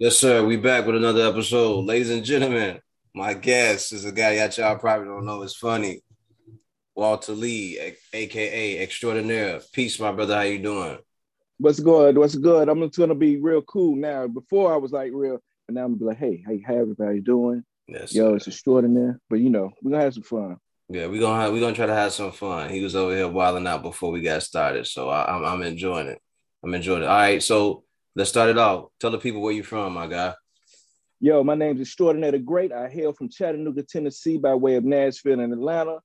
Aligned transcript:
Yes, 0.00 0.16
sir. 0.16 0.42
We 0.42 0.56
back 0.56 0.86
with 0.86 0.96
another 0.96 1.28
episode. 1.28 1.84
Ladies 1.84 2.08
and 2.08 2.24
gentlemen, 2.24 2.80
my 3.14 3.34
guest 3.34 3.92
is 3.92 4.06
a 4.06 4.12
guy 4.12 4.36
that 4.36 4.56
y'all 4.56 4.78
probably 4.78 5.06
don't 5.06 5.26
know 5.26 5.42
is 5.42 5.54
funny. 5.54 6.00
Walter 6.94 7.32
Lee, 7.34 7.94
aka 8.14 8.78
Extraordinaire. 8.78 9.60
Peace, 9.74 10.00
my 10.00 10.10
brother. 10.10 10.36
How 10.36 10.40
you 10.40 10.58
doing? 10.58 10.96
What's 11.58 11.80
good? 11.80 12.16
What's 12.16 12.34
good? 12.34 12.70
I'm 12.70 12.80
just 12.80 12.96
gonna 12.96 13.14
be 13.14 13.36
real 13.36 13.60
cool 13.60 13.94
now. 13.94 14.26
Before 14.26 14.72
I 14.72 14.78
was 14.78 14.90
like 14.90 15.10
real, 15.12 15.38
and 15.68 15.74
now 15.74 15.84
I'm 15.84 15.88
gonna 15.88 15.98
be 15.98 16.04
like, 16.06 16.16
hey, 16.16 16.42
how 16.46 16.52
you 16.52 16.64
everybody 16.66 17.20
doing? 17.20 17.62
Yes, 17.86 18.14
Yo, 18.14 18.30
sir. 18.30 18.36
it's 18.36 18.46
extraordinary. 18.46 19.16
But 19.28 19.40
you 19.40 19.50
know, 19.50 19.70
we're 19.82 19.90
gonna 19.90 20.04
have 20.04 20.14
some 20.14 20.22
fun. 20.22 20.56
Yeah, 20.88 21.08
we're 21.08 21.20
gonna 21.20 21.42
have, 21.42 21.52
we're 21.52 21.60
gonna 21.60 21.76
try 21.76 21.84
to 21.84 21.94
have 21.94 22.14
some 22.14 22.32
fun. 22.32 22.70
He 22.70 22.82
was 22.82 22.96
over 22.96 23.14
here 23.14 23.28
wilding 23.28 23.66
out 23.66 23.82
before 23.82 24.10
we 24.12 24.22
got 24.22 24.42
started, 24.44 24.86
so 24.86 25.10
I, 25.10 25.36
I'm 25.36 25.44
I'm 25.44 25.62
enjoying 25.62 26.06
it. 26.06 26.22
I'm 26.64 26.72
enjoying 26.72 27.02
it. 27.02 27.06
All 27.06 27.18
right, 27.18 27.42
so 27.42 27.84
let's 28.14 28.30
start 28.30 28.50
it 28.50 28.58
off. 28.58 28.86
Tell 28.98 29.10
the 29.10 29.18
people 29.18 29.40
where 29.40 29.52
you're 29.52 29.64
from, 29.64 29.94
my 29.94 30.06
guy. 30.06 30.34
Yo, 31.20 31.44
my 31.44 31.54
name's 31.54 31.80
Extraordinary 31.80 32.32
the 32.32 32.38
Great. 32.38 32.72
I 32.72 32.88
hail 32.88 33.12
from 33.12 33.28
Chattanooga, 33.28 33.82
Tennessee, 33.82 34.38
by 34.38 34.54
way 34.54 34.76
of 34.76 34.84
Nashville 34.84 35.40
and 35.40 35.52
Atlanta, 35.52 35.98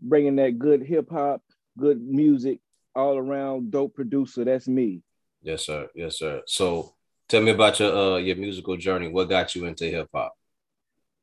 bringing 0.00 0.36
that 0.36 0.58
good 0.58 0.82
hip 0.82 1.10
hop, 1.10 1.42
good 1.78 2.00
music, 2.00 2.58
all 2.94 3.18
around 3.18 3.70
dope 3.70 3.94
producer. 3.94 4.44
That's 4.44 4.68
me. 4.68 5.02
Yes, 5.42 5.66
sir. 5.66 5.88
Yes, 5.94 6.18
sir. 6.18 6.42
So, 6.46 6.94
tell 7.28 7.42
me 7.42 7.50
about 7.50 7.80
your 7.80 7.94
uh 7.94 8.16
your 8.16 8.36
musical 8.36 8.76
journey. 8.76 9.08
What 9.08 9.28
got 9.28 9.54
you 9.54 9.66
into 9.66 9.84
hip 9.84 10.08
hop? 10.14 10.32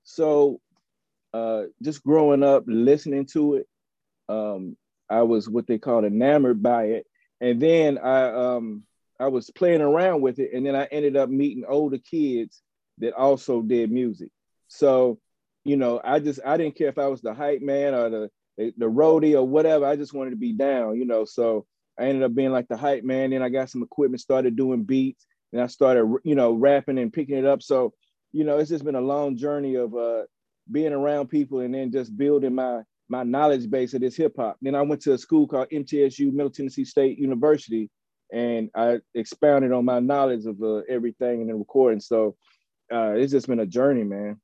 So 0.03 0.59
uh, 1.33 1.63
just 1.83 2.03
growing 2.03 2.44
up 2.44 2.63
listening 2.66 3.27
to 3.27 3.55
it, 3.55 3.67
um, 4.27 4.75
I 5.09 5.21
was 5.21 5.47
what 5.47 5.67
they 5.67 5.77
call 5.77 6.05
enamored 6.05 6.61
by 6.61 6.85
it. 6.85 7.08
And 7.39 7.59
then 7.59 7.97
I 7.97 8.55
um, 8.55 8.83
I 9.19 9.27
was 9.27 9.49
playing 9.49 9.81
around 9.81 10.21
with 10.21 10.39
it, 10.39 10.51
and 10.53 10.65
then 10.65 10.75
I 10.75 10.85
ended 10.85 11.17
up 11.17 11.29
meeting 11.29 11.65
older 11.67 11.97
kids 11.97 12.61
that 12.99 13.13
also 13.13 13.61
did 13.61 13.91
music. 13.91 14.30
So, 14.67 15.19
you 15.66 15.77
know, 15.77 15.99
I 16.03 16.19
just 16.19 16.39
I 16.45 16.57
didn't 16.57 16.75
care 16.75 16.89
if 16.89 16.97
I 16.97 17.07
was 17.07 17.21
the 17.21 17.33
hype 17.33 17.61
man 17.61 17.94
or 17.94 18.09
the 18.09 18.29
the 18.57 18.85
roadie 18.85 19.35
or 19.35 19.44
whatever. 19.44 19.85
I 19.85 19.95
just 19.95 20.13
wanted 20.13 20.31
to 20.31 20.35
be 20.35 20.53
down, 20.53 20.97
you 20.97 21.05
know. 21.05 21.25
So 21.25 21.66
I 21.99 22.03
ended 22.03 22.23
up 22.23 22.33
being 22.33 22.52
like 22.52 22.67
the 22.67 22.77
hype 22.77 23.03
man. 23.03 23.31
Then 23.31 23.41
I 23.41 23.49
got 23.49 23.69
some 23.69 23.83
equipment, 23.83 24.21
started 24.21 24.55
doing 24.55 24.83
beats, 24.83 25.25
and 25.51 25.61
I 25.61 25.67
started, 25.67 26.05
you 26.23 26.35
know, 26.35 26.53
rapping 26.53 26.97
and 26.97 27.11
picking 27.11 27.38
it 27.38 27.45
up. 27.45 27.61
So, 27.61 27.94
you 28.31 28.44
know, 28.44 28.57
it's 28.57 28.69
just 28.69 28.85
been 28.85 28.95
a 28.95 29.01
long 29.01 29.38
journey 29.38 29.75
of 29.75 29.95
uh, 29.95 30.23
being 30.72 30.94
around 30.94 31.27
people 31.27 31.59
and 31.59 31.73
then 31.73 31.91
just 31.91 32.16
building 32.16 32.55
my 32.55 32.81
my 33.09 33.23
knowledge 33.23 33.69
base 33.69 33.94
of 33.95 34.01
this 34.01 34.16
hip 34.16 34.33
hop. 34.38 34.57
Then 34.61 34.75
I 34.75 34.83
went 34.83 35.01
to 35.01 35.13
a 35.13 35.17
school 35.17 35.47
called 35.47 35.69
MTSU, 35.72 36.31
Middle 36.31 36.51
Tennessee 36.51 36.85
State 36.85 37.17
University, 37.17 37.89
and 38.31 38.69
I 38.75 38.99
expounded 39.13 39.72
on 39.72 39.85
my 39.85 39.99
knowledge 39.99 40.45
of 40.45 40.61
uh, 40.61 40.81
everything 40.89 41.41
and 41.41 41.49
the 41.49 41.55
recording. 41.55 41.99
So 41.99 42.35
uh, 42.91 43.13
it's 43.16 43.31
just 43.31 43.47
been 43.47 43.59
a 43.59 43.66
journey, 43.66 44.03
man. 44.03 44.39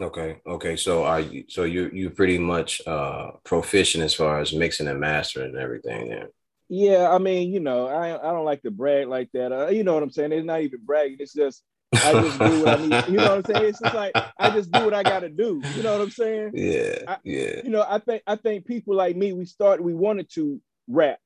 Okay, 0.00 0.40
okay. 0.46 0.76
So 0.76 1.04
are 1.04 1.20
you 1.20 1.44
so 1.48 1.64
you 1.64 1.90
you 1.92 2.10
pretty 2.10 2.38
much 2.38 2.86
uh 2.86 3.30
proficient 3.44 4.04
as 4.04 4.12
far 4.12 4.40
as 4.40 4.52
mixing 4.52 4.88
and 4.88 5.00
mastering 5.00 5.50
and 5.50 5.58
everything 5.58 6.10
then? 6.10 6.28
Yeah, 6.68 7.10
I 7.10 7.18
mean, 7.18 7.52
you 7.52 7.60
know, 7.60 7.86
I 7.86 8.14
I 8.16 8.32
don't 8.32 8.44
like 8.44 8.62
to 8.62 8.70
brag 8.70 9.08
like 9.08 9.30
that. 9.32 9.52
Uh, 9.52 9.68
you 9.68 9.84
know 9.84 9.94
what 9.94 10.02
I'm 10.02 10.10
saying? 10.10 10.32
It's 10.32 10.44
not 10.44 10.60
even 10.60 10.80
bragging. 10.84 11.16
It's 11.20 11.32
just 11.32 11.62
I 11.94 12.12
just 12.12 12.38
do 12.38 12.62
what 12.62 12.78
I 12.78 12.86
need. 12.86 13.08
You 13.08 13.16
know 13.16 13.36
what 13.36 13.38
I'm 13.38 13.44
saying? 13.44 13.68
It's 13.68 13.80
just 13.80 13.94
like 13.94 14.12
I 14.38 14.50
just 14.50 14.70
do 14.70 14.84
what 14.84 14.94
I 14.94 15.02
got 15.02 15.20
to 15.20 15.30
do. 15.30 15.62
You 15.74 15.82
know 15.82 15.92
what 15.92 16.02
I'm 16.02 16.10
saying? 16.10 16.50
Yeah, 16.54 16.98
I, 17.08 17.16
yeah. 17.24 17.62
You 17.64 17.70
know, 17.70 17.84
I 17.88 17.98
think 17.98 18.22
I 18.26 18.36
think 18.36 18.66
people 18.66 18.94
like 18.94 19.16
me, 19.16 19.32
we 19.32 19.46
started, 19.46 19.82
we 19.82 19.94
wanted 19.94 20.28
to 20.34 20.60
rap, 20.88 21.18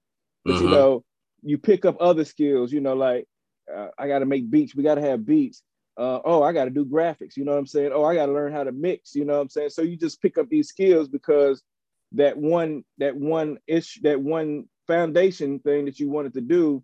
but 0.45 0.55
mm-hmm. 0.55 0.65
you 0.65 0.71
know, 0.71 1.05
you 1.43 1.59
pick 1.59 1.85
up 1.85 1.97
other 2.01 2.25
skills. 2.25 2.73
You 2.73 2.81
know, 2.81 2.95
like 2.95 3.27
uh, 3.75 3.89
I 3.99 4.09
got 4.09 4.21
to 4.21 4.27
make 4.27 4.51
beats. 4.51 4.75
We 4.75 4.83
got 4.83 4.97
to 4.97 5.03
have 5.03 5.27
beats. 5.27 5.63
Uh, 5.97 6.21
oh, 6.25 6.43
I 6.43 6.53
got 6.53 6.65
to 6.65 6.71
do 6.71 6.85
graphics. 6.85 7.37
You 7.37 7.45
know 7.45 7.53
what 7.53 7.59
I'm 7.59 7.67
saying? 7.67 7.91
Oh, 7.93 8.05
I 8.05 8.15
got 8.15 8.27
to 8.27 8.33
learn 8.33 8.53
how 8.53 8.65
to 8.65 8.73
mix. 8.73 9.15
You 9.15 9.25
know 9.25 9.35
what 9.35 9.43
I'm 9.43 9.49
saying? 9.49 9.71
So 9.71 9.83
you 9.83 9.97
just 9.97 10.23
pick 10.23 10.39
up 10.39 10.49
these 10.49 10.69
skills 10.69 11.09
because 11.09 11.63
that 12.13 12.37
one 12.37 12.85
that 12.99 13.17
one 13.17 13.59
issue 13.67 14.01
that 14.03 14.21
one 14.21 14.65
foundation 14.87 15.61
thing 15.61 15.85
that 15.85 16.01
you 16.01 16.11
wanted 16.11 16.35
to 16.35 16.41
do 16.41 16.83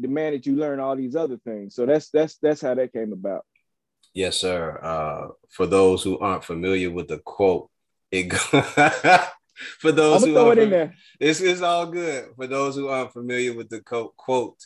demanded 0.00 0.46
you 0.46 0.56
learn 0.56 0.80
all 0.80 0.96
these 0.96 1.16
other 1.16 1.38
things. 1.38 1.74
So 1.74 1.86
that's 1.86 2.10
that's 2.10 2.36
that's 2.38 2.60
how 2.60 2.74
that 2.74 2.92
came 2.92 3.12
about. 3.12 3.44
Yes, 4.14 4.36
sir. 4.36 4.78
Uh, 4.82 5.28
for 5.50 5.66
those 5.66 6.02
who 6.02 6.18
aren't 6.18 6.44
familiar 6.44 6.90
with 6.90 7.08
the 7.08 7.18
quote, 7.18 7.70
it 8.10 8.32
for 9.78 9.92
those 9.92 10.24
who 10.24 10.32
throw 10.32 10.50
it 10.50 10.58
in 10.58 10.70
there. 10.70 10.94
It's, 11.20 11.40
it's 11.40 11.62
all 11.62 11.86
good. 11.86 12.30
For 12.36 12.46
those 12.46 12.74
who 12.74 12.88
aren't 12.88 13.12
familiar 13.12 13.54
with 13.54 13.68
the 13.68 13.80
quote, 13.80 14.16
quote, 14.16 14.58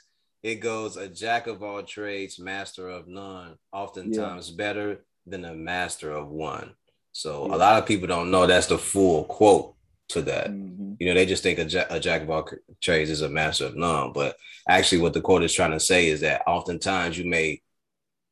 it 0.42 0.56
goes 0.56 0.96
a 0.96 1.08
jack 1.08 1.46
of 1.46 1.62
all 1.62 1.82
trades, 1.82 2.38
master 2.38 2.88
of 2.88 3.06
none, 3.06 3.56
oftentimes 3.72 4.50
yeah. 4.50 4.56
better 4.56 5.04
than 5.26 5.44
a 5.44 5.54
master 5.54 6.10
of 6.10 6.28
one. 6.28 6.74
So 7.12 7.46
yeah. 7.48 7.54
a 7.54 7.56
lot 7.56 7.78
of 7.78 7.86
people 7.86 8.08
don't 8.08 8.30
know 8.30 8.46
that's 8.46 8.66
the 8.66 8.78
full 8.78 9.24
quote 9.24 9.74
to 10.08 10.22
that. 10.22 10.50
Mm-hmm. 10.50 10.94
You 10.98 11.06
know, 11.06 11.14
they 11.14 11.26
just 11.26 11.42
think 11.42 11.58
a, 11.58 11.64
jack, 11.64 11.86
a 11.90 12.00
jack 12.00 12.22
of 12.22 12.30
all 12.30 12.48
trades 12.80 13.10
is 13.10 13.22
a 13.22 13.28
master 13.28 13.66
of 13.66 13.76
none. 13.76 14.12
But 14.12 14.36
actually, 14.68 15.02
what 15.02 15.12
the 15.12 15.20
quote 15.20 15.42
is 15.42 15.54
trying 15.54 15.72
to 15.72 15.80
say 15.80 16.08
is 16.08 16.20
that 16.20 16.42
oftentimes 16.46 17.18
you 17.18 17.28
may 17.28 17.62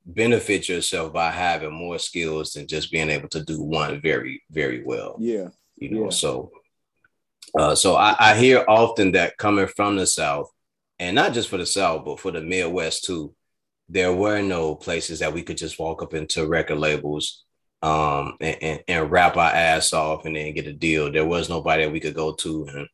benefit 0.06 0.68
yourself 0.68 1.12
by 1.12 1.30
having 1.30 1.72
more 1.72 1.98
skills 1.98 2.52
than 2.52 2.66
just 2.66 2.90
being 2.90 3.10
able 3.10 3.28
to 3.28 3.44
do 3.44 3.62
one 3.62 4.00
very, 4.00 4.42
very 4.50 4.82
well. 4.82 5.16
Yeah. 5.20 5.48
You 5.80 5.90
know, 5.90 6.04
yeah. 6.04 6.10
so 6.10 6.52
uh, 7.58 7.74
so 7.74 7.96
I, 7.96 8.14
I 8.18 8.36
hear 8.36 8.64
often 8.68 9.12
that 9.12 9.36
coming 9.36 9.66
from 9.66 9.96
the 9.96 10.06
South, 10.06 10.50
and 10.98 11.14
not 11.14 11.32
just 11.32 11.48
for 11.48 11.56
the 11.56 11.66
South, 11.66 12.04
but 12.04 12.20
for 12.20 12.30
the 12.30 12.40
Midwest 12.40 13.04
too, 13.04 13.34
there 13.88 14.12
were 14.12 14.40
no 14.40 14.76
places 14.76 15.18
that 15.18 15.32
we 15.32 15.42
could 15.42 15.56
just 15.56 15.78
walk 15.78 16.02
up 16.02 16.14
into 16.14 16.46
record 16.46 16.78
labels 16.78 17.44
um, 17.82 18.36
and, 18.40 18.56
and, 18.62 18.80
and, 18.86 19.10
rap 19.10 19.36
our 19.36 19.50
ass 19.50 19.92
off 19.92 20.26
and 20.26 20.36
then 20.36 20.54
get 20.54 20.66
a 20.66 20.72
deal. 20.72 21.10
There 21.10 21.24
was 21.24 21.48
nobody 21.48 21.84
that 21.84 21.92
we 21.92 21.98
could 21.98 22.14
go 22.14 22.34
to 22.34 22.66
and, 22.66 22.88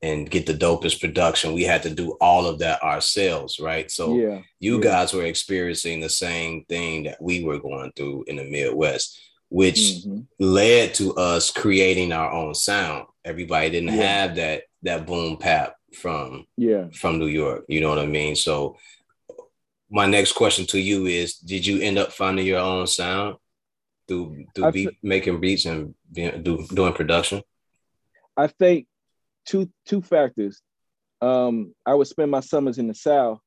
and 0.00 0.30
get 0.30 0.46
the 0.46 0.54
dopest 0.54 1.00
production. 1.00 1.52
We 1.52 1.62
had 1.62 1.82
to 1.84 1.90
do 1.90 2.16
all 2.20 2.46
of 2.46 2.58
that 2.58 2.82
ourselves, 2.82 3.60
right? 3.60 3.90
So 3.90 4.16
yeah, 4.16 4.40
you 4.58 4.76
yeah. 4.76 4.82
guys 4.82 5.12
were 5.12 5.26
experiencing 5.26 6.00
the 6.00 6.08
same 6.08 6.64
thing 6.64 7.04
that 7.04 7.22
we 7.22 7.44
were 7.44 7.60
going 7.60 7.92
through 7.94 8.24
in 8.26 8.36
the 8.36 8.50
Midwest, 8.50 9.20
which 9.52 9.76
mm-hmm. 9.76 10.20
led 10.38 10.94
to 10.94 11.14
us 11.14 11.50
creating 11.50 12.12
our 12.12 12.32
own 12.32 12.54
sound. 12.54 13.06
Everybody 13.24 13.70
didn't 13.70 13.94
yeah. 13.94 14.02
have 14.02 14.36
that 14.36 14.62
that 14.82 15.06
boom 15.06 15.36
bap 15.36 15.76
from 15.94 16.46
yeah 16.56 16.86
from 16.92 17.18
New 17.18 17.26
York. 17.26 17.64
You 17.68 17.80
know 17.80 17.90
what 17.90 17.98
I 17.98 18.06
mean? 18.06 18.34
So 18.34 18.76
my 19.90 20.06
next 20.06 20.32
question 20.32 20.66
to 20.66 20.80
you 20.80 21.06
is: 21.06 21.34
Did 21.34 21.66
you 21.66 21.80
end 21.80 21.98
up 21.98 22.12
finding 22.12 22.46
your 22.46 22.60
own 22.60 22.86
sound? 22.86 23.36
through 24.08 24.44
through 24.54 24.72
beat, 24.72 24.90
making 25.02 25.40
beats 25.40 25.64
and 25.64 25.94
being, 26.12 26.42
do, 26.42 26.66
doing 26.74 26.92
production? 26.92 27.42
I 28.36 28.46
think 28.46 28.86
two 29.46 29.70
two 29.86 30.02
factors. 30.02 30.60
Um, 31.20 31.74
I 31.86 31.94
would 31.94 32.08
spend 32.08 32.30
my 32.30 32.40
summers 32.40 32.78
in 32.78 32.88
the 32.88 32.94
South, 32.94 33.38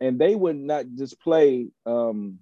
and 0.00 0.18
they 0.18 0.34
would 0.34 0.56
not 0.56 0.84
just 0.94 1.20
play 1.20 1.68
um, 1.84 2.38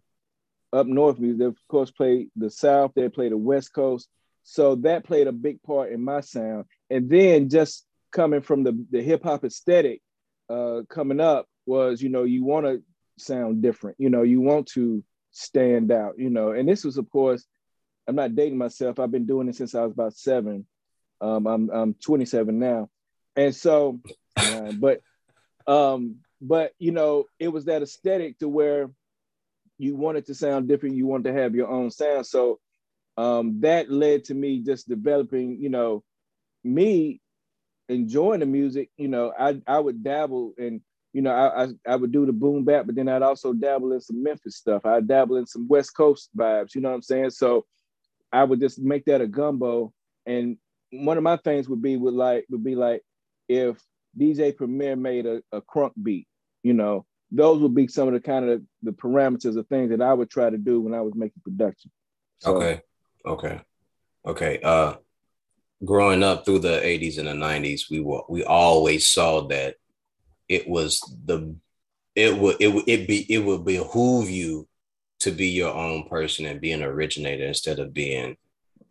up 0.75 0.87
north 0.87 1.19
music. 1.19 1.39
They 1.39 1.45
of 1.47 1.57
course 1.69 1.91
played 1.91 2.29
the 2.37 2.51
South. 2.51 2.93
They 2.95 3.09
play 3.09 3.29
the 3.29 3.39
West 3.39 3.73
Coast. 3.73 4.09
So 4.43 4.75
that 4.77 5.05
played 5.05 5.27
a 5.27 5.33
big 5.33 5.63
part 5.63 5.93
in 5.93 6.05
my 6.05 6.21
sound. 6.21 6.65
And 6.91 7.09
then 7.09 7.49
just 7.49 7.87
coming 8.13 8.43
from 8.43 8.65
the 8.65 8.85
the 8.91 9.03
hip 9.03 9.23
hop 9.23 9.45
aesthetic, 9.45 10.03
uh, 10.51 10.83
coming 10.89 11.21
up 11.21 11.47
was 11.67 12.03
you 12.03 12.11
know 12.11 12.25
you 12.25 12.45
want 12.45 12.67
to 12.67 12.83
sound 13.19 13.63
different. 13.63 13.97
You 13.99 14.11
know 14.11 14.23
you 14.23 14.41
want 14.41 14.67
to 14.75 15.03
stand 15.31 15.93
out. 15.93 16.19
You 16.19 16.31
know, 16.31 16.51
and 16.51 16.69
this 16.69 16.85
was 16.85 16.99
of 16.99 17.09
course 17.09 17.47
I'm 18.07 18.17
not 18.17 18.35
dating 18.35 18.59
myself. 18.59 18.99
I've 18.99 19.11
been 19.11 19.27
doing 19.27 19.49
it 19.49 19.57
since 19.57 19.75
I 19.75 19.83
was 19.83 19.93
about 19.93 20.15
seven. 20.15 20.67
Um, 21.21 21.47
I'm 21.47 21.71
I'm 21.71 21.95
27 21.95 22.59
now, 22.59 22.91
and 23.37 23.55
so, 23.55 24.01
uh, 24.37 24.73
but, 24.79 25.01
um, 25.67 26.17
but 26.41 26.73
you 26.79 26.93
know, 26.93 27.25
it 27.39 27.49
was 27.49 27.65
that 27.67 27.83
aesthetic 27.83 28.39
to 28.41 28.49
where 28.49 28.91
you 29.79 29.97
wanted 29.97 30.27
to 30.27 30.35
sound 30.35 30.69
different. 30.69 30.97
You 30.97 31.07
wanted 31.07 31.33
to 31.33 31.41
have 31.41 31.55
your 31.55 31.69
own 31.69 31.91
sound. 31.91 32.27
So 32.27 32.59
um, 33.17 33.61
that 33.61 33.91
led 33.91 34.25
to 34.25 34.35
me 34.35 34.61
just 34.61 34.89
developing. 34.89 35.61
You 35.61 35.71
know, 35.71 36.03
me 36.63 37.21
enjoying 37.89 38.41
the 38.41 38.47
music. 38.47 38.91
You 38.97 39.09
know, 39.09 39.33
I 39.39 39.61
I 39.67 39.79
would 39.79 40.03
dabble 40.03 40.55
and 40.59 40.81
you 41.15 41.23
know, 41.23 41.31
I, 41.31 41.65
I, 41.65 41.69
I 41.87 41.97
would 41.97 42.11
do 42.11 42.27
the 42.27 42.33
boom 42.33 42.65
bap, 42.65 42.87
but 42.87 42.97
then 42.97 43.09
I'd 43.09 43.23
also 43.23 43.53
dabble 43.53 43.93
in 43.93 44.01
some 44.01 44.21
Memphis 44.21 44.57
stuff. 44.57 44.85
I'd 44.85 45.07
dabble 45.07 45.37
in 45.37 45.47
some 45.47 45.69
West 45.69 45.97
Coast 45.97 46.29
vibes. 46.37 46.75
You 46.75 46.81
know 46.81 46.89
what 46.89 46.97
I'm 46.97 47.03
saying? 47.03 47.31
So 47.31 47.65
I 48.33 48.43
would 48.43 48.59
just 48.61 48.81
make 48.81 49.05
that 49.05 49.21
a 49.21 49.29
gumbo. 49.29 49.93
And 50.27 50.59
one 50.91 51.17
of 51.17 51.23
my 51.23 51.37
things 51.37 51.69
would 51.69 51.81
be 51.81 51.97
would 51.97 52.15
like 52.15 52.47
would 52.51 52.65
be 52.65 52.75
like 52.75 53.03
if 53.49 53.81
DJ 54.19 54.57
Premier 54.57 54.97
made 54.97 55.25
a, 55.25 55.41
a 55.53 55.63
crunk 55.63 55.93
beat, 56.03 56.27
you 56.65 56.73
know, 56.73 57.07
those 57.35 57.61
would 57.61 57.75
be 57.75 57.89
some 57.89 58.09
of 58.09 58.15
the 58.15 58.21
kind 58.21 58.49
of 58.49 58.63
the 58.83 58.93
parameters 58.93 59.57
of 59.57 59.67
things 59.67 59.91
that 59.91 60.03
I 60.03 60.13
would 60.13 60.31
try 60.31 60.51
to 60.51 60.59
do 60.59 60.81
when 60.81 60.95
I 60.95 61.01
was 61.01 61.15
making 61.15 61.43
production. 61.43 61.91
So, 62.39 62.57
okay. 62.57 62.81
Okay. 63.27 63.61
Okay. 64.27 64.61
Uh 64.63 64.95
growing 65.85 66.23
up 66.23 66.45
through 66.45 66.61
the 66.61 66.81
80s 66.81 67.19
and 67.19 67.29
the 67.29 67.33
90s, 67.33 67.91
we 67.91 68.01
were 68.01 68.23
we 68.29 68.45
always 68.45 69.09
saw 69.09 69.47
that 69.49 69.77
it 70.49 70.69
was 70.69 71.01
the 71.25 71.57
it 72.15 72.37
would 72.39 72.57
it 72.61 72.69
would 72.69 72.85
it 72.87 73.09
be 73.09 73.33
it 73.33 73.39
would 73.39 73.65
behoove 73.65 74.31
you 74.31 74.69
to 75.21 75.31
be 75.31 75.49
your 75.49 75.75
own 75.75 76.09
person 76.09 76.47
and 76.47 76.61
be 76.61 76.73
an 76.73 76.83
originator 76.83 77.47
instead 77.47 77.79
of 77.79 77.95
being 77.95 78.37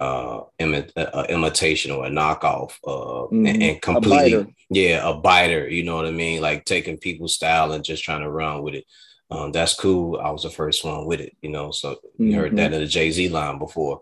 uh, 0.03 0.43
imi- 0.59 0.91
uh 0.97 1.25
imitation 1.29 1.91
or 1.91 2.05
a 2.05 2.09
knockoff 2.09 2.71
uh 2.85 3.27
mm-hmm. 3.27 3.45
and, 3.45 3.63
and, 3.63 3.81
completely 3.81 4.33
a 4.33 4.47
yeah 4.69 5.09
a 5.09 5.13
biter 5.13 5.67
you 5.69 5.83
know 5.83 5.95
what 5.95 6.05
i 6.05 6.11
mean? 6.11 6.41
Like 6.41 6.65
taking 6.65 6.97
people's 6.97 7.35
style 7.35 7.71
and 7.71 7.83
just 7.83 8.03
trying 8.03 8.21
to 8.21 8.29
run 8.29 8.61
with 8.63 8.75
it. 8.75 8.85
Um, 9.31 9.51
that's 9.51 9.75
cool. 9.75 10.19
I 10.19 10.29
was 10.29 10.43
the 10.43 10.49
first 10.49 10.83
one 10.83 11.05
with 11.05 11.21
it 11.21 11.35
you 11.41 11.49
know 11.49 11.71
so 11.71 11.97
you 12.17 12.25
mm-hmm. 12.25 12.39
heard 12.39 12.55
that 12.57 12.73
in 12.73 12.81
the 12.81 12.87
jay-z 12.87 13.29
line 13.29 13.59
before. 13.59 14.01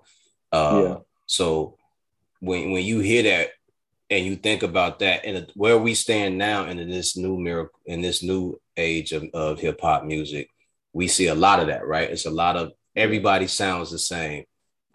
Uh 0.52 0.82
yeah. 0.84 0.98
so 1.28 1.78
when 2.40 2.72
when 2.72 2.84
you 2.84 3.00
hear 3.00 3.24
that 3.24 3.50
and 4.10 4.26
you 4.26 4.36
think 4.36 4.64
about 4.64 5.00
that 5.00 5.24
and 5.24 5.52
where 5.56 5.78
we 5.78 5.94
stand 5.94 6.38
now 6.38 6.66
in 6.66 6.78
this 6.90 7.16
new 7.16 7.38
miracle 7.38 7.80
in 7.86 8.02
this 8.02 8.24
new 8.24 8.60
age 8.76 9.12
of, 9.12 9.24
of 9.34 9.60
hip-hop 9.60 10.04
music 10.04 10.50
we 10.94 11.08
see 11.08 11.28
a 11.28 11.36
lot 11.36 11.60
of 11.60 11.68
that 11.68 11.86
right? 11.86 12.10
It's 12.10 12.26
a 12.26 12.32
lot 12.44 12.58
of 12.58 12.72
everybody 12.96 13.48
sounds 13.48 13.92
the 13.92 14.00
same. 14.00 14.46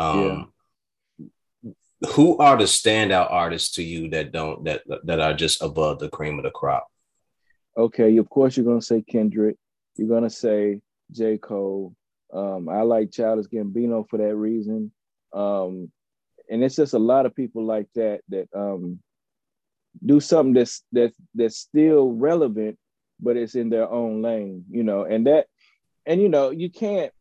Um 0.01 0.53
who 2.09 2.37
are 2.39 2.57
the 2.57 2.65
standout 2.65 3.31
artists 3.31 3.73
to 3.77 3.83
you 3.83 4.11
that 4.11 4.33
don't 4.33 4.65
that 4.65 4.83
that 5.05 5.21
are 5.21 5.35
just 5.35 5.63
above 5.63 5.99
the 5.99 6.09
cream 6.09 6.39
of 6.39 6.45
the 6.45 6.51
crop? 6.51 6.87
Okay, 7.77 8.17
of 8.19 8.29
course 8.29 8.57
you're 8.57 8.67
gonna 8.67 8.83
say 8.83 9.03
Kendrick. 9.03 9.57
You're 9.97 10.09
gonna 10.09 10.31
say 10.31 10.81
J. 11.11 11.39
Cole. 11.39 11.95
Um, 12.33 12.69
I 12.69 12.83
like 12.83 13.13
Childish 13.13 13.47
Gambino 13.47 14.09
for 14.09 14.19
that 14.19 14.35
reason. 14.35 14.93
Um, 15.33 15.91
and 16.51 16.63
it's 16.63 16.77
just 16.77 16.95
a 16.95 16.99
lot 16.99 17.27
of 17.27 17.35
people 17.35 17.65
like 17.65 17.89
that 17.95 18.21
that 18.29 18.49
um, 18.55 19.01
do 20.05 20.21
something 20.21 20.55
that's 20.55 20.83
that's 20.93 21.17
that's 21.35 21.57
still 21.59 22.13
relevant, 22.13 22.79
but 23.21 23.37
it's 23.37 23.55
in 23.55 23.71
their 23.71 23.91
own 23.91 24.23
lane, 24.23 24.65
you 24.71 24.83
know. 24.83 25.05
And 25.05 25.27
that, 25.27 25.47
and 26.05 26.21
you 26.21 26.29
know, 26.29 26.51
you 26.51 26.71
can't 26.71 27.13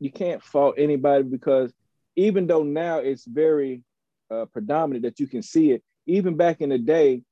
you 0.00 0.10
can't 0.10 0.42
fault 0.42 0.74
anybody 0.78 1.24
because 1.24 1.72
even 2.16 2.46
though 2.46 2.62
now 2.62 2.98
it's 2.98 3.24
very 3.24 3.82
uh, 4.30 4.46
predominant 4.46 5.04
that 5.04 5.20
you 5.20 5.26
can 5.26 5.42
see 5.42 5.72
it. 5.72 5.82
Even 6.06 6.36
back 6.36 6.60
in 6.60 6.70
the 6.70 6.78
day, 6.78 7.22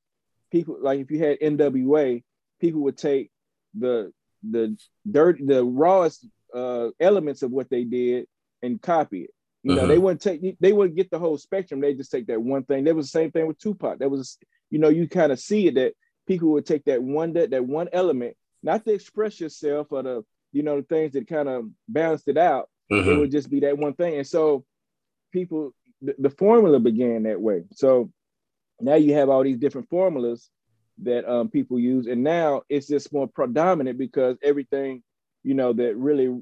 people 0.51 0.77
like 0.81 0.99
if 0.99 1.11
you 1.11 1.19
had 1.19 1.39
NWA, 1.39 2.23
people 2.59 2.81
would 2.81 2.97
take 2.97 3.31
the 3.77 4.11
the 4.47 4.77
dirt, 5.09 5.39
the 5.45 5.63
rawest 5.63 6.25
uh, 6.53 6.89
elements 6.99 7.41
of 7.41 7.51
what 7.51 7.69
they 7.69 7.83
did 7.83 8.27
and 8.61 8.81
copy 8.81 9.23
it. 9.23 9.31
You 9.63 9.75
know, 9.75 9.81
uh-huh. 9.81 9.87
they 9.87 9.97
wouldn't 9.97 10.21
take 10.21 10.59
they 10.59 10.71
wouldn't 10.71 10.95
get 10.95 11.09
the 11.09 11.19
whole 11.19 11.37
spectrum. 11.37 11.81
They 11.81 11.93
just 11.93 12.11
take 12.11 12.27
that 12.27 12.41
one 12.41 12.63
thing. 12.63 12.85
That 12.85 12.95
was 12.95 13.07
the 13.07 13.19
same 13.19 13.31
thing 13.31 13.47
with 13.47 13.59
Tupac. 13.59 13.99
That 13.99 14.09
was, 14.09 14.37
you 14.69 14.79
know, 14.79 14.89
you 14.89 15.09
kind 15.09 15.31
of 15.31 15.39
see 15.39 15.67
it 15.67 15.75
that 15.75 15.93
people 16.25 16.49
would 16.49 16.65
take 16.65 16.85
that 16.85 17.01
one 17.01 17.33
that 17.33 17.49
that 17.49 17.65
one 17.65 17.89
element, 17.91 18.37
not 18.63 18.85
to 18.85 18.93
express 18.93 19.39
yourself 19.39 19.87
or 19.89 20.03
the 20.03 20.23
you 20.53 20.63
know 20.63 20.77
the 20.77 20.83
things 20.83 21.13
that 21.13 21.27
kind 21.27 21.49
of 21.49 21.65
balanced 21.89 22.27
it 22.27 22.37
out. 22.37 22.69
Uh-huh. 22.89 23.01
It 23.01 23.05
mm-hmm. 23.05 23.19
would 23.19 23.31
just 23.31 23.49
be 23.49 23.59
that 23.61 23.77
one 23.77 23.93
thing. 23.93 24.15
And 24.15 24.27
so 24.27 24.63
people 25.33 25.73
the, 26.01 26.29
formula 26.29 26.79
began 26.79 27.23
that 27.23 27.41
way. 27.41 27.63
So 27.73 28.11
now 28.79 28.95
you 28.95 29.13
have 29.15 29.29
all 29.29 29.43
these 29.43 29.57
different 29.57 29.89
formulas 29.89 30.49
that 31.03 31.29
um, 31.29 31.49
people 31.49 31.79
use, 31.79 32.07
and 32.07 32.23
now 32.23 32.63
it's 32.69 32.87
just 32.87 33.13
more 33.13 33.27
predominant 33.27 33.97
because 33.97 34.37
everything, 34.43 35.03
you 35.43 35.53
know, 35.53 35.73
that 35.73 35.95
really 35.95 36.41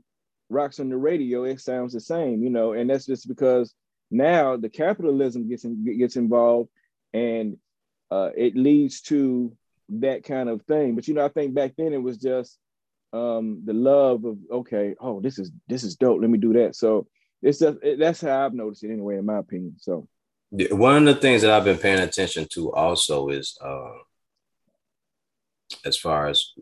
rocks 0.49 0.79
on 0.79 0.89
the 0.89 0.97
radio, 0.97 1.43
it 1.43 1.59
sounds 1.59 1.93
the 1.93 1.99
same, 1.99 2.43
you 2.43 2.49
know, 2.49 2.73
and 2.73 2.89
that's 2.89 3.05
just 3.05 3.27
because 3.27 3.73
now 4.11 4.55
the 4.55 4.69
capitalism 4.69 5.49
gets 5.49 5.63
in, 5.63 5.97
gets 5.97 6.15
involved, 6.15 6.69
and 7.13 7.57
uh, 8.11 8.29
it 8.35 8.55
leads 8.55 9.01
to 9.01 9.55
that 9.89 10.23
kind 10.23 10.49
of 10.49 10.61
thing. 10.63 10.95
But 10.95 11.07
you 11.07 11.13
know, 11.13 11.25
I 11.25 11.29
think 11.29 11.53
back 11.53 11.73
then 11.77 11.93
it 11.93 12.01
was 12.01 12.17
just 12.17 12.57
um, 13.13 13.61
the 13.65 13.73
love 13.73 14.25
of 14.25 14.37
okay, 14.51 14.95
oh, 14.99 15.21
this 15.21 15.39
is 15.39 15.51
this 15.67 15.83
is 15.83 15.95
dope. 15.95 16.21
Let 16.21 16.29
me 16.29 16.37
do 16.37 16.53
that. 16.53 16.75
So 16.75 17.07
it's 17.41 17.59
just 17.59 17.77
it, 17.81 17.99
that's 17.99 18.21
how 18.21 18.45
I've 18.45 18.53
noticed 18.53 18.83
it 18.83 18.91
anyway, 18.91 19.17
in 19.17 19.25
my 19.25 19.37
opinion. 19.37 19.75
So 19.79 20.07
one 20.51 21.07
of 21.07 21.15
the 21.15 21.21
things 21.21 21.41
that 21.41 21.51
I've 21.51 21.65
been 21.65 21.77
paying 21.77 21.99
attention 21.99 22.47
to 22.51 22.73
also 22.73 23.29
is 23.29 23.57
uh, 23.61 23.91
as 25.85 25.97
far 25.97 26.27
as 26.27 26.53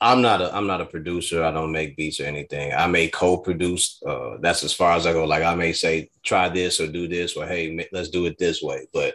I'm 0.00 0.22
not 0.22 0.40
a 0.40 0.54
I'm 0.54 0.66
not 0.66 0.80
a 0.80 0.86
producer. 0.86 1.44
I 1.44 1.50
don't 1.50 1.72
make 1.72 1.96
beats 1.96 2.20
or 2.20 2.24
anything. 2.24 2.72
I 2.72 2.86
may 2.86 3.08
co-produce. 3.08 4.00
Uh, 4.06 4.36
that's 4.40 4.62
as 4.62 4.72
far 4.72 4.92
as 4.92 5.06
I 5.06 5.12
go. 5.12 5.24
Like 5.24 5.42
I 5.42 5.54
may 5.54 5.72
say, 5.72 6.10
try 6.22 6.48
this 6.48 6.80
or 6.80 6.86
do 6.86 7.08
this, 7.08 7.36
or 7.36 7.46
hey, 7.46 7.88
let's 7.92 8.10
do 8.10 8.26
it 8.26 8.38
this 8.38 8.62
way. 8.62 8.86
But 8.92 9.14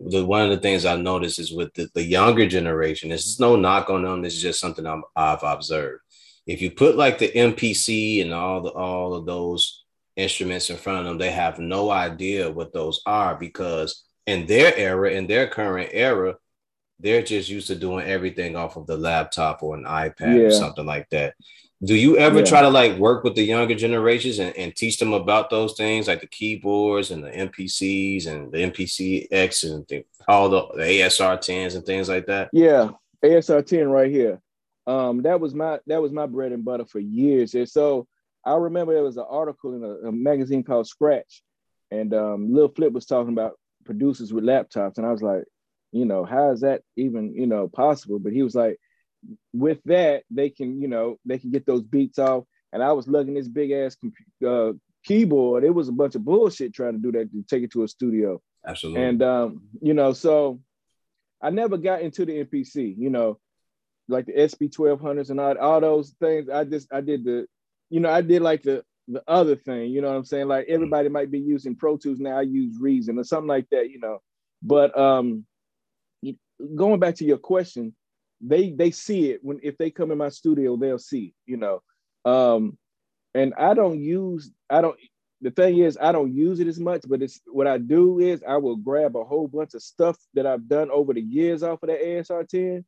the 0.00 0.24
one 0.24 0.42
of 0.42 0.50
the 0.50 0.58
things 0.58 0.84
I 0.84 0.96
notice 0.96 1.38
is 1.38 1.52
with 1.52 1.72
the, 1.74 1.88
the 1.94 2.02
younger 2.02 2.46
generation. 2.46 3.10
This 3.10 3.26
is 3.26 3.40
no 3.40 3.56
knock 3.56 3.90
on 3.90 4.04
them. 4.04 4.22
This 4.22 4.34
is 4.34 4.42
just 4.42 4.60
something 4.60 4.86
i 4.86 5.30
have 5.30 5.42
observed. 5.42 6.02
If 6.46 6.62
you 6.62 6.70
put 6.70 6.96
like 6.96 7.18
the 7.18 7.30
MPC 7.30 8.22
and 8.22 8.32
all 8.32 8.62
the 8.62 8.70
all 8.70 9.14
of 9.14 9.26
those 9.26 9.84
instruments 10.16 10.70
in 10.70 10.76
front 10.76 11.00
of 11.00 11.04
them, 11.04 11.18
they 11.18 11.30
have 11.30 11.58
no 11.58 11.90
idea 11.90 12.50
what 12.50 12.72
those 12.72 13.00
are 13.06 13.34
because 13.36 14.04
in 14.26 14.46
their 14.46 14.74
era, 14.76 15.10
in 15.10 15.26
their 15.26 15.46
current 15.46 15.90
era, 15.92 16.36
they're 16.98 17.22
just 17.22 17.48
used 17.48 17.66
to 17.68 17.74
doing 17.74 18.06
everything 18.06 18.56
off 18.56 18.76
of 18.76 18.86
the 18.86 18.96
laptop 18.96 19.62
or 19.62 19.76
an 19.76 19.84
iPad 19.84 20.38
yeah. 20.38 20.46
or 20.46 20.50
something 20.50 20.86
like 20.86 21.08
that. 21.10 21.34
Do 21.84 21.94
you 21.94 22.16
ever 22.16 22.38
yeah. 22.38 22.44
try 22.44 22.62
to 22.62 22.70
like 22.70 22.96
work 22.96 23.22
with 23.22 23.34
the 23.34 23.44
younger 23.44 23.74
generations 23.74 24.38
and, 24.38 24.56
and 24.56 24.74
teach 24.74 24.98
them 24.98 25.12
about 25.12 25.50
those 25.50 25.74
things 25.74 26.08
like 26.08 26.22
the 26.22 26.26
keyboards 26.26 27.10
and 27.10 27.22
the 27.22 27.30
MPCs 27.30 28.26
and 28.26 28.50
the 28.50 28.58
MPC-X 28.58 29.64
and 29.64 29.86
the, 29.88 30.04
all 30.26 30.48
the, 30.48 30.66
the 30.74 30.82
ASR 30.82 31.36
10s 31.36 31.76
and 31.76 31.84
things 31.84 32.08
like 32.08 32.26
that? 32.26 32.48
Yeah, 32.54 32.90
ASR 33.22 33.64
10 33.64 33.90
right 33.90 34.10
here. 34.10 34.40
Um, 34.86 35.22
that 35.22 35.38
was 35.40 35.52
my 35.52 35.80
that 35.86 36.00
was 36.00 36.12
my 36.12 36.26
bread 36.26 36.52
and 36.52 36.64
butter 36.64 36.86
for 36.86 37.00
years. 37.00 37.54
And 37.54 37.68
so 37.68 38.06
I 38.46 38.54
remember 38.54 38.94
there 38.94 39.02
was 39.02 39.16
an 39.16 39.26
article 39.28 39.74
in 39.74 39.82
a, 39.82 40.08
a 40.08 40.12
magazine 40.12 40.62
called 40.62 40.86
Scratch, 40.86 41.42
and 41.90 42.14
um, 42.14 42.54
Lil 42.54 42.68
Flip 42.68 42.92
was 42.92 43.04
talking 43.04 43.32
about 43.32 43.58
producers 43.84 44.32
with 44.32 44.44
laptops, 44.44 44.98
and 44.98 45.06
I 45.06 45.10
was 45.10 45.22
like, 45.22 45.44
you 45.92 46.04
know, 46.04 46.24
how 46.24 46.52
is 46.52 46.60
that 46.60 46.82
even 46.96 47.34
you 47.34 47.46
know 47.46 47.68
possible? 47.68 48.20
But 48.20 48.32
he 48.32 48.42
was 48.42 48.54
like, 48.54 48.78
with 49.52 49.80
that 49.86 50.22
they 50.30 50.50
can 50.50 50.80
you 50.80 50.88
know 50.88 51.16
they 51.24 51.38
can 51.38 51.50
get 51.50 51.66
those 51.66 51.82
beats 51.82 52.18
off. 52.18 52.44
And 52.72 52.82
I 52.82 52.92
was 52.92 53.08
lugging 53.08 53.34
this 53.34 53.48
big 53.48 53.72
ass 53.72 53.96
uh, 54.46 54.72
keyboard. 55.04 55.64
It 55.64 55.74
was 55.74 55.88
a 55.88 55.92
bunch 55.92 56.14
of 56.14 56.24
bullshit 56.24 56.74
trying 56.74 56.92
to 56.92 56.98
do 56.98 57.12
that 57.12 57.32
to 57.32 57.44
take 57.48 57.62
it 57.64 57.72
to 57.72 57.84
a 57.84 57.88
studio. 57.88 58.40
Absolutely. 58.66 59.02
And 59.02 59.22
um, 59.22 59.62
you 59.80 59.94
know, 59.94 60.12
so 60.12 60.60
I 61.40 61.50
never 61.50 61.78
got 61.78 62.02
into 62.02 62.24
the 62.24 62.44
MPC. 62.44 62.94
You 62.96 63.10
know, 63.10 63.38
like 64.08 64.26
the 64.26 64.68
twelve 64.72 65.00
hundreds 65.00 65.30
and 65.30 65.40
all, 65.40 65.58
all 65.58 65.80
those 65.80 66.14
things. 66.20 66.48
I 66.48 66.64
just 66.64 66.92
I 66.92 67.00
did 67.00 67.24
the 67.24 67.46
you 67.90 68.00
know, 68.00 68.10
I 68.10 68.20
did 68.20 68.42
like 68.42 68.62
the 68.62 68.84
the 69.08 69.22
other 69.28 69.54
thing, 69.54 69.90
you 69.90 70.00
know 70.00 70.08
what 70.08 70.16
I'm 70.16 70.24
saying? 70.24 70.48
Like 70.48 70.66
everybody 70.68 71.08
might 71.08 71.30
be 71.30 71.38
using 71.38 71.76
Pro 71.76 71.96
Tools 71.96 72.18
now, 72.18 72.38
I 72.38 72.42
use 72.42 72.76
Reason 72.80 73.18
or 73.18 73.24
something 73.24 73.48
like 73.48 73.68
that, 73.70 73.90
you 73.90 74.00
know. 74.00 74.20
But 74.62 74.96
um 74.98 75.46
going 76.74 76.98
back 76.98 77.14
to 77.16 77.24
your 77.24 77.38
question, 77.38 77.94
they 78.40 78.72
they 78.72 78.90
see 78.90 79.30
it 79.30 79.40
when 79.42 79.60
if 79.62 79.78
they 79.78 79.90
come 79.90 80.10
in 80.10 80.18
my 80.18 80.28
studio, 80.28 80.76
they'll 80.76 80.98
see 80.98 81.34
you 81.46 81.56
know. 81.56 81.82
Um 82.24 82.76
and 83.34 83.54
I 83.54 83.74
don't 83.74 84.00
use 84.00 84.50
I 84.68 84.80
don't 84.80 84.98
the 85.42 85.50
thing 85.50 85.78
is 85.78 85.98
I 86.00 86.12
don't 86.12 86.34
use 86.34 86.58
it 86.60 86.66
as 86.66 86.80
much, 86.80 87.02
but 87.06 87.22
it's 87.22 87.40
what 87.46 87.66
I 87.66 87.78
do 87.78 88.18
is 88.18 88.42
I 88.42 88.56
will 88.56 88.76
grab 88.76 89.16
a 89.16 89.24
whole 89.24 89.46
bunch 89.46 89.74
of 89.74 89.82
stuff 89.82 90.16
that 90.34 90.46
I've 90.46 90.66
done 90.66 90.90
over 90.90 91.12
the 91.12 91.20
years 91.20 91.62
off 91.62 91.82
of 91.82 91.88
that 91.88 92.02
ASR 92.02 92.48
10 92.48 92.84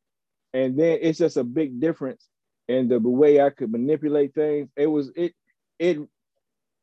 and 0.53 0.77
then 0.77 0.99
it's 1.01 1.19
just 1.19 1.37
a 1.37 1.43
big 1.43 1.79
difference 1.79 2.27
and 2.69 2.89
the 2.89 2.99
way 2.99 3.41
I 3.41 3.49
could 3.49 3.71
manipulate 3.71 4.33
things, 4.33 4.69
it 4.77 4.87
was 4.87 5.11
it 5.15 5.33
it 5.79 5.97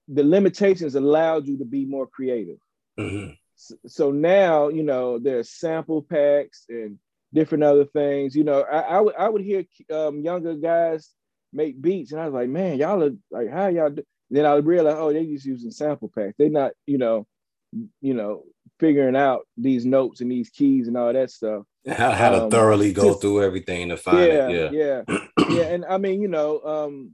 the 0.08 0.24
limitations 0.24 0.94
allowed 0.94 1.46
you 1.46 1.58
to 1.58 1.64
be 1.64 1.86
more 1.86 2.06
creative. 2.06 2.58
Mm-hmm. 2.98 3.32
So, 3.54 3.74
so, 3.86 4.10
now 4.10 4.68
you 4.68 4.82
know 4.82 5.18
there's 5.18 5.50
sample 5.50 6.02
packs 6.02 6.66
and 6.68 6.98
different 7.32 7.64
other 7.64 7.84
things. 7.84 8.34
You 8.34 8.44
know, 8.44 8.62
I, 8.62 8.80
I 8.80 9.00
would 9.00 9.14
I 9.16 9.28
would 9.28 9.42
hear 9.42 9.64
um, 9.92 10.20
younger 10.20 10.54
guys 10.54 11.08
make 11.52 11.80
beats, 11.80 12.12
and 12.12 12.20
I 12.20 12.26
was 12.26 12.34
like, 12.34 12.48
man, 12.48 12.78
y'all 12.78 13.02
are 13.02 13.12
like, 13.30 13.50
how 13.50 13.68
y'all? 13.68 13.90
Do? 13.90 14.02
Then 14.28 14.44
I 14.44 14.56
realized, 14.56 14.96
oh, 14.98 15.12
they're 15.12 15.22
just 15.22 15.46
using 15.46 15.70
sample 15.70 16.10
packs. 16.12 16.34
They're 16.36 16.50
not, 16.50 16.72
you 16.84 16.98
know, 16.98 17.28
you 18.00 18.12
know, 18.12 18.42
figuring 18.80 19.14
out 19.14 19.46
these 19.56 19.86
notes 19.86 20.20
and 20.20 20.30
these 20.30 20.50
keys 20.50 20.88
and 20.88 20.96
all 20.96 21.12
that 21.12 21.30
stuff. 21.30 21.62
How, 21.88 22.10
how 22.12 22.30
to 22.30 22.44
um, 22.44 22.50
thoroughly 22.50 22.92
go 22.92 23.10
just, 23.10 23.20
through 23.20 23.42
everything 23.42 23.90
to 23.90 23.96
find 23.96 24.18
yeah, 24.18 24.48
it. 24.48 24.72
Yeah, 24.72 25.02
yeah, 25.08 25.46
yeah. 25.50 25.62
And 25.64 25.84
I 25.84 25.98
mean, 25.98 26.20
you 26.20 26.28
know, 26.28 26.60
um, 26.60 27.12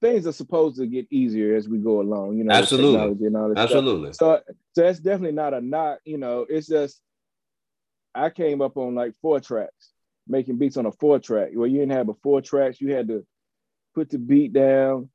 things 0.00 0.26
are 0.26 0.32
supposed 0.32 0.76
to 0.76 0.86
get 0.86 1.06
easier 1.10 1.56
as 1.56 1.68
we 1.68 1.78
go 1.78 2.00
along. 2.00 2.36
You 2.36 2.44
know, 2.44 2.54
absolutely, 2.54 3.26
And 3.26 3.36
all 3.36 3.52
absolutely. 3.56 4.12
Stuff. 4.12 4.42
So, 4.46 4.54
so 4.74 4.82
that's 4.82 5.00
definitely 5.00 5.32
not 5.32 5.54
a 5.54 5.60
knock. 5.60 5.98
You 6.04 6.18
know, 6.18 6.46
it's 6.48 6.68
just 6.68 7.00
I 8.14 8.30
came 8.30 8.60
up 8.60 8.76
on 8.76 8.94
like 8.94 9.14
four 9.20 9.40
tracks, 9.40 9.92
making 10.28 10.58
beats 10.58 10.76
on 10.76 10.86
a 10.86 10.92
four 10.92 11.18
track. 11.18 11.50
Well, 11.54 11.66
you 11.66 11.78
didn't 11.78 11.96
have 11.96 12.08
a 12.08 12.14
four 12.14 12.40
tracks, 12.40 12.80
you 12.80 12.92
had 12.92 13.08
to 13.08 13.26
put 13.94 14.10
the 14.10 14.18
beat 14.18 14.52
down, 14.52 15.10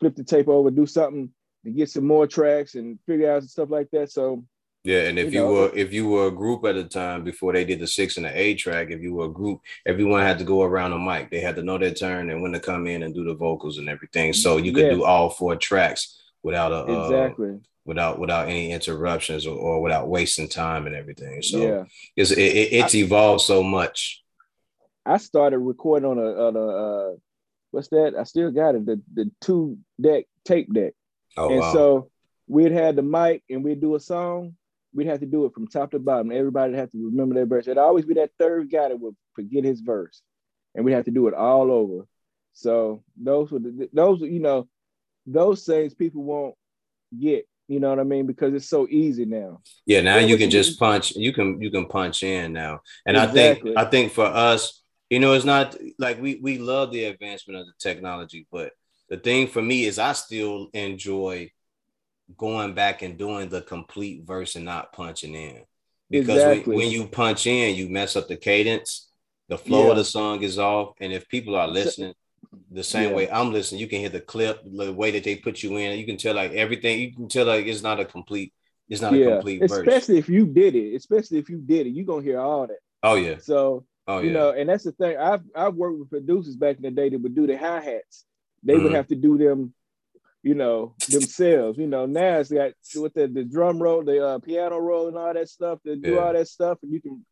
flip 0.00 0.16
the 0.16 0.24
tape 0.24 0.48
over, 0.48 0.70
do 0.70 0.86
something 0.86 1.30
to 1.64 1.70
get 1.70 1.90
some 1.90 2.06
more 2.06 2.26
tracks 2.26 2.74
and 2.74 2.98
figure 3.06 3.30
out 3.30 3.44
stuff 3.44 3.70
like 3.70 3.90
that. 3.92 4.10
So 4.10 4.44
Yeah, 4.84 5.02
and 5.02 5.16
if 5.16 5.32
you, 5.32 5.42
you 5.42 5.46
know, 5.46 5.52
were 5.52 5.70
if 5.74 5.92
you 5.92 6.08
were 6.08 6.26
a 6.26 6.32
group 6.32 6.64
at 6.64 6.74
the 6.74 6.82
time 6.82 7.22
before 7.22 7.52
they 7.52 7.64
did 7.64 7.78
the 7.78 7.86
six 7.86 8.16
and 8.16 8.26
the 8.26 8.36
eight 8.36 8.58
track, 8.58 8.90
if 8.90 9.00
you 9.00 9.14
were 9.14 9.26
a 9.26 9.32
group, 9.32 9.60
everyone 9.86 10.22
had 10.22 10.38
to 10.38 10.44
go 10.44 10.62
around 10.62 10.90
the 10.90 10.98
mic. 10.98 11.30
They 11.30 11.38
had 11.38 11.54
to 11.56 11.62
know 11.62 11.78
their 11.78 11.94
turn 11.94 12.30
and 12.30 12.42
when 12.42 12.50
to 12.52 12.58
come 12.58 12.88
in 12.88 13.04
and 13.04 13.14
do 13.14 13.22
the 13.22 13.34
vocals 13.34 13.78
and 13.78 13.88
everything. 13.88 14.32
So 14.32 14.56
you 14.56 14.72
could 14.72 14.86
yeah. 14.86 14.90
do 14.90 15.04
all 15.04 15.30
four 15.30 15.54
tracks 15.54 16.20
without 16.42 16.72
a 16.72 16.84
uh, 16.84 17.04
exactly 17.04 17.50
uh, 17.50 17.58
without 17.84 18.18
without 18.18 18.48
any 18.48 18.72
interruptions 18.72 19.46
or, 19.46 19.56
or, 19.56 19.82
without 19.82 20.08
wasting 20.08 20.48
time 20.48 20.86
and 20.86 20.96
everything. 20.96 21.42
So 21.42 21.58
yeah. 21.58 21.84
it's 22.16 22.32
it, 22.32 22.40
it's 22.40 22.94
I, 22.96 22.98
evolved 22.98 23.42
so 23.42 23.62
much. 23.62 24.20
I 25.06 25.18
started 25.18 25.58
recording 25.58 26.10
on 26.10 26.18
a 26.18 26.46
on 26.48 26.56
a 26.56 26.66
uh, 26.66 27.14
what's 27.70 27.88
that? 27.88 28.14
I 28.18 28.24
still 28.24 28.50
got 28.50 28.74
it 28.74 28.84
the 28.84 29.00
the 29.14 29.30
two 29.40 29.78
deck 30.00 30.24
tape 30.44 30.72
deck. 30.74 30.94
Oh, 31.36 31.50
and 31.50 31.60
wow. 31.60 31.72
so 31.72 32.10
we'd 32.48 32.72
had 32.72 32.96
the 32.96 33.02
mic 33.02 33.44
and 33.48 33.62
we'd 33.62 33.80
do 33.80 33.94
a 33.94 34.00
song 34.00 34.56
we'd 34.94 35.06
have 35.06 35.20
to 35.20 35.26
do 35.26 35.46
it 35.46 35.54
from 35.54 35.66
top 35.66 35.90
to 35.92 35.98
bottom. 35.98 36.32
Everybody 36.32 36.74
have 36.74 36.90
to 36.90 37.06
remember 37.06 37.34
their 37.34 37.46
verse. 37.46 37.66
It'd 37.66 37.78
always 37.78 38.04
be 38.04 38.14
that 38.14 38.30
third 38.38 38.70
guy 38.70 38.88
that 38.88 39.00
would 39.00 39.16
forget 39.34 39.64
his 39.64 39.80
verse, 39.80 40.22
and 40.74 40.84
we'd 40.84 40.92
have 40.92 41.06
to 41.06 41.10
do 41.10 41.28
it 41.28 41.34
all 41.34 41.70
over. 41.70 42.06
So 42.52 43.02
those 43.16 43.50
were 43.50 43.58
the, 43.58 43.88
those 43.92 44.20
you 44.20 44.40
know 44.40 44.68
those 45.26 45.64
things 45.64 45.94
people 45.94 46.22
won't 46.22 46.54
get. 47.18 47.46
You 47.68 47.80
know 47.80 47.90
what 47.90 48.00
I 48.00 48.04
mean? 48.04 48.26
Because 48.26 48.52
it's 48.54 48.68
so 48.68 48.86
easy 48.90 49.24
now. 49.24 49.60
Yeah, 49.86 50.02
now 50.02 50.18
you 50.18 50.36
can 50.36 50.50
just 50.50 50.78
punch. 50.78 51.12
You 51.16 51.32
can 51.32 51.60
you 51.60 51.70
can 51.70 51.86
punch 51.86 52.22
in 52.22 52.52
now, 52.52 52.80
and 53.06 53.16
exactly. 53.16 53.40
I 53.40 53.54
think 53.54 53.78
I 53.78 53.84
think 53.90 54.12
for 54.12 54.26
us, 54.26 54.82
you 55.08 55.20
know, 55.20 55.32
it's 55.32 55.44
not 55.44 55.76
like 55.98 56.20
we 56.20 56.38
we 56.42 56.58
love 56.58 56.92
the 56.92 57.04
advancement 57.04 57.60
of 57.60 57.66
the 57.66 57.72
technology, 57.78 58.46
but 58.50 58.72
the 59.08 59.16
thing 59.16 59.46
for 59.46 59.62
me 59.62 59.84
is 59.84 59.98
I 59.98 60.12
still 60.12 60.68
enjoy 60.72 61.50
going 62.36 62.74
back 62.74 63.02
and 63.02 63.18
doing 63.18 63.48
the 63.48 63.62
complete 63.62 64.24
verse 64.24 64.56
and 64.56 64.64
not 64.64 64.92
punching 64.92 65.34
in. 65.34 65.62
Because 66.10 66.42
exactly. 66.42 66.76
when, 66.76 66.86
when, 66.86 66.90
you 66.90 67.06
punch 67.06 67.46
in, 67.46 67.74
you 67.74 67.88
mess 67.88 68.16
up 68.16 68.28
the 68.28 68.36
cadence, 68.36 69.08
the 69.48 69.56
flow 69.56 69.84
yeah. 69.84 69.90
of 69.90 69.96
the 69.96 70.04
song 70.04 70.42
is 70.42 70.58
off. 70.58 70.94
And 71.00 71.12
if 71.12 71.28
people 71.28 71.56
are 71.56 71.68
listening 71.68 72.14
the 72.70 72.82
same 72.82 73.10
yeah. 73.10 73.16
way 73.16 73.30
I'm 73.30 73.52
listening, 73.52 73.80
you 73.80 73.86
can 73.86 74.00
hear 74.00 74.08
the 74.08 74.20
clip, 74.20 74.60
the 74.64 74.92
way 74.92 75.10
that 75.12 75.24
they 75.24 75.36
put 75.36 75.62
you 75.62 75.76
in. 75.76 75.98
You 75.98 76.06
can 76.06 76.16
tell 76.16 76.34
like 76.34 76.52
everything, 76.52 77.00
you 77.00 77.14
can 77.14 77.28
tell 77.28 77.46
like 77.46 77.66
it's 77.66 77.82
not 77.82 78.00
a 78.00 78.04
complete, 78.04 78.52
it's 78.88 79.00
not 79.00 79.12
yeah. 79.12 79.26
a 79.26 79.30
complete 79.32 79.60
verse. 79.60 79.72
Especially 79.72 80.18
if 80.18 80.28
you 80.28 80.46
did 80.46 80.74
it, 80.74 80.94
especially 80.94 81.38
if 81.38 81.48
you 81.48 81.58
did 81.58 81.86
it, 81.86 81.90
you're 81.90 82.04
gonna 82.04 82.22
hear 82.22 82.40
all 82.40 82.66
that. 82.66 82.78
Oh 83.02 83.14
yeah. 83.14 83.36
So 83.38 83.84
oh, 84.06 84.20
you 84.20 84.32
know, 84.32 84.50
and 84.50 84.68
that's 84.68 84.84
the 84.84 84.92
thing. 84.92 85.16
I've 85.16 85.42
I've 85.54 85.74
worked 85.74 85.98
with 85.98 86.10
producers 86.10 86.56
back 86.56 86.76
in 86.76 86.82
the 86.82 86.90
day 86.90 87.08
that 87.08 87.20
would 87.20 87.34
do 87.34 87.46
the 87.46 87.56
hi-hats. 87.56 88.24
They 88.62 88.74
mm-hmm. 88.74 88.84
would 88.84 88.94
have 88.94 89.08
to 89.08 89.16
do 89.16 89.38
them 89.38 89.74
you 90.42 90.54
know, 90.54 90.94
themselves. 91.08 91.78
You 91.78 91.86
know, 91.86 92.06
now 92.06 92.38
it's 92.38 92.50
got 92.50 92.72
with 92.96 93.14
the, 93.14 93.26
the 93.28 93.44
drum 93.44 93.80
roll, 93.80 94.04
the 94.04 94.26
uh, 94.26 94.38
piano 94.38 94.78
roll, 94.78 95.08
and 95.08 95.16
all 95.16 95.32
that 95.32 95.48
stuff 95.48 95.80
to 95.84 95.96
do 95.96 96.14
yeah. 96.14 96.18
all 96.18 96.32
that 96.32 96.48
stuff, 96.48 96.78
and 96.82 96.92
you 96.92 97.00
can 97.00 97.24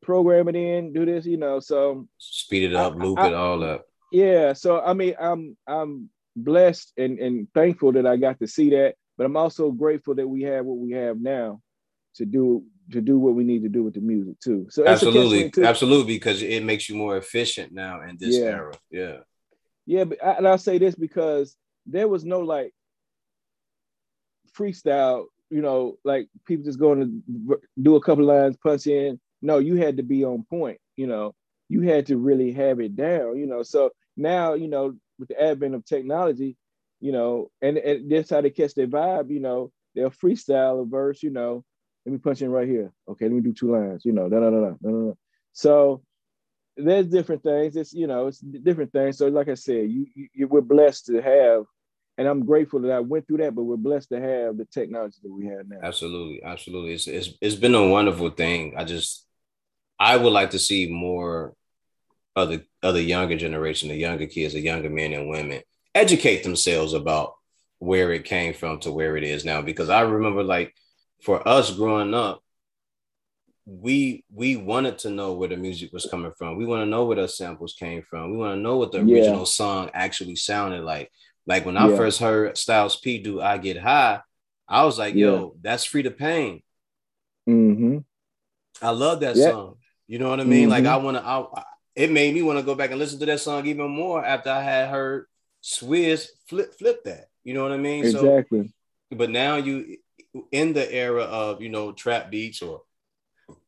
program 0.00 0.48
it 0.48 0.56
in, 0.56 0.92
do 0.92 1.04
this, 1.04 1.26
you 1.26 1.36
know. 1.36 1.60
So 1.60 2.08
speed 2.18 2.64
it 2.64 2.74
up, 2.74 2.94
I, 2.94 2.96
loop 2.96 3.18
I, 3.18 3.28
it 3.28 3.34
all 3.34 3.62
up. 3.62 3.86
Yeah. 4.10 4.54
So 4.54 4.80
I 4.80 4.94
mean, 4.94 5.14
I'm 5.20 5.56
I'm 5.66 6.10
blessed 6.34 6.92
and 6.96 7.18
and 7.18 7.48
thankful 7.54 7.92
that 7.92 8.06
I 8.06 8.16
got 8.16 8.38
to 8.40 8.46
see 8.46 8.70
that, 8.70 8.94
but 9.16 9.24
I'm 9.24 9.36
also 9.36 9.70
grateful 9.70 10.14
that 10.14 10.28
we 10.28 10.42
have 10.42 10.64
what 10.64 10.78
we 10.78 10.92
have 10.92 11.20
now 11.20 11.60
to 12.16 12.24
do 12.24 12.64
to 12.92 13.00
do 13.00 13.18
what 13.18 13.34
we 13.34 13.44
need 13.44 13.62
to 13.62 13.68
do 13.68 13.82
with 13.82 13.94
the 13.94 14.00
music 14.00 14.38
too. 14.40 14.66
So 14.70 14.86
absolutely, 14.86 15.50
too. 15.50 15.64
absolutely, 15.64 16.14
because 16.14 16.42
it 16.42 16.62
makes 16.62 16.88
you 16.88 16.94
more 16.94 17.16
efficient 17.16 17.72
now 17.72 18.02
in 18.02 18.16
this 18.18 18.36
yeah. 18.36 18.44
era. 18.44 18.72
Yeah. 18.90 19.16
Yeah, 19.88 20.04
but 20.04 20.24
I, 20.24 20.32
and 20.32 20.48
I'll 20.48 20.58
say 20.58 20.78
this 20.78 20.94
because 20.94 21.56
there 21.86 22.08
was 22.08 22.24
no 22.24 22.40
like 22.40 22.72
freestyle, 24.56 25.26
you 25.50 25.62
know, 25.62 25.98
like 26.04 26.28
people 26.46 26.64
just 26.64 26.78
going 26.78 27.22
to 27.24 27.60
do 27.80 27.96
a 27.96 28.02
couple 28.02 28.24
lines, 28.24 28.56
punch 28.56 28.86
in. 28.86 29.20
No, 29.42 29.58
you 29.58 29.76
had 29.76 29.98
to 29.98 30.02
be 30.02 30.24
on 30.24 30.44
point, 30.48 30.78
you 30.96 31.06
know, 31.06 31.34
you 31.68 31.82
had 31.82 32.06
to 32.06 32.16
really 32.16 32.52
have 32.52 32.80
it 32.80 32.96
down, 32.96 33.38
you 33.38 33.46
know. 33.46 33.62
So 33.62 33.90
now, 34.16 34.54
you 34.54 34.68
know, 34.68 34.96
with 35.18 35.28
the 35.28 35.40
advent 35.40 35.74
of 35.74 35.84
technology, 35.84 36.56
you 37.00 37.12
know, 37.12 37.50
and, 37.60 37.76
and 37.78 38.10
that's 38.10 38.30
how 38.30 38.40
they 38.40 38.50
catch 38.50 38.74
their 38.74 38.86
vibe, 38.86 39.30
you 39.30 39.40
know, 39.40 39.70
they'll 39.94 40.10
freestyle 40.10 40.82
a 40.82 40.84
verse, 40.84 41.22
you 41.22 41.30
know, 41.30 41.64
let 42.04 42.12
me 42.12 42.18
punch 42.18 42.40
in 42.40 42.50
right 42.50 42.68
here. 42.68 42.92
Okay, 43.08 43.26
let 43.26 43.34
me 43.34 43.40
do 43.40 43.52
two 43.52 43.72
lines, 43.72 44.04
you 44.04 44.12
know, 44.12 44.28
da 44.28 44.40
da 44.40 44.50
da 44.50 44.60
da 44.60 44.90
da. 44.90 45.12
So 45.52 46.02
there's 46.76 47.06
different 47.06 47.42
things. 47.42 47.76
It's 47.76 47.92
you 47.92 48.06
know, 48.06 48.26
it's 48.28 48.38
different 48.38 48.92
things. 48.92 49.18
So 49.18 49.28
like 49.28 49.48
I 49.48 49.54
said, 49.54 49.90
you, 49.90 50.06
you 50.34 50.46
we're 50.46 50.60
blessed 50.60 51.06
to 51.06 51.20
have 51.20 51.64
and 52.18 52.26
I'm 52.26 52.44
grateful 52.46 52.80
that 52.80 52.92
I 52.92 53.00
went 53.00 53.26
through 53.26 53.38
that, 53.38 53.54
but 53.54 53.64
we're 53.64 53.76
blessed 53.76 54.08
to 54.10 54.20
have 54.20 54.56
the 54.56 54.64
technology 54.64 55.18
that 55.22 55.30
we 55.30 55.46
have 55.46 55.68
now. 55.68 55.78
Absolutely, 55.82 56.42
absolutely. 56.42 56.94
It's 56.94 57.06
it's 57.06 57.30
it's 57.40 57.54
been 57.56 57.74
a 57.74 57.88
wonderful 57.88 58.30
thing. 58.30 58.74
I 58.76 58.84
just 58.84 59.26
I 59.98 60.16
would 60.16 60.32
like 60.32 60.50
to 60.50 60.58
see 60.58 60.90
more 60.90 61.54
other 62.34 62.64
other 62.82 63.00
younger 63.00 63.36
generation, 63.36 63.88
the 63.88 63.96
younger 63.96 64.26
kids, 64.26 64.54
the 64.54 64.60
younger 64.60 64.90
men 64.90 65.12
and 65.12 65.28
women 65.28 65.62
educate 65.94 66.42
themselves 66.42 66.92
about 66.92 67.34
where 67.78 68.12
it 68.12 68.24
came 68.24 68.54
from 68.54 68.80
to 68.80 68.92
where 68.92 69.16
it 69.16 69.24
is 69.24 69.44
now. 69.44 69.62
Because 69.62 69.90
I 69.90 70.02
remember 70.02 70.42
like 70.42 70.74
for 71.22 71.46
us 71.46 71.74
growing 71.74 72.14
up, 72.14 72.42
we 73.66 74.24
we 74.32 74.56
wanted 74.56 74.98
to 74.98 75.10
know 75.10 75.32
where 75.32 75.48
the 75.48 75.56
music 75.56 75.92
was 75.92 76.06
coming 76.06 76.32
from. 76.38 76.56
We 76.56 76.66
want 76.66 76.82
to 76.82 76.86
know 76.86 77.04
where 77.04 77.16
the 77.16 77.28
samples 77.28 77.74
came 77.78 78.02
from. 78.02 78.30
We 78.30 78.36
want 78.36 78.56
to 78.56 78.60
know 78.60 78.76
what 78.76 78.92
the 78.92 79.00
original 79.00 79.44
song 79.44 79.90
actually 79.92 80.36
sounded 80.36 80.82
like. 80.82 81.10
Like 81.46 81.64
when 81.64 81.76
I 81.76 81.88
yeah. 81.88 81.96
first 81.96 82.20
heard 82.20 82.58
Styles 82.58 82.96
P 82.96 83.18
do 83.18 83.40
I 83.40 83.58
Get 83.58 83.78
High, 83.78 84.20
I 84.68 84.84
was 84.84 84.98
like, 84.98 85.14
yo, 85.14 85.36
yeah. 85.36 85.50
that's 85.62 85.84
Free 85.84 86.02
to 86.02 86.10
Pain. 86.10 86.62
Mm-hmm. 87.48 87.98
I 88.82 88.90
love 88.90 89.20
that 89.20 89.36
yeah. 89.36 89.50
song. 89.50 89.76
You 90.08 90.18
know 90.18 90.28
what 90.28 90.40
I 90.40 90.44
mean? 90.44 90.68
Mm-hmm. 90.68 90.70
Like 90.70 90.86
I 90.86 90.96
want 90.96 91.16
to, 91.16 91.24
I, 91.24 91.64
it 91.94 92.10
made 92.10 92.34
me 92.34 92.42
want 92.42 92.58
to 92.58 92.64
go 92.64 92.74
back 92.74 92.90
and 92.90 92.98
listen 92.98 93.18
to 93.20 93.26
that 93.26 93.40
song 93.40 93.66
even 93.66 93.90
more 93.90 94.24
after 94.24 94.50
I 94.50 94.62
had 94.62 94.90
heard 94.90 95.26
Swizz 95.62 96.28
flip 96.48 96.74
flip 96.78 97.04
that. 97.04 97.28
You 97.42 97.54
know 97.54 97.62
what 97.62 97.72
I 97.72 97.78
mean? 97.78 98.04
Exactly. 98.04 98.68
So, 98.68 99.16
but 99.16 99.30
now 99.30 99.56
you 99.56 99.96
in 100.52 100.72
the 100.72 100.92
era 100.92 101.22
of 101.22 101.62
you 101.62 101.68
know 101.68 101.92
trap 101.92 102.30
beats 102.30 102.60
or 102.60 102.82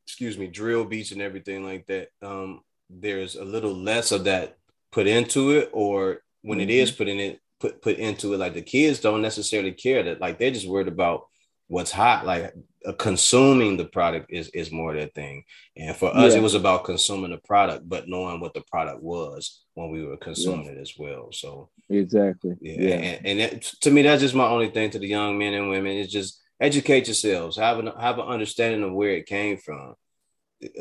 excuse 0.04 0.38
me 0.38 0.47
drill 0.47 0.85
beats 0.85 1.12
and 1.12 1.23
everything 1.23 1.64
like 1.64 1.87
that. 1.87 2.08
Um, 2.23 2.62
there's 2.90 3.37
a 3.37 3.44
little 3.44 3.75
less 3.75 4.12
of 4.12 4.25
that 4.25 4.56
put 4.90 5.06
into 5.06 5.50
it, 5.50 5.70
or 5.73 6.23
when 6.42 6.58
mm-hmm. 6.58 6.70
it 6.70 6.73
is 6.73 6.90
put 6.90 7.08
in 7.08 7.18
it, 7.18 7.40
put 7.60 7.82
put 7.82 7.96
into 7.96 8.34
it. 8.34 8.38
Like 8.38 8.54
the 8.54 8.62
kids 8.62 9.00
don't 9.00 9.22
necessarily 9.22 9.72
care 9.72 10.02
that 10.02 10.20
like 10.20 10.38
they're 10.38 10.50
just 10.50 10.68
worried 10.68 10.88
about 10.88 11.26
what's 11.68 11.90
hot. 11.90 12.26
Like 12.26 12.54
uh, 12.86 12.92
consuming 12.92 13.76
the 13.76 13.84
product 13.84 14.26
is 14.30 14.48
is 14.48 14.72
more 14.72 14.94
their 14.94 15.08
thing. 15.08 15.44
And 15.76 15.94
for 15.96 16.14
us, 16.14 16.32
yeah. 16.32 16.40
it 16.40 16.42
was 16.42 16.54
about 16.54 16.84
consuming 16.84 17.30
the 17.30 17.38
product, 17.38 17.88
but 17.88 18.08
knowing 18.08 18.40
what 18.40 18.54
the 18.54 18.62
product 18.62 19.02
was 19.02 19.62
when 19.74 19.90
we 19.90 20.04
were 20.04 20.16
consuming 20.16 20.66
yeah. 20.66 20.72
it 20.72 20.78
as 20.78 20.94
well. 20.98 21.28
So 21.32 21.70
exactly, 21.88 22.56
yeah. 22.60 22.80
yeah. 22.80 22.94
And, 22.94 23.26
and 23.26 23.40
that, 23.40 23.62
to 23.62 23.90
me, 23.90 24.02
that's 24.02 24.22
just 24.22 24.34
my 24.34 24.46
only 24.46 24.70
thing 24.70 24.90
to 24.90 24.98
the 24.98 25.08
young 25.08 25.38
men 25.38 25.54
and 25.54 25.70
women 25.70 25.96
is 25.96 26.10
just 26.10 26.40
educate 26.60 27.06
yourselves, 27.06 27.56
have 27.56 27.78
an 27.78 27.90
have 27.98 28.18
an 28.18 28.26
understanding 28.26 28.82
of 28.82 28.92
where 28.92 29.10
it 29.10 29.26
came 29.26 29.58
from. 29.58 29.94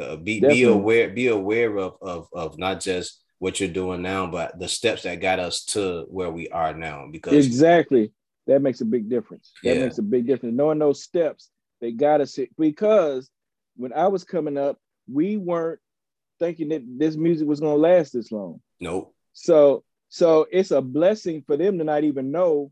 Uh, 0.01 0.15
be 0.15 0.39
Definitely. 0.39 0.55
be 0.55 0.63
aware, 0.63 1.09
be 1.09 1.27
aware 1.27 1.77
of 1.77 1.97
of 2.01 2.27
of 2.33 2.57
not 2.57 2.79
just 2.79 3.21
what 3.39 3.59
you're 3.59 3.69
doing 3.69 4.01
now, 4.01 4.27
but 4.27 4.57
the 4.59 4.67
steps 4.67 5.03
that 5.03 5.21
got 5.21 5.39
us 5.39 5.63
to 5.65 6.05
where 6.09 6.31
we 6.31 6.47
are 6.49 6.73
now. 6.73 7.07
Because 7.11 7.45
exactly 7.45 8.11
that 8.47 8.61
makes 8.61 8.81
a 8.81 8.85
big 8.85 9.09
difference. 9.09 9.51
That 9.63 9.75
yeah. 9.75 9.83
makes 9.83 9.97
a 9.97 10.03
big 10.03 10.25
difference. 10.25 10.55
Knowing 10.55 10.79
those 10.79 11.03
steps, 11.03 11.49
they 11.81 11.91
got 11.91 12.21
us 12.21 12.37
because 12.57 13.29
when 13.75 13.93
I 13.93 14.07
was 14.07 14.23
coming 14.23 14.57
up, 14.57 14.79
we 15.11 15.37
weren't 15.37 15.79
thinking 16.39 16.69
that 16.69 16.83
this 16.85 17.15
music 17.15 17.47
was 17.47 17.59
gonna 17.59 17.75
last 17.75 18.13
this 18.13 18.31
long. 18.31 18.61
Nope. 18.79 19.13
So 19.33 19.83
so 20.09 20.47
it's 20.51 20.71
a 20.71 20.81
blessing 20.81 21.43
for 21.45 21.57
them 21.57 21.77
to 21.77 21.83
not 21.83 22.03
even 22.03 22.31
know 22.31 22.71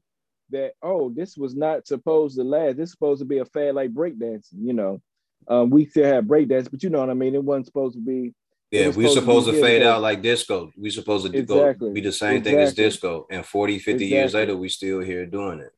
that 0.52 0.74
oh 0.82 1.10
this 1.10 1.38
was 1.38 1.56
not 1.56 1.88
supposed 1.88 2.38
to 2.38 2.44
last. 2.44 2.78
This 2.78 2.92
supposed 2.92 3.20
to 3.20 3.26
be 3.26 3.40
a 3.40 3.46
fad 3.46 3.76
like 3.76 3.94
breakdancing. 3.94 4.64
You 4.64 4.74
know, 4.74 5.02
um, 5.48 5.70
we 5.70 5.86
still 5.86 6.06
have 6.06 6.26
breakdance, 6.26 6.70
but 6.72 6.82
you 6.84 6.90
know 6.90 7.00
what 7.00 7.10
I 7.10 7.14
mean. 7.14 7.36
It 7.36 7.44
wasn't 7.44 7.68
supposed 7.68 7.96
to 7.96 8.02
be 8.02 8.34
yeah, 8.72 8.90
we're 8.90 9.10
supposed 9.10 9.48
to, 9.48 9.54
to 9.54 9.62
fade 9.62 9.84
out 9.84 10.02
like 10.02 10.22
disco. 10.22 10.72
We're 10.76 10.92
supposed 10.92 11.32
to 11.32 11.38
exactly. 11.38 11.90
go 11.90 11.94
be 11.94 12.02
the 12.02 12.12
same 12.12 12.38
exactly. 12.38 12.52
thing 12.52 12.60
as 12.62 12.74
disco. 12.74 13.28
And 13.30 13.46
40, 13.46 13.80
50 13.80 13.92
exactly. 13.92 14.08
years 14.08 14.34
later, 14.34 14.58
we 14.58 14.70
still 14.70 15.00
here 15.00 15.26
doing 15.26 15.60
it. 15.60 15.72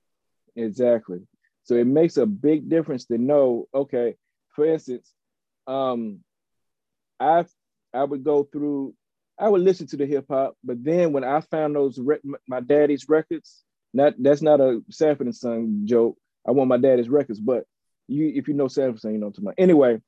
Exactly. 0.55 1.19
So 1.63 1.75
it 1.75 1.85
makes 1.85 2.17
a 2.17 2.25
big 2.25 2.69
difference 2.69 3.05
to 3.05 3.17
know, 3.17 3.67
okay, 3.73 4.15
for 4.55 4.65
instance, 4.65 5.11
um, 5.67 6.21
I 7.19 7.45
I 7.93 8.03
would 8.03 8.23
go 8.23 8.43
through, 8.43 8.93
I 9.37 9.49
would 9.49 9.61
listen 9.61 9.87
to 9.87 9.97
the 9.97 10.05
hip 10.05 10.25
hop, 10.29 10.55
but 10.63 10.83
then 10.83 11.11
when 11.11 11.23
I 11.23 11.41
found 11.41 11.75
those 11.75 11.99
my 12.47 12.61
daddy's 12.61 13.09
records, 13.09 13.63
not 13.93 14.13
that's 14.17 14.41
not 14.41 14.61
a 14.61 14.81
Sanford 14.89 15.27
and 15.27 15.35
Son 15.35 15.81
joke. 15.85 16.17
I 16.47 16.51
want 16.51 16.69
my 16.69 16.77
daddy's 16.77 17.09
records, 17.09 17.39
but 17.39 17.65
you 18.07 18.31
if 18.35 18.47
you 18.47 18.53
know 18.53 18.67
Sanford 18.67 18.91
and 18.91 19.01
Son, 19.01 19.13
you 19.13 19.19
know 19.19 19.27
what 19.27 19.37
I'm 19.37 19.43
talking 19.43 19.47
about. 19.47 19.61
Anyway, 19.61 20.01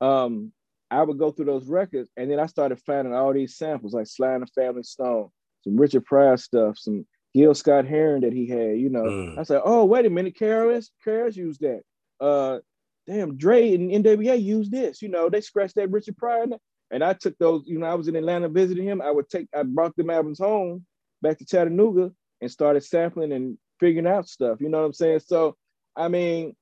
um, 0.00 0.52
I 0.90 1.02
would 1.02 1.18
go 1.18 1.30
through 1.30 1.46
those 1.46 1.68
records, 1.68 2.10
and 2.16 2.30
then 2.30 2.40
I 2.40 2.46
started 2.46 2.80
finding 2.80 3.14
all 3.14 3.32
these 3.32 3.56
samples 3.56 3.94
like 3.94 4.06
Sly 4.06 4.32
and 4.32 4.42
the 4.42 4.46
Family 4.46 4.82
Stone, 4.82 5.28
some 5.62 5.76
Richard 5.76 6.04
Pryor 6.04 6.36
stuff, 6.36 6.78
some 6.78 7.06
Gil 7.34 7.54
Scott 7.54 7.86
Heron 7.86 8.22
that 8.22 8.32
he 8.32 8.46
had. 8.46 8.78
You 8.78 8.88
know, 8.88 9.02
mm. 9.02 9.38
I 9.38 9.42
said, 9.42 9.60
"Oh, 9.64 9.84
wait 9.84 10.06
a 10.06 10.10
minute, 10.10 10.36
KRS, 10.38 10.88
KRS 11.06 11.36
used 11.36 11.60
that." 11.60 11.82
Uh, 12.20 12.58
damn, 13.06 13.36
Dre 13.36 13.74
and 13.74 13.90
NWA 13.90 14.40
used 14.40 14.70
this. 14.70 15.02
You 15.02 15.08
know, 15.08 15.28
they 15.28 15.40
scratched 15.40 15.76
that 15.76 15.90
Richard 15.90 16.16
Pryor. 16.16 16.46
And 16.90 17.04
I 17.04 17.12
took 17.12 17.36
those, 17.38 17.64
you 17.66 17.78
know, 17.78 17.86
I 17.86 17.94
was 17.94 18.08
in 18.08 18.16
Atlanta 18.16 18.48
visiting 18.48 18.86
him. 18.86 19.02
I 19.02 19.10
would 19.10 19.28
take, 19.28 19.48
I 19.54 19.62
brought 19.62 19.94
them 19.96 20.10
albums 20.10 20.38
home 20.38 20.86
back 21.20 21.38
to 21.38 21.44
Chattanooga 21.44 22.12
and 22.40 22.50
started 22.50 22.82
sampling 22.82 23.32
and 23.32 23.58
figuring 23.78 24.06
out 24.06 24.28
stuff. 24.28 24.60
You 24.60 24.68
know 24.68 24.78
what 24.78 24.86
I'm 24.86 24.92
saying? 24.92 25.20
So, 25.20 25.56
I 25.96 26.08
mean, 26.08 26.56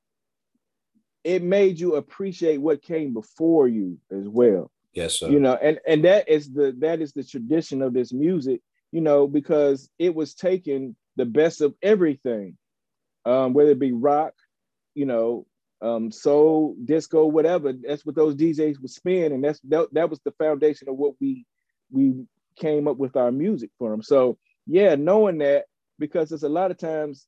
it 1.27 1.43
made 1.43 1.77
you 1.77 1.95
appreciate 1.95 2.61
what 2.61 2.81
came 2.81 3.13
before 3.13 3.67
you 3.67 3.97
as 4.11 4.29
well. 4.29 4.71
Yes, 4.93 5.19
sir. 5.19 5.27
You 5.27 5.41
know, 5.41 5.55
and 5.61 5.77
and 5.85 6.05
that 6.05 6.29
is 6.29 6.53
the 6.53 6.73
that 6.79 7.01
is 7.01 7.11
the 7.11 7.23
tradition 7.23 7.81
of 7.81 7.93
this 7.93 8.13
music. 8.13 8.61
You 8.93 9.01
know, 9.01 9.27
because 9.27 9.89
it 9.99 10.15
was 10.15 10.33
taking 10.33 10.95
the 11.17 11.25
best 11.25 11.59
of 11.59 11.75
everything, 11.81 12.57
um, 13.25 13.53
whether 13.53 13.71
it 13.71 13.79
be 13.79 13.91
rock, 13.91 14.33
you 14.95 15.05
know, 15.05 15.45
um, 15.81 16.13
soul, 16.13 16.77
disco, 16.85 17.25
whatever. 17.25 17.73
That's 17.73 18.05
what 18.05 18.15
those 18.15 18.35
DJs 18.35 18.79
would 18.79 18.89
spin, 18.89 19.33
and 19.33 19.43
that's 19.43 19.59
that, 19.65 19.89
that 19.91 20.09
was 20.09 20.21
the 20.23 20.31
foundation 20.31 20.87
of 20.87 20.95
what 20.95 21.15
we 21.19 21.45
we 21.91 22.25
came 22.55 22.87
up 22.87 22.95
with 22.95 23.17
our 23.17 23.33
music 23.33 23.69
for 23.77 23.91
them. 23.91 24.01
So 24.01 24.37
yeah, 24.65 24.95
knowing 24.95 25.39
that 25.39 25.65
because 25.99 26.31
it's 26.31 26.43
a 26.43 26.49
lot 26.49 26.71
of 26.71 26.77
times 26.77 27.27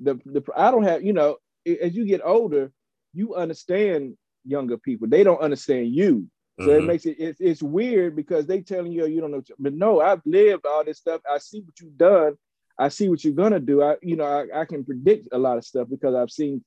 the 0.00 0.14
the 0.24 0.40
I 0.56 0.70
don't 0.70 0.84
have 0.84 1.02
you 1.02 1.12
know 1.12 1.38
as 1.66 1.96
you 1.96 2.06
get 2.06 2.22
older, 2.24 2.70
you 3.12 3.34
understand 3.34 4.16
younger 4.44 4.78
people. 4.78 5.08
They 5.08 5.24
don't 5.24 5.40
understand 5.40 5.94
you. 5.94 6.28
So 6.60 6.66
mm-hmm. 6.66 6.84
it 6.84 6.86
makes 6.86 7.06
it 7.06 7.16
it's, 7.18 7.40
it's 7.40 7.62
weird 7.62 8.14
because 8.14 8.46
they 8.46 8.60
telling 8.60 8.92
you 8.92 9.06
you 9.06 9.20
don't 9.20 9.30
know. 9.30 9.42
But 9.58 9.72
no, 9.72 10.00
I've 10.00 10.20
lived 10.26 10.66
all 10.66 10.84
this 10.84 10.98
stuff. 10.98 11.22
I 11.30 11.38
see 11.38 11.60
what 11.60 11.80
you've 11.80 11.96
done. 11.96 12.34
I 12.78 12.88
see 12.88 13.08
what 13.08 13.24
you're 13.24 13.34
gonna 13.34 13.60
do. 13.60 13.82
I 13.82 13.96
you 14.02 14.16
know 14.16 14.24
I, 14.24 14.60
I 14.60 14.64
can 14.66 14.84
predict 14.84 15.28
a 15.32 15.38
lot 15.38 15.56
of 15.56 15.64
stuff 15.64 15.88
because 15.88 16.14
I've 16.14 16.30
seen 16.30 16.62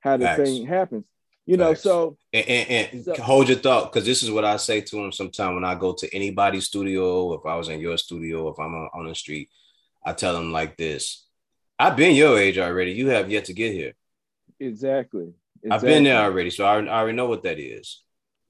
how 0.00 0.18
the 0.18 0.24
Facts. 0.24 0.42
thing 0.42 0.66
happens. 0.66 1.04
You 1.46 1.56
know, 1.56 1.70
Facts. 1.70 1.82
so 1.82 2.18
and, 2.34 2.46
and, 2.46 2.88
and 2.92 3.04
so, 3.04 3.14
hold 3.22 3.48
your 3.48 3.58
thought 3.58 3.90
because 3.90 4.04
this 4.04 4.22
is 4.22 4.30
what 4.30 4.44
I 4.44 4.58
say 4.58 4.82
to 4.82 4.96
them 4.96 5.10
sometimes 5.10 5.54
when 5.54 5.64
I 5.64 5.74
go 5.74 5.94
to 5.94 6.14
anybody's 6.14 6.66
studio, 6.66 7.32
if 7.32 7.46
I 7.46 7.56
was 7.56 7.70
in 7.70 7.80
your 7.80 7.96
studio, 7.96 8.48
if 8.48 8.58
I'm 8.58 8.74
on 8.74 9.06
the 9.06 9.14
street, 9.14 9.48
I 10.04 10.12
tell 10.12 10.34
them 10.34 10.52
like 10.52 10.76
this: 10.76 11.26
I've 11.78 11.96
been 11.96 12.14
your 12.14 12.38
age 12.38 12.58
already. 12.58 12.92
You 12.92 13.08
have 13.08 13.30
yet 13.30 13.46
to 13.46 13.54
get 13.54 13.72
here. 13.72 13.94
Exactly. 14.58 15.32
Exactly. 15.62 15.70
I've 15.70 15.94
been 15.94 16.04
there 16.04 16.22
already, 16.22 16.50
so 16.50 16.64
I, 16.64 16.80
I 16.84 17.00
already 17.00 17.16
know 17.16 17.28
what 17.28 17.42
that 17.44 17.58
is. 17.58 18.02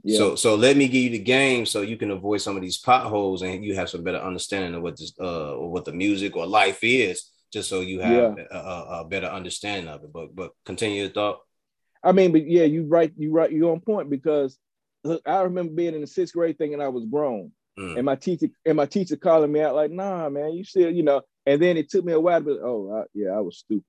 Yeah. 0.03 0.19
So 0.19 0.35
so 0.35 0.55
let 0.55 0.77
me 0.77 0.89
give 0.89 1.03
you 1.03 1.11
the 1.11 1.19
game 1.19 1.67
so 1.67 1.83
you 1.83 1.97
can 1.97 2.11
avoid 2.11 2.41
some 2.41 2.57
of 2.57 2.63
these 2.63 2.79
potholes 2.79 3.43
and 3.43 3.63
you 3.65 3.75
have 3.75 3.91
some 3.91 4.03
better 4.03 4.19
understanding 4.19 4.75
of 4.75 4.83
what 4.83 4.97
this 4.97 5.13
uh 5.21 5.55
or 5.55 5.71
what 5.71 5.85
the 5.85 5.93
music 5.93 6.37
or 6.37 6.47
life 6.47 6.79
is 6.83 7.31
just 7.53 7.69
so 7.69 7.81
you 7.81 8.01
have 8.01 8.39
yeah. 8.39 8.45
a, 8.51 9.01
a, 9.01 9.05
better 9.05 9.27
understanding 9.27 9.89
of 9.89 10.05
it. 10.05 10.13
But 10.13 10.35
but 10.35 10.53
continue 10.65 11.03
your 11.03 11.11
thought. 11.11 11.41
I 12.03 12.13
mean, 12.13 12.33
but 12.33 12.47
yeah, 12.47 12.65
you 12.65 12.85
right, 12.85 13.13
you 13.17 13.33
right, 13.33 13.51
you're 13.51 13.73
on 13.73 13.81
point 13.81 14.09
because 14.09 14.59
look, 15.05 15.23
I 15.27 15.43
remember 15.43 15.73
being 15.73 15.95
in 15.95 16.01
the 16.01 16.07
sixth 16.07 16.35
grade 16.35 16.59
thinking 16.59 16.81
I 16.81 16.89
was 16.89 17.05
grown. 17.05 17.53
Mm. 17.79 17.97
And 17.97 18.05
my 18.05 18.17
teacher 18.17 18.49
and 18.65 18.77
my 18.77 18.87
teacher 18.87 19.17
calling 19.17 19.53
me 19.53 19.61
out 19.61 19.75
like, 19.75 19.91
nah, 19.91 20.29
man, 20.29 20.53
you 20.53 20.65
still, 20.65 20.91
you 20.91 21.03
know. 21.03 21.23
And 21.47 21.61
then 21.61 21.77
it 21.77 21.91
took 21.91 22.05
me 22.05 22.13
a 22.13 22.21
while, 22.21 22.41
but 22.41 22.59
oh, 22.63 23.03
I, 23.03 23.03
yeah, 23.15 23.31
I 23.31 23.41
was 23.41 23.59
stupid. 23.59 23.85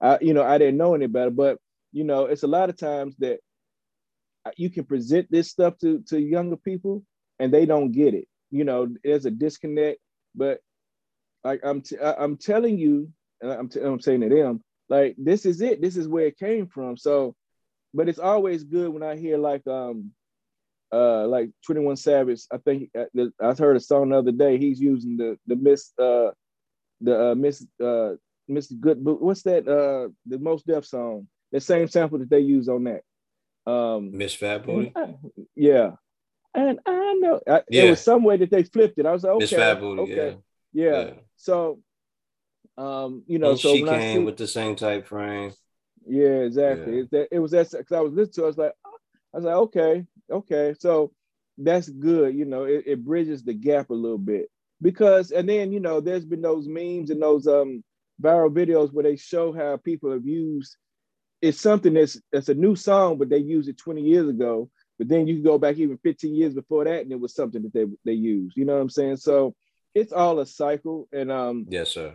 I, 0.00 0.18
you 0.20 0.34
know, 0.34 0.42
I 0.42 0.58
didn't 0.58 0.76
know 0.76 0.94
any 0.94 1.06
better. 1.06 1.30
But 1.30 1.58
you 1.94 2.02
know, 2.04 2.26
it's 2.26 2.42
a 2.42 2.48
lot 2.48 2.68
of 2.68 2.76
times 2.76 3.14
that 3.20 3.38
you 4.56 4.68
can 4.68 4.84
present 4.84 5.30
this 5.30 5.48
stuff 5.48 5.78
to 5.78 6.02
to 6.08 6.20
younger 6.20 6.56
people 6.56 7.02
and 7.38 7.54
they 7.54 7.64
don't 7.64 7.92
get 7.92 8.14
it. 8.14 8.26
You 8.50 8.64
know, 8.64 8.88
there's 9.02 9.26
a 9.26 9.30
disconnect. 9.30 10.00
But 10.34 10.58
like 11.44 11.60
I'm, 11.64 11.80
t- 11.80 11.96
I'm 12.00 12.36
telling 12.36 12.78
you, 12.78 13.10
and 13.40 13.52
I'm, 13.52 13.68
t- 13.68 13.80
I'm 13.80 14.00
saying 14.00 14.20
to 14.22 14.28
them, 14.28 14.62
like 14.88 15.14
this 15.16 15.46
is 15.46 15.60
it. 15.60 15.80
This 15.80 15.96
is 15.96 16.08
where 16.08 16.26
it 16.26 16.38
came 16.38 16.66
from. 16.66 16.96
So, 16.96 17.36
but 17.94 18.08
it's 18.08 18.18
always 18.18 18.64
good 18.64 18.88
when 18.88 19.04
I 19.04 19.16
hear 19.16 19.38
like 19.38 19.64
um, 19.68 20.10
uh, 20.92 21.28
like 21.28 21.50
21 21.64 21.96
Savage. 21.96 22.42
I 22.52 22.58
think 22.58 22.90
uh, 22.98 23.04
I 23.40 23.54
heard 23.54 23.76
a 23.76 23.80
song 23.80 24.08
the 24.08 24.18
other 24.18 24.32
day. 24.32 24.58
He's 24.58 24.80
using 24.80 25.16
the 25.16 25.38
the 25.46 25.54
Miss 25.56 25.92
uh, 25.98 26.30
the 27.00 27.30
uh, 27.30 27.34
Miss 27.36 27.64
uh, 27.82 28.14
Miss 28.48 28.66
Good. 28.66 28.98
What's 29.00 29.42
that? 29.42 29.68
Uh, 29.68 30.12
the 30.26 30.38
Mos 30.38 30.64
Def 30.64 30.84
song. 30.84 31.28
The 31.54 31.60
same 31.60 31.86
sample 31.86 32.18
that 32.18 32.28
they 32.28 32.40
use 32.40 32.68
on 32.68 32.82
that. 32.84 33.02
Um, 33.64 34.10
Miss 34.18 34.34
Fat 34.34 34.66
Booty. 34.66 34.92
Yeah, 35.54 35.92
and 36.52 36.80
I 36.84 37.14
know 37.14 37.40
I, 37.48 37.62
yeah. 37.68 37.84
it 37.84 37.90
was 37.90 38.00
some 38.00 38.24
way 38.24 38.36
that 38.38 38.50
they 38.50 38.64
flipped 38.64 38.98
it. 38.98 39.06
I 39.06 39.12
was 39.12 39.22
like, 39.22 39.34
okay, 39.34 39.42
Miss 39.44 39.52
Fat 39.52 39.78
Booty. 39.78 40.02
Okay. 40.02 40.36
Yeah. 40.72 40.84
yeah. 40.84 41.04
yeah. 41.04 41.10
So, 41.36 41.78
um, 42.76 43.22
you 43.28 43.38
know, 43.38 43.52
and 43.52 43.60
so 43.60 43.72
she 43.72 43.84
came 43.84 44.18
see, 44.18 44.24
with 44.24 44.36
the 44.36 44.48
same 44.48 44.74
type 44.74 45.06
frame. 45.06 45.52
Yeah, 46.08 46.40
exactly. 46.40 47.06
It, 47.12 47.28
it 47.30 47.38
was 47.38 47.52
that 47.52 47.70
because 47.70 47.92
I 47.92 48.00
was 48.00 48.12
listening 48.12 48.34
to. 48.34 48.42
It, 48.42 48.44
I 48.44 48.48
was 48.48 48.58
like, 48.58 48.72
I 49.32 49.36
was 49.36 49.44
like, 49.44 49.54
okay, 49.54 50.06
okay. 50.32 50.74
So 50.80 51.12
that's 51.56 51.88
good. 51.88 52.34
You 52.34 52.46
know, 52.46 52.64
it, 52.64 52.82
it 52.84 53.04
bridges 53.04 53.44
the 53.44 53.54
gap 53.54 53.90
a 53.90 53.94
little 53.94 54.18
bit 54.18 54.50
because, 54.82 55.30
and 55.30 55.48
then 55.48 55.70
you 55.70 55.78
know, 55.78 56.00
there's 56.00 56.24
been 56.24 56.42
those 56.42 56.66
memes 56.66 57.10
and 57.10 57.22
those 57.22 57.46
um 57.46 57.84
viral 58.20 58.52
videos 58.52 58.92
where 58.92 59.04
they 59.04 59.16
show 59.16 59.52
how 59.52 59.76
people 59.76 60.10
have 60.10 60.26
used. 60.26 60.76
It's 61.44 61.60
something 61.60 61.94
that's 61.94 62.20
that's 62.32 62.48
a 62.48 62.54
new 62.54 62.74
song, 62.74 63.18
but 63.18 63.28
they 63.28 63.38
used 63.38 63.68
it 63.68 63.76
20 63.78 64.00
years 64.00 64.28
ago. 64.28 64.70
But 64.98 65.08
then 65.08 65.26
you 65.26 65.34
can 65.34 65.44
go 65.44 65.58
back 65.58 65.76
even 65.76 65.98
15 65.98 66.34
years 66.34 66.54
before 66.54 66.84
that, 66.84 67.02
and 67.02 67.12
it 67.12 67.20
was 67.20 67.34
something 67.34 67.62
that 67.62 67.72
they 67.72 67.84
they 68.04 68.12
used. 68.12 68.56
You 68.56 68.64
know 68.64 68.74
what 68.74 68.82
I'm 68.82 68.90
saying? 68.90 69.16
So 69.16 69.54
it's 69.94 70.12
all 70.12 70.40
a 70.40 70.46
cycle, 70.46 71.08
and 71.12 71.30
um, 71.30 71.66
yes, 71.68 71.90
sir. 71.90 72.14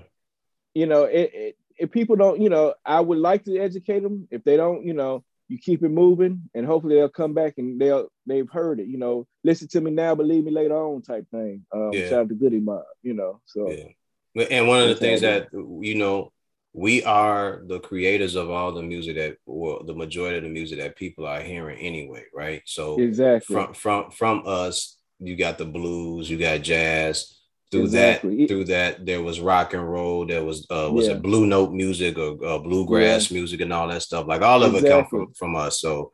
You 0.73 0.85
know, 0.85 1.03
it, 1.03 1.31
it, 1.33 1.57
if 1.77 1.91
people 1.91 2.15
don't, 2.15 2.41
you 2.41 2.49
know, 2.49 2.73
I 2.85 2.99
would 2.99 3.17
like 3.17 3.45
to 3.45 3.57
educate 3.57 4.01
them. 4.01 4.27
If 4.31 4.43
they 4.43 4.57
don't, 4.57 4.85
you 4.85 4.93
know, 4.93 5.23
you 5.47 5.57
keep 5.57 5.83
it 5.83 5.89
moving, 5.89 6.49
and 6.53 6.65
hopefully 6.65 6.95
they'll 6.95 7.09
come 7.09 7.33
back 7.33 7.55
and 7.57 7.79
they'll 7.79 8.07
they've 8.25 8.49
heard 8.49 8.79
it. 8.79 8.87
You 8.87 8.97
know, 8.97 9.27
listen 9.43 9.67
to 9.69 9.81
me 9.81 9.91
now, 9.91 10.15
believe 10.15 10.43
me 10.43 10.51
later 10.51 10.75
on, 10.75 11.01
type 11.01 11.27
thing. 11.29 11.65
Um, 11.71 11.91
yeah. 11.93 12.09
Shout 12.09 12.19
out 12.21 12.29
to 12.29 12.35
Goodie 12.35 12.59
Mob. 12.59 12.83
You 13.03 13.13
know, 13.13 13.41
so. 13.45 13.69
Yeah. 13.69 14.45
And 14.51 14.67
one 14.67 14.81
of 14.81 14.89
the 14.89 14.95
things 14.95 15.21
that 15.21 15.49
you 15.51 15.95
know, 15.95 16.31
we 16.73 17.03
are 17.03 17.61
the 17.65 17.79
creators 17.79 18.35
of 18.35 18.49
all 18.49 18.71
the 18.71 18.83
music 18.83 19.15
that, 19.15 19.37
or 19.45 19.83
the 19.85 19.93
majority 19.93 20.37
of 20.37 20.43
the 20.43 20.49
music 20.49 20.79
that 20.79 20.95
people 20.95 21.25
are 21.25 21.41
hearing 21.41 21.79
anyway, 21.79 22.23
right? 22.33 22.61
So 22.65 22.99
exactly 22.99 23.53
from 23.53 23.73
from 23.73 24.11
from 24.11 24.43
us, 24.45 24.97
you 25.19 25.35
got 25.35 25.57
the 25.57 25.65
blues, 25.65 26.29
you 26.29 26.37
got 26.37 26.61
jazz, 26.61 27.39
through 27.71 27.83
exactly. 27.83 28.37
that 28.37 28.47
through 28.47 28.65
that 28.65 29.05
there 29.05 29.21
was 29.21 29.39
rock 29.39 29.73
and 29.73 29.87
roll 29.87 30.25
there 30.25 30.43
was 30.43 30.65
uh 30.69 30.89
was 30.91 31.07
yeah. 31.07 31.13
it 31.13 31.21
blue 31.21 31.45
note 31.45 31.71
music 31.71 32.17
or 32.17 32.43
uh, 32.45 32.57
bluegrass 32.57 33.29
yeah. 33.29 33.37
music 33.37 33.61
and 33.61 33.71
all 33.71 33.87
that 33.87 34.01
stuff 34.01 34.27
like 34.27 34.41
all 34.41 34.63
of 34.63 34.73
exactly. 34.73 34.89
it 34.89 34.91
come 34.91 35.07
from, 35.09 35.33
from 35.33 35.55
us 35.55 35.79
so 35.79 36.11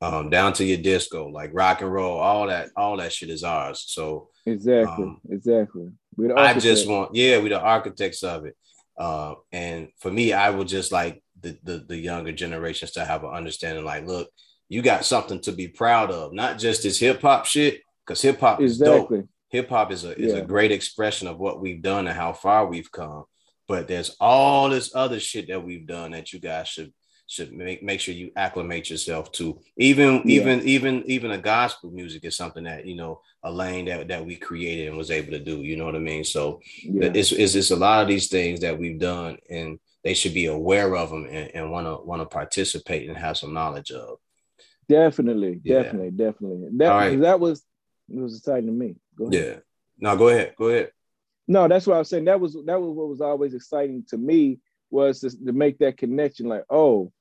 um 0.00 0.30
down 0.30 0.52
to 0.52 0.64
your 0.64 0.78
disco 0.78 1.28
like 1.28 1.50
rock 1.52 1.82
and 1.82 1.92
roll 1.92 2.18
all 2.18 2.46
that 2.46 2.70
all 2.76 2.96
that 2.96 3.12
shit 3.12 3.30
is 3.30 3.44
ours 3.44 3.84
so 3.86 4.28
exactly 4.46 5.04
um, 5.04 5.20
exactly 5.28 5.90
i 6.36 6.58
just 6.58 6.88
want 6.88 7.14
yeah 7.14 7.36
we're 7.38 7.50
the 7.50 7.60
architects 7.60 8.22
of 8.22 8.46
it 8.46 8.56
uh, 8.98 9.34
and 9.52 9.88
for 9.98 10.10
me 10.10 10.32
i 10.32 10.50
would 10.50 10.68
just 10.68 10.92
like 10.92 11.22
the, 11.40 11.58
the 11.62 11.84
the 11.88 11.96
younger 11.96 12.32
generations 12.32 12.92
to 12.92 13.04
have 13.04 13.24
an 13.24 13.30
understanding 13.30 13.84
like 13.84 14.06
look 14.06 14.28
you 14.68 14.82
got 14.82 15.04
something 15.04 15.40
to 15.40 15.52
be 15.52 15.68
proud 15.68 16.10
of 16.10 16.32
not 16.32 16.58
just 16.58 16.82
this 16.82 16.98
hip-hop 16.98 17.44
shit 17.44 17.80
because 18.06 18.22
hip-hop 18.22 18.60
exactly. 18.60 18.64
is 18.64 18.78
dope 18.78 19.28
hip 19.54 19.68
hop 19.68 19.92
is 19.92 20.04
a 20.04 20.18
is 20.20 20.32
yeah. 20.32 20.40
a 20.40 20.44
great 20.44 20.72
expression 20.72 21.28
of 21.28 21.38
what 21.38 21.60
we've 21.60 21.80
done 21.80 22.08
and 22.08 22.16
how 22.16 22.32
far 22.32 22.66
we've 22.66 22.90
come. 22.90 23.24
But 23.68 23.86
there's 23.86 24.16
all 24.20 24.68
this 24.68 24.94
other 24.94 25.20
shit 25.20 25.46
that 25.48 25.64
we've 25.64 25.86
done 25.86 26.10
that 26.10 26.32
you 26.32 26.40
guys 26.40 26.68
should 26.68 26.92
should 27.34 27.52
make 27.52 27.82
make 27.82 28.00
sure 28.00 28.14
you 28.14 28.30
acclimate 28.36 28.88
yourself 28.88 29.32
to. 29.32 29.58
Even 29.76 30.22
yeah. 30.24 30.40
even 30.40 30.60
even 30.62 31.02
even 31.06 31.30
a 31.32 31.38
gospel 31.38 31.90
music 31.90 32.24
is 32.24 32.36
something 32.36 32.64
that 32.64 32.86
you 32.86 32.94
know 32.94 33.20
a 33.42 33.50
lane 33.50 33.86
that 33.86 34.08
that 34.08 34.24
we 34.24 34.36
created 34.36 34.88
and 34.88 34.96
was 34.96 35.10
able 35.10 35.32
to 35.32 35.38
do. 35.38 35.62
You 35.62 35.76
know 35.76 35.84
what 35.84 35.96
I 35.96 36.00
mean? 36.00 36.24
So 36.24 36.60
yeah. 36.82 37.10
it's, 37.14 37.32
it's 37.32 37.54
it's 37.54 37.70
a 37.70 37.76
lot 37.76 38.02
of 38.02 38.08
these 38.08 38.28
things 38.28 38.60
that 38.60 38.78
we've 38.78 38.98
done 38.98 39.38
and 39.50 39.78
they 40.04 40.14
should 40.14 40.34
be 40.34 40.46
aware 40.46 40.94
of 40.96 41.10
them 41.10 41.26
and 41.26 41.70
want 41.70 41.86
to 41.86 41.96
want 42.04 42.22
to 42.22 42.26
participate 42.26 43.08
and 43.08 43.18
have 43.18 43.36
some 43.36 43.52
knowledge 43.54 43.90
of. 43.90 44.18
Definitely, 44.88 45.60
yeah. 45.64 45.82
definitely, 45.82 46.10
definitely. 46.10 46.68
That, 46.76 46.88
right. 46.90 47.20
that 47.20 47.40
was 47.40 47.64
it 48.08 48.20
was 48.20 48.38
exciting 48.38 48.66
to 48.66 48.72
me. 48.72 48.96
Go 49.16 49.28
ahead. 49.28 49.44
Yeah. 49.44 49.60
No, 49.98 50.16
go 50.16 50.28
ahead. 50.28 50.54
Go 50.56 50.68
ahead. 50.68 50.90
No, 51.48 51.66
that's 51.68 51.86
what 51.86 51.96
I 51.96 51.98
was 51.98 52.08
saying. 52.08 52.26
That 52.26 52.40
was 52.40 52.54
that 52.66 52.80
was 52.80 52.94
what 52.94 53.08
was 53.08 53.20
always 53.20 53.54
exciting 53.54 54.04
to 54.10 54.18
me 54.18 54.60
was 54.90 55.20
to, 55.20 55.30
to 55.44 55.52
make 55.52 55.78
that 55.78 55.96
connection. 55.96 56.48
Like, 56.48 56.64
oh, 56.70 57.12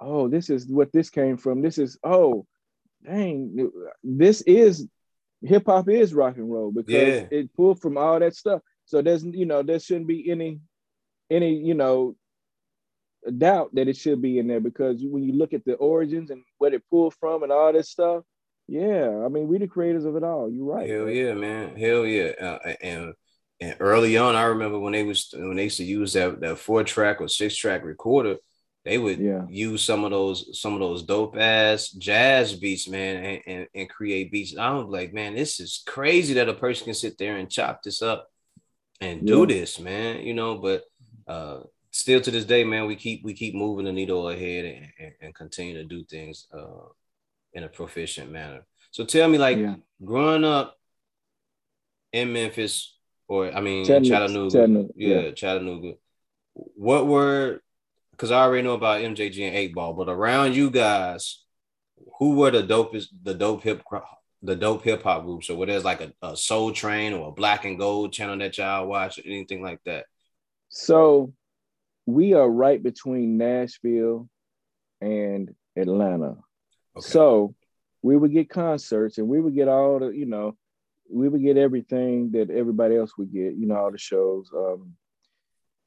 oh, 0.00 0.28
this 0.28 0.50
is 0.50 0.66
what 0.66 0.92
this 0.92 1.10
came 1.10 1.36
from. 1.36 1.62
This 1.62 1.78
is 1.78 1.98
oh, 2.04 2.46
dang, 3.04 3.70
this 4.02 4.42
is 4.42 4.88
hip 5.42 5.64
hop 5.66 5.88
is 5.88 6.14
rock 6.14 6.36
and 6.36 6.50
roll 6.50 6.72
because 6.72 6.92
yeah. 6.92 7.26
it 7.30 7.54
pulled 7.54 7.80
from 7.80 7.96
all 7.96 8.18
that 8.18 8.34
stuff. 8.34 8.60
So 8.84 9.02
there's 9.02 9.24
you 9.24 9.46
know 9.46 9.62
there 9.62 9.78
shouldn't 9.78 10.08
be 10.08 10.30
any 10.30 10.60
any 11.30 11.54
you 11.54 11.74
know 11.74 12.16
doubt 13.36 13.74
that 13.74 13.88
it 13.88 13.96
should 13.96 14.22
be 14.22 14.38
in 14.38 14.46
there 14.46 14.60
because 14.60 15.02
when 15.02 15.22
you 15.22 15.32
look 15.32 15.52
at 15.52 15.64
the 15.64 15.74
origins 15.74 16.30
and 16.30 16.42
what 16.58 16.72
it 16.72 16.82
pulled 16.90 17.14
from 17.14 17.42
and 17.42 17.52
all 17.52 17.72
this 17.72 17.90
stuff, 17.90 18.22
yeah, 18.68 19.22
I 19.24 19.28
mean, 19.28 19.48
we 19.48 19.58
the 19.58 19.66
creators 19.66 20.04
of 20.04 20.14
it 20.16 20.22
all. 20.22 20.50
You're 20.50 20.66
right. 20.66 20.88
Hell 20.88 21.08
yeah, 21.08 21.32
man. 21.32 21.76
Hell 21.76 22.04
yeah. 22.04 22.32
Uh, 22.40 22.74
and 22.82 23.14
and 23.60 23.76
early 23.80 24.16
on, 24.18 24.36
I 24.36 24.42
remember 24.42 24.78
when 24.78 24.92
they 24.92 25.02
was 25.02 25.30
when 25.32 25.56
they 25.56 25.64
used 25.64 25.78
to 25.78 25.84
use 25.84 26.12
that 26.12 26.40
that 26.40 26.58
four 26.58 26.84
track 26.84 27.20
or 27.20 27.28
six 27.28 27.56
track 27.56 27.82
recorder, 27.82 28.36
they 28.88 28.96
would 28.96 29.18
yeah. 29.18 29.44
use 29.50 29.84
some 29.84 30.02
of 30.04 30.10
those 30.10 30.58
some 30.58 30.72
of 30.72 30.80
those 30.80 31.02
dope 31.02 31.36
ass 31.36 31.90
jazz 31.90 32.54
beats, 32.54 32.88
man, 32.88 33.22
and, 33.22 33.42
and, 33.46 33.66
and 33.74 33.90
create 33.90 34.32
beats. 34.32 34.56
I'm 34.56 34.90
like, 34.90 35.12
man, 35.12 35.34
this 35.34 35.60
is 35.60 35.82
crazy 35.86 36.34
that 36.34 36.48
a 36.48 36.54
person 36.54 36.86
can 36.86 36.94
sit 36.94 37.18
there 37.18 37.36
and 37.36 37.50
chop 37.50 37.82
this 37.82 38.00
up 38.00 38.28
and 39.02 39.26
do 39.26 39.40
yeah. 39.40 39.46
this, 39.46 39.78
man. 39.78 40.22
You 40.22 40.32
know, 40.32 40.56
but 40.56 40.84
uh 41.26 41.60
still 41.90 42.20
to 42.22 42.30
this 42.30 42.46
day, 42.46 42.64
man, 42.64 42.86
we 42.86 42.96
keep 42.96 43.22
we 43.22 43.34
keep 43.34 43.54
moving 43.54 43.84
the 43.84 43.92
needle 43.92 44.30
ahead 44.30 44.64
and, 44.64 44.86
and, 44.98 45.12
and 45.20 45.34
continue 45.34 45.74
to 45.74 45.84
do 45.84 46.02
things 46.04 46.46
uh 46.52 46.88
in 47.52 47.64
a 47.64 47.68
proficient 47.68 48.32
manner. 48.32 48.64
So 48.90 49.04
tell 49.04 49.28
me, 49.28 49.36
like 49.36 49.58
yeah. 49.58 49.76
growing 50.02 50.44
up 50.44 50.78
in 52.14 52.32
Memphis, 52.32 52.96
or 53.28 53.54
I 53.54 53.60
mean 53.60 53.84
Chattanooga, 53.84 54.08
Chattanooga, 54.08 54.50
Chattanooga 54.50 54.92
yeah, 54.96 55.20
yeah, 55.20 55.30
Chattanooga. 55.32 55.94
What 56.54 57.06
were 57.06 57.60
because 58.18 58.32
I 58.32 58.42
already 58.42 58.62
know 58.62 58.74
about 58.74 59.00
MJG 59.00 59.46
and 59.46 59.56
Eight 59.56 59.72
Ball, 59.72 59.92
but 59.92 60.08
around 60.08 60.56
you 60.56 60.70
guys, 60.70 61.44
who 62.18 62.34
were 62.34 62.50
the 62.50 62.64
dopest, 62.64 63.06
the 63.22 63.32
dope 63.32 63.62
hip, 63.62 63.84
the 64.42 64.56
dope 64.56 64.82
hip 64.82 65.04
hop 65.04 65.24
groups? 65.24 65.46
So 65.46 65.54
where 65.54 65.68
there's 65.68 65.84
like 65.84 66.00
a, 66.00 66.12
a 66.20 66.36
Soul 66.36 66.72
Train 66.72 67.12
or 67.12 67.28
a 67.28 67.32
Black 67.32 67.64
and 67.64 67.78
Gold 67.78 68.12
channel 68.12 68.36
that 68.38 68.58
y'all 68.58 68.88
watch, 68.88 69.18
or 69.18 69.22
anything 69.24 69.62
like 69.62 69.78
that? 69.84 70.06
So 70.68 71.32
we 72.06 72.34
are 72.34 72.48
right 72.48 72.82
between 72.82 73.38
Nashville 73.38 74.28
and 75.00 75.54
Atlanta. 75.76 76.38
Okay. 76.96 77.06
So 77.06 77.54
we 78.02 78.16
would 78.16 78.32
get 78.32 78.50
concerts 78.50 79.18
and 79.18 79.28
we 79.28 79.40
would 79.40 79.54
get 79.54 79.68
all 79.68 80.00
the, 80.00 80.08
you 80.08 80.26
know, 80.26 80.56
we 81.08 81.28
would 81.28 81.42
get 81.42 81.56
everything 81.56 82.32
that 82.32 82.50
everybody 82.50 82.96
else 82.96 83.16
would 83.16 83.32
get, 83.32 83.54
you 83.54 83.66
know, 83.66 83.76
all 83.76 83.92
the 83.92 83.98
shows. 83.98 84.50
Um, 84.54 84.94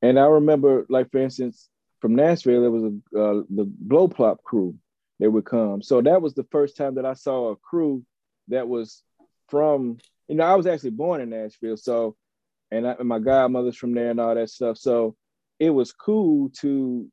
and 0.01 0.17
I 0.17 0.25
remember, 0.25 0.85
like 0.89 1.11
for 1.11 1.19
instance, 1.19 1.67
from 2.01 2.15
Nashville, 2.15 2.65
it 2.65 2.69
was 2.69 2.83
a 2.83 3.19
uh, 3.19 3.43
the 3.49 3.65
Blow 3.65 4.07
Plop 4.07 4.43
crew. 4.43 4.75
that 5.19 5.31
would 5.31 5.45
come. 5.45 5.81
So 5.81 6.01
that 6.01 6.21
was 6.21 6.33
the 6.33 6.45
first 6.51 6.75
time 6.75 6.95
that 6.95 7.05
I 7.05 7.13
saw 7.13 7.51
a 7.51 7.55
crew 7.55 8.03
that 8.47 8.67
was 8.67 9.03
from. 9.49 9.97
You 10.27 10.35
know, 10.35 10.45
I 10.45 10.55
was 10.55 10.65
actually 10.65 10.91
born 10.91 11.21
in 11.21 11.29
Nashville, 11.29 11.77
so 11.77 12.15
and, 12.71 12.87
I, 12.87 12.93
and 12.93 13.07
my 13.07 13.19
godmother's 13.19 13.77
from 13.77 13.93
there 13.93 14.11
and 14.11 14.19
all 14.19 14.33
that 14.33 14.49
stuff. 14.49 14.77
So 14.77 15.15
it 15.59 15.69
was 15.69 15.91
cool 15.91 16.49
to. 16.61 17.07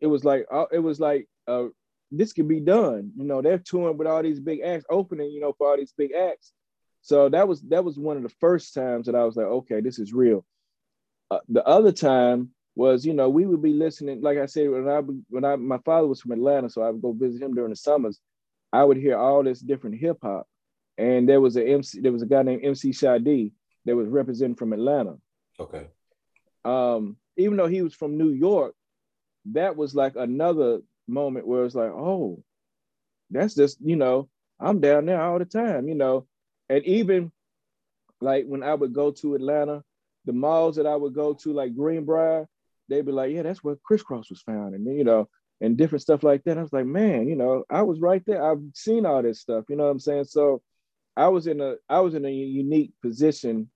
It 0.00 0.06
was 0.06 0.24
like 0.24 0.46
uh, 0.50 0.66
it 0.72 0.78
was 0.78 0.98
like 0.98 1.28
uh, 1.46 1.66
this 2.10 2.32
could 2.32 2.48
be 2.48 2.60
done. 2.60 3.12
You 3.16 3.24
know, 3.24 3.42
they're 3.42 3.58
touring 3.58 3.98
with 3.98 4.08
all 4.08 4.22
these 4.22 4.40
big 4.40 4.60
acts, 4.62 4.86
opening. 4.88 5.30
You 5.30 5.40
know, 5.40 5.52
for 5.52 5.68
all 5.68 5.76
these 5.76 5.94
big 5.96 6.12
acts. 6.12 6.52
So 7.02 7.28
that 7.28 7.46
was 7.46 7.60
that 7.62 7.84
was 7.84 7.98
one 7.98 8.16
of 8.16 8.22
the 8.22 8.34
first 8.40 8.74
times 8.74 9.06
that 9.06 9.14
I 9.14 9.24
was 9.24 9.36
like, 9.36 9.46
okay, 9.46 9.80
this 9.80 9.98
is 9.98 10.12
real. 10.12 10.44
Uh, 11.30 11.40
the 11.48 11.66
other 11.66 11.92
time 11.92 12.50
was, 12.74 13.04
you 13.04 13.12
know, 13.12 13.28
we 13.28 13.46
would 13.46 13.62
be 13.62 13.72
listening. 13.72 14.22
Like 14.22 14.38
I 14.38 14.46
said, 14.46 14.70
when 14.70 14.88
I 14.88 15.00
when 15.28 15.44
I 15.44 15.56
my 15.56 15.78
father 15.78 16.06
was 16.06 16.20
from 16.20 16.32
Atlanta, 16.32 16.70
so 16.70 16.82
I 16.82 16.90
would 16.90 17.02
go 17.02 17.12
visit 17.12 17.42
him 17.42 17.54
during 17.54 17.70
the 17.70 17.76
summers. 17.76 18.18
I 18.72 18.84
would 18.84 18.96
hear 18.96 19.18
all 19.18 19.42
this 19.42 19.60
different 19.60 20.00
hip 20.00 20.18
hop, 20.22 20.46
and 20.96 21.28
there 21.28 21.40
was 21.40 21.56
a 21.56 21.64
MC. 21.64 22.00
There 22.00 22.12
was 22.12 22.22
a 22.22 22.26
guy 22.26 22.42
named 22.42 22.64
MC 22.64 22.92
Shy 22.92 23.18
D 23.18 23.52
that 23.84 23.96
was 23.96 24.08
representing 24.08 24.56
from 24.56 24.72
Atlanta. 24.72 25.16
Okay. 25.60 25.88
Um, 26.64 27.16
even 27.36 27.56
though 27.56 27.66
he 27.66 27.82
was 27.82 27.94
from 27.94 28.16
New 28.16 28.30
York, 28.30 28.74
that 29.46 29.76
was 29.76 29.94
like 29.94 30.16
another 30.16 30.80
moment 31.06 31.46
where 31.46 31.64
it's 31.64 31.74
like, 31.74 31.90
oh, 31.90 32.42
that's 33.30 33.54
just 33.54 33.78
you 33.80 33.96
know, 33.96 34.28
I'm 34.58 34.80
down 34.80 35.06
there 35.06 35.20
all 35.20 35.38
the 35.38 35.44
time, 35.44 35.88
you 35.88 35.94
know, 35.94 36.26
and 36.68 36.84
even 36.84 37.32
like 38.22 38.46
when 38.46 38.62
I 38.62 38.72
would 38.72 38.94
go 38.94 39.10
to 39.10 39.34
Atlanta, 39.34 39.82
the 40.24 40.32
malls 40.32 40.76
that 40.76 40.86
I 40.86 40.96
would 40.96 41.14
go 41.14 41.34
to, 41.34 41.52
like 41.52 41.74
Greenbriar, 41.74 42.46
they'd 42.88 43.06
be 43.06 43.12
like, 43.12 43.32
yeah, 43.32 43.42
that's 43.42 43.62
where 43.62 43.76
Kris 43.84 44.02
Kross 44.02 44.30
was 44.30 44.42
found. 44.42 44.74
And, 44.74 44.86
you 44.86 45.04
know, 45.04 45.28
and 45.60 45.76
different 45.76 46.02
stuff 46.02 46.22
like 46.22 46.42
that. 46.44 46.58
I 46.58 46.62
was 46.62 46.72
like, 46.72 46.86
man, 46.86 47.28
you 47.28 47.36
know, 47.36 47.64
I 47.70 47.82
was 47.82 48.00
right 48.00 48.22
there. 48.26 48.44
I've 48.44 48.62
seen 48.74 49.06
all 49.06 49.22
this 49.22 49.40
stuff, 49.40 49.64
you 49.68 49.76
know 49.76 49.84
what 49.84 49.90
I'm 49.90 50.00
saying? 50.00 50.24
So 50.24 50.60
I 51.16 51.28
was 51.28 51.46
in 51.46 51.60
a 51.60 51.76
I 51.88 52.00
was 52.00 52.14
in 52.14 52.24
a 52.24 52.30
unique 52.30 52.92
position 53.00 53.70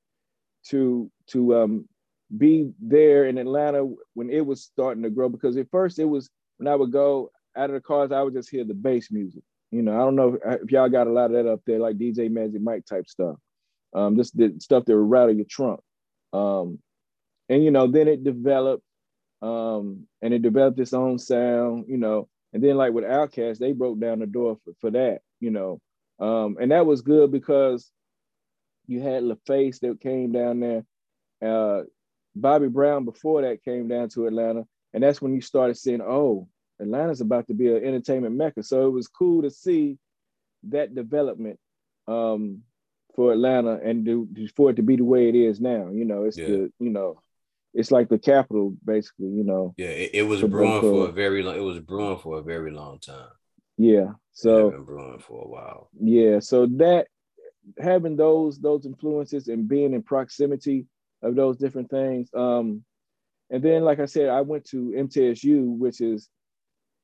to 0.69 1.11
to 1.29 1.57
um 1.57 1.89
be 2.37 2.73
there 2.81 3.27
in 3.27 3.39
Atlanta 3.39 3.89
when 4.15 4.31
it 4.31 4.45
was 4.45 4.65
starting 4.65 5.05
to 5.05 5.11
grow 5.11 5.29
because 5.29 5.57
at 5.57 5.71
first 5.71 5.99
it 6.01 6.05
was 6.05 6.29
when 6.57 6.67
I 6.67 6.75
would 6.75 6.91
go 6.91 7.31
out 7.57 7.71
of 7.71 7.75
the 7.75 7.81
cars, 7.81 8.11
I 8.11 8.23
would 8.23 8.35
just 8.35 8.51
hear 8.51 8.65
the 8.65 8.75
bass 8.75 9.11
music. 9.11 9.43
You 9.71 9.83
know, 9.83 9.95
I 9.95 9.99
don't 9.99 10.17
know 10.17 10.39
if, 10.45 10.63
if 10.63 10.71
y'all 10.73 10.89
got 10.89 11.07
a 11.07 11.13
lot 11.13 11.27
of 11.27 11.33
that 11.33 11.47
up 11.47 11.61
there, 11.67 11.79
like 11.79 11.99
DJ 11.99 12.31
Magic 12.31 12.61
Mike 12.61 12.85
type 12.85 13.07
stuff. 13.07 13.37
Um, 13.95 14.17
just 14.17 14.37
the 14.37 14.55
stuff 14.59 14.85
that 14.85 14.97
would 14.97 15.11
rattle 15.11 15.35
your 15.35 15.47
trunk. 15.49 15.81
Um, 16.33 16.81
and 17.49 17.65
you 17.65 17.71
know, 17.71 17.87
then 17.87 18.09
it 18.09 18.25
developed 18.25 18.83
um, 19.47 20.07
and 20.23 20.35
it 20.35 20.43
developed 20.43 20.81
its 20.81 20.93
own 20.93 21.19
sound, 21.19 21.85
you 21.89 21.97
know. 21.97 22.29
And 22.53 22.63
then 22.63 22.77
like 22.77 22.93
with 22.93 23.05
Outkast, 23.05 23.59
they 23.59 23.73
broke 23.73 24.01
down 24.01 24.19
the 24.19 24.27
door 24.27 24.59
for, 24.65 24.73
for 24.81 24.91
that, 24.91 25.21
you 25.41 25.51
know. 25.51 25.81
Um, 26.19 26.57
and 26.61 26.73
that 26.73 26.87
was 26.87 27.03
good 27.03 27.31
because 27.31 27.91
you 28.87 29.01
had 29.01 29.23
LaFace 29.23 29.81
that 29.81 30.01
came 30.01 30.33
down 30.33 30.61
there. 30.61 30.85
Uh, 31.45 31.85
Bobby 32.35 32.69
Brown 32.69 33.05
before 33.05 33.43
that 33.43 33.63
came 33.65 33.89
down 33.89 34.09
to 34.11 34.27
Atlanta, 34.27 34.67
and 34.93 35.03
that's 35.03 35.23
when 35.23 35.35
you 35.35 35.41
started 35.41 35.77
seeing, 35.77 36.01
oh, 36.03 36.49
Atlanta's 36.81 37.21
about 37.21 37.47
to 37.47 37.55
be 37.55 37.69
an 37.69 37.85
entertainment 37.85 38.35
mecca. 38.35 38.63
So 38.63 38.87
it 38.87 38.91
was 38.91 39.09
cool 39.09 39.43
to 39.43 39.51
see 39.51 39.99
that 40.65 40.95
development 40.95 41.59
um, 42.09 42.63
for 43.15 43.33
Atlanta 43.33 43.79
and 43.83 44.05
do, 44.05 44.29
for 44.55 44.71
it 44.71 44.77
to 44.77 44.83
be 44.83 44.97
the 44.97 45.05
way 45.05 45.29
it 45.29 45.35
is 45.35 45.61
now. 45.61 45.91
You 45.93 46.05
know, 46.05 46.25
it's 46.25 46.37
yeah. 46.37 46.47
the 46.47 46.73
you 46.79 46.91
know 46.91 47.21
it's 47.77 47.91
like 47.91 48.09
the 48.09 48.19
capital, 48.19 48.75
basically. 48.85 49.29
You 49.29 49.45
know. 49.45 49.75
Yeah, 49.77 49.89
it, 49.89 50.11
it 50.15 50.23
was 50.23 50.43
brewing 50.43 50.81
for 50.81 51.09
a 51.09 51.13
very 51.13 51.43
long. 51.43 51.57
It 51.57 51.61
was 51.61 51.79
brewing 51.79 52.19
for 52.19 52.39
a 52.39 52.43
very 52.43 52.71
long 52.73 52.99
time. 52.99 53.29
Yeah. 53.77 54.13
So 54.33 54.71
been 54.71 54.85
brewing 54.85 55.19
for 55.19 55.45
a 55.45 55.49
while. 55.49 55.91
Yeah. 56.01 56.41
So 56.41 56.67
that 56.79 57.07
having 57.79 58.17
those 58.17 58.59
those 58.59 58.87
influences 58.87 59.49
and 59.49 59.69
being 59.69 59.93
in 59.93 60.03
proximity 60.03 60.87
of 61.23 61.37
those 61.37 61.59
different 61.59 61.91
things. 61.91 62.31
Um, 62.35 62.83
and 63.51 63.63
then, 63.63 63.85
like 63.85 64.01
I 64.01 64.07
said, 64.07 64.31
I 64.31 64.41
went 64.41 64.65
to 64.71 64.95
MTSU, 64.97 65.77
which 65.79 66.01
is 66.01 66.29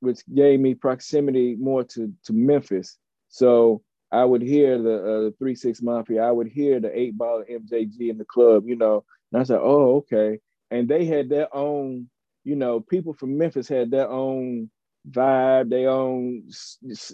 which 0.01 0.21
gave 0.35 0.59
me 0.59 0.75
proximity 0.75 1.55
more 1.57 1.85
to 1.85 2.13
to 2.25 2.33
Memphis. 2.33 2.97
So 3.29 3.83
I 4.11 4.25
would 4.25 4.43
hear 4.43 4.81
the 4.81 5.27
uh, 5.27 5.31
Three 5.39 5.55
Six 5.55 5.83
Mafia. 5.83 6.23
I 6.23 6.31
would 6.31 6.49
hear 6.49 6.81
the 6.81 6.99
Eight 6.99 7.17
Ball 7.17 7.45
MJG 7.49 8.09
in 8.09 8.17
the 8.17 8.25
club. 8.25 8.65
You 8.67 8.77
know, 8.77 9.05
and 9.31 9.41
I 9.43 9.45
said, 9.45 9.61
oh, 9.61 9.97
okay 9.97 10.39
and 10.73 10.89
they 10.89 11.05
had 11.05 11.29
their 11.29 11.55
own, 11.55 12.09
you 12.45 12.57
know, 12.57 12.81
people 12.81 13.13
from 13.13 13.39
Memphis 13.39 13.69
had 13.69 13.91
their 13.91 14.09
own 14.09 14.71
vibe, 15.09 15.71
their 15.71 15.91
own, 15.91 16.49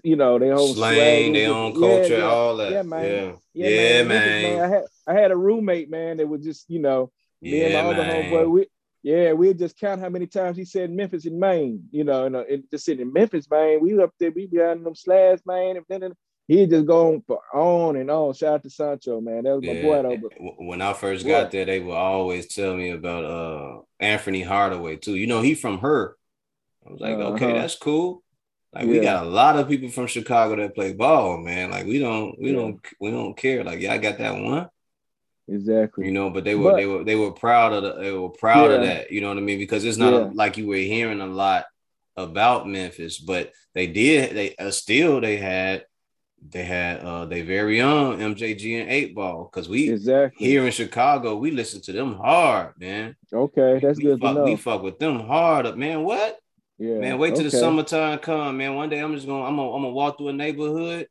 you 0.05 0.16
know, 0.16 0.38
their 0.38 0.55
own 0.55 0.75
slang, 0.75 1.33
their 1.33 1.53
own 1.53 1.73
culture, 1.75 2.18
yeah, 2.18 2.25
all 2.25 2.57
that. 2.57 2.73
Yeah, 2.73 2.83
man. 2.83 3.05
Yeah, 3.53 3.68
yeah, 3.68 3.68
yeah 3.68 4.03
man. 4.05 4.42
man. 4.42 4.64
I 4.64 4.68
had 4.68 4.85
I 5.07 5.14
had 5.14 5.31
a 5.31 5.37
roommate, 5.37 5.90
man, 5.90 6.18
that 6.18 6.29
was 6.29 6.44
just, 6.44 6.71
you 6.71 6.79
know, 6.79 7.11
me 7.42 7.64
and 7.64 7.75
my 7.75 7.81
other 7.81 8.05
homeboy, 8.05 8.51
we 8.51 8.66
yeah, 9.03 9.33
we'd 9.33 9.59
just 9.59 9.79
count 9.79 10.01
how 10.01 10.09
many 10.09 10.27
times 10.27 10.57
he 10.57 10.64
said 10.64 10.90
Memphis 10.90 11.25
in 11.25 11.38
Maine, 11.38 11.85
you 11.90 12.05
know, 12.05 12.25
and, 12.27 12.37
uh, 12.37 12.44
just 12.71 12.85
sitting 12.85 13.07
in 13.07 13.12
Memphis, 13.12 13.49
Maine, 13.51 13.81
We 13.81 14.01
up 14.03 14.11
there, 14.18 14.33
we 14.33 14.47
be 14.47 14.61
on 14.61 14.83
them 14.83 14.94
slabs, 14.94 15.42
man, 15.47 15.77
and 15.77 16.14
he 16.48 16.66
just 16.66 16.87
going 16.87 17.22
for 17.26 17.40
on 17.54 17.96
and 17.96 18.11
on. 18.11 18.32
Shout 18.32 18.54
out 18.54 18.62
to 18.62 18.70
Sancho, 18.70 19.20
man. 19.20 19.44
That 19.44 19.56
was 19.56 19.64
my 19.64 19.72
yeah. 19.72 19.82
boy 19.82 20.02
though. 20.02 20.16
But, 20.16 20.64
when 20.64 20.80
I 20.80 20.94
first 20.94 21.26
got 21.26 21.50
there, 21.50 21.66
they 21.66 21.78
would 21.78 21.94
always 21.94 22.52
tell 22.52 22.74
me 22.74 22.90
about 22.90 23.24
uh 23.24 23.80
Anthony 24.00 24.42
Hardaway 24.42 24.96
too. 24.96 25.14
You 25.14 25.26
know, 25.26 25.42
he 25.42 25.54
from 25.54 25.78
her. 25.80 26.16
I 26.87 26.92
was 26.92 27.00
like, 27.00 27.16
uh-huh. 27.16 27.32
okay, 27.34 27.52
that's 27.52 27.76
cool. 27.76 28.22
Like 28.72 28.87
yeah. 28.87 28.90
we 28.90 29.00
got 29.00 29.26
a 29.26 29.28
lot 29.28 29.58
of 29.58 29.68
people 29.68 29.90
from 29.90 30.06
Chicago 30.06 30.56
that 30.56 30.74
play 30.74 30.94
ball, 30.94 31.38
man. 31.38 31.70
Like 31.70 31.87
we 31.87 31.98
don't, 31.98 32.38
we 32.40 32.50
yeah. 32.50 32.56
don't, 32.56 32.80
we 32.98 33.11
don't 33.11 33.37
care. 33.37 33.62
Like 33.62 33.80
yeah, 33.80 33.92
I 33.92 33.98
got 33.98 34.18
that 34.18 34.34
one. 34.34 34.68
Exactly. 35.48 36.06
You 36.06 36.12
know, 36.12 36.30
but 36.30 36.44
they 36.44 36.54
were, 36.54 36.72
but, 36.72 36.76
they 36.76 36.87
were, 36.87 37.04
they 37.04 37.16
were 37.16 37.32
proud 37.32 37.72
of 37.72 37.82
the, 37.82 37.94
they 37.94 38.12
were 38.12 38.28
proud 38.28 38.70
of 38.70 38.82
that. 38.82 39.11
You 39.11 39.20
know 39.20 39.28
what 39.28 39.38
I 39.38 39.40
mean? 39.40 39.58
Because 39.58 39.84
it's 39.84 39.96
not 39.96 40.12
a, 40.12 40.24
like 40.34 40.56
you 40.56 40.66
were 40.66 40.76
hearing 40.76 41.20
a 41.20 41.26
lot 41.26 41.64
about 42.16 42.68
Memphis, 42.68 43.18
but 43.18 43.52
they 43.74 43.87
did. 43.87 44.34
They 44.34 44.56
uh, 44.56 44.70
still 44.70 45.20
they 45.20 45.37
had 45.37 45.84
they 46.51 46.64
had 46.64 47.01
uh 47.01 47.24
their 47.24 47.44
very 47.44 47.81
own 47.81 48.18
MJG 48.18 48.81
and 48.81 48.90
Eight 48.90 49.14
Ball 49.14 49.51
because 49.51 49.68
we 49.68 49.90
exactly 49.90 50.46
here 50.46 50.64
in 50.64 50.72
Chicago 50.72 51.37
we 51.37 51.51
listen 51.51 51.81
to 51.83 51.92
them 51.92 52.14
hard, 52.14 52.74
man. 52.79 53.16
Okay, 53.33 53.81
that's 53.81 53.98
we 53.98 54.05
good 54.05 54.20
fuck, 54.20 54.35
to 54.35 54.40
know. 54.40 54.44
We 54.44 54.57
fuck 54.57 54.83
with 54.83 54.98
them 54.98 55.20
hard, 55.20 55.66
up, 55.66 55.77
man. 55.77 56.03
What? 56.03 56.38
Yeah, 56.79 56.98
man. 56.98 57.18
Wait 57.18 57.31
till 57.31 57.40
okay. 57.40 57.51
the 57.51 57.59
summertime 57.59 58.18
come, 58.18 58.57
man. 58.57 58.74
One 58.77 58.88
day 58.88 59.01
I'm 59.01 59.14
just 59.14 59.27
gonna 59.27 59.44
I'm 59.44 59.57
gonna 59.57 59.74
I'm 59.74 59.83
gonna 59.83 59.94
walk 59.94 60.18
through 60.18 60.29
a 60.29 60.33
neighborhood. 60.33 61.09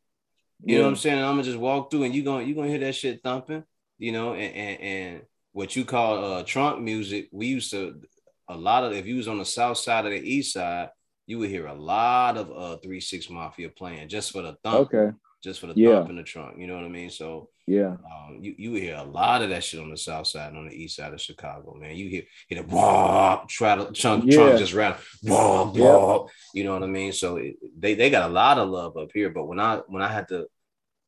You 0.64 0.74
yeah. 0.74 0.78
know 0.78 0.84
what 0.86 0.90
I'm 0.90 0.96
saying? 0.96 1.20
I'm 1.20 1.34
gonna 1.34 1.44
just 1.44 1.58
walk 1.58 1.92
through 1.92 2.04
and 2.04 2.16
you 2.16 2.24
gonna 2.24 2.44
you 2.44 2.56
gonna 2.56 2.70
hear 2.70 2.80
that 2.80 2.96
shit 2.96 3.22
thumping. 3.24 3.64
You 4.00 4.12
know, 4.12 4.34
and 4.34 4.56
and, 4.56 4.82
and 4.82 5.22
what 5.52 5.76
you 5.76 5.86
call 5.86 6.24
uh 6.24 6.44
trunk 6.44 6.82
music. 6.82 7.28
We 7.32 7.48
used 7.48 7.72
to 7.72 8.02
a 8.48 8.56
lot 8.56 8.84
of 8.84 8.94
if 8.94 9.06
you 9.06 9.18
was 9.18 9.28
on 9.28 9.40
the 9.40 9.46
south 9.46 9.78
side 9.78 10.06
of 10.06 10.12
the 10.12 10.20
east 10.20 10.54
side, 10.54 10.90
you 11.28 11.38
would 11.40 11.50
hear 11.50 11.68
a 11.68 11.74
lot 11.74 12.38
of 12.38 12.52
uh 12.52 12.78
three 12.78 13.00
six 13.00 13.30
mafia 13.30 13.70
playing 13.70 14.10
just 14.10 14.32
for 14.32 14.42
the 14.42 14.58
thump. 14.64 14.92
Okay. 14.94 15.16
just 15.44 15.60
for 15.60 15.68
the 15.68 15.74
yeah. 15.76 15.92
thump 15.92 16.10
in 16.10 16.16
the 16.16 16.24
trunk. 16.24 16.58
You 16.58 16.66
know 16.66 16.76
what 16.76 16.86
I 16.86 16.90
mean? 16.90 17.12
So 17.12 17.50
yeah, 17.68 17.98
um, 18.10 18.40
you 18.40 18.56
you 18.58 18.74
hear 18.76 18.96
a 18.96 19.04
lot 19.04 19.42
of 19.42 19.50
that 19.50 19.62
shit 19.62 19.82
on 19.82 19.92
the 19.92 19.98
south 19.98 20.28
side 20.28 20.50
and 20.50 20.58
on 20.58 20.70
the 20.70 20.74
east 20.74 20.96
side 20.96 21.14
of 21.14 21.20
Chicago, 21.20 21.76
man. 21.76 21.98
You 21.98 22.08
hear 22.08 22.24
hear 22.48 22.64
the 22.64 22.68
wah, 22.68 23.44
try 23.50 23.76
to 23.76 23.92
chunk 23.92 24.24
yeah. 24.26 24.38
trunk 24.38 24.58
just 24.58 24.74
rattle, 24.74 24.98
wah, 25.24 25.70
wah, 25.72 26.28
You 26.54 26.64
know 26.64 26.74
what 26.74 26.84
I 26.84 26.88
mean? 26.88 27.12
So 27.12 27.36
it, 27.36 27.58
they 27.78 27.94
they 27.94 28.10
got 28.10 28.30
a 28.30 28.34
lot 28.34 28.58
of 28.58 28.70
love 28.70 28.96
up 28.96 29.10
here. 29.14 29.30
But 29.30 29.48
when 29.48 29.60
I 29.60 29.82
when 29.88 30.02
I 30.02 30.08
had 30.08 30.30
to 30.30 30.48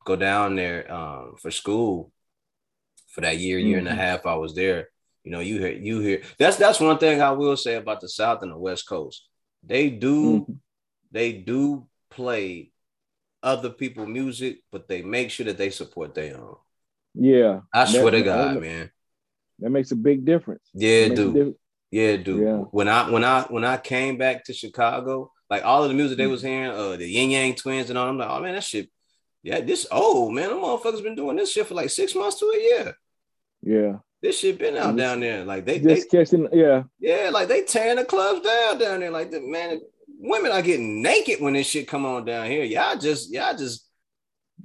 go 0.04 0.18
down 0.18 0.58
there 0.58 0.92
um, 0.92 1.36
for 1.42 1.50
school 1.50 2.12
for 3.08 3.22
that 3.22 3.38
year, 3.38 3.58
year 3.58 3.78
mm-hmm. 3.78 3.88
and 3.88 3.88
a 3.88 3.92
mm-hmm. 3.92 4.00
half, 4.02 4.26
I 4.26 4.36
was 4.36 4.54
there. 4.54 4.90
You 5.24 5.32
know, 5.32 5.40
you 5.40 5.60
hear 5.60 5.72
you 5.72 6.02
hear 6.02 6.24
that's 6.38 6.58
that's 6.58 6.82
one 6.82 6.98
thing 6.98 7.22
I 7.22 7.32
will 7.32 7.56
say 7.56 7.76
about 7.76 8.02
the 8.02 8.10
South 8.10 8.42
and 8.42 8.52
the 8.52 8.58
West 8.58 8.86
Coast. 8.86 9.30
They 9.64 9.90
do 9.90 10.42
mm-hmm. 10.42 10.54
they 11.12 11.34
do 11.34 11.88
play 12.10 12.72
other 13.42 13.70
people 13.70 14.06
music, 14.06 14.60
but 14.72 14.88
they 14.88 15.02
make 15.02 15.32
sure 15.32 15.46
that 15.46 15.58
they 15.58 15.70
support 15.70 16.14
their 16.14 16.38
own. 16.38 16.56
Yeah. 17.14 17.62
I 17.74 17.86
swear 17.86 18.12
to 18.12 18.22
God, 18.22 18.56
that, 18.56 18.62
man. 18.62 18.92
That 19.60 19.70
makes 19.70 19.92
a 19.92 19.96
big 19.96 20.26
difference. 20.26 20.64
Yeah, 20.74 21.10
dude. 21.10 21.56
Yeah, 21.92 22.18
dude. 22.18 22.44
Yeah. 22.44 22.58
When 22.72 22.88
I 22.88 23.10
when 23.10 23.24
I 23.24 23.42
when 23.44 23.66
I 23.66 23.78
came 23.78 24.18
back 24.18 24.46
to 24.46 24.54
Chicago, 24.54 25.32
like 25.50 25.66
all 25.66 25.84
of 25.84 25.90
the 25.90 25.96
music 25.96 26.18
they 26.18 26.26
mm. 26.26 26.32
was 26.32 26.42
hearing, 26.42 26.72
uh 26.72 26.96
the 26.96 27.08
Ying 27.08 27.32
Yang 27.32 27.56
Twins 27.56 27.90
and 27.90 27.98
all, 27.98 28.08
I'm 28.08 28.18
like, 28.18 28.30
oh 28.30 28.42
man, 28.42 28.56
that 28.56 28.64
shit. 28.64 28.90
Yeah, 29.42 29.62
this 29.62 29.88
old 29.90 30.34
man, 30.34 30.50
them 30.50 30.60
motherfuckers 30.60 31.02
been 31.02 31.16
doing 31.16 31.38
this 31.38 31.52
shit 31.52 31.66
for 31.66 31.74
like 31.74 31.90
six 31.90 32.14
months 32.14 32.40
to 32.40 32.46
a 32.46 32.62
year. 32.62 32.96
Yeah. 33.62 33.98
This 34.22 34.40
shit 34.40 34.60
been 34.60 34.76
out 34.76 34.98
down 34.98 35.22
there. 35.22 35.46
Like 35.46 35.66
they 35.66 35.80
just 35.80 36.10
they, 36.10 36.18
catching, 36.18 36.48
yeah. 36.52 36.84
Yeah, 37.00 37.30
like 37.32 37.48
they 37.48 37.64
tearing 37.64 37.98
the 37.98 38.06
clubs 38.06 38.42
down 38.46 38.78
down 38.78 39.00
there. 39.00 39.12
Like 39.12 39.32
the 39.32 39.40
man, 39.40 39.80
women 40.20 40.52
are 40.52 40.62
getting 40.62 41.02
naked 41.02 41.40
when 41.40 41.54
this 41.54 41.68
shit 41.68 41.88
come 41.88 42.06
on 42.06 42.26
down 42.26 42.48
here. 42.48 42.64
Y'all 42.66 42.98
just 42.98 43.32
y'all 43.32 43.56
just 43.56 43.88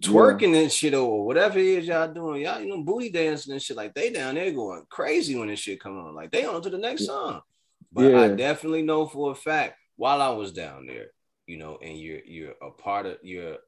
twerking 0.00 0.54
yeah. 0.54 0.62
and 0.62 0.72
shit 0.72 0.94
or 0.94 1.24
whatever 1.24 1.58
it 1.58 1.66
is 1.66 1.86
y'all 1.86 2.12
doing. 2.12 2.42
Y'all, 2.42 2.60
you 2.60 2.68
know, 2.68 2.82
booty 2.82 3.10
dancing 3.10 3.52
and 3.52 3.62
shit. 3.62 3.76
Like 3.76 3.94
they 3.94 4.10
down 4.10 4.34
there 4.34 4.50
going 4.50 4.84
crazy 4.90 5.36
when 5.36 5.48
this 5.48 5.60
shit 5.60 5.80
come 5.80 5.98
on. 5.98 6.14
Like 6.14 6.32
they 6.32 6.44
on 6.44 6.60
to 6.62 6.70
the 6.70 6.78
next 6.78 7.06
song. 7.06 7.40
But 7.92 8.10
yeah. 8.10 8.20
I 8.22 8.28
definitely 8.28 8.82
know 8.82 9.06
for 9.06 9.30
a 9.30 9.36
fact 9.36 9.78
while 9.96 10.20
I 10.20 10.30
was 10.30 10.52
down 10.52 10.86
there, 10.86 11.12
you 11.46 11.58
know, 11.58 11.78
and 11.80 11.96
you're 11.96 12.24
you're 12.24 12.54
a 12.60 12.70
part 12.70 13.06
of 13.06 13.18
you're 13.22 13.58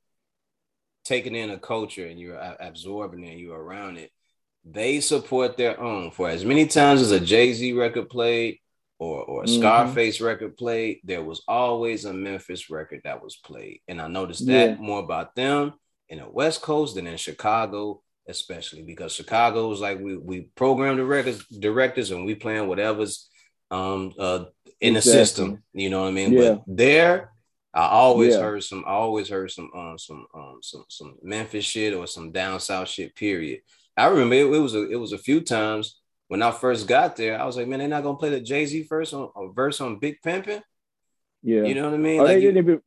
taking 1.05 1.37
in 1.37 1.51
a 1.51 1.59
culture 1.59 2.07
and 2.07 2.19
you're 2.19 2.57
absorbing 2.59 3.23
it 3.23 3.33
and 3.33 3.41
you're 3.41 3.59
around 3.59 3.97
it. 3.97 4.11
They 4.69 5.01
support 5.01 5.57
their 5.57 5.81
own 5.81 6.11
for 6.11 6.29
as 6.29 6.45
many 6.45 6.67
times 6.67 7.01
as 7.01 7.13
a 7.13 7.21
Jay 7.21 7.53
Z 7.53 7.73
record 7.73 8.09
played 8.09 8.59
or 8.99 9.23
or 9.23 9.43
a 9.43 9.47
mm-hmm. 9.47 9.61
Scarface 9.61 10.21
record 10.21 10.57
played, 10.57 11.01
there 11.05 11.23
was 11.23 11.43
always 11.47 12.05
a 12.05 12.13
Memphis 12.13 12.71
record 12.71 13.03
that 13.05 13.23
was 13.23 13.37
played. 13.37 13.81
And 13.89 14.01
I 14.01 14.09
noticed 14.09 14.47
that 14.47 14.71
yeah. 14.71 14.77
more 14.77 15.01
about 15.01 15.35
them 15.35 15.75
in 16.09 16.19
the 16.19 16.29
West 16.29 16.63
Coast 16.63 16.95
than 16.95 17.07
in 17.07 17.17
Chicago, 17.17 18.03
especially 18.29 18.83
because 18.83 19.13
Chicago 19.13 19.71
is 19.73 19.81
like 19.81 20.01
we 20.01 20.17
we 20.17 20.41
program 20.57 20.97
the 20.97 21.05
records 21.05 21.47
directors 21.47 22.11
and 22.11 22.25
we 22.25 22.35
playing 22.35 22.69
whatever's 22.69 23.29
um 23.71 24.13
uh 24.19 24.45
in 24.81 24.97
exactly. 24.97 25.19
the 25.19 25.27
system. 25.27 25.63
You 25.73 25.91
know 25.91 26.03
what 26.03 26.09
I 26.09 26.13
mean? 26.13 26.33
Yeah. 26.33 26.51
But 26.55 26.63
there, 26.67 27.33
I 27.75 27.89
always 27.89 28.35
yeah. 28.35 28.41
heard 28.41 28.65
some, 28.65 28.85
I 28.87 28.93
always 28.93 29.29
heard 29.29 29.51
some 29.51 29.71
um 29.75 29.99
some 29.99 30.27
um 30.35 30.59
some 30.63 30.85
some 30.89 31.17
Memphis 31.23 31.65
shit 31.65 31.95
or 31.95 32.07
some 32.07 32.33
down 32.33 32.61
south 32.61 32.89
shit. 32.89 33.15
Period. 33.15 33.61
I 33.97 34.07
remember 34.09 34.35
it, 34.35 34.47
it 34.47 34.59
was 34.59 34.75
a 34.75 34.91
it 34.91 34.97
was 34.97 35.13
a 35.13 35.19
few 35.19 35.41
times 35.41 35.99
when 36.29 36.43
I 36.43 36.51
first 36.51 36.89
got 36.89 37.17
there, 37.17 37.41
I 37.41 37.47
was 37.47 37.57
like, 37.57 37.69
man, 37.69 37.79
they're 37.79 37.89
not 37.89 38.03
gonna 38.03 38.19
play 38.19 38.31
the 38.31 38.41
Jay 38.41 38.67
Z 38.67 38.85
first 38.85 39.15
on 39.15 39.31
a 39.37 39.53
verse 39.53 39.81
on 39.81 39.99
Big 39.99 40.21
Pimpin'. 40.25 40.63
Yeah, 41.43 41.65
you 41.65 41.75
know 41.75 41.85
what 41.85 41.95
I 41.95 41.99
mean. 41.99 42.21
Oh, 42.21 42.25
like 42.25 42.35
they 42.35 42.41
didn't 42.41 42.59
even 42.59 42.83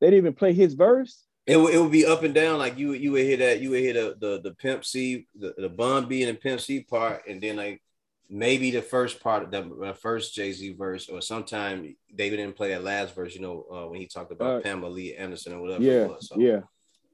they 0.00 0.06
didn't 0.08 0.18
even 0.18 0.34
play 0.34 0.52
his 0.52 0.74
verse. 0.74 1.24
It, 1.46 1.58
it 1.58 1.78
would 1.78 1.92
be 1.92 2.06
up 2.06 2.22
and 2.22 2.34
down. 2.34 2.58
Like 2.58 2.78
you 2.78 2.92
you 2.92 3.12
would 3.12 3.24
hear 3.24 3.38
that 3.38 3.60
you 3.60 3.70
would 3.70 3.80
hear 3.80 3.94
the 3.94 4.16
the, 4.18 4.40
the 4.42 4.54
Pimp 4.54 4.84
C 4.84 5.26
the, 5.34 5.54
the 5.56 5.68
Bun 5.68 6.06
B 6.08 6.22
and 6.22 6.36
the 6.36 6.40
Pimp 6.40 6.60
C 6.60 6.82
part, 6.82 7.22
and 7.26 7.42
then 7.42 7.56
like 7.56 7.82
maybe 8.28 8.70
the 8.70 8.82
first 8.82 9.22
part 9.22 9.42
of 9.42 9.50
the, 9.50 9.62
the 9.62 9.94
first 9.94 10.34
Jay 10.34 10.52
Z 10.52 10.74
verse, 10.74 11.08
or 11.08 11.20
sometime 11.22 11.96
they 12.12 12.30
didn't 12.30 12.56
play 12.56 12.70
that 12.70 12.84
last 12.84 13.14
verse. 13.14 13.34
You 13.34 13.40
know 13.40 13.66
uh, 13.72 13.88
when 13.88 14.00
he 14.00 14.06
talked 14.06 14.32
about 14.32 14.58
uh, 14.58 14.60
Pamela 14.60 14.90
Lee 14.90 15.14
Anderson 15.14 15.54
or 15.54 15.60
whatever. 15.62 15.82
Yeah, 15.82 16.08
so, 16.20 16.38
yeah. 16.38 16.60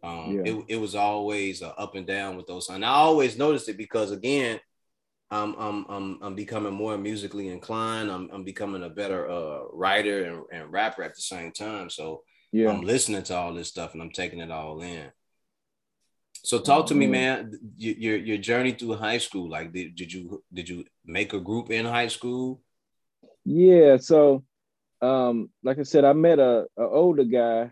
Um, 0.02 0.36
yeah. 0.36 0.52
It, 0.52 0.64
it 0.68 0.76
was 0.76 0.94
always 0.94 1.62
uh, 1.62 1.72
up 1.76 1.94
and 1.94 2.06
down 2.06 2.36
with 2.36 2.46
those. 2.46 2.68
And 2.68 2.84
I 2.84 2.90
always 2.90 3.38
noticed 3.38 3.68
it 3.68 3.76
because 3.76 4.12
again, 4.12 4.60
I'm 5.30 5.54
I'm 5.58 5.86
I'm, 5.88 6.18
I'm 6.22 6.34
becoming 6.34 6.72
more 6.72 6.98
musically 6.98 7.48
inclined. 7.48 8.10
I'm, 8.10 8.28
I'm 8.32 8.44
becoming 8.44 8.82
a 8.82 8.88
better 8.88 9.30
uh, 9.30 9.64
writer 9.72 10.24
and, 10.24 10.44
and 10.52 10.72
rapper 10.72 11.02
at 11.02 11.14
the 11.14 11.22
same 11.22 11.52
time. 11.52 11.90
So 11.90 12.22
yeah. 12.52 12.70
I'm 12.70 12.82
listening 12.82 13.22
to 13.24 13.36
all 13.36 13.54
this 13.54 13.68
stuff 13.68 13.92
and 13.92 14.02
I'm 14.02 14.10
taking 14.10 14.40
it 14.40 14.50
all 14.50 14.80
in. 14.80 15.12
So 16.42 16.58
talk 16.58 16.86
to 16.86 16.94
me, 16.94 17.06
man. 17.06 17.52
Your 17.76 18.16
your 18.16 18.38
journey 18.38 18.72
through 18.72 18.96
high 18.96 19.18
school. 19.18 19.50
Like, 19.50 19.72
did, 19.72 19.94
did 19.94 20.12
you 20.12 20.42
did 20.52 20.68
you 20.68 20.84
make 21.04 21.32
a 21.34 21.40
group 21.40 21.70
in 21.70 21.84
high 21.84 22.08
school? 22.08 22.62
Yeah. 23.44 23.98
So, 23.98 24.42
um, 25.02 25.50
like 25.62 25.78
I 25.78 25.82
said, 25.82 26.04
I 26.04 26.14
met 26.14 26.38
a, 26.38 26.66
a 26.78 26.82
older 26.82 27.24
guy. 27.24 27.70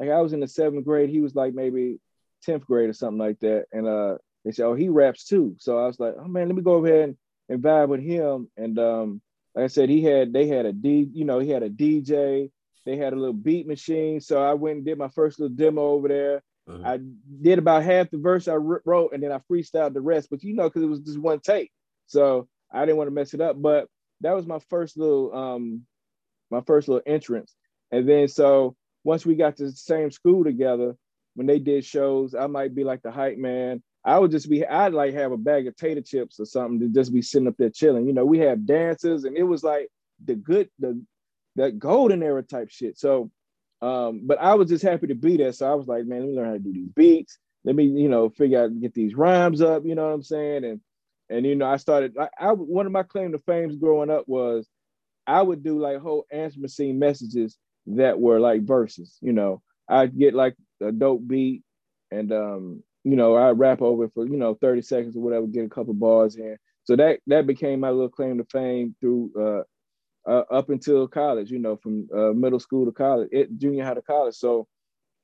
Like 0.00 0.08
I 0.08 0.20
was 0.22 0.32
in 0.32 0.40
the 0.40 0.48
seventh 0.48 0.86
grade. 0.86 1.10
He 1.10 1.20
was 1.20 1.34
like 1.34 1.52
maybe 1.52 2.00
tenth 2.42 2.64
grade 2.64 2.88
or 2.88 2.94
something 2.94 3.18
like 3.18 3.38
that. 3.40 3.66
And 3.70 3.86
uh, 3.86 4.16
they 4.44 4.52
said, 4.52 4.64
"Oh, 4.64 4.74
he 4.74 4.88
raps 4.88 5.26
too." 5.26 5.56
So 5.58 5.78
I 5.78 5.86
was 5.86 6.00
like, 6.00 6.14
"Oh 6.18 6.26
man, 6.26 6.48
let 6.48 6.56
me 6.56 6.62
go 6.62 6.74
over 6.74 6.86
here 6.86 7.02
and, 7.02 7.16
and 7.50 7.62
vibe 7.62 7.88
with 7.88 8.00
him." 8.00 8.48
And 8.56 8.78
um, 8.78 9.20
like 9.54 9.64
I 9.64 9.68
said, 9.68 9.90
he 9.90 10.02
had 10.02 10.32
they 10.32 10.46
had 10.46 10.64
a 10.64 10.72
D, 10.72 11.06
you 11.12 11.26
know, 11.26 11.38
he 11.38 11.50
had 11.50 11.62
a 11.62 11.68
DJ. 11.68 12.50
They 12.86 12.96
had 12.96 13.12
a 13.12 13.16
little 13.16 13.34
beat 13.34 13.66
machine. 13.66 14.22
So 14.22 14.42
I 14.42 14.54
went 14.54 14.78
and 14.78 14.86
did 14.86 14.96
my 14.96 15.08
first 15.08 15.38
little 15.38 15.54
demo 15.54 15.82
over 15.82 16.08
there. 16.08 16.42
Uh-huh. 16.66 16.82
I 16.82 16.98
did 17.42 17.58
about 17.58 17.82
half 17.82 18.10
the 18.10 18.16
verse 18.16 18.48
I 18.48 18.54
wrote, 18.54 19.12
and 19.12 19.22
then 19.22 19.32
I 19.32 19.40
freestyled 19.50 19.92
the 19.92 20.00
rest. 20.00 20.30
But 20.30 20.42
you 20.42 20.54
know, 20.54 20.64
because 20.64 20.82
it 20.82 20.86
was 20.86 21.00
just 21.00 21.18
one 21.18 21.40
take, 21.40 21.70
so 22.06 22.48
I 22.72 22.86
didn't 22.86 22.96
want 22.96 23.08
to 23.08 23.14
mess 23.14 23.34
it 23.34 23.42
up. 23.42 23.60
But 23.60 23.88
that 24.22 24.34
was 24.34 24.46
my 24.46 24.60
first 24.70 24.96
little 24.96 25.34
um, 25.34 25.82
my 26.50 26.62
first 26.62 26.88
little 26.88 27.02
entrance. 27.04 27.54
And 27.92 28.08
then 28.08 28.28
so 28.28 28.76
once 29.04 29.24
we 29.24 29.34
got 29.34 29.56
to 29.56 29.64
the 29.64 29.72
same 29.72 30.10
school 30.10 30.44
together, 30.44 30.96
when 31.34 31.46
they 31.46 31.58
did 31.58 31.84
shows, 31.84 32.34
I 32.34 32.46
might 32.46 32.74
be 32.74 32.84
like 32.84 33.02
the 33.02 33.10
hype 33.10 33.38
man. 33.38 33.82
I 34.04 34.18
would 34.18 34.30
just 34.30 34.48
be, 34.48 34.66
I'd 34.66 34.94
like 34.94 35.14
have 35.14 35.32
a 35.32 35.36
bag 35.36 35.66
of 35.66 35.76
tater 35.76 36.00
chips 36.00 36.40
or 36.40 36.46
something 36.46 36.80
to 36.80 36.88
just 36.88 37.12
be 37.12 37.22
sitting 37.22 37.48
up 37.48 37.56
there 37.58 37.70
chilling. 37.70 38.06
You 38.06 38.12
know, 38.12 38.24
we 38.24 38.38
have 38.40 38.66
dances 38.66 39.24
and 39.24 39.36
it 39.36 39.42
was 39.42 39.62
like 39.62 39.88
the 40.24 40.34
good, 40.34 40.70
the 40.78 41.02
that 41.56 41.78
golden 41.78 42.22
era 42.22 42.42
type 42.42 42.70
shit. 42.70 42.98
So, 42.98 43.30
um, 43.82 44.22
but 44.24 44.40
I 44.40 44.54
was 44.54 44.68
just 44.68 44.84
happy 44.84 45.08
to 45.08 45.14
be 45.14 45.36
there. 45.36 45.52
So 45.52 45.70
I 45.70 45.74
was 45.74 45.86
like, 45.86 46.04
man, 46.06 46.20
let 46.20 46.28
me 46.28 46.34
learn 46.34 46.46
how 46.46 46.52
to 46.52 46.58
do 46.58 46.72
these 46.72 46.88
beats. 46.94 47.38
Let 47.64 47.76
me, 47.76 47.84
you 47.84 48.08
know, 48.08 48.30
figure 48.30 48.64
out 48.64 48.80
get 48.80 48.94
these 48.94 49.14
rhymes 49.14 49.60
up. 49.60 49.84
You 49.84 49.94
know 49.94 50.06
what 50.06 50.14
I'm 50.14 50.22
saying? 50.22 50.64
And 50.64 50.80
and 51.28 51.46
you 51.46 51.54
know, 51.54 51.66
I 51.66 51.76
started. 51.76 52.16
I, 52.18 52.28
I 52.38 52.52
one 52.52 52.86
of 52.86 52.92
my 52.92 53.02
claim 53.02 53.32
to 53.32 53.38
fame 53.38 53.78
growing 53.78 54.10
up 54.10 54.24
was 54.26 54.68
I 55.26 55.42
would 55.42 55.62
do 55.62 55.78
like 55.78 55.98
whole 56.00 56.26
answer 56.30 56.60
machine 56.60 56.98
messages 56.98 57.56
that 57.86 58.20
were 58.20 58.40
like 58.40 58.62
verses. 58.62 59.16
You 59.20 59.32
know, 59.32 59.62
I'd 59.88 60.16
get 60.16 60.34
like 60.34 60.56
a 60.82 60.92
dope 60.92 61.26
beat 61.26 61.62
and 62.10 62.32
um 62.32 62.82
you 63.02 63.16
know, 63.16 63.34
I 63.34 63.50
rap 63.50 63.80
over 63.80 64.08
for, 64.10 64.26
you 64.26 64.36
know, 64.36 64.54
30 64.60 64.82
seconds 64.82 65.16
or 65.16 65.20
whatever, 65.20 65.46
get 65.46 65.64
a 65.64 65.70
couple 65.70 65.94
bars 65.94 66.36
in. 66.36 66.56
So 66.84 66.96
that 66.96 67.20
that 67.26 67.46
became 67.46 67.80
my 67.80 67.90
little 67.90 68.08
claim 68.08 68.38
to 68.38 68.44
fame 68.44 68.94
through 69.00 69.32
uh, 69.38 70.30
uh 70.30 70.44
up 70.50 70.70
until 70.70 71.08
college, 71.08 71.50
you 71.50 71.58
know, 71.58 71.76
from 71.76 72.08
uh, 72.14 72.32
middle 72.32 72.60
school 72.60 72.84
to 72.86 72.92
college, 72.92 73.28
it, 73.32 73.58
junior 73.58 73.84
high 73.84 73.94
to 73.94 74.02
college. 74.02 74.34
So 74.34 74.66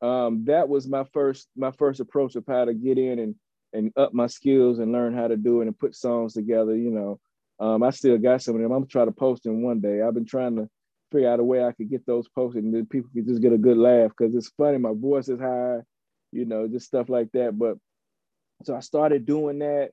um, 0.03 0.45
that 0.45 0.69
was 0.69 0.87
my 0.89 1.05
first 1.13 1.49
my 1.57 1.71
first 1.73 2.01
approach 2.01 2.37
of 2.37 2.45
how 2.47 2.65
to 2.65 2.75
get 2.75 2.99
in 2.99 3.19
and 3.19 3.35
and 3.73 3.93
up 3.97 4.15
my 4.15 4.27
skills 4.27 4.79
and 4.79 4.93
learn 4.93 5.15
how 5.15 5.29
to 5.29 5.37
do 5.37 5.61
it 5.61 5.67
and 5.67 5.79
put 5.79 5.95
songs 5.95 6.35
together. 6.35 6.77
You 6.77 6.91
know, 6.91 7.21
um, 7.59 7.83
I 7.83 7.91
still 7.91 8.19
got 8.19 8.43
some 8.43 8.57
of 8.57 8.63
them. 8.63 8.73
I'm 8.73 8.81
gonna 8.81 8.87
try 8.87 9.05
to 9.05 9.13
post 9.13 9.45
them 9.45 9.63
one 9.63 9.81
day. 9.81 10.03
I've 10.03 10.15
been 10.15 10.27
trying 10.27 10.57
to 10.57 10.69
figure 11.13 11.31
out 11.31 11.41
a 11.41 11.45
way 11.45 11.65
I 11.65 11.73
could 11.73 11.91
get 11.91 12.07
those 12.07 12.29
posted 12.29 12.65
and 12.65 12.75
then 12.75 12.87
people 12.87 13.11
could 13.15 13.27
just 13.27 13.43
get 13.43 13.53
a 13.53 13.59
good 13.59 13.77
laugh 13.77 14.11
because 14.17 14.35
it's 14.35 14.51
funny. 14.51 14.79
My 14.79 14.93
voice 14.95 15.29
is 15.29 15.41
high 15.41 15.81
you 16.33 16.45
know, 16.45 16.69
just 16.69 16.87
stuff 16.87 17.09
like 17.09 17.33
that. 17.33 17.59
But 17.59 17.79
so 18.65 18.77
I 18.77 18.81
started 18.81 19.27
doing 19.27 19.61
that. 19.61 19.91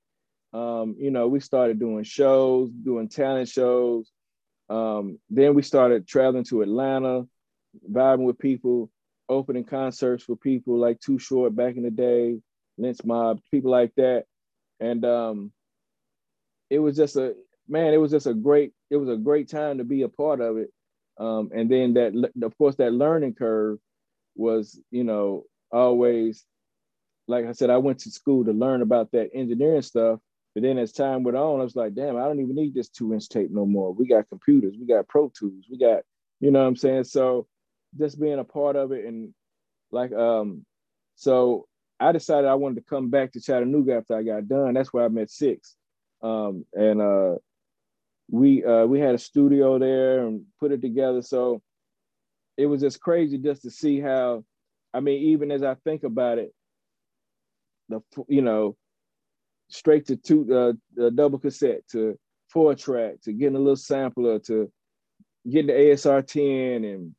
Um, 0.53 0.95
you 0.99 1.09
know, 1.09 1.27
we 1.27 1.39
started 1.39 1.79
doing 1.79 2.03
shows, 2.03 2.69
doing 2.69 3.09
talent 3.09 3.49
shows. 3.49 4.11
Um, 4.69 5.19
then 5.29 5.55
we 5.55 5.61
started 5.61 6.07
traveling 6.07 6.43
to 6.45 6.61
Atlanta, 6.61 7.25
vibing 7.89 8.25
with 8.25 8.37
people, 8.37 8.89
opening 9.29 9.63
concerts 9.63 10.23
for 10.23 10.35
people 10.35 10.77
like 10.77 10.99
Too 10.99 11.17
Short 11.17 11.55
back 11.55 11.75
in 11.75 11.83
the 11.83 11.91
day, 11.91 12.39
Lynch 12.77 13.03
Mob, 13.03 13.39
people 13.49 13.71
like 13.71 13.93
that. 13.95 14.25
And 14.79 15.03
um, 15.05 15.51
it 16.69 16.79
was 16.79 16.95
just 16.95 17.15
a 17.15 17.35
man, 17.67 17.93
it 17.93 17.97
was 17.97 18.11
just 18.11 18.27
a 18.27 18.33
great, 18.33 18.73
it 18.89 18.97
was 18.97 19.09
a 19.09 19.17
great 19.17 19.49
time 19.49 19.79
to 19.79 19.83
be 19.83 20.03
a 20.03 20.09
part 20.09 20.41
of 20.41 20.57
it. 20.57 20.71
Um, 21.17 21.49
and 21.53 21.69
then 21.69 21.93
that, 21.93 22.31
of 22.41 22.57
course, 22.57 22.75
that 22.77 22.93
learning 22.93 23.35
curve 23.35 23.79
was, 24.35 24.79
you 24.91 25.03
know, 25.03 25.45
always, 25.71 26.43
like 27.27 27.45
I 27.45 27.51
said, 27.51 27.69
I 27.69 27.77
went 27.77 27.99
to 27.99 28.11
school 28.11 28.45
to 28.45 28.51
learn 28.51 28.81
about 28.81 29.11
that 29.11 29.29
engineering 29.33 29.81
stuff. 29.81 30.19
But 30.53 30.63
then 30.63 30.77
as 30.77 30.91
time 30.91 31.23
went 31.23 31.37
on, 31.37 31.59
I 31.59 31.63
was 31.63 31.75
like, 31.75 31.95
damn, 31.95 32.17
I 32.17 32.25
don't 32.25 32.39
even 32.39 32.55
need 32.55 32.75
this 32.75 32.89
two 32.89 33.13
inch 33.13 33.27
tape 33.29 33.49
no 33.51 33.65
more. 33.65 33.91
We 33.91 34.07
got 34.07 34.29
computers, 34.29 34.75
we 34.79 34.85
got 34.85 35.07
Pro 35.07 35.31
Tools, 35.37 35.65
we 35.69 35.77
got, 35.77 36.03
you 36.39 36.51
know 36.51 36.61
what 36.61 36.67
I'm 36.67 36.75
saying? 36.75 37.05
So 37.05 37.47
just 37.97 38.19
being 38.19 38.39
a 38.39 38.43
part 38.43 38.75
of 38.75 38.91
it 38.91 39.05
and 39.05 39.33
like, 39.91 40.11
um, 40.11 40.65
so 41.15 41.67
I 41.99 42.11
decided 42.11 42.47
I 42.47 42.55
wanted 42.55 42.75
to 42.75 42.89
come 42.89 43.09
back 43.09 43.31
to 43.31 43.41
Chattanooga 43.41 43.95
after 43.95 44.15
I 44.15 44.23
got 44.23 44.47
done. 44.47 44.73
That's 44.73 44.91
where 44.91 45.05
I 45.05 45.07
met 45.07 45.29
Six, 45.29 45.75
um, 46.21 46.65
and 46.73 47.01
uh, 47.01 47.35
we 48.29 48.63
uh, 48.63 48.85
we 48.85 48.99
had 48.99 49.15
a 49.15 49.19
studio 49.19 49.77
there 49.79 50.25
and 50.25 50.43
put 50.59 50.71
it 50.71 50.81
together. 50.81 51.21
So 51.21 51.61
it 52.57 52.65
was 52.65 52.81
just 52.81 52.99
crazy 52.99 53.37
just 53.37 53.63
to 53.63 53.71
see 53.71 53.99
how. 53.99 54.43
I 54.95 54.99
mean, 54.99 55.23
even 55.23 55.51
as 55.51 55.63
I 55.63 55.75
think 55.83 56.03
about 56.03 56.37
it, 56.37 56.53
the 57.89 58.01
you 58.27 58.41
know, 58.41 58.75
straight 59.69 60.05
to 60.07 60.15
two 60.15 60.77
uh, 60.99 61.09
double 61.09 61.39
cassette 61.39 61.87
to 61.91 62.17
four 62.49 62.75
track 62.75 63.15
to 63.23 63.33
getting 63.33 63.55
a 63.55 63.59
little 63.59 63.75
sampler 63.75 64.37
to 64.37 64.71
getting 65.49 65.67
the 65.67 65.73
ASR 65.73 66.25
10 66.25 66.85
and 66.85 67.15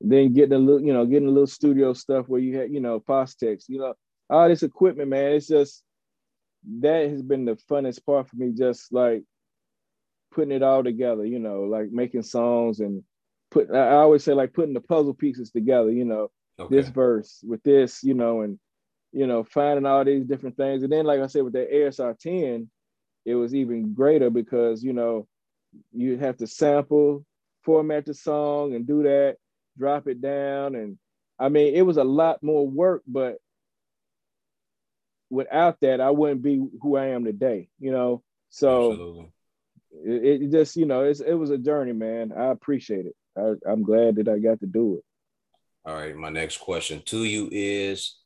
then 0.00 0.32
getting 0.32 0.52
a 0.52 0.58
little, 0.58 0.82
you 0.82 0.92
know, 0.92 1.06
getting 1.06 1.28
a 1.28 1.30
little 1.30 1.46
studio 1.46 1.92
stuff 1.94 2.28
where 2.28 2.40
you 2.40 2.58
had, 2.58 2.72
you 2.72 2.80
know, 2.80 3.00
Fostex, 3.00 3.64
you 3.68 3.78
know, 3.78 3.94
all 4.28 4.48
this 4.48 4.62
equipment, 4.62 5.08
man. 5.08 5.32
It's 5.32 5.48
just 5.48 5.82
that 6.80 7.08
has 7.08 7.22
been 7.22 7.44
the 7.44 7.56
funnest 7.70 8.04
part 8.04 8.28
for 8.28 8.36
me, 8.36 8.52
just 8.52 8.92
like 8.92 9.22
putting 10.34 10.52
it 10.52 10.62
all 10.62 10.84
together, 10.84 11.24
you 11.24 11.38
know, 11.38 11.62
like 11.62 11.90
making 11.90 12.22
songs 12.22 12.80
and 12.80 13.02
put 13.50 13.70
I 13.70 13.92
always 13.92 14.24
say 14.24 14.34
like 14.34 14.52
putting 14.52 14.74
the 14.74 14.80
puzzle 14.80 15.14
pieces 15.14 15.50
together, 15.50 15.90
you 15.90 16.04
know, 16.04 16.30
okay. 16.58 16.76
this 16.76 16.88
verse 16.88 17.40
with 17.46 17.62
this, 17.62 18.02
you 18.02 18.14
know, 18.14 18.42
and 18.42 18.58
you 19.12 19.28
know, 19.28 19.44
finding 19.44 19.86
all 19.86 20.04
these 20.04 20.24
different 20.24 20.56
things. 20.56 20.82
And 20.82 20.92
then, 20.92 21.06
like 21.06 21.20
I 21.20 21.28
said, 21.28 21.44
with 21.44 21.52
the 21.52 21.68
ASR 21.72 22.18
10, 22.18 22.68
it 23.24 23.36
was 23.36 23.54
even 23.54 23.94
greater 23.94 24.28
because, 24.28 24.82
you 24.82 24.92
know, 24.92 25.28
you 25.92 26.18
have 26.18 26.36
to 26.38 26.48
sample, 26.48 27.24
format 27.62 28.06
the 28.06 28.14
song 28.14 28.74
and 28.74 28.86
do 28.86 29.04
that, 29.04 29.36
drop 29.78 30.08
it 30.08 30.20
down. 30.20 30.74
And 30.74 30.98
I 31.38 31.48
mean, 31.48 31.74
it 31.74 31.82
was 31.82 31.96
a 31.96 32.04
lot 32.04 32.42
more 32.42 32.68
work, 32.68 33.02
but 33.06 33.36
without 35.30 35.80
that, 35.80 36.00
I 36.00 36.10
wouldn't 36.10 36.42
be 36.42 36.60
who 36.82 36.96
I 36.96 37.06
am 37.06 37.24
today, 37.24 37.68
you 37.78 37.92
know? 37.92 38.22
So 38.50 39.30
it, 40.04 40.42
it, 40.42 40.50
just, 40.50 40.76
you 40.76 40.86
know, 40.86 41.04
it's, 41.04 41.20
it 41.20 41.34
was 41.34 41.50
a 41.50 41.58
journey, 41.58 41.92
man. 41.92 42.32
I 42.32 42.46
appreciate 42.46 43.06
it. 43.06 43.16
I, 43.36 43.54
I'm 43.70 43.82
glad 43.82 44.16
that 44.16 44.28
I 44.28 44.38
got 44.38 44.60
to 44.60 44.66
do 44.66 44.96
it. 44.96 45.04
All 45.88 45.94
right. 45.94 46.16
My 46.16 46.30
next 46.30 46.58
question 46.58 47.02
to 47.06 47.24
you 47.24 47.48
is 47.52 48.16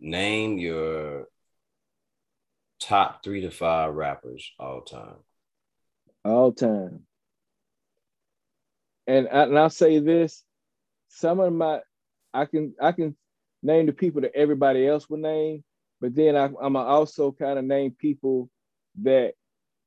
name 0.00 0.58
your 0.58 1.28
top 2.80 3.22
three 3.22 3.40
to 3.42 3.50
five 3.50 3.94
rappers 3.94 4.52
all 4.58 4.82
time. 4.82 5.16
All 6.24 6.52
time. 6.52 7.04
And, 9.06 9.28
I, 9.28 9.44
and 9.44 9.58
I'll 9.58 9.70
say 9.70 10.00
this: 10.00 10.42
some 11.08 11.40
of 11.40 11.52
my, 11.52 11.80
I 12.34 12.44
can 12.44 12.74
I 12.80 12.92
can 12.92 13.16
name 13.62 13.86
the 13.86 13.92
people 13.92 14.20
that 14.20 14.34
everybody 14.34 14.86
else 14.86 15.08
would 15.08 15.20
name, 15.20 15.64
but 16.00 16.14
then 16.14 16.36
I, 16.36 16.50
I'm 16.60 16.76
also 16.76 17.32
kind 17.32 17.58
of 17.58 17.64
name 17.64 17.96
people 17.98 18.50
that 19.02 19.32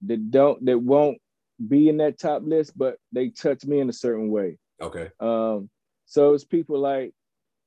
that 0.06 0.32
don't 0.32 0.64
that 0.66 0.80
won't 0.80 1.20
be 1.68 1.90
in 1.90 1.98
that 1.98 2.20
top 2.20 2.44
list, 2.44 2.78
but 2.78 2.98
they 3.12 3.30
touch 3.30 3.66
me 3.66 3.80
in 3.80 3.90
a 3.90 3.94
certain 3.94 4.30
way. 4.30 4.58
Okay. 4.82 5.10
Um, 5.20 5.70
so 6.06 6.34
it's 6.34 6.44
people 6.44 6.80
like 6.80 7.14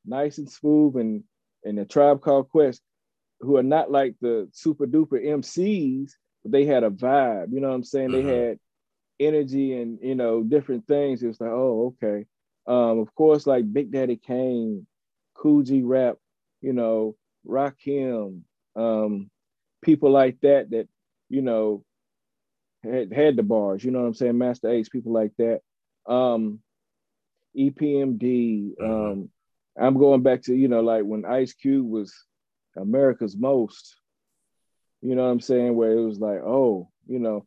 Nice 0.05 0.39
and 0.39 0.51
Smooth 0.51 0.97
and 0.97 1.25
and 1.65 1.79
the 1.79 1.85
Tribe 1.85 2.21
Called 2.21 2.51
Quest, 2.51 2.83
who 3.41 3.57
are 3.57 3.63
not 3.63 3.91
like 3.91 4.15
the 4.21 4.49
super 4.53 4.87
duper 4.87 5.25
MCs, 5.25 6.13
but 6.43 6.53
they 6.53 6.65
had 6.65 6.85
a 6.85 6.91
vibe. 6.91 7.53
You 7.53 7.61
know 7.61 7.69
what 7.69 7.75
I'm 7.75 7.85
saying? 7.85 8.11
Mm-hmm. 8.11 8.27
They 8.27 8.37
had 8.37 8.59
energy 9.21 9.81
and 9.81 9.99
you 10.03 10.15
know 10.15 10.43
different 10.43 10.87
things. 10.87 11.23
It 11.23 11.29
was 11.29 11.41
like, 11.41 11.51
oh, 11.51 11.95
okay. 12.03 12.27
Um, 12.67 12.99
of 12.99 13.15
course, 13.15 13.47
like 13.47 13.73
Big 13.73 13.93
Daddy 13.93 14.17
Kane, 14.17 14.87
Kool 15.35 15.63
G 15.63 15.83
Rap, 15.83 16.17
you 16.61 16.73
know, 16.73 17.17
Rakim, 17.47 18.41
um, 18.75 19.31
people 19.83 20.11
like 20.11 20.39
that 20.41 20.71
that 20.71 20.89
you 21.29 21.43
know 21.43 21.85
had 22.85 23.13
had 23.13 23.37
the 23.37 23.43
bars. 23.43 23.83
You 23.85 23.91
know 23.91 24.01
what 24.01 24.09
I'm 24.09 24.15
saying? 24.15 24.39
Masta 24.39 24.71
Ace, 24.71 24.89
people 24.89 25.13
like 25.13 25.33
that. 25.39 25.61
Um, 26.07 26.61
EPMD, 27.57 28.77
mm-hmm. 28.77 28.85
um, 28.85 29.31
I'm 29.79 29.99
going 29.99 30.23
back 30.23 30.43
to, 30.43 30.55
you 30.55 30.69
know, 30.69 30.81
like 30.81 31.05
when 31.05 31.25
Ice 31.25 31.53
Cube 31.53 31.89
was 31.89 32.15
America's 32.77 33.37
most, 33.37 33.97
you 35.03 35.15
know 35.15 35.25
what 35.25 35.31
I'm 35.31 35.41
saying? 35.41 35.75
Where 35.75 35.93
it 35.93 36.05
was 36.05 36.21
like, 36.21 36.41
oh, 36.45 36.89
you 37.07 37.19
know, 37.19 37.47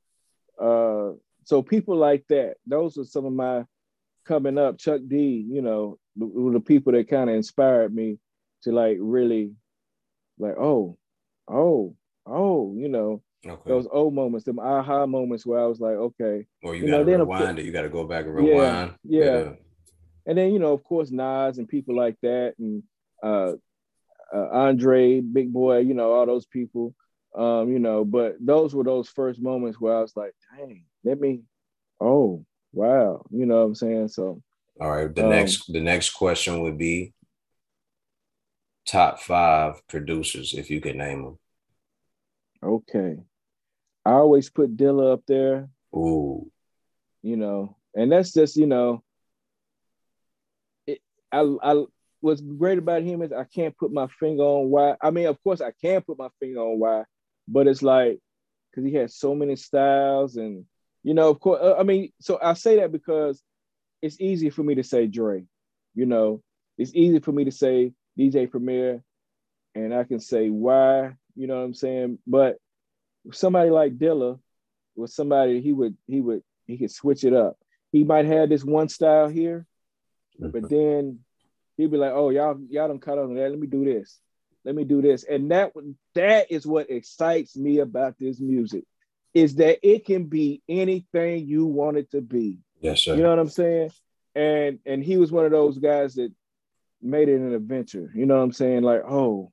uh, 0.60 1.18
so 1.44 1.62
people 1.62 1.96
like 1.96 2.26
that, 2.30 2.56
those 2.66 2.98
are 2.98 3.06
some 3.06 3.26
of 3.26 3.34
my 3.34 3.64
coming 4.26 4.58
up. 4.58 4.78
Chuck 4.78 5.02
D, 5.08 5.46
you 5.50 5.62
know, 5.62 5.98
the, 6.16 6.52
the 6.54 6.60
people 6.60 6.94
that 6.94 7.10
kind 7.10 7.30
of 7.30 7.36
inspired 7.36 7.94
me 7.94 8.18
to 8.64 8.72
like 8.72 8.98
really, 9.00 9.54
like, 10.38 10.56
oh, 10.58 10.98
oh, 11.48 11.96
oh, 12.26 12.76
you 12.76 12.90
know, 12.90 13.22
okay. 13.52 13.70
those 13.70 13.88
old 13.92 14.14
moments, 14.14 14.46
them 14.46 14.60
aha 14.60 15.06
moments 15.06 15.46
where 15.46 15.60
I 15.60 15.66
was 15.66 15.80
like, 15.80 15.96
okay. 15.96 16.46
Or 16.64 16.76
you, 16.76 16.86
you 16.86 16.92
gotta 16.92 17.06
know, 17.06 17.26
rewind 17.26 17.60
it. 17.60 17.66
You 17.66 17.72
gotta 17.72 17.90
go 17.90 18.06
back 18.06 18.26
and 18.26 18.36
rewind. 18.36 18.94
Yeah, 19.04 19.24
yeah. 19.24 19.40
yeah 19.40 19.52
and 20.28 20.38
then 20.38 20.52
you 20.52 20.60
know, 20.60 20.74
of 20.74 20.84
course, 20.84 21.10
Nas 21.10 21.58
and 21.58 21.68
people 21.68 21.96
like 21.96 22.18
that, 22.22 22.54
and 22.60 22.84
uh, 23.24 23.54
uh, 24.34 24.48
Andre, 24.52 25.22
Big 25.22 25.52
Boi, 25.52 25.80
you 25.80 25.94
know, 25.94 26.12
all 26.12 26.26
those 26.26 26.46
people. 26.46 26.94
Um, 27.36 27.72
you 27.72 27.80
know, 27.80 28.04
but 28.04 28.36
those 28.40 28.76
were 28.76 28.84
those 28.84 29.10
first 29.10 29.42
moments 29.42 29.80
where 29.80 29.96
I 29.96 30.02
was 30.02 30.16
like, 30.16 30.34
dang, 30.56 30.84
let 31.04 31.20
me, 31.20 31.42
oh, 32.02 32.44
wow, 32.74 33.24
you 33.30 33.46
know 33.46 33.58
what 33.58 33.66
I'm 33.66 33.76
saying? 33.76 34.08
So, 34.10 34.42
all 34.82 34.92
right, 34.92 35.14
the 35.14 35.24
um, 35.24 35.30
next 35.30 35.72
the 35.72 35.80
next 35.80 36.10
question 36.12 36.62
would 36.62 36.78
be 36.78 37.14
top 38.86 39.22
five 39.22 39.76
producers 39.88 40.54
if 40.54 40.70
you 40.70 40.82
could 40.82 40.96
name 40.96 41.24
them. 41.24 41.40
Okay, 42.62 43.18
I 44.08 44.12
always 44.12 44.50
put 44.50 44.78
Dilla 44.78 45.12
up 45.12 45.24
there. 45.28 45.68
Ooh, 45.94 46.50
you 47.22 47.36
know, 47.36 47.76
and 47.94 48.10
that's 48.10 48.32
just 48.32 48.56
you 48.56 48.66
know, 48.66 49.04
it, 50.86 51.02
I, 51.30 51.42
I 51.62 51.84
what's 52.22 52.40
great 52.40 52.78
about 52.78 53.04
him 53.04 53.22
is 53.22 53.34
I 53.34 53.44
can't 53.44 53.78
put 53.78 53.92
my 53.92 54.08
finger 54.18 54.44
on 54.44 54.70
why. 54.70 54.96
I 55.02 55.12
mean, 55.12 55.28
of 55.28 55.44
course, 55.44 55.60
I 55.60 55.72
can 55.82 56.02
put 56.04 56.18
my 56.18 56.30
finger 56.40 56.62
on 56.62 56.80
why, 56.80 57.04
but 57.50 57.68
it's 57.68 57.82
like 57.82 58.20
because 58.72 58.90
he 58.90 58.96
has 58.96 59.18
so 59.18 59.36
many 59.36 59.58
styles, 59.58 60.38
and 60.38 60.64
you 61.04 61.14
know, 61.14 61.30
of 61.30 61.42
course, 61.42 61.76
I 61.78 61.84
mean, 61.84 62.14
so 62.22 62.40
I 62.42 62.54
say 62.54 62.78
that 62.78 62.94
because 62.94 63.44
it's 64.02 64.22
easy 64.22 64.50
for 64.50 64.64
me 64.64 64.76
to 64.76 64.86
say 64.86 65.08
Dre. 65.08 65.44
You 65.96 66.06
know, 66.06 66.42
it's 66.78 66.96
easy 66.96 67.20
for 67.20 67.34
me 67.34 67.44
to 67.44 67.52
say 67.52 67.92
DJ 68.18 68.50
Premier, 68.50 69.04
and 69.76 69.94
I 69.94 70.06
can 70.06 70.22
say 70.22 70.50
why. 70.50 71.18
You 71.36 71.48
know 71.48 71.58
what 71.58 71.66
I'm 71.66 71.74
saying? 71.74 72.20
But 72.26 72.56
somebody 73.32 73.70
like 73.70 73.98
Dilla 73.98 74.40
was 74.96 75.14
somebody 75.14 75.62
he 75.62 75.74
would 75.74 75.96
he 76.08 76.22
would 76.22 76.44
he 76.66 76.78
could 76.78 76.92
switch 76.92 77.24
it 77.24 77.34
up. 77.34 77.58
He 77.92 78.04
might 78.04 78.26
have 78.26 78.50
this 78.50 78.64
one 78.64 78.90
style 78.90 79.28
here, 79.28 79.66
but 80.40 80.52
mm-hmm. 80.52 80.68
then 80.68 81.20
he'd 81.78 81.92
be 81.92 81.98
like, 81.98 82.12
"Oh, 82.12 82.30
y'all, 82.30 82.60
y'all 82.70 82.88
don't 82.88 83.02
cut 83.02 83.18
on 83.18 83.36
that. 83.36 83.50
Let 83.50 83.60
me 83.60 83.68
do 83.68 83.86
this. 83.86 84.20
Let 84.66 84.76
me 84.76 84.84
do 84.84 85.02
this." 85.02 85.24
And 85.24 85.52
that 85.52 85.72
that 86.16 86.52
is 86.52 86.68
what 86.68 86.90
excites 86.90 87.56
me 87.56 87.80
about 87.80 88.16
this 88.20 88.40
music, 88.40 88.84
is 89.34 89.56
that 89.56 89.80
it 89.88 90.06
can 90.06 90.26
be 90.26 90.62
anything 90.68 91.48
you 91.48 91.66
want 91.66 91.98
it 91.98 92.12
to 92.12 92.22
be. 92.22 92.60
Yes, 92.82 93.04
sir. 93.04 93.16
You 93.16 93.24
know 93.24 93.30
what 93.30 93.40
I'm 93.40 93.50
saying? 93.50 93.92
And 94.36 94.80
and 94.86 95.04
he 95.04 95.18
was 95.18 95.32
one 95.32 95.46
of 95.46 95.52
those 95.52 95.78
guys 95.78 96.16
that 96.16 96.32
made 97.02 97.30
it 97.30 97.40
an 97.40 97.54
adventure. 97.54 98.12
You 98.14 98.26
know 98.26 98.36
what 98.36 98.44
I'm 98.44 98.52
saying? 98.52 98.84
Like, 98.84 99.04
oh, 99.08 99.52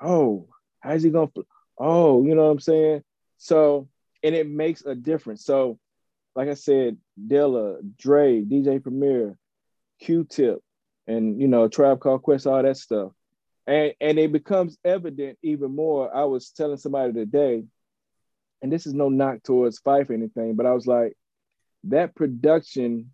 oh, 0.00 0.48
how's 0.80 1.02
he 1.02 1.10
gonna? 1.10 1.30
Oh, 1.78 2.24
you 2.24 2.34
know 2.34 2.44
what 2.46 2.50
I'm 2.50 2.60
saying? 2.60 3.04
So, 3.38 3.88
and 4.22 4.34
it 4.34 4.48
makes 4.48 4.84
a 4.84 4.94
difference. 4.94 5.44
So, 5.44 5.78
like 6.34 6.48
I 6.48 6.54
said, 6.54 6.96
Dilla, 7.24 7.78
Dre, 7.98 8.42
DJ 8.42 8.82
Premier, 8.82 9.38
Q-Tip, 10.00 10.60
and 11.06 11.40
you 11.40 11.48
know, 11.48 11.68
Tribe 11.68 12.00
Called 12.00 12.22
Quest, 12.22 12.46
all 12.46 12.62
that 12.62 12.76
stuff. 12.76 13.12
And 13.66 13.92
and 14.00 14.18
it 14.18 14.32
becomes 14.32 14.78
evident 14.84 15.38
even 15.42 15.74
more. 15.74 16.14
I 16.14 16.24
was 16.24 16.50
telling 16.50 16.76
somebody 16.76 17.12
today, 17.12 17.64
and 18.62 18.72
this 18.72 18.86
is 18.86 18.94
no 18.94 19.08
knock 19.08 19.42
towards 19.42 19.80
Phife 19.80 20.10
or 20.10 20.14
anything, 20.14 20.54
but 20.54 20.66
I 20.66 20.72
was 20.72 20.86
like, 20.86 21.16
that 21.84 22.14
production 22.14 23.12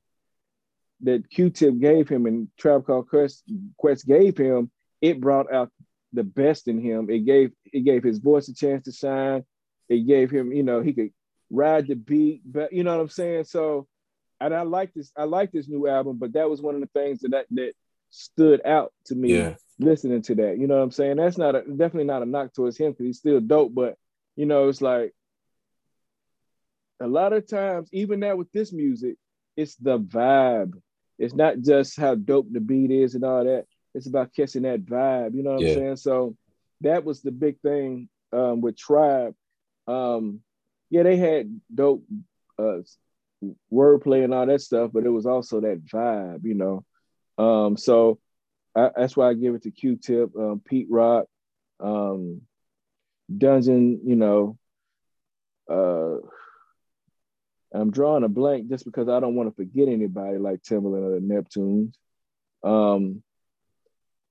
that 1.03 1.29
Q-Tip 1.31 1.79
gave 1.81 2.09
him 2.09 2.27
and 2.27 2.49
Tribe 2.59 2.87
Called 2.87 3.09
Quest, 3.09 3.43
Quest 3.77 4.07
gave 4.07 4.39
him, 4.39 4.71
it 5.01 5.21
brought 5.21 5.53
out 5.53 5.71
the 6.13 6.23
best 6.23 6.69
in 6.69 6.81
him. 6.81 7.11
It 7.11 7.21
gave 7.21 7.53
it 7.65 7.81
gave 7.81 8.03
his 8.03 8.19
voice 8.19 8.49
a 8.49 8.55
chance 8.55 8.85
to 8.85 8.93
shine. 8.93 9.45
It 9.89 10.07
gave 10.07 10.31
him, 10.31 10.53
you 10.53 10.63
know, 10.63 10.81
he 10.81 10.93
could 10.93 11.11
ride 11.51 11.87
the 11.87 11.95
beat, 11.95 12.43
but 12.45 12.73
you 12.73 12.85
know 12.85 12.97
what 12.97 13.03
I'm 13.03 13.09
saying. 13.09 13.45
So 13.45 13.87
and 14.43 14.55
I 14.55 14.63
like 14.63 14.93
this. 14.93 15.11
I 15.17 15.25
like 15.25 15.53
this 15.53 15.69
new 15.69 15.87
album, 15.87 16.19
but 16.19 16.33
that 16.33 16.51
was 16.51 16.61
one 16.61 16.75
of 16.75 16.81
the 16.81 16.89
things 16.89 17.21
that 17.21 17.31
that, 17.31 17.47
that 17.53 17.73
stood 18.11 18.65
out 18.67 18.93
to 19.07 19.15
me 19.15 19.35
yeah. 19.35 19.55
listening 19.79 20.23
to 20.23 20.35
that. 20.35 20.59
You 20.59 20.67
know 20.67 20.77
what 20.77 20.83
I'm 20.83 20.91
saying? 20.91 21.17
That's 21.17 21.39
not 21.39 21.55
a, 21.55 21.61
definitely 21.63 22.05
not 22.05 22.23
a 22.23 22.27
knock 22.27 22.53
towards 22.53 22.77
him 22.77 22.93
because 22.93 23.07
he's 23.07 23.19
still 23.19 23.41
dope. 23.41 23.75
But 23.75 23.97
you 24.37 24.47
know, 24.47 24.69
it's 24.69 24.83
like 24.83 25.13
a 27.01 27.07
lot 27.07 27.33
of 27.33 27.47
times, 27.47 27.89
even 27.93 28.21
now 28.21 28.37
with 28.37 28.51
this 28.53 28.73
music, 28.73 29.17
it's 29.57 29.77
the 29.77 29.99
vibe. 29.99 30.75
It's 31.19 31.35
not 31.35 31.61
just 31.61 31.99
how 31.99 32.17
dope 32.17 32.49
the 32.51 32.61
beat 32.61 32.91
is 32.91 33.15
and 33.15 33.25
all 33.25 33.45
that. 33.45 33.67
It's 33.95 34.09
about 34.09 34.35
catching 34.35 34.63
that 34.63 34.85
vibe. 34.85 35.35
You 35.35 35.45
know 35.45 35.53
what 35.53 35.61
yeah. 35.61 35.69
I'm 35.69 35.75
saying? 35.75 35.97
So 35.97 36.37
that 36.81 37.05
was 37.05 37.23
the 37.23 37.31
big 37.31 37.61
thing 37.61 38.09
um, 38.33 38.61
with 38.61 38.77
Tribe. 38.77 39.35
Um, 39.87 40.41
yeah, 40.91 41.03
they 41.03 41.17
had 41.17 41.61
dope 41.75 42.05
uh, 42.59 42.79
wordplay 43.73 44.25
and 44.25 44.35
all 44.35 44.47
that 44.47 44.61
stuff, 44.61 44.91
but 44.93 45.05
it 45.05 45.11
was 45.11 45.27
also 45.27 45.61
that 45.61 45.85
vibe, 45.85 46.45
you 46.45 46.55
know. 46.55 46.85
Um, 47.39 47.77
so 47.77 48.19
I, 48.77 48.91
that's 48.97 49.17
why 49.17 49.29
I 49.29 49.35
give 49.35 49.55
it 49.55 49.63
to 49.63 49.71
Q-Tip, 49.71 50.37
um, 50.37 50.63
Pete 50.65 50.89
Rock, 50.91 51.27
um, 51.81 52.43
Dungeon, 53.37 54.01
you 54.05 54.17
know. 54.17 54.59
Uh, 55.71 56.19
I'm 57.75 57.91
drawing 57.91 58.25
a 58.25 58.29
blank 58.29 58.69
just 58.69 58.85
because 58.85 59.09
I 59.09 59.21
don't 59.21 59.35
want 59.35 59.49
to 59.49 59.55
forget 59.55 59.89
anybody 59.89 60.39
like 60.39 60.63
Timbaland 60.63 61.05
or 61.05 61.21
the 61.21 61.27
Neptunes. 61.27 61.95
Um, 62.63 63.23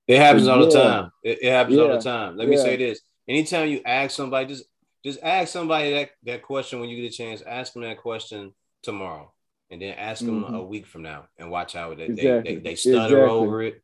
it 0.06 0.18
happens 0.18 0.48
all 0.48 0.60
yeah. 0.60 0.64
the 0.64 0.70
time. 0.70 1.12
It, 1.22 1.38
it 1.42 1.50
happens 1.50 1.76
yeah. 1.76 1.82
all 1.82 1.88
the 1.88 2.00
time. 2.00 2.36
Let 2.36 2.48
yeah. 2.48 2.50
me 2.50 2.56
say 2.56 2.76
this: 2.76 3.00
anytime 3.28 3.68
you 3.68 3.82
ask 3.84 4.12
somebody, 4.12 4.46
just 4.46 4.64
just 5.04 5.20
ask 5.22 5.52
somebody 5.52 5.90
that 5.92 6.10
that 6.24 6.42
question 6.42 6.80
when 6.80 6.88
you 6.88 7.02
get 7.02 7.12
a 7.12 7.16
chance. 7.16 7.42
Ask 7.42 7.72
them 7.72 7.82
that 7.82 7.98
question 7.98 8.52
tomorrow, 8.82 9.32
and 9.70 9.82
then 9.82 9.94
ask 9.94 10.24
them 10.24 10.44
mm-hmm. 10.44 10.54
a 10.54 10.62
week 10.62 10.86
from 10.86 11.02
now, 11.02 11.26
and 11.38 11.50
watch 11.50 11.72
how 11.72 11.94
they 11.94 12.04
exactly. 12.04 12.30
they, 12.30 12.54
they, 12.54 12.60
they, 12.60 12.74
stutter 12.74 13.24
exactly. 13.24 13.38
over 13.38 13.62
it, 13.62 13.82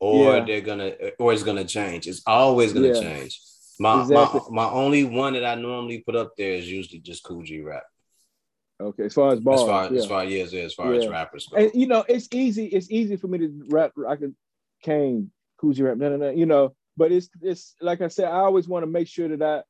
or 0.00 0.44
they're 0.44 0.60
gonna, 0.60 0.92
or 1.18 1.32
it's 1.32 1.42
gonna 1.42 1.64
change. 1.64 2.06
It's 2.06 2.22
always 2.26 2.72
gonna 2.72 3.00
change. 3.00 3.40
My, 3.80 4.02
exactly. 4.02 4.40
my 4.50 4.64
my 4.64 4.70
only 4.70 5.04
one 5.04 5.34
that 5.34 5.44
I 5.44 5.54
normally 5.54 6.00
put 6.00 6.16
up 6.16 6.32
there 6.36 6.52
is 6.52 6.70
usually 6.70 7.00
just 7.00 7.24
Kool 7.24 7.42
G 7.42 7.60
Rap. 7.60 7.84
Okay, 8.80 9.04
as 9.04 9.14
far 9.14 9.32
as 9.32 9.40
bars, 9.40 9.60
as 9.60 9.66
far 9.66 9.92
yeah. 9.92 9.98
as 9.98 10.06
far 10.06 10.24
yes, 10.24 10.52
as 10.52 10.74
far 10.74 10.92
yeah. 10.92 11.00
as 11.00 11.08
rappers 11.08 11.46
go. 11.46 11.56
And 11.56 11.70
you 11.74 11.86
know, 11.86 12.04
it's 12.08 12.28
easy. 12.32 12.66
It's 12.66 12.90
easy 12.90 13.16
for 13.16 13.26
me 13.26 13.38
to 13.38 13.64
rap. 13.70 13.92
I 14.08 14.16
could 14.16 14.34
Kane, 14.82 15.30
Kool 15.60 15.72
G 15.72 15.82
Rap, 15.82 15.96
no, 15.96 16.10
no, 16.10 16.16
no. 16.16 16.30
You 16.30 16.46
know, 16.46 16.74
but 16.96 17.10
it's 17.10 17.28
it's 17.40 17.74
like 17.80 18.00
I 18.00 18.08
said. 18.08 18.26
I 18.26 18.38
always 18.38 18.68
want 18.68 18.84
to 18.84 18.90
make 18.90 19.08
sure 19.08 19.28
that 19.28 19.42
I, 19.42 19.62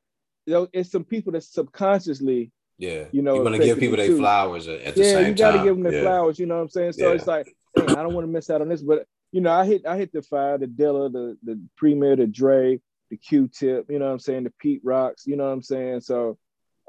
you 0.49 0.55
know, 0.55 0.67
it's 0.73 0.91
some 0.91 1.03
people 1.03 1.31
that 1.33 1.43
subconsciously, 1.43 2.51
yeah, 2.77 3.05
you 3.11 3.21
know, 3.21 3.35
you 3.35 3.43
want 3.43 3.55
to 3.55 3.63
give 3.63 3.79
people 3.79 3.97
their 3.97 4.15
flowers 4.15 4.67
at 4.67 4.95
the 4.95 5.01
yeah, 5.01 5.11
same 5.11 5.13
time. 5.13 5.21
Yeah, 5.23 5.27
you 5.29 5.35
got 5.35 5.51
to 5.51 5.63
give 5.63 5.75
them 5.75 5.83
their 5.83 5.93
yeah. 5.93 6.01
flowers. 6.01 6.39
You 6.39 6.45
know 6.45 6.55
what 6.55 6.61
I'm 6.63 6.69
saying? 6.69 6.93
So 6.93 7.11
it's 7.11 7.27
like, 7.27 7.55
I 7.77 7.81
don't 7.81 8.13
want 8.13 8.25
to 8.25 8.31
miss 8.31 8.49
out 8.49 8.61
on 8.61 8.69
this, 8.69 8.81
but 8.81 9.05
you 9.31 9.41
know, 9.41 9.51
I 9.51 9.65
hit 9.65 9.85
I 9.85 9.97
hit 9.97 10.11
the 10.11 10.21
fire, 10.21 10.57
the 10.57 10.67
Dilla, 10.67 11.11
the 11.11 11.37
the 11.43 11.61
Premier, 11.77 12.15
the 12.15 12.27
Dre, 12.27 12.79
the 13.09 13.17
Q-Tip. 13.17 13.89
You 13.89 13.99
know 13.99 14.05
what 14.05 14.11
I'm 14.11 14.19
saying? 14.19 14.45
The 14.45 14.53
Pete 14.59 14.81
Rocks. 14.83 15.27
You 15.27 15.37
know 15.37 15.45
what 15.45 15.53
I'm 15.53 15.63
saying? 15.63 16.01
So. 16.01 16.37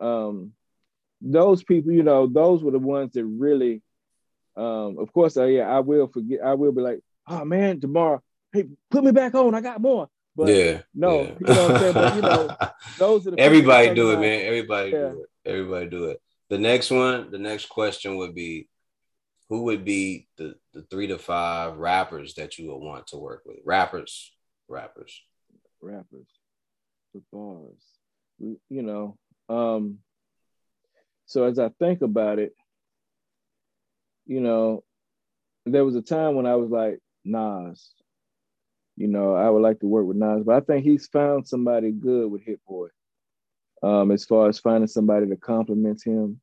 um 0.01 0.53
those 1.23 1.63
people, 1.63 1.93
you 1.93 2.03
know, 2.03 2.27
those 2.27 2.63
were 2.63 2.71
the 2.71 2.79
ones 2.79 3.13
that 3.13 3.27
really, 3.27 3.83
um, 4.57 4.97
of 4.99 5.13
course, 5.13 5.37
uh, 5.37 5.45
yeah, 5.45 5.69
I 5.69 5.81
will 5.81 6.09
forget. 6.09 6.41
I 6.43 6.55
will 6.55 6.73
be 6.73 6.81
like, 6.81 7.01
oh 7.29 7.45
man, 7.45 7.79
tomorrow, 7.79 8.23
hey, 8.55 8.69
put 8.91 9.05
me 9.05 9.13
back 9.13 9.35
on. 9.35 9.55
I 9.55 9.61
got 9.61 9.83
more. 9.83 10.09
But 10.41 10.49
yeah, 10.49 10.81
no, 10.95 11.21
yeah. 11.21 11.35
you 11.39 11.47
know 11.47 11.63
what 11.63 11.71
I'm 11.71 11.79
saying. 11.79 11.95
But 11.95 12.17
you 12.17 12.23
know, 12.23 12.57
those 12.99 13.27
are 13.27 13.31
the 13.33 13.41
everybody 13.41 13.95
do 13.95 14.13
it, 14.13 14.21
man. 14.21 14.47
Everybody 14.47 14.91
yeah. 14.91 15.11
do 15.11 15.21
it. 15.21 15.51
Everybody 15.51 15.87
do 15.91 16.05
it. 16.07 16.23
The 16.49 16.57
next 16.57 16.91
one, 16.91 17.31
the 17.31 17.39
next 17.39 17.69
question 17.69 18.17
would 18.17 18.35
be, 18.35 18.67
who 19.51 19.65
would 19.65 19.85
be 19.85 20.29
the 20.39 20.55
the 20.73 20.81
three 20.91 21.09
to 21.09 21.19
five 21.19 21.77
rappers 21.77 22.37
that 22.37 22.59
you 22.59 22.71
would 22.71 22.79
want 22.79 23.09
to 23.09 23.19
work 23.19 23.43
with? 23.45 23.59
Rappers, 23.67 24.33
rappers, 24.67 25.21
rappers, 25.83 26.29
the 27.13 27.21
bars. 27.31 27.83
You 28.39 28.83
know, 28.83 29.19
um, 29.51 29.99
so 31.27 31.45
as 31.45 31.59
I 31.59 31.69
think 31.79 32.01
about 32.01 32.39
it, 32.39 32.55
you 34.25 34.41
know, 34.41 34.85
there 35.67 35.85
was 35.85 35.97
a 35.97 36.03
time 36.03 36.35
when 36.35 36.47
I 36.47 36.55
was 36.55 36.71
like, 36.71 36.99
Nas, 37.27 37.91
you 39.01 39.09
know, 39.09 39.35
I 39.35 39.49
would 39.49 39.63
like 39.63 39.81
to 39.81 39.87
work 39.87 40.07
with 40.07 40.19
Nas, 40.19 40.45
but 40.45 40.57
I 40.57 40.61
think 40.61 40.85
he's 40.85 41.07
found 41.07 41.49
somebody 41.49 41.91
good 41.91 42.31
with 42.31 42.43
Hit 42.43 42.61
Boy. 42.67 42.89
Um, 43.83 44.11
as 44.11 44.27
far 44.27 44.47
as 44.51 44.59
finding 44.59 44.89
somebody 44.89 45.25
that 45.25 45.41
complements 45.41 46.05
him. 46.05 46.39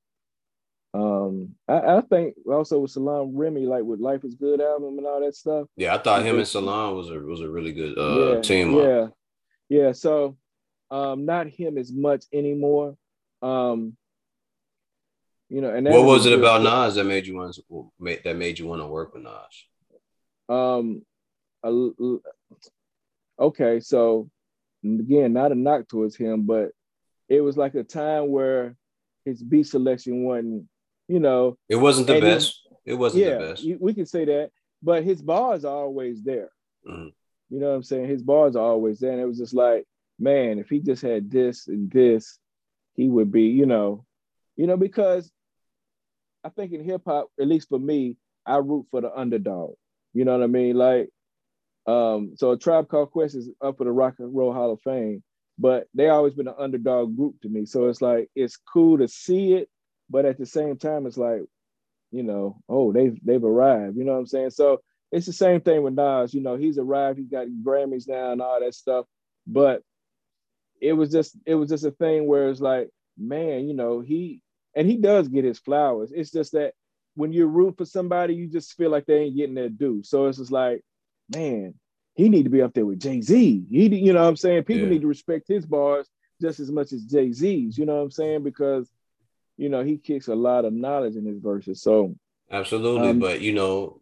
Um, 0.95 1.53
I, 1.67 1.97
I, 1.97 2.01
think 2.01 2.33
also 2.47 2.79
with 2.79 2.89
Salaam 2.89 3.37
Remi, 3.37 3.67
like 3.67 3.83
with 3.83 3.99
Life 3.99 4.23
is 4.23 4.33
Good 4.33 4.59
album 4.59 4.97
and 4.97 5.05
all 5.05 5.23
that 5.23 5.35
stuff. 5.35 5.67
Yeah, 5.75 5.93
I 5.93 5.99
thought 5.99 6.25
him 6.25 6.37
and 6.37 6.47
Salaam 6.47 6.95
was 6.95 7.11
a 7.11 7.19
was 7.19 7.41
a 7.41 7.49
really 7.49 7.73
good 7.73 7.95
uh, 7.95 8.33
yeah, 8.33 8.41
team. 8.41 8.73
Yeah, 8.73 9.01
up. 9.01 9.13
yeah. 9.69 9.91
So, 9.91 10.35
um, 10.89 11.27
not 11.27 11.47
him 11.47 11.77
as 11.77 11.93
much 11.93 12.25
anymore. 12.33 12.97
Um, 13.43 13.95
you 15.49 15.61
know, 15.61 15.69
and 15.69 15.85
what 15.85 16.05
was 16.05 16.25
it 16.25 16.33
about 16.33 16.63
Nas 16.63 16.95
that 16.95 17.03
made 17.03 17.27
you 17.27 17.35
want 17.35 17.55
to, 17.55 18.19
that 18.23 18.35
made 18.35 18.57
you 18.57 18.65
want 18.65 18.81
to 18.81 18.87
work 18.87 19.13
with 19.13 19.21
Nas? 19.21 19.65
Um, 20.49 21.03
okay, 23.39 23.79
so 23.79 24.29
again, 24.83 25.33
not 25.33 25.51
a 25.51 25.55
knock 25.55 25.87
towards 25.87 26.15
him, 26.15 26.43
but 26.43 26.71
it 27.29 27.41
was 27.41 27.57
like 27.57 27.75
a 27.75 27.83
time 27.83 28.29
where 28.29 28.75
his 29.25 29.43
beat 29.43 29.67
selection 29.67 30.23
wasn't, 30.23 30.65
you 31.07 31.19
know, 31.19 31.57
it 31.67 31.75
wasn't 31.75 32.07
the 32.07 32.21
best. 32.21 32.61
It, 32.85 32.93
it 32.93 32.95
wasn't 32.95 33.25
yeah, 33.25 33.37
the 33.37 33.47
best. 33.47 33.67
We 33.79 33.93
can 33.93 34.05
say 34.05 34.25
that, 34.25 34.51
but 34.81 35.03
his 35.03 35.21
bars 35.21 35.65
are 35.65 35.75
always 35.75 36.23
there. 36.23 36.49
Mm-hmm. 36.87 37.09
You 37.49 37.59
know 37.59 37.69
what 37.69 37.75
I'm 37.75 37.83
saying? 37.83 38.07
His 38.07 38.23
bars 38.23 38.55
are 38.55 38.63
always 38.63 38.99
there, 38.99 39.11
and 39.11 39.21
it 39.21 39.25
was 39.25 39.37
just 39.37 39.53
like, 39.53 39.85
man, 40.19 40.59
if 40.59 40.69
he 40.69 40.79
just 40.79 41.01
had 41.01 41.29
this 41.29 41.67
and 41.67 41.91
this, 41.91 42.39
he 42.93 43.07
would 43.07 43.31
be, 43.31 43.43
you 43.43 43.65
know, 43.65 44.05
you 44.55 44.67
know, 44.67 44.77
because 44.77 45.31
I 46.43 46.49
think 46.49 46.71
in 46.71 46.83
hip 46.83 47.03
hop, 47.05 47.29
at 47.39 47.47
least 47.47 47.69
for 47.69 47.79
me, 47.79 48.17
I 48.45 48.57
root 48.57 48.87
for 48.89 49.01
the 49.01 49.13
underdog. 49.13 49.75
You 50.13 50.25
know 50.25 50.37
what 50.37 50.43
I 50.43 50.47
mean? 50.47 50.75
Like, 50.75 51.09
um, 51.87 52.33
so 52.35 52.51
a 52.51 52.57
tribe 52.57 52.89
called 52.89 53.11
Quest 53.11 53.35
is 53.35 53.49
up 53.61 53.77
for 53.77 53.85
the 53.85 53.91
Rock 53.91 54.15
and 54.19 54.35
Roll 54.35 54.53
Hall 54.53 54.71
of 54.73 54.81
Fame, 54.81 55.23
but 55.57 55.87
they 55.93 56.09
always 56.09 56.33
been 56.33 56.47
an 56.47 56.55
underdog 56.59 57.15
group 57.15 57.41
to 57.41 57.49
me. 57.49 57.65
So 57.65 57.87
it's 57.87 58.01
like 58.01 58.29
it's 58.35 58.57
cool 58.57 58.97
to 58.97 59.07
see 59.07 59.53
it, 59.53 59.69
but 60.09 60.25
at 60.25 60.37
the 60.37 60.45
same 60.45 60.77
time, 60.77 61.05
it's 61.05 61.17
like, 61.17 61.41
you 62.11 62.23
know, 62.23 62.61
oh, 62.67 62.91
they've 62.91 63.17
they've 63.23 63.43
arrived. 63.43 63.97
You 63.97 64.03
know 64.03 64.13
what 64.13 64.19
I'm 64.19 64.27
saying? 64.27 64.51
So 64.51 64.81
it's 65.11 65.25
the 65.25 65.33
same 65.33 65.61
thing 65.61 65.81
with 65.83 65.93
Nas. 65.93 66.33
You 66.33 66.41
know, 66.41 66.57
he's 66.57 66.77
arrived. 66.77 67.19
He's 67.19 67.29
got 67.29 67.47
Grammys 67.63 68.07
now 68.07 68.33
and 68.33 68.41
all 68.41 68.59
that 68.59 68.73
stuff. 68.73 69.05
But 69.45 69.81
it 70.81 70.93
was 70.93 71.09
just 71.11 71.37
it 71.45 71.55
was 71.55 71.69
just 71.69 71.85
a 71.85 71.91
thing 71.91 72.27
where 72.27 72.49
it's 72.49 72.59
like, 72.59 72.89
man, 73.17 73.67
you 73.67 73.73
know, 73.73 74.01
he 74.01 74.41
and 74.75 74.87
he 74.87 74.97
does 74.97 75.29
get 75.29 75.45
his 75.45 75.59
flowers. 75.59 76.11
It's 76.13 76.31
just 76.31 76.51
that 76.51 76.73
when 77.15 77.31
you 77.31 77.47
root 77.47 77.77
for 77.77 77.85
somebody, 77.85 78.35
you 78.35 78.47
just 78.47 78.73
feel 78.73 78.91
like 78.91 79.05
they 79.05 79.19
ain't 79.21 79.37
getting 79.37 79.55
their 79.55 79.69
due. 79.69 80.03
So 80.03 80.27
it's 80.27 80.37
just 80.37 80.51
like, 80.51 80.81
man, 81.33 81.73
he 82.15 82.29
need 82.29 82.43
to 82.43 82.49
be 82.49 82.61
up 82.61 82.73
there 82.73 82.85
with 82.85 82.99
Jay 82.99 83.21
Z. 83.21 83.65
He, 83.69 83.95
you 83.95 84.13
know, 84.13 84.21
what 84.21 84.29
I'm 84.29 84.35
saying 84.37 84.63
people 84.63 84.83
yeah. 84.83 84.89
need 84.89 85.01
to 85.01 85.07
respect 85.07 85.47
his 85.47 85.65
bars 85.65 86.07
just 86.41 86.59
as 86.59 86.71
much 86.71 86.91
as 86.93 87.03
Jay 87.03 87.31
Z's. 87.31 87.77
You 87.77 87.85
know 87.85 87.95
what 87.95 88.03
I'm 88.03 88.11
saying? 88.11 88.43
Because 88.43 88.89
you 89.57 89.69
know 89.69 89.83
he 89.83 89.97
kicks 89.97 90.27
a 90.27 90.35
lot 90.35 90.65
of 90.65 90.73
knowledge 90.73 91.15
in 91.15 91.25
his 91.25 91.39
verses. 91.39 91.81
So 91.81 92.15
absolutely, 92.51 93.09
um, 93.09 93.19
but 93.19 93.41
you 93.41 93.53
know, 93.53 93.99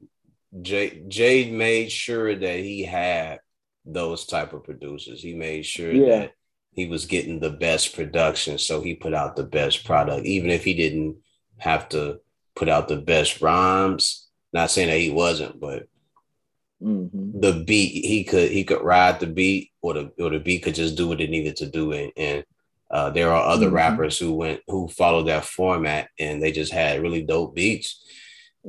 Jay 0.62 1.04
Jay 1.08 1.52
made 1.52 1.92
sure 1.92 2.36
that 2.36 2.60
he 2.60 2.84
had 2.84 3.40
those 3.86 4.26
type 4.26 4.54
of 4.54 4.64
producers. 4.64 5.22
He 5.22 5.34
made 5.34 5.66
sure 5.66 5.92
yeah. 5.92 6.20
that 6.20 6.32
he 6.72 6.88
was 6.88 7.06
getting 7.06 7.40
the 7.40 7.52
best 7.52 7.96
production, 7.96 8.58
so 8.58 8.82
he 8.82 8.96
put 8.96 9.14
out 9.14 9.36
the 9.36 9.44
best 9.44 9.86
product, 9.86 10.26
even 10.26 10.50
if 10.50 10.64
he 10.64 10.74
didn't 10.74 11.18
have 11.58 11.90
to 11.90 12.20
put 12.56 12.70
out 12.70 12.88
the 12.88 12.98
best 12.98 13.42
rhymes. 13.42 14.28
Not 14.54 14.72
saying 14.72 14.88
that 14.88 15.00
he 15.00 15.10
wasn't, 15.10 15.60
but 15.60 15.88
mm-hmm. 16.82 17.40
the 17.40 17.64
beat 17.66 18.06
he 18.06 18.24
could 18.24 18.52
he 18.52 18.64
could 18.64 18.82
ride 18.82 19.20
the 19.20 19.28
beat, 19.28 19.72
or 19.82 19.94
the 19.94 20.12
or 20.20 20.30
the 20.30 20.40
beat 20.40 20.64
could 20.64 20.76
just 20.76 20.96
do 20.96 21.08
what 21.08 21.22
it 21.22 21.30
needed 21.30 21.56
to 21.58 21.66
do, 21.70 21.92
and, 21.92 22.12
and 22.18 22.46
uh, 22.92 23.10
there 23.10 23.32
are 23.32 23.48
other 23.48 23.68
mm-hmm. 23.68 23.76
rappers 23.76 24.18
who 24.18 24.34
went 24.34 24.62
who 24.68 24.88
followed 24.88 25.28
that 25.28 25.46
format, 25.46 26.10
and 26.20 26.42
they 26.42 26.52
just 26.52 26.72
had 26.72 27.02
really 27.02 27.22
dope 27.22 27.56
beats 27.56 28.02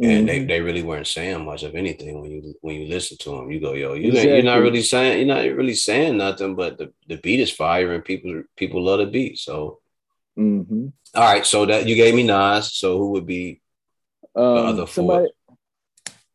and 0.02 0.04
mm-hmm. 0.04 0.26
they, 0.26 0.44
they 0.44 0.60
really 0.60 0.82
weren't 0.82 1.06
saying 1.06 1.44
much 1.44 1.62
of 1.62 1.74
anything 1.74 2.20
when 2.20 2.30
you 2.30 2.54
when 2.60 2.76
you 2.76 2.86
listen 2.86 3.16
to 3.18 3.30
them. 3.30 3.50
You 3.50 3.60
go, 3.60 3.72
yo, 3.72 3.94
you 3.94 4.08
exactly. 4.08 4.34
you're 4.34 4.42
not 4.42 4.60
really 4.60 4.82
saying 4.82 5.26
you're 5.26 5.34
not 5.34 5.56
really 5.56 5.74
saying 5.74 6.18
nothing, 6.18 6.54
but 6.54 6.76
the, 6.76 6.92
the 7.08 7.16
beat 7.16 7.40
is 7.40 7.50
fire 7.50 7.94
and 7.94 8.04
people 8.04 8.42
people 8.56 8.82
love 8.84 8.98
the 8.98 9.06
beat. 9.06 9.38
So, 9.38 9.80
mm-hmm. 10.36 10.88
All 11.14 11.22
right, 11.22 11.46
so 11.46 11.64
that 11.64 11.86
you 11.88 11.94
gave 11.94 12.14
me 12.14 12.24
Nas. 12.24 12.74
So 12.74 12.98
who 12.98 13.12
would 13.12 13.26
be 13.26 13.62
um, 14.34 14.54
the 14.54 14.62
other 14.62 14.86
somebody, 14.86 15.28
four? 15.28 15.45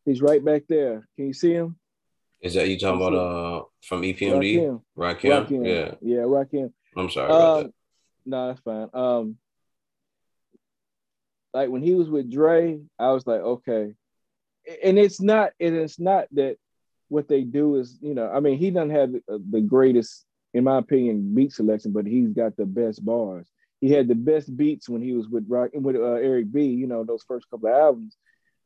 He's 0.05 0.21
right 0.21 0.43
back 0.43 0.63
there. 0.67 1.07
Can 1.15 1.27
you 1.27 1.33
see 1.33 1.53
him? 1.53 1.77
Is 2.41 2.55
that 2.55 2.67
you 2.67 2.77
talking 2.79 2.99
about 2.99 3.13
uh 3.13 3.63
from 3.83 4.01
EPMD? 4.01 4.81
Rakim. 4.97 5.47
Rakim. 5.47 5.65
Yeah, 5.65 5.95
yeah, 6.01 6.21
Rakim. 6.21 6.71
I'm 6.95 7.09
sorry 7.09 7.31
um, 7.31 7.63
that. 7.63 7.73
No, 8.25 8.47
that's 8.47 8.61
fine. 8.61 8.89
Um, 8.93 9.37
like 11.53 11.69
when 11.69 11.83
he 11.83 11.93
was 11.93 12.09
with 12.09 12.31
Dre, 12.31 12.79
I 12.97 13.11
was 13.11 13.25
like, 13.27 13.41
okay. 13.41 13.93
And 14.83 14.97
it's 14.97 15.19
not, 15.19 15.51
and 15.59 15.75
it's 15.75 15.99
not 15.99 16.27
that 16.33 16.57
what 17.09 17.27
they 17.27 17.41
do 17.41 17.75
is, 17.75 17.97
you 18.01 18.13
know, 18.13 18.29
I 18.29 18.39
mean, 18.39 18.57
he 18.57 18.71
doesn't 18.71 18.91
have 18.91 19.11
the 19.27 19.61
greatest, 19.61 20.25
in 20.53 20.63
my 20.63 20.77
opinion, 20.77 21.33
beat 21.33 21.51
selection, 21.51 21.91
but 21.91 22.05
he's 22.05 22.29
got 22.29 22.55
the 22.55 22.65
best 22.65 23.03
bars. 23.03 23.47
He 23.81 23.91
had 23.91 24.07
the 24.07 24.15
best 24.15 24.55
beats 24.55 24.87
when 24.87 25.01
he 25.01 25.13
was 25.13 25.27
with 25.27 25.45
Rock 25.49 25.71
with 25.73 25.95
uh, 25.95 26.13
Eric 26.13 26.51
B. 26.51 26.65
You 26.65 26.85
know, 26.87 27.03
those 27.03 27.23
first 27.27 27.49
couple 27.49 27.69
of 27.69 27.75
albums. 27.75 28.15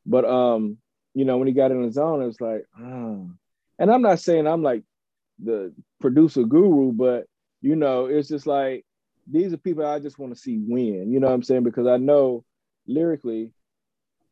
But 0.06 0.26
um, 0.26 0.78
you 1.16 1.26
know, 1.26 1.38
when 1.38 1.48
he 1.48 1.54
got 1.54 1.72
in 1.72 1.82
his 1.82 1.98
own, 1.98 2.22
it 2.22 2.28
was 2.28 2.42
like, 2.42 2.66
ah. 2.78 3.18
And 3.80 3.92
I'm 3.92 4.04
not 4.04 4.20
saying 4.20 4.46
I'm 4.46 4.62
like 4.62 4.84
the 5.44 5.74
producer 6.00 6.44
guru, 6.44 6.92
but 6.92 7.26
You 7.62 7.76
know, 7.76 8.06
it's 8.06 8.30
just 8.30 8.46
like 8.46 8.86
these 9.26 9.52
are 9.52 9.58
people 9.58 9.84
I 9.86 9.98
just 10.00 10.20
want 10.20 10.32
to 10.36 10.40
see 10.40 10.60
win. 10.60 11.12
You 11.12 11.20
know 11.20 11.28
what 11.28 11.34
I'm 11.34 11.42
saying? 11.44 11.64
Because 11.64 11.88
I 11.88 11.98
know 11.98 12.44
lyrically 12.86 13.54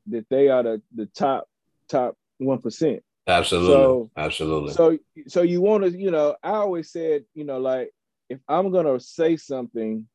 that 0.08 0.30
they 0.30 0.50
are 0.50 0.62
the, 0.62 0.82
the 0.94 1.08
top 1.08 1.48
top 1.88 2.16
one 2.38 2.60
percent. 2.62 3.02
Absolutely. 3.26 3.74
So, 3.74 4.12
Absolutely. 4.16 4.74
So 4.74 5.00
so 5.28 5.42
you 5.42 5.62
want 5.62 5.84
to, 5.84 5.98
you 5.98 6.12
know, 6.12 6.36
I 6.44 6.52
always 6.52 6.92
said, 6.92 7.24
you 7.34 7.44
know, 7.44 7.60
like 7.60 7.90
if 8.30 8.40
I'm 8.48 8.72
gonna 8.72 9.00
say 9.00 9.38
something, 9.38 10.08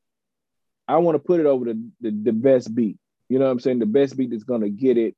I 0.86 0.98
want 0.98 1.16
to 1.16 1.18
put 1.18 1.40
it 1.40 1.46
over 1.46 1.64
the, 1.64 1.90
the, 2.00 2.10
the 2.10 2.32
best 2.32 2.72
beat. 2.72 2.98
You 3.28 3.38
know 3.38 3.46
what 3.46 3.50
I'm 3.52 3.60
saying? 3.60 3.80
The 3.80 3.86
best 3.86 4.16
beat 4.16 4.30
that's 4.30 4.44
gonna 4.44 4.68
get 4.70 4.96
it 4.96 5.16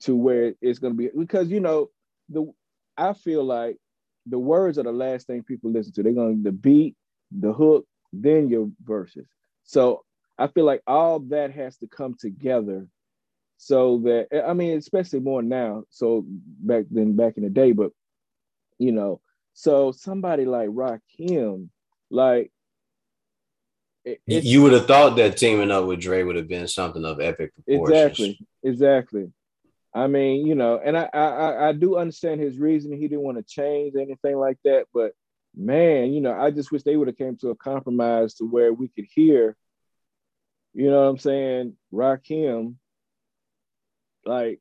to 0.00 0.14
where 0.14 0.54
it's 0.60 0.78
gonna 0.78 0.94
be 0.94 1.10
because 1.16 1.48
you 1.50 1.60
know 1.60 1.90
the 2.28 2.52
I 2.96 3.12
feel 3.12 3.44
like 3.44 3.76
the 4.26 4.38
words 4.38 4.78
are 4.78 4.82
the 4.82 4.92
last 4.92 5.26
thing 5.26 5.42
people 5.42 5.70
listen 5.70 5.92
to. 5.92 6.02
They're 6.02 6.12
going 6.12 6.38
to 6.38 6.42
the 6.42 6.52
beat, 6.52 6.96
the 7.30 7.52
hook, 7.52 7.86
then 8.12 8.48
your 8.48 8.70
verses. 8.82 9.26
So 9.64 10.04
I 10.38 10.48
feel 10.48 10.64
like 10.64 10.82
all 10.86 11.20
that 11.20 11.52
has 11.52 11.76
to 11.78 11.86
come 11.86 12.14
together 12.18 12.88
so 13.58 13.98
that 14.04 14.28
I 14.46 14.52
mean, 14.52 14.76
especially 14.76 15.20
more 15.20 15.42
now. 15.42 15.84
So 15.90 16.24
back 16.26 16.84
then, 16.90 17.16
back 17.16 17.36
in 17.36 17.44
the 17.44 17.50
day, 17.50 17.72
but 17.72 17.92
you 18.78 18.92
know, 18.92 19.20
so 19.54 19.92
somebody 19.92 20.44
like 20.44 20.68
Rakim, 20.68 21.68
like 22.10 22.52
you 24.26 24.62
would 24.62 24.72
have 24.72 24.86
thought 24.86 25.16
that 25.16 25.36
teaming 25.36 25.70
up 25.70 25.86
with 25.86 26.00
Dre 26.00 26.22
would 26.22 26.36
have 26.36 26.48
been 26.48 26.68
something 26.68 27.04
of 27.04 27.20
epic 27.20 27.52
proportions. 27.54 27.98
Exactly, 27.98 28.38
exactly. 28.62 29.32
I 29.96 30.08
mean, 30.08 30.46
you 30.46 30.54
know, 30.54 30.78
and 30.84 30.94
I, 30.94 31.08
I 31.14 31.68
I 31.68 31.72
do 31.72 31.96
understand 31.96 32.38
his 32.38 32.58
reason. 32.58 32.92
He 32.92 33.08
didn't 33.08 33.24
want 33.24 33.38
to 33.38 33.42
change 33.42 33.94
anything 33.96 34.36
like 34.36 34.58
that, 34.64 34.84
but 34.92 35.12
man, 35.56 36.12
you 36.12 36.20
know, 36.20 36.38
I 36.38 36.50
just 36.50 36.70
wish 36.70 36.82
they 36.82 36.96
would 36.96 37.08
have 37.08 37.16
came 37.16 37.36
to 37.38 37.48
a 37.48 37.56
compromise 37.56 38.34
to 38.34 38.44
where 38.44 38.74
we 38.74 38.88
could 38.88 39.06
hear, 39.10 39.56
you 40.74 40.90
know 40.90 41.00
what 41.04 41.08
I'm 41.08 41.18
saying, 41.18 41.76
Rakim, 41.94 42.74
like, 44.26 44.60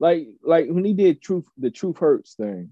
like, 0.00 0.26
like 0.42 0.66
when 0.68 0.84
he 0.84 0.92
did 0.92 1.22
truth, 1.22 1.46
the 1.56 1.70
truth 1.70 1.98
hurts 1.98 2.34
thing. 2.34 2.70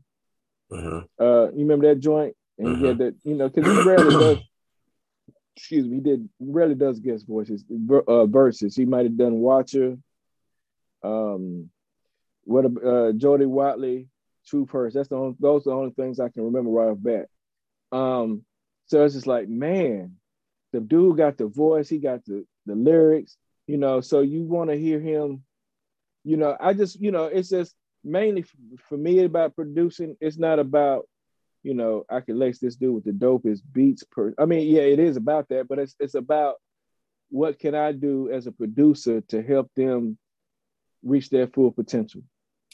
Uh-huh. 0.72 1.02
Uh, 1.20 1.52
you 1.52 1.60
remember 1.60 1.86
that 1.86 2.00
joint? 2.00 2.34
And 2.58 2.66
uh-huh. 2.66 2.76
he 2.78 2.86
had 2.88 2.98
that, 2.98 3.14
you 3.22 3.34
know, 3.36 3.48
because 3.48 3.72
he 3.72 3.88
rarely 3.88 4.14
does. 4.14 4.38
Excuse 5.56 5.86
me, 5.86 5.96
he 5.96 6.00
did 6.00 6.28
rarely 6.40 6.74
does 6.74 6.98
guest 6.98 7.28
voices, 7.28 7.64
uh, 8.08 8.26
verses. 8.26 8.74
He 8.74 8.86
might 8.86 9.04
have 9.04 9.16
done 9.16 9.34
Watcher 9.34 9.98
um, 11.02 11.70
what 12.44 12.64
uh, 12.84 13.12
Jody 13.12 13.46
Watley, 13.46 14.08
Truth 14.46 14.70
Hurts. 14.70 14.94
That's 14.94 15.08
the 15.08 15.16
only, 15.16 15.36
those 15.38 15.66
are 15.66 15.70
the 15.70 15.76
only 15.76 15.92
things 15.92 16.20
I 16.20 16.28
can 16.28 16.44
remember 16.44 16.70
right 16.70 16.90
off 16.90 16.98
bat. 17.00 17.26
Um, 17.92 18.44
so 18.86 19.04
it's 19.04 19.14
just 19.14 19.26
like, 19.26 19.48
man, 19.48 20.16
the 20.72 20.80
dude 20.80 21.16
got 21.16 21.38
the 21.38 21.46
voice, 21.46 21.88
he 21.88 21.98
got 21.98 22.24
the 22.24 22.44
the 22.66 22.74
lyrics, 22.74 23.36
you 23.66 23.76
know. 23.76 24.00
So 24.00 24.20
you 24.20 24.42
want 24.42 24.70
to 24.70 24.76
hear 24.76 25.00
him, 25.00 25.42
you 26.24 26.36
know. 26.36 26.56
I 26.60 26.74
just, 26.74 27.00
you 27.00 27.10
know, 27.10 27.24
it's 27.24 27.48
just 27.48 27.74
mainly 28.04 28.44
for 28.88 28.96
me 28.96 29.24
about 29.24 29.54
producing. 29.54 30.16
It's 30.20 30.38
not 30.38 30.58
about, 30.58 31.08
you 31.62 31.74
know, 31.74 32.04
I 32.08 32.20
could 32.20 32.36
lace 32.36 32.58
this 32.58 32.76
dude 32.76 32.94
with 32.94 33.04
the 33.04 33.12
dopest 33.12 33.62
beats 33.72 34.04
per. 34.04 34.34
I 34.38 34.44
mean, 34.44 34.68
yeah, 34.68 34.82
it 34.82 34.98
is 34.98 35.16
about 35.16 35.48
that, 35.48 35.68
but 35.68 35.78
it's 35.78 35.94
it's 35.98 36.14
about 36.14 36.56
what 37.30 37.58
can 37.58 37.74
I 37.74 37.92
do 37.92 38.30
as 38.30 38.46
a 38.46 38.52
producer 38.52 39.20
to 39.28 39.42
help 39.42 39.70
them 39.76 40.18
reach 41.02 41.30
their 41.30 41.46
full 41.46 41.70
potential 41.70 42.22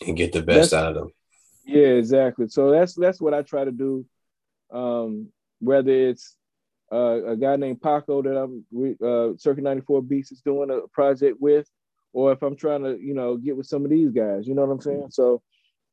and 0.06 0.16
get 0.16 0.32
the 0.32 0.42
best 0.42 0.70
that's, 0.70 0.72
out 0.72 0.88
of 0.88 0.94
them. 0.94 1.12
Yeah, 1.64 1.88
exactly. 1.88 2.48
So 2.48 2.70
that's 2.70 2.94
that's 2.94 3.20
what 3.20 3.34
I 3.34 3.42
try 3.42 3.64
to 3.64 3.72
do. 3.72 4.06
Um, 4.72 5.28
whether 5.60 5.90
it's 5.90 6.36
uh, 6.92 7.24
a 7.24 7.36
guy 7.36 7.56
named 7.56 7.80
Paco 7.80 8.22
that 8.22 8.36
I'm 8.36 8.64
uh, 9.02 9.36
Circuit 9.38 9.64
94 9.64 10.02
Beats 10.02 10.32
is 10.32 10.40
doing 10.40 10.70
a 10.70 10.86
project 10.88 11.38
with, 11.40 11.68
or 12.12 12.32
if 12.32 12.42
I'm 12.42 12.56
trying 12.56 12.82
to, 12.84 12.98
you 13.00 13.14
know, 13.14 13.36
get 13.36 13.56
with 13.56 13.66
some 13.66 13.84
of 13.84 13.90
these 13.90 14.10
guys, 14.10 14.46
you 14.46 14.54
know 14.54 14.64
what 14.64 14.72
I'm 14.72 14.80
saying? 14.80 15.08
So 15.10 15.42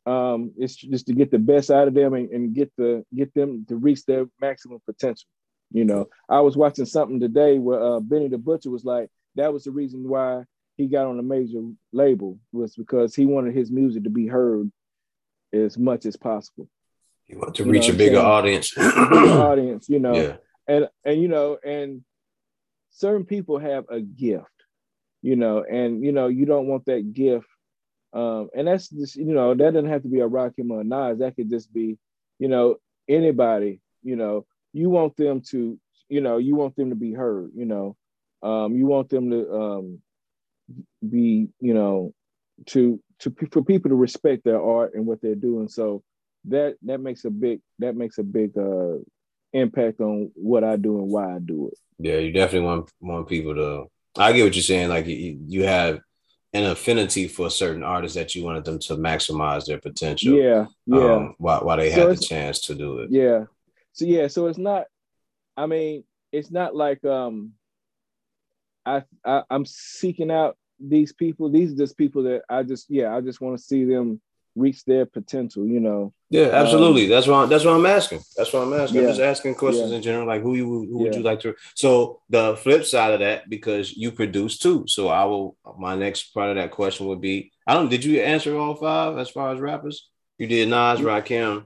um, 0.05 0.51
it's 0.57 0.75
just 0.75 1.07
to 1.07 1.13
get 1.13 1.31
the 1.31 1.39
best 1.39 1.71
out 1.71 1.87
of 1.87 1.93
them 1.93 2.13
and, 2.13 2.29
and 2.29 2.53
get 2.53 2.71
the 2.77 3.05
get 3.15 3.33
them 3.33 3.65
to 3.69 3.75
reach 3.75 4.05
their 4.05 4.25
maximum 4.41 4.79
potential. 4.85 5.27
You 5.71 5.85
know, 5.85 6.07
I 6.29 6.41
was 6.41 6.55
watching 6.55 6.85
something 6.85 7.19
today 7.19 7.57
where 7.57 7.81
uh, 7.81 7.99
Benny 7.99 8.27
the 8.27 8.37
Butcher 8.37 8.69
was 8.69 8.85
like, 8.85 9.09
that 9.35 9.51
was 9.51 9.63
the 9.63 9.71
reason 9.71 10.07
why 10.07 10.43
he 10.75 10.87
got 10.87 11.05
on 11.05 11.19
a 11.19 11.23
major 11.23 11.61
label 11.91 12.39
was 12.51 12.75
because 12.75 13.15
he 13.15 13.25
wanted 13.25 13.53
his 13.53 13.71
music 13.71 14.03
to 14.03 14.09
be 14.09 14.27
heard 14.27 14.71
as 15.53 15.77
much 15.77 16.05
as 16.05 16.15
possible. 16.15 16.67
He 17.25 17.35
wanted 17.35 17.55
to 17.55 17.65
you 17.65 17.71
reach 17.71 17.89
a 17.89 17.93
bigger 17.93 18.19
audience. 18.19 18.75
audience, 18.77 19.87
you 19.87 19.99
know. 19.99 20.15
Yeah. 20.15 20.35
And 20.67 20.87
and 21.05 21.21
you 21.21 21.27
know, 21.27 21.57
and 21.63 22.03
certain 22.91 23.25
people 23.25 23.59
have 23.59 23.85
a 23.89 23.99
gift, 23.99 24.45
you 25.21 25.35
know, 25.35 25.63
and 25.63 26.03
you 26.03 26.11
know, 26.11 26.27
you 26.27 26.45
don't 26.45 26.67
want 26.67 26.85
that 26.85 27.13
gift. 27.13 27.47
Um, 28.13 28.49
and 28.55 28.67
that's 28.67 28.89
just, 28.89 29.15
you 29.15 29.33
know, 29.33 29.55
that 29.55 29.73
doesn't 29.73 29.89
have 29.89 30.03
to 30.03 30.07
be 30.07 30.19
a 30.19 30.29
Rakim 30.29 30.69
or 30.69 30.81
a 30.81 30.83
Nas. 30.83 31.19
That 31.19 31.35
could 31.35 31.49
just 31.49 31.73
be, 31.73 31.97
you 32.37 32.47
know, 32.47 32.75
anybody, 33.09 33.81
you 34.03 34.15
know, 34.15 34.45
you 34.71 34.89
want 34.89 35.17
them 35.17 35.41
to, 35.49 35.79
you 36.09 36.21
know, 36.21 36.37
you 36.37 36.55
want 36.55 36.75
them 36.75 36.91
to 36.91 36.95
be 36.95 37.13
heard, 37.13 37.51
you 37.55 37.65
know. 37.65 37.95
Um, 38.43 38.75
you 38.75 38.85
want 38.85 39.09
them 39.09 39.31
to 39.31 39.51
um, 39.51 40.01
be 41.07 41.49
you 41.59 41.73
know 41.73 42.13
to 42.67 42.99
to 43.19 43.33
for 43.51 43.63
people 43.63 43.89
to 43.89 43.95
respect 43.95 44.43
their 44.43 44.61
art 44.61 44.93
and 44.93 45.05
what 45.05 45.21
they're 45.21 45.35
doing. 45.35 45.67
So 45.67 46.03
that 46.45 46.75
that 46.83 46.99
makes 46.99 47.25
a 47.25 47.29
big 47.29 47.61
that 47.79 47.95
makes 47.95 48.17
a 48.17 48.23
big 48.23 48.57
uh 48.57 48.97
impact 49.53 50.01
on 50.01 50.31
what 50.33 50.63
i 50.63 50.75
do 50.75 50.97
and 50.97 51.09
why 51.09 51.35
i 51.35 51.39
do 51.39 51.69
it. 51.69 51.77
Yeah 51.99 52.17
you 52.17 52.31
definitely 52.31 52.67
want 52.67 52.91
want 52.99 53.29
people 53.29 53.55
to 53.55 53.85
i 54.21 54.33
get 54.33 54.43
what 54.43 54.55
you're 54.55 54.63
saying. 54.63 54.89
Like 54.89 55.05
you, 55.05 55.39
you 55.45 55.63
have 55.63 55.99
an 56.53 56.65
affinity 56.65 57.27
for 57.27 57.49
certain 57.49 57.83
artists 57.83 58.15
that 58.15 58.35
you 58.35 58.43
wanted 58.43 58.65
them 58.65 58.77
to 58.79 58.95
maximize 58.95 59.65
their 59.65 59.79
potential 59.79 60.33
yeah 60.33 60.65
yeah. 60.85 61.13
um, 61.13 61.35
while, 61.37 61.61
while 61.61 61.77
they 61.77 61.91
so 61.91 62.09
had 62.09 62.17
the 62.17 62.21
chance 62.21 62.59
to 62.61 62.75
do 62.75 62.99
it. 62.99 63.11
Yeah. 63.11 63.45
So 63.93 64.05
yeah 64.05 64.27
so 64.27 64.47
it's 64.47 64.57
not 64.57 64.85
i 65.55 65.65
mean 65.65 66.03
it's 66.31 66.51
not 66.51 66.75
like 66.75 67.05
um 67.05 67.53
I, 68.85 69.03
I 69.25 69.43
I'm 69.49 69.65
seeking 69.65 70.31
out 70.31 70.57
these 70.87 71.13
people. 71.13 71.49
These 71.49 71.73
are 71.73 71.77
just 71.77 71.97
people 71.97 72.23
that 72.23 72.43
I 72.49 72.63
just 72.63 72.89
yeah 72.89 73.15
I 73.15 73.21
just 73.21 73.41
want 73.41 73.57
to 73.57 73.63
see 73.63 73.85
them 73.85 74.21
reach 74.55 74.85
their 74.85 75.05
potential. 75.05 75.65
You 75.65 75.79
know. 75.79 76.13
Yeah, 76.29 76.49
absolutely. 76.51 77.05
Um, 77.05 77.09
that's 77.09 77.27
why. 77.27 77.45
That's 77.45 77.65
why 77.65 77.73
I'm 77.73 77.85
asking. 77.85 78.21
That's 78.35 78.51
why 78.51 78.61
I'm 78.61 78.73
asking. 78.73 79.01
Yeah, 79.01 79.07
I'm 79.07 79.15
just 79.15 79.21
asking 79.21 79.55
questions 79.55 79.91
yeah. 79.91 79.97
in 79.97 80.03
general, 80.03 80.27
like 80.27 80.41
who 80.41 80.55
you 80.55 80.65
who 80.65 80.99
yeah. 80.99 81.03
would 81.03 81.15
you 81.15 81.21
like 81.21 81.39
to? 81.41 81.55
So 81.75 82.21
the 82.29 82.57
flip 82.57 82.85
side 82.85 83.13
of 83.13 83.19
that, 83.19 83.49
because 83.49 83.95
you 83.95 84.11
produce 84.11 84.57
too. 84.57 84.85
So 84.87 85.07
I 85.09 85.23
will. 85.25 85.57
My 85.77 85.95
next 85.95 86.33
part 86.33 86.49
of 86.49 86.55
that 86.55 86.71
question 86.71 87.07
would 87.07 87.21
be: 87.21 87.51
I 87.67 87.73
don't. 87.73 87.89
Did 87.89 88.03
you 88.03 88.21
answer 88.21 88.57
all 88.57 88.75
five 88.75 89.17
as 89.17 89.29
far 89.29 89.53
as 89.53 89.59
rappers? 89.59 90.09
You 90.37 90.47
did 90.47 90.69
Nas, 90.69 90.99
Rakim. 90.99 91.65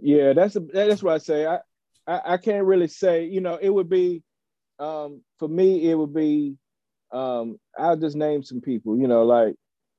Yeah, 0.00 0.32
that's 0.32 0.56
a, 0.56 0.60
that's 0.60 1.02
what 1.02 1.14
I 1.14 1.18
say. 1.18 1.46
I, 1.46 1.58
I 2.06 2.20
I 2.34 2.36
can't 2.36 2.66
really 2.66 2.88
say. 2.88 3.24
You 3.26 3.40
know, 3.40 3.56
it 3.60 3.70
would 3.70 3.88
be 3.88 4.22
um, 4.78 5.22
for 5.38 5.48
me, 5.48 5.90
it 5.90 5.94
would 5.94 6.14
be 6.14 6.56
um, 7.14 7.58
I'll 7.78 7.96
just 7.96 8.16
name 8.16 8.42
some 8.42 8.60
people, 8.60 8.98
you 8.98 9.06
know, 9.06 9.24
like 9.24 9.54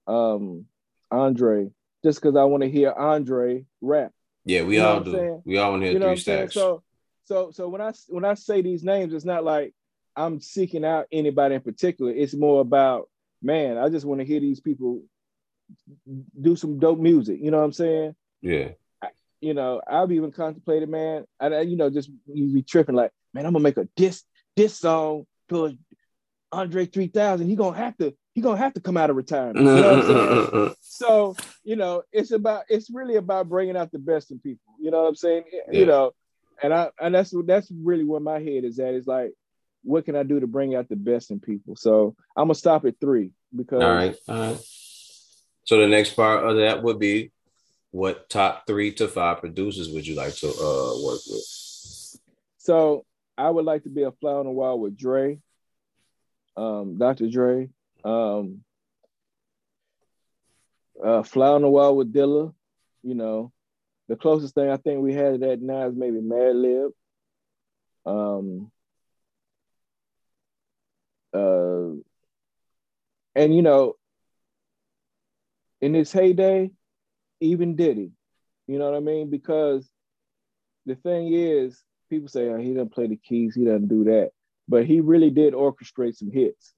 um, 0.05 0.66
Andre, 1.09 1.70
just 2.03 2.22
because 2.22 2.36
I 2.36 2.43
want 2.43 2.63
to 2.63 2.70
hear 2.70 2.91
Andre 2.91 3.66
rap. 3.82 4.11
Yeah, 4.43 4.63
we 4.63 4.76
you 4.76 4.84
all 4.84 4.99
do. 4.99 5.13
Saying? 5.13 5.41
We 5.45 5.57
all 5.57 5.72
want 5.72 5.82
to 5.82 5.86
hear 5.86 5.93
you 5.93 5.99
know 5.99 6.09
three 6.09 6.18
stacks. 6.18 6.53
So, 6.53 6.84
so, 7.24 7.51
so 7.51 7.70
when 7.70 7.82
I 7.82 7.93
when 8.09 8.26
I 8.26 8.34
say 8.36 8.61
these 8.61 8.84
names, 8.84 9.13
it's 9.13 9.26
not 9.26 9.43
like 9.43 9.74
I'm 10.16 10.39
seeking 10.39 10.86
out 10.86 11.07
anybody 11.11 11.55
in 11.55 11.61
particular. 11.61 12.11
It's 12.11 12.36
more 12.36 12.61
about, 12.61 13.09
man, 13.41 13.78
I 13.78 13.89
just 13.89 14.05
want 14.05 14.20
to 14.20 14.26
hear 14.26 14.39
these 14.39 14.59
people 14.59 15.01
do 16.39 16.55
some 16.55 16.80
dope 16.80 16.99
music. 16.99 17.39
You 17.41 17.49
know 17.49 17.57
what 17.57 17.63
I'm 17.63 17.74
saying? 17.74 18.16
Yeah. 18.41 18.70
you 19.41 19.53
know, 19.53 19.82
I've 19.88 20.11
even 20.11 20.32
contemplated, 20.32 20.89
man. 20.89 21.26
I, 21.39 21.61
you 21.61 21.78
know, 21.78 21.89
just 21.89 22.09
you 22.28 22.53
be 22.53 22.61
tripping 22.61 22.95
like, 22.95 23.11
man, 23.34 23.45
I'm 23.45 23.53
gonna 23.53 23.63
make 23.63 23.78
a 23.78 23.88
diss 23.95 24.24
this 24.55 24.78
song 24.78 25.26
to 25.49 25.78
Andre 26.52 26.86
3000. 26.86 27.48
He 27.48 27.56
gonna 27.56 27.78
have 27.78 27.98
to 27.98 28.14
he 28.34 28.41
gonna 28.41 28.58
have 28.58 28.74
to 28.74 28.82
come 28.82 28.98
out 28.98 29.10
of 29.10 29.16
retirement. 29.16 29.58
You 29.58 29.64
know 29.64 30.76
so 30.82 31.36
you 31.64 31.76
know, 31.76 32.04
it's 32.12 32.32
about 32.32 32.66
it's 32.70 32.89
really 32.89 33.16
about 33.16 33.50
bringing 33.50 33.76
out 33.76 33.91
the 33.91 34.00
best 34.00 34.32
in 34.32 34.39
people. 34.39 34.74
You 34.80 34.91
know 34.91 35.02
what 35.02 35.10
I'm 35.10 35.16
saying? 35.16 35.43
Yeah. 35.52 35.80
You 35.80 35.86
know, 35.86 36.12
and 36.62 36.74
I 36.74 36.89
and 37.00 37.16
that's 37.16 37.34
that's 37.46 37.72
really 37.72 38.04
where 38.04 38.20
my 38.20 38.39
head 38.39 38.64
is 38.64 38.80
at. 38.80 38.93
Is 38.93 39.08
like, 39.08 39.34
what 39.84 40.06
can 40.06 40.16
I 40.16 40.24
do 40.24 40.39
to 40.39 40.48
bring 40.48 40.76
out 40.76 40.89
the 40.89 40.96
best 40.96 41.32
in 41.32 41.39
people? 41.39 41.76
So 41.76 42.16
I'm 42.36 42.46
gonna 42.46 42.56
stop 42.56 42.86
at 42.86 43.00
three 43.00 43.32
because. 43.56 43.82
All 43.82 43.93
right. 43.93 44.16
All 44.28 44.36
right. 44.36 44.60
So 45.64 45.80
the 45.80 45.88
next 45.88 46.16
part 46.16 46.48
of 46.48 46.58
that 46.58 46.84
would 46.84 47.00
be, 47.00 47.32
what 47.89 48.30
top 48.30 48.68
three 48.68 48.91
to 48.93 49.08
five 49.08 49.39
producers 49.39 49.89
would 49.89 50.06
you 50.06 50.16
like 50.16 50.36
to 50.36 50.48
uh, 50.48 51.04
work 51.04 51.20
with? 51.28 52.20
So 52.60 53.06
I 53.38 53.50
would 53.50 53.66
like 53.66 53.84
to 53.84 53.89
be 53.89 54.04
a 54.04 54.12
fly 54.12 54.34
on 54.34 54.46
the 54.46 54.52
wall 54.52 54.80
with 54.80 54.96
Dre, 54.96 55.39
um, 56.58 56.97
Dr. 56.97 57.30
Dre, 57.30 57.70
um, 58.03 58.64
uh, 61.03 61.24
fly 61.24 61.49
on 61.49 61.62
the 61.62 61.70
wall 61.70 61.95
with 61.95 62.14
Dilla. 62.14 62.53
You 63.03 63.16
know, 63.16 63.51
the 64.08 64.16
closest 64.16 64.56
thing 64.56 64.70
I 64.70 64.78
think 64.78 65.01
we 65.01 65.14
had 65.14 65.34
to 65.34 65.47
that 65.47 65.62
now 65.62 65.88
is 65.88 65.95
maybe 65.95 66.20
Madlib. 66.20 66.91
Um, 68.06 68.72
uh, 71.34 71.99
and 73.36 73.56
you 73.56 73.62
know, 73.62 73.95
in 75.82 75.93
his 75.93 76.12
heyday, 76.12 76.72
even 77.41 77.76
Diddy, 77.76 78.12
you 78.68 78.80
know 78.80 78.89
what 78.89 78.97
I 78.97 79.01
mean? 79.01 79.30
Because 79.30 79.89
the 80.86 80.95
thing 80.95 81.34
is, 81.34 81.84
people 82.10 82.30
say 82.30 82.47
oh, 82.49 82.58
he 82.58 82.74
doesn't 82.74 82.93
play 82.93 83.08
the 83.08 83.18
keys, 83.18 83.56
he 83.56 83.66
doesn't 83.66 83.88
do 83.88 84.06
that, 84.06 84.32
but 84.68 84.86
he 84.86 85.01
really 85.01 85.30
did 85.30 85.53
orchestrate 85.53 86.16
some 86.16 86.32
hits. 86.32 86.74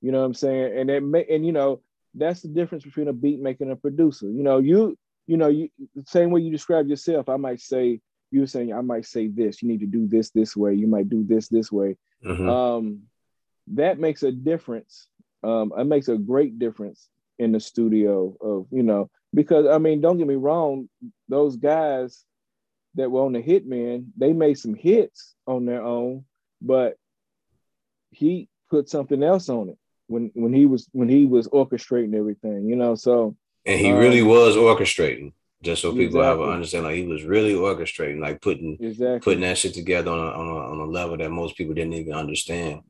You 0.00 0.12
know 0.12 0.20
what 0.20 0.26
I'm 0.26 0.34
saying? 0.34 0.78
And 0.78 0.90
it 0.90 1.02
may, 1.02 1.24
and 1.30 1.44
you 1.44 1.52
know 1.52 1.80
that's 2.14 2.42
the 2.42 2.48
difference 2.48 2.84
between 2.84 3.08
a 3.08 3.12
beat 3.12 3.40
maker 3.40 3.64
and 3.64 3.72
a 3.72 3.76
producer. 3.76 4.26
You 4.26 4.42
know, 4.42 4.58
you 4.58 4.96
you 5.26 5.36
know 5.36 5.48
you 5.48 5.68
the 5.94 6.04
same 6.06 6.30
way 6.30 6.40
you 6.40 6.50
describe 6.50 6.88
yourself. 6.88 7.28
I 7.28 7.36
might 7.36 7.60
say 7.60 8.00
you 8.30 8.40
were 8.40 8.46
saying 8.46 8.72
I 8.72 8.80
might 8.80 9.06
say 9.06 9.28
this. 9.28 9.62
You 9.62 9.68
need 9.68 9.80
to 9.80 9.86
do 9.86 10.06
this 10.06 10.30
this 10.30 10.56
way. 10.56 10.74
You 10.74 10.86
might 10.86 11.08
do 11.08 11.24
this 11.24 11.48
this 11.48 11.70
way. 11.70 11.96
Mm-hmm. 12.24 12.48
Um, 12.48 13.02
that 13.74 13.98
makes 13.98 14.22
a 14.22 14.32
difference. 14.32 15.08
Um, 15.42 15.72
it 15.76 15.84
makes 15.84 16.08
a 16.08 16.16
great 16.16 16.58
difference 16.58 17.08
in 17.38 17.52
the 17.52 17.60
studio 17.60 18.36
of 18.40 18.66
you 18.70 18.82
know 18.82 19.10
because 19.34 19.66
I 19.66 19.78
mean 19.78 20.00
don't 20.00 20.18
get 20.18 20.26
me 20.26 20.34
wrong, 20.34 20.88
those 21.28 21.56
guys 21.56 22.24
that 22.94 23.10
were 23.10 23.22
on 23.22 23.32
the 23.32 23.42
Hitmen, 23.42 24.06
they 24.16 24.32
made 24.32 24.58
some 24.58 24.74
hits 24.74 25.34
on 25.46 25.66
their 25.66 25.82
own, 25.82 26.24
but 26.62 26.96
he 28.10 28.48
put 28.70 28.88
something 28.88 29.22
else 29.22 29.48
on 29.48 29.68
it 29.68 29.78
when 30.06 30.30
when 30.34 30.52
he 30.52 30.66
was 30.66 30.88
when 30.92 31.08
he 31.08 31.26
was 31.26 31.48
orchestrating 31.48 32.14
everything, 32.14 32.66
you 32.66 32.76
know. 32.76 32.94
So 32.94 33.36
and 33.64 33.80
he 33.80 33.90
um, 33.90 33.98
really 33.98 34.22
was 34.22 34.56
orchestrating. 34.56 35.32
Just 35.62 35.82
so 35.82 35.90
people 35.90 36.20
exactly. 36.20 36.26
have 36.26 36.40
an 36.40 36.54
understanding, 36.54 36.90
like 36.90 36.98
he 36.98 37.06
was 37.06 37.24
really 37.24 37.54
orchestrating, 37.54 38.20
like 38.20 38.40
putting 38.40 38.76
exactly. 38.78 39.20
putting 39.20 39.40
that 39.40 39.58
shit 39.58 39.74
together 39.74 40.10
on 40.10 40.18
a, 40.18 40.30
on 40.30 40.46
a 40.46 40.72
on 40.72 40.80
a 40.80 40.84
level 40.84 41.16
that 41.16 41.30
most 41.30 41.56
people 41.56 41.74
didn't 41.74 41.94
even 41.94 42.12
understand. 42.12 42.82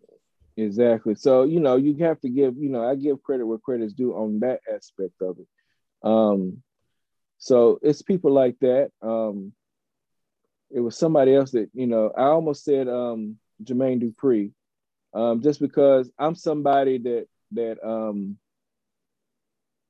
Exactly. 0.56 1.14
So 1.14 1.44
you 1.44 1.60
know, 1.60 1.76
you 1.76 1.96
have 2.04 2.20
to 2.20 2.28
give 2.28 2.56
you 2.56 2.68
know 2.68 2.86
I 2.86 2.96
give 2.96 3.22
credit 3.22 3.46
where 3.46 3.58
credit's 3.58 3.92
due 3.92 4.14
on 4.14 4.40
that 4.40 4.60
aspect 4.72 5.14
of 5.20 5.38
it. 5.38 5.46
Um, 6.06 6.62
so 7.38 7.78
it's 7.82 8.02
people 8.02 8.32
like 8.32 8.58
that. 8.60 8.90
Um, 9.00 9.52
it 10.70 10.80
was 10.80 10.98
somebody 10.98 11.34
else 11.34 11.52
that 11.52 11.70
you 11.72 11.86
know. 11.86 12.10
I 12.16 12.24
almost 12.24 12.64
said 12.64 12.88
um, 12.88 13.36
Jermaine 13.62 14.02
Dupri, 14.02 14.50
um, 15.16 15.40
just 15.40 15.60
because 15.60 16.10
I'm 16.18 16.34
somebody 16.34 16.98
that 16.98 17.26
that 17.52 17.78
um, 17.82 18.36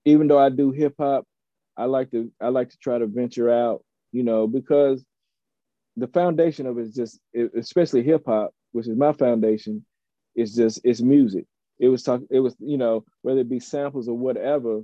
even 0.04 0.28
though 0.28 0.38
I 0.38 0.50
do 0.50 0.70
hip 0.70 0.94
hop, 0.98 1.26
I 1.76 1.86
like 1.86 2.12
to 2.12 2.30
I 2.40 2.48
like 2.48 2.70
to 2.70 2.78
try 2.78 2.96
to 2.96 3.06
venture 3.06 3.50
out, 3.50 3.84
you 4.12 4.22
know, 4.22 4.46
because 4.46 5.04
the 5.96 6.06
foundation 6.06 6.66
of 6.66 6.78
it 6.78 6.82
is 6.82 6.94
just, 6.94 7.20
especially 7.56 8.04
hip 8.04 8.22
hop, 8.26 8.52
which 8.70 8.86
is 8.86 8.96
my 8.96 9.12
foundation, 9.12 9.84
is 10.36 10.54
just 10.54 10.80
it's 10.84 11.00
music. 11.00 11.44
It 11.80 11.88
was 11.88 12.04
talk. 12.04 12.20
It 12.30 12.38
was 12.38 12.54
you 12.60 12.78
know 12.78 13.04
whether 13.22 13.40
it 13.40 13.50
be 13.50 13.60
samples 13.60 14.08
or 14.08 14.16
whatever. 14.16 14.82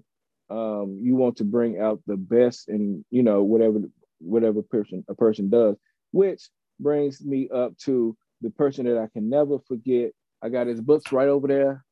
Um, 0.51 0.99
you 1.01 1.14
want 1.14 1.36
to 1.36 1.45
bring 1.45 1.78
out 1.78 2.03
the 2.09 2.16
best 2.16 2.68
in 2.68 3.05
you 3.11 3.22
know 3.22 3.45
whatever 3.45 3.78
whatever 4.18 4.61
person 4.62 5.05
a 5.09 5.14
person 5.14 5.51
does, 5.51 5.76
which 6.11 6.49
brings 6.80 7.24
me 7.24 7.49
up 7.49 7.78
to 7.84 8.16
the 8.40 8.51
person 8.51 8.86
that 8.86 8.99
I 8.99 9.07
can 9.07 9.30
never 9.30 9.61
forget 9.68 10.11
I 10.43 10.49
got 10.49 10.66
his 10.66 10.80
books 10.80 11.12
right 11.12 11.28
over 11.28 11.47
there. 11.47 11.84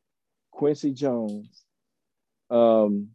Quincy 0.51 0.93
Jones. 0.93 1.65
Um, 2.51 3.11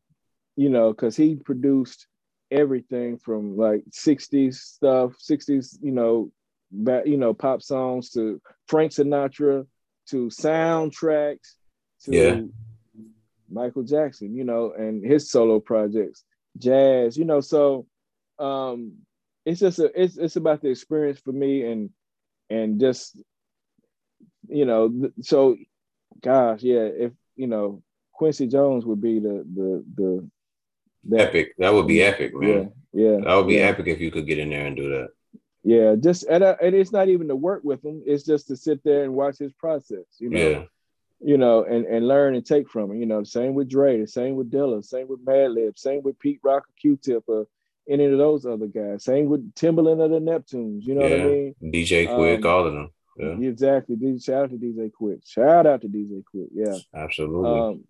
you 0.56 0.70
know, 0.70 0.92
because 0.94 1.18
he 1.18 1.36
produced 1.36 2.08
everything 2.50 3.18
from 3.18 3.58
like 3.58 3.84
60s 3.92 4.56
stuff, 4.56 5.14
60s, 5.20 5.78
you 5.82 5.92
know, 5.92 6.32
back, 6.72 7.06
you 7.06 7.18
know, 7.18 7.34
pop 7.34 7.62
songs 7.62 8.12
to 8.12 8.42
Frank 8.68 8.94
Sinatra 8.94 9.68
to 10.10 10.28
soundtracks 10.28 11.56
to 12.04 12.12
yeah. 12.12 12.42
Michael 13.52 13.84
Jackson, 13.84 14.36
you 14.36 14.44
know, 14.44 14.72
and 14.72 15.06
his 15.06 15.30
solo 15.30 15.60
projects, 15.60 16.24
jazz, 16.58 17.18
you 17.18 17.26
know, 17.26 17.42
so 17.42 17.86
um 18.38 18.94
it's 19.46 19.60
just 19.62 19.80
a 19.80 19.92
it's 20.02 20.18
it's 20.18 20.36
about 20.36 20.62
the 20.62 20.70
experience 20.70 21.20
for 21.20 21.32
me 21.32 21.64
and 21.64 21.90
and 22.50 22.80
just 22.80 23.18
you 24.50 24.66
know, 24.66 25.12
so 25.22 25.58
gosh, 26.22 26.62
yeah, 26.64 26.82
if 26.82 27.12
you 27.36 27.48
know, 27.48 27.82
Quincy 28.14 28.48
Jones 28.48 28.86
would 28.86 29.02
be 29.02 29.20
the 29.20 29.46
the 29.54 29.86
the 29.96 30.30
that, 31.10 31.28
epic. 31.28 31.56
That 31.58 31.74
would 31.74 31.88
be 31.88 32.02
epic, 32.02 32.34
man. 32.34 32.72
Yeah, 32.94 33.10
yeah. 33.10 33.18
That 33.24 33.36
would 33.36 33.48
be 33.48 33.56
yeah. 33.56 33.68
epic 33.68 33.88
if 33.88 34.00
you 34.00 34.12
could 34.12 34.28
get 34.28 34.40
in 34.40 34.50
there 34.50 34.66
and 34.66 34.76
do 34.76 34.90
that. 34.90 35.10
Yeah, 35.64 35.96
just 35.96 36.24
and, 36.24 36.44
uh, 36.44 36.56
and 36.62 36.76
it's 36.76 36.92
not 36.92 37.10
even 37.10 37.28
to 37.30 37.36
work 37.36 37.64
with 37.64 37.84
him. 37.84 38.04
It's 38.06 38.24
just 38.24 38.48
to 38.48 38.56
sit 38.56 38.84
there 38.84 39.04
and 39.04 39.14
watch 39.14 39.38
his 39.38 39.54
process. 39.54 40.06
You 40.20 40.30
know. 40.30 40.50
Yeah. 40.50 40.64
You 41.22 41.38
know, 41.38 41.64
and, 41.64 41.86
and 41.86 42.08
learn 42.08 42.36
and 42.36 42.46
take 42.46 42.70
from 42.70 42.92
it. 42.92 42.98
You 42.98 43.06
know, 43.06 43.24
same 43.24 43.54
with 43.56 43.70
Dre, 43.70 44.02
the 44.02 44.06
same 44.06 44.36
with 44.36 44.52
Dilla, 44.52 44.84
same 44.84 45.08
with 45.08 45.24
Madlib, 45.24 45.80
same 45.80 46.04
with 46.04 46.20
Pete 46.20 46.42
Rock 46.44 46.64
or 46.64 46.74
Q-Tip 46.80 47.24
or 47.28 47.48
any 47.90 48.06
of 48.06 48.18
those 48.18 48.46
other 48.46 48.68
guys. 48.68 49.06
Same 49.06 49.30
with 49.30 49.54
Timbaland 49.56 50.04
of 50.04 50.12
the 50.12 50.20
Neptunes. 50.20 50.84
You 50.84 50.96
know 50.96 51.08
yeah. 51.08 51.18
what 51.18 51.20
I 51.20 51.30
mean? 51.30 51.56
DJ 51.64 52.08
Quik, 52.08 52.44
um, 52.44 52.52
all 52.52 52.68
of 52.68 52.74
them. 52.74 52.90
Yeah. 53.16 53.38
Exactly. 53.50 54.20
Shout 54.20 54.44
out 54.44 54.50
to 54.52 54.58
DJ 54.58 54.92
Quik. 54.92 55.22
Shout 55.26 55.66
out 55.66 55.82
to 55.82 55.88
DJ 55.88 56.24
Quik. 56.34 56.48
Yeah. 56.54 56.78
Absolutely. 56.94 57.60
Um, 57.60 57.84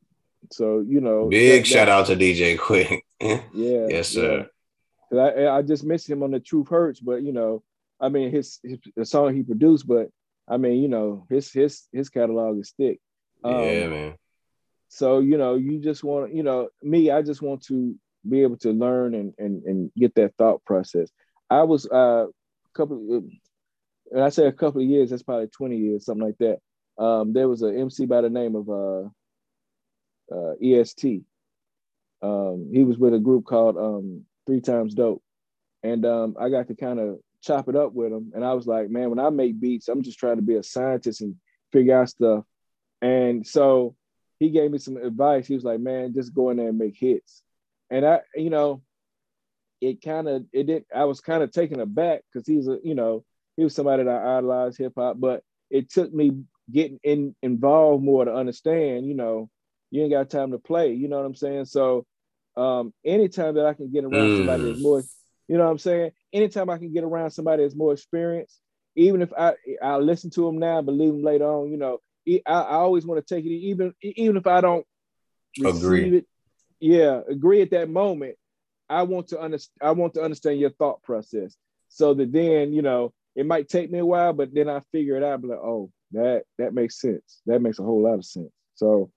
so 0.52 0.84
you 0.88 1.02
know, 1.02 1.28
big 1.28 1.64
that, 1.64 1.68
shout 1.68 1.88
that, 1.88 1.90
out 1.90 2.06
to 2.08 2.16
DJ 2.16 2.58
Quik. 2.58 3.02
yeah. 3.20 3.88
Yes, 3.90 4.10
sir. 4.10 4.48
Yeah. 5.12 5.20
I 5.20 5.58
I 5.58 5.62
just 5.62 5.84
missed 5.84 6.10
him 6.10 6.24
on 6.24 6.32
the 6.32 6.40
Truth 6.40 6.70
Hurts, 6.70 7.00
but 7.00 7.24
you 7.24 7.32
know, 7.32 7.64
I 8.00 8.10
mean 8.10 8.32
his, 8.32 8.60
his 8.64 8.80
the 8.96 9.06
song 9.06 9.36
he 9.36 9.44
produced, 9.44 9.88
but 9.88 10.10
I 10.48 10.58
mean 10.58 10.82
you 10.82 10.88
know 10.88 11.26
his 11.30 11.52
his 11.52 11.88
his 11.92 12.10
catalog 12.10 12.60
is 12.60 12.74
thick. 12.78 13.00
Um, 13.44 13.64
yeah, 13.64 13.88
man. 13.88 14.16
So 14.90 15.20
you 15.20 15.38
know, 15.38 15.56
you 15.56 15.80
just 15.80 16.04
want 16.04 16.34
you 16.34 16.44
know 16.44 16.70
me. 16.84 17.10
I 17.10 17.22
just 17.22 17.42
want 17.42 17.64
to 17.66 17.96
be 18.28 18.42
able 18.42 18.58
to 18.58 18.72
learn 18.72 19.16
and 19.16 19.34
and 19.38 19.64
and 19.64 19.92
get 19.98 20.14
that 20.16 20.36
thought 20.38 20.64
process. 20.66 21.10
I 21.50 21.64
was 21.64 21.88
uh, 21.88 22.28
a 22.28 22.78
couple 22.78 23.24
and 24.12 24.24
I 24.24 24.30
say 24.30 24.46
a 24.46 24.52
couple 24.52 24.82
of 24.82 24.88
years, 24.88 25.10
that's 25.10 25.24
probably 25.24 25.48
20 25.48 25.78
years, 25.78 26.06
something 26.06 26.26
like 26.26 26.38
that. 26.40 26.60
Um, 27.02 27.34
there 27.34 27.50
was 27.50 27.62
an 27.62 27.78
MC 27.78 28.06
by 28.06 28.22
the 28.22 28.30
name 28.30 28.56
of 28.56 28.70
uh, 28.70 30.36
uh, 30.36 30.54
EST. 30.62 31.24
Um, 32.22 32.70
he 32.74 32.84
was 32.84 32.98
with 32.98 33.14
a 33.14 33.20
group 33.20 33.46
called 33.46 33.78
um, 33.78 34.26
Three 34.46 34.62
Times 34.62 34.94
Dope. 34.94 35.22
And 35.84 36.06
um, 36.06 36.36
I 36.40 36.50
got 36.50 36.68
to 36.70 36.76
kind 36.76 37.00
of 37.00 37.20
chop 37.44 37.70
it 37.70 37.76
up 37.76 37.94
with 37.94 38.12
him. 38.12 38.32
And 38.34 38.44
I 38.44 38.54
was 38.54 38.66
like, 38.66 38.90
man, 38.90 39.10
when 39.10 39.20
I 39.20 39.30
make 39.30 39.60
beats, 39.60 39.88
I'm 39.88 40.02
just 40.02 40.18
trying 40.18 40.38
to 40.38 40.42
be 40.42 40.56
a 40.56 40.64
scientist 40.64 41.22
and 41.22 41.36
figure 41.72 42.00
out 42.00 42.10
stuff. 42.10 42.44
And 43.02 43.46
so 43.46 43.96
he 44.40 44.50
gave 44.50 44.72
me 44.72 44.80
some 44.80 44.98
advice. 44.98 45.46
He 45.46 45.54
was 45.54 45.64
like, 45.64 45.80
man, 45.80 46.14
just 46.14 46.34
go 46.34 46.50
in 46.50 46.58
there 46.58 46.70
and 46.70 46.78
make 46.78 46.96
hits. 46.98 47.44
And 47.90 48.06
I, 48.06 48.22
you 48.36 48.50
know, 48.50 48.82
it 49.80 50.02
kind 50.02 50.28
of, 50.28 50.46
it 50.52 50.64
did, 50.64 50.86
I 50.94 51.04
was 51.06 51.22
kind 51.22 51.44
of 51.44 51.52
taken 51.52 51.80
aback 51.80 52.22
because 52.32 52.48
he's 52.48 52.68
a, 52.68 52.80
you 52.84 52.96
know, 52.96 53.24
he 53.58 53.64
was 53.64 53.76
somebody 53.76 54.04
that 54.04 54.10
I 54.10 54.38
idolized 54.38 54.78
hip 54.78 54.94
hop, 54.98 55.20
but 55.20 55.44
it 55.70 55.90
took 55.90 56.14
me 56.14 56.44
getting 56.72 57.00
in 57.04 57.36
involved 57.42 58.04
more 58.04 58.26
to 58.26 58.34
understand, 58.34 59.06
you 59.06 59.14
know, 59.14 59.50
you 59.92 60.02
ain't 60.02 60.12
got 60.12 60.30
time 60.30 60.52
to 60.52 60.58
play, 60.58 60.94
you 60.94 61.08
know 61.08 61.18
what 61.18 61.26
I'm 61.26 61.36
saying? 61.36 61.66
So 61.66 62.06
um 62.58 62.94
anytime 63.06 63.56
that 63.56 63.66
I 63.66 63.74
can 63.74 63.92
get 63.92 64.06
around 64.06 64.14
mm. 64.14 64.38
somebody 64.38 64.64
that's 64.64 64.82
more, 64.82 65.04
you 65.48 65.58
know 65.58 65.66
what 65.66 65.72
I'm 65.72 65.78
saying? 65.78 66.12
Anytime 66.34 66.70
I 66.70 66.78
can 66.78 66.94
get 66.94 67.04
around 67.04 67.32
somebody 67.32 67.64
that's 67.64 67.76
more 67.76 67.94
experienced, 67.94 68.60
even 68.96 69.22
if 69.22 69.32
I 69.34 69.54
I 69.82 69.98
listen 69.98 70.30
to 70.32 70.48
him 70.48 70.58
now, 70.58 70.82
believe 70.82 71.10
him 71.10 71.24
later 71.24 71.46
on, 71.46 71.72
you 71.72 71.78
know, 71.78 72.00
I, 72.28 72.40
I 72.46 72.76
always 72.76 73.06
want 73.06 73.26
to 73.26 73.36
take 73.36 73.46
it 73.46 73.50
even 73.50 73.94
even 74.02 74.38
if 74.38 74.48
I 74.48 74.62
don't 74.62 74.86
agree 75.64 76.18
it, 76.18 76.26
yeah, 76.80 77.22
agree 77.30 77.62
at 77.62 77.72
that 77.72 77.90
moment. 77.90 78.36
I 78.90 79.04
want 79.04 79.30
to 79.30 79.40
understand 79.40 79.78
I 79.82 79.92
want 79.92 80.14
to 80.16 80.22
understand 80.22 80.60
your 80.60 80.70
thought 80.72 81.02
process 81.04 81.56
so 81.90 82.14
that 82.14 82.32
then, 82.32 82.74
you 82.74 82.82
know, 82.82 83.14
it 83.36 83.46
might 83.46 83.68
take 83.68 83.92
me 83.92 84.00
a 84.00 84.06
while, 84.06 84.34
but 84.34 84.54
then 84.54 84.70
I 84.70 84.82
figure 84.92 85.18
it 85.18 85.24
out. 85.24 85.42
But 85.42 85.50
like, 85.52 85.60
oh, 85.60 85.92
that 86.14 86.44
that 86.58 86.74
makes 86.74 87.00
sense. 87.00 87.42
That 87.46 87.62
makes 87.62 87.80
a 87.80 87.84
whole 87.84 88.02
lot 88.02 88.16
of 88.16 88.26
sense. 88.26 88.52
So, 88.76 89.12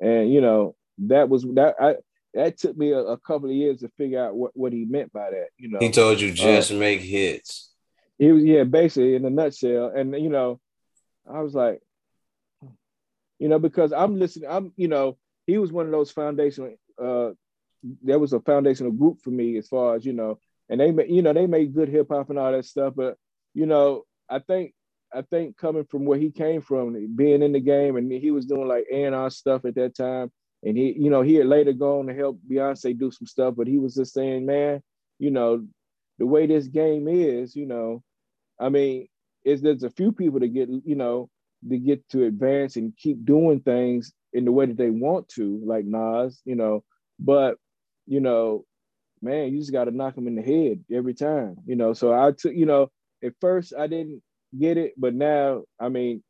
and 0.00 0.32
you 0.32 0.40
know, 0.40 0.76
that 0.98 1.28
was 1.28 1.42
that 1.54 1.74
I 1.80 1.96
that 2.34 2.58
took 2.58 2.76
me 2.76 2.92
a, 2.92 2.98
a 2.98 3.18
couple 3.18 3.48
of 3.48 3.56
years 3.56 3.80
to 3.80 3.88
figure 3.96 4.24
out 4.24 4.36
what 4.36 4.52
what 4.54 4.72
he 4.72 4.84
meant 4.84 5.12
by 5.12 5.30
that. 5.30 5.48
You 5.58 5.70
know, 5.70 5.78
he 5.80 5.90
told 5.90 6.20
you 6.20 6.32
just 6.32 6.70
uh, 6.70 6.74
make 6.74 7.00
hits. 7.00 7.70
He 8.18 8.30
was 8.32 8.44
yeah, 8.44 8.64
basically 8.64 9.14
in 9.14 9.24
a 9.24 9.30
nutshell. 9.30 9.92
And 9.94 10.14
you 10.14 10.30
know, 10.30 10.60
I 11.30 11.40
was 11.40 11.54
like, 11.54 11.80
you 13.38 13.48
know, 13.48 13.58
because 13.58 13.92
I'm 13.92 14.18
listening. 14.18 14.48
I'm 14.48 14.72
you 14.76 14.88
know, 14.88 15.18
he 15.46 15.58
was 15.58 15.72
one 15.72 15.86
of 15.86 15.92
those 15.92 16.10
foundational. 16.10 16.74
uh 17.02 17.30
There 18.02 18.18
was 18.18 18.32
a 18.32 18.40
foundational 18.40 18.92
group 18.92 19.20
for 19.22 19.30
me 19.30 19.56
as 19.58 19.66
far 19.66 19.96
as 19.96 20.04
you 20.04 20.12
know, 20.12 20.38
and 20.68 20.80
they 20.80 21.06
you 21.08 21.22
know 21.22 21.32
they 21.32 21.46
made 21.46 21.74
good 21.74 21.88
hip 21.88 22.08
hop 22.10 22.30
and 22.30 22.38
all 22.38 22.52
that 22.52 22.64
stuff, 22.64 22.94
but 22.94 23.16
you 23.56 23.64
know, 23.64 24.04
I 24.28 24.38
think 24.40 24.74
I 25.14 25.22
think 25.22 25.56
coming 25.56 25.84
from 25.84 26.04
where 26.04 26.18
he 26.18 26.30
came 26.30 26.60
from, 26.60 26.92
being 27.16 27.42
in 27.42 27.52
the 27.52 27.60
game, 27.60 27.96
and 27.96 28.12
he 28.12 28.30
was 28.30 28.44
doing 28.44 28.68
like 28.68 28.84
A&R 28.92 29.30
stuff 29.30 29.64
at 29.64 29.74
that 29.76 29.96
time, 29.96 30.30
and 30.62 30.76
he, 30.76 30.92
you 30.92 31.08
know, 31.08 31.22
he 31.22 31.36
had 31.36 31.46
later 31.46 31.72
gone 31.72 32.06
to 32.06 32.14
help 32.14 32.38
Beyonce 32.50 32.98
do 32.98 33.10
some 33.10 33.26
stuff, 33.26 33.54
but 33.56 33.66
he 33.66 33.78
was 33.78 33.94
just 33.94 34.12
saying, 34.12 34.44
man, 34.44 34.82
you 35.18 35.30
know, 35.30 35.66
the 36.18 36.26
way 36.26 36.46
this 36.46 36.66
game 36.66 37.08
is, 37.08 37.56
you 37.56 37.64
know, 37.64 38.02
I 38.60 38.68
mean, 38.68 39.08
is 39.44 39.62
there's 39.62 39.84
a 39.84 39.90
few 39.90 40.12
people 40.12 40.40
to 40.40 40.48
get 40.48 40.68
you 40.84 40.96
know 40.96 41.30
to 41.70 41.78
get 41.78 42.06
to 42.10 42.26
advance 42.26 42.76
and 42.76 42.94
keep 42.98 43.24
doing 43.24 43.60
things 43.60 44.12
in 44.34 44.44
the 44.44 44.52
way 44.52 44.66
that 44.66 44.76
they 44.76 44.90
want 44.90 45.28
to, 45.30 45.62
like 45.64 45.86
Nas, 45.86 46.42
you 46.44 46.56
know. 46.56 46.84
But 47.18 47.56
you 48.06 48.20
know, 48.20 48.66
man, 49.22 49.54
you 49.54 49.60
just 49.60 49.72
got 49.72 49.84
to 49.84 49.90
knock 49.92 50.14
them 50.14 50.26
in 50.26 50.36
the 50.36 50.42
head 50.42 50.84
every 50.92 51.14
time, 51.14 51.56
you 51.64 51.76
know. 51.76 51.94
So 51.94 52.12
I 52.12 52.32
took, 52.32 52.52
you 52.52 52.66
know, 52.66 52.90
at 53.26 53.34
first 53.40 53.74
I 53.76 53.86
didn't 53.86 54.22
get 54.56 54.78
it, 54.78 54.94
but 54.96 55.14
now, 55.14 55.64
I 55.78 55.88
mean, 55.88 56.22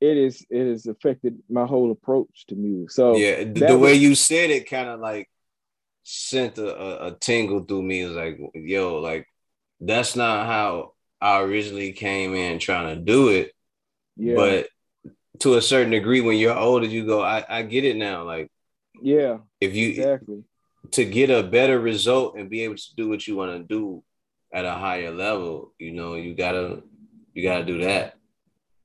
it 0.00 0.16
is 0.16 0.44
it 0.50 0.66
has 0.66 0.86
affected 0.86 1.38
my 1.48 1.64
whole 1.64 1.92
approach 1.92 2.46
to 2.48 2.56
music. 2.56 2.90
So 2.90 3.16
yeah, 3.16 3.44
the, 3.44 3.66
the 3.66 3.78
way 3.78 3.92
was, 3.92 4.02
you 4.02 4.14
said 4.14 4.50
it 4.50 4.68
kind 4.68 4.88
of 4.88 5.00
like 5.00 5.30
sent 6.02 6.58
a, 6.58 6.76
a, 6.76 7.06
a 7.08 7.18
tingle 7.18 7.62
through 7.62 7.82
me. 7.82 8.02
It 8.02 8.08
was 8.08 8.16
like, 8.16 8.40
yo, 8.54 8.98
like 8.98 9.26
that's 9.80 10.16
not 10.16 10.46
how 10.46 10.94
I 11.20 11.40
originally 11.42 11.92
came 11.92 12.34
in 12.34 12.58
trying 12.58 12.96
to 12.96 13.00
do 13.00 13.28
it. 13.28 13.52
Yeah. 14.16 14.34
But 14.34 14.68
to 15.40 15.54
a 15.54 15.62
certain 15.62 15.92
degree, 15.92 16.20
when 16.20 16.36
you're 16.36 16.58
older, 16.58 16.86
you 16.86 17.06
go, 17.06 17.22
I, 17.22 17.44
I 17.48 17.62
get 17.62 17.84
it 17.84 17.96
now. 17.96 18.24
Like, 18.24 18.50
yeah, 19.00 19.38
if 19.60 19.74
you 19.74 19.90
exactly 19.90 20.42
to 20.90 21.04
get 21.04 21.30
a 21.30 21.42
better 21.42 21.78
result 21.78 22.36
and 22.36 22.50
be 22.50 22.64
able 22.64 22.74
to 22.74 22.94
do 22.96 23.08
what 23.08 23.26
you 23.26 23.36
want 23.36 23.52
to 23.52 23.62
do 23.62 24.02
at 24.52 24.64
a 24.64 24.72
higher 24.72 25.10
level, 25.10 25.72
you 25.78 25.92
know, 25.92 26.14
you 26.14 26.34
gotta 26.34 26.82
you 27.34 27.42
gotta 27.42 27.64
do 27.64 27.78
that. 27.82 28.16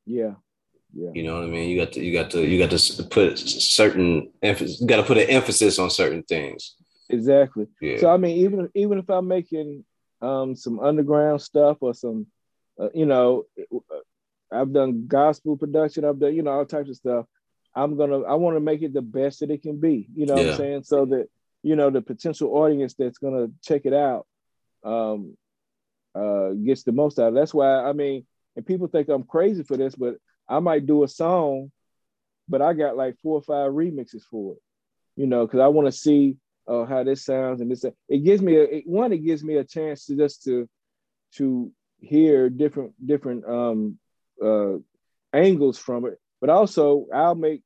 Yeah. 0.06 0.34
Yeah. 0.94 1.12
You 1.14 1.24
know 1.24 1.36
what 1.36 1.44
I 1.44 1.48
mean? 1.48 1.70
You 1.70 1.80
got 1.80 1.92
to 1.94 2.04
you 2.04 2.14
got 2.14 2.32
to 2.32 2.46
you 2.46 2.58
got 2.58 2.72
to 2.72 3.04
put 3.04 3.38
certain 3.38 4.32
emphasis. 4.42 4.82
You 4.82 4.88
got 4.88 4.98
to 4.98 5.04
put 5.04 5.18
an 5.18 5.30
emphasis 5.30 5.78
on 5.80 5.90
certain 5.90 6.24
things. 6.24 6.76
Exactly. 7.10 7.68
Yeah. 7.82 7.98
So 7.98 8.10
I 8.10 8.18
mean, 8.18 8.38
even 8.38 8.70
even 8.74 8.98
if 8.98 9.10
I'm 9.10 9.28
making 9.28 9.86
um, 10.22 10.56
some 10.56 10.80
underground 10.80 11.42
stuff 11.42 11.78
or 11.82 11.94
some, 11.94 12.28
uh, 12.80 12.90
you 12.94 13.06
know, 13.06 13.46
I've 14.52 14.74
done 14.74 15.08
gospel 15.08 15.58
production. 15.58 16.06
I've 16.06 16.20
done 16.20 16.36
you 16.36 16.42
know 16.42 16.52
all 16.52 16.66
types 16.66 16.90
of 16.90 16.96
stuff. 16.96 17.26
I'm 17.76 17.98
gonna 17.98 18.22
I 18.22 18.36
want 18.36 18.56
to 18.56 18.62
make 18.62 18.82
it 18.82 18.94
the 18.94 19.02
best 19.02 19.42
that 19.42 19.52
it 19.52 19.62
can 19.62 19.80
be. 19.80 20.08
You 20.16 20.26
know 20.26 20.36
yeah. 20.36 20.44
what 20.44 20.52
I'm 20.52 20.58
saying? 20.58 20.84
So 20.84 21.06
that 21.06 21.28
you 21.64 21.76
know 21.76 21.90
the 21.90 22.02
potential 22.02 22.56
audience 22.56 22.96
that's 22.98 23.18
gonna 23.18 23.48
check 23.62 23.82
it 23.86 23.94
out 23.94 24.26
um, 24.84 25.38
uh, 26.18 26.50
gets 26.54 26.84
the 26.84 26.92
most 26.92 27.20
out. 27.20 27.30
Of. 27.30 27.34
That's 27.36 27.54
why 27.54 27.84
I 27.84 27.94
mean, 27.94 28.26
and 28.56 28.66
people 28.66 28.88
think 28.88 29.10
I'm 29.10 29.24
crazy 29.24 29.64
for 29.64 29.78
this, 29.78 29.96
but 29.96 30.16
I 30.50 30.60
might 30.60 30.86
do 30.86 31.04
a 31.04 31.08
song, 31.08 31.72
but 32.50 32.62
I 32.62 32.74
got 32.74 32.98
like 32.98 33.18
four 33.22 33.36
or 33.36 33.42
five 33.42 33.72
remixes 33.72 34.24
for 34.30 34.54
it. 34.54 34.60
You 35.16 35.28
know, 35.28 35.46
because 35.46 35.60
I 35.60 35.68
want 35.68 35.88
to 35.88 35.92
see 35.92 36.38
uh, 36.68 36.86
how 36.86 37.04
this 37.04 37.26
sounds 37.26 37.62
and 37.62 37.72
this. 37.72 37.86
It 38.10 38.24
gives 38.24 38.42
me 38.42 38.56
a 38.56 38.64
it, 38.64 38.84
one. 38.88 39.14
It 39.14 39.26
gives 39.26 39.44
me 39.44 39.56
a 39.56 39.64
chance 39.64 40.06
to 40.06 40.16
just 40.16 40.44
to 40.44 40.68
to 41.36 41.72
hear 42.00 42.50
different 42.50 42.94
different 43.06 43.46
um, 43.46 43.98
uh, 44.44 44.78
angles 45.34 45.78
from 45.78 46.06
it. 46.06 46.20
But 46.40 46.50
also, 46.50 47.08
I'll 47.14 47.36
make. 47.36 47.62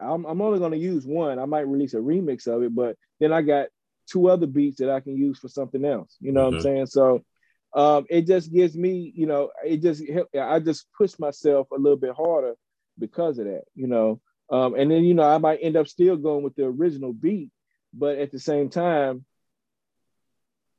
I'm, 0.00 0.24
I'm 0.24 0.40
only 0.40 0.58
going 0.58 0.72
to 0.72 0.78
use 0.78 1.04
one. 1.04 1.38
I 1.38 1.44
might 1.44 1.68
release 1.68 1.92
a 1.92 1.98
remix 1.98 2.46
of 2.46 2.62
it, 2.62 2.74
but 2.74 2.96
then 3.20 3.34
I 3.34 3.42
got 3.42 3.66
two 4.10 4.30
other 4.30 4.46
beats 4.46 4.78
that 4.78 4.90
I 4.90 5.00
can 5.00 5.14
use 5.14 5.38
for 5.38 5.48
something 5.48 5.84
else. 5.84 6.16
You 6.20 6.32
know 6.32 6.46
mm-hmm. 6.46 6.56
what 6.56 6.66
I'm 6.66 6.72
mm-hmm. 6.72 6.76
saying? 6.76 6.86
So 6.86 7.24
um, 7.72 8.06
it 8.10 8.26
just 8.26 8.52
gives 8.52 8.76
me, 8.76 9.12
you 9.14 9.26
know, 9.26 9.50
it 9.64 9.82
just 9.82 10.02
help. 10.08 10.28
I 10.34 10.58
just 10.58 10.86
push 10.96 11.18
myself 11.18 11.68
a 11.70 11.78
little 11.78 11.98
bit 11.98 12.14
harder 12.14 12.54
because 12.98 13.38
of 13.38 13.46
that, 13.46 13.62
you 13.74 13.86
know. 13.86 14.20
Um, 14.50 14.74
and 14.74 14.90
then 14.90 15.04
you 15.04 15.14
know 15.14 15.22
I 15.22 15.38
might 15.38 15.60
end 15.62 15.76
up 15.76 15.86
still 15.86 16.16
going 16.16 16.42
with 16.42 16.56
the 16.56 16.64
original 16.64 17.12
beat, 17.12 17.50
but 17.94 18.18
at 18.18 18.32
the 18.32 18.40
same 18.40 18.68
time, 18.68 19.24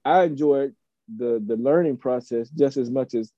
I 0.03 0.23
enjoyed 0.23 0.75
the 1.13 1.41
the 1.45 1.55
learning 1.55 1.97
process 1.97 2.49
just 2.49 2.75
as 2.75 2.89
much 2.89 3.13
as 3.13 3.31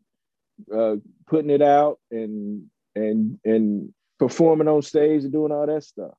uh, 0.76 0.95
putting 1.28 1.51
it 1.51 1.62
out 1.62 1.99
and 2.10 2.66
and 2.95 3.39
and 3.45 3.93
performing 4.18 4.68
on 4.68 4.82
stage 4.82 5.24
and 5.24 5.32
doing 5.32 5.51
all 5.51 5.68
that 5.68 5.84
stuff. 5.84 6.14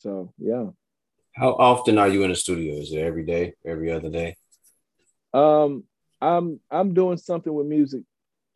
So 0.00 0.32
yeah. 0.38 0.66
How 1.34 1.52
often 1.52 1.98
are 1.98 2.08
you 2.08 2.24
in 2.24 2.30
the 2.30 2.36
studio? 2.36 2.74
Is 2.74 2.92
it 2.92 2.98
every 2.98 3.24
day, 3.24 3.54
every 3.64 3.92
other 3.92 4.10
day? 4.10 4.36
Um, 5.32 5.84
I'm 6.20 6.60
I'm 6.70 6.94
doing 6.94 7.18
something 7.18 7.52
with 7.52 7.66
music 7.66 8.02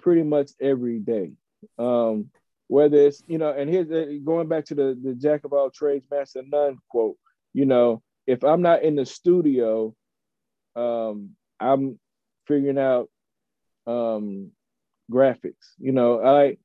pretty 0.01 0.23
much 0.23 0.51
every 0.61 0.99
day. 0.99 1.33
Um, 1.79 2.31
whether 2.69 2.97
it's 2.97 3.23
you 3.27 3.39
know, 3.39 3.53
and 3.53 3.69
here's 3.69 3.89
going 4.25 4.49
back 4.49 4.65
to 4.67 4.75
the 4.75 4.99
the 5.03 5.15
jack 5.15 5.45
of 5.45 5.53
all 5.53 5.71
trades, 5.71 6.07
master 6.11 6.43
none 6.47 6.79
quote. 6.91 7.17
You 7.53 7.67
know, 7.67 8.03
if 8.27 8.43
I'm 8.45 8.63
not 8.63 8.83
in 8.83 8.97
the 8.97 9.05
studio, 9.05 9.95
um, 10.75 11.31
I'm 11.61 11.99
figuring 12.47 12.79
out 12.79 13.09
um 13.87 14.51
graphics. 15.11 15.75
You 15.79 15.93
know, 15.93 16.25
I 16.25 16.57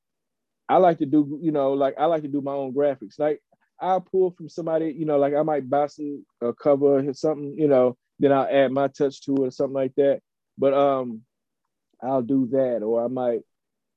I 0.68 0.76
like 0.78 0.98
to 0.98 1.06
do, 1.06 1.38
you 1.42 1.52
know, 1.52 1.72
like 1.72 1.94
I 1.98 2.06
like 2.06 2.22
to 2.22 2.28
do 2.28 2.40
my 2.40 2.52
own 2.52 2.74
graphics. 2.74 3.18
Like 3.18 3.40
I'll 3.80 4.00
pull 4.00 4.32
from 4.32 4.48
somebody, 4.48 4.92
you 4.92 5.06
know, 5.06 5.18
like 5.18 5.34
I 5.34 5.42
might 5.42 5.68
buy 5.68 5.86
some 5.86 6.24
a 6.40 6.52
cover 6.52 6.98
or 6.98 7.14
something, 7.14 7.54
you 7.56 7.68
know, 7.68 7.96
then 8.18 8.32
I'll 8.32 8.48
add 8.50 8.72
my 8.72 8.88
touch 8.88 9.22
to 9.22 9.34
it 9.36 9.48
or 9.48 9.50
something 9.50 9.74
like 9.74 9.94
that. 9.96 10.20
But 10.56 10.74
um, 10.74 11.22
I'll 12.02 12.22
do 12.22 12.48
that, 12.52 12.82
or 12.82 13.04
I 13.04 13.08
might, 13.08 13.40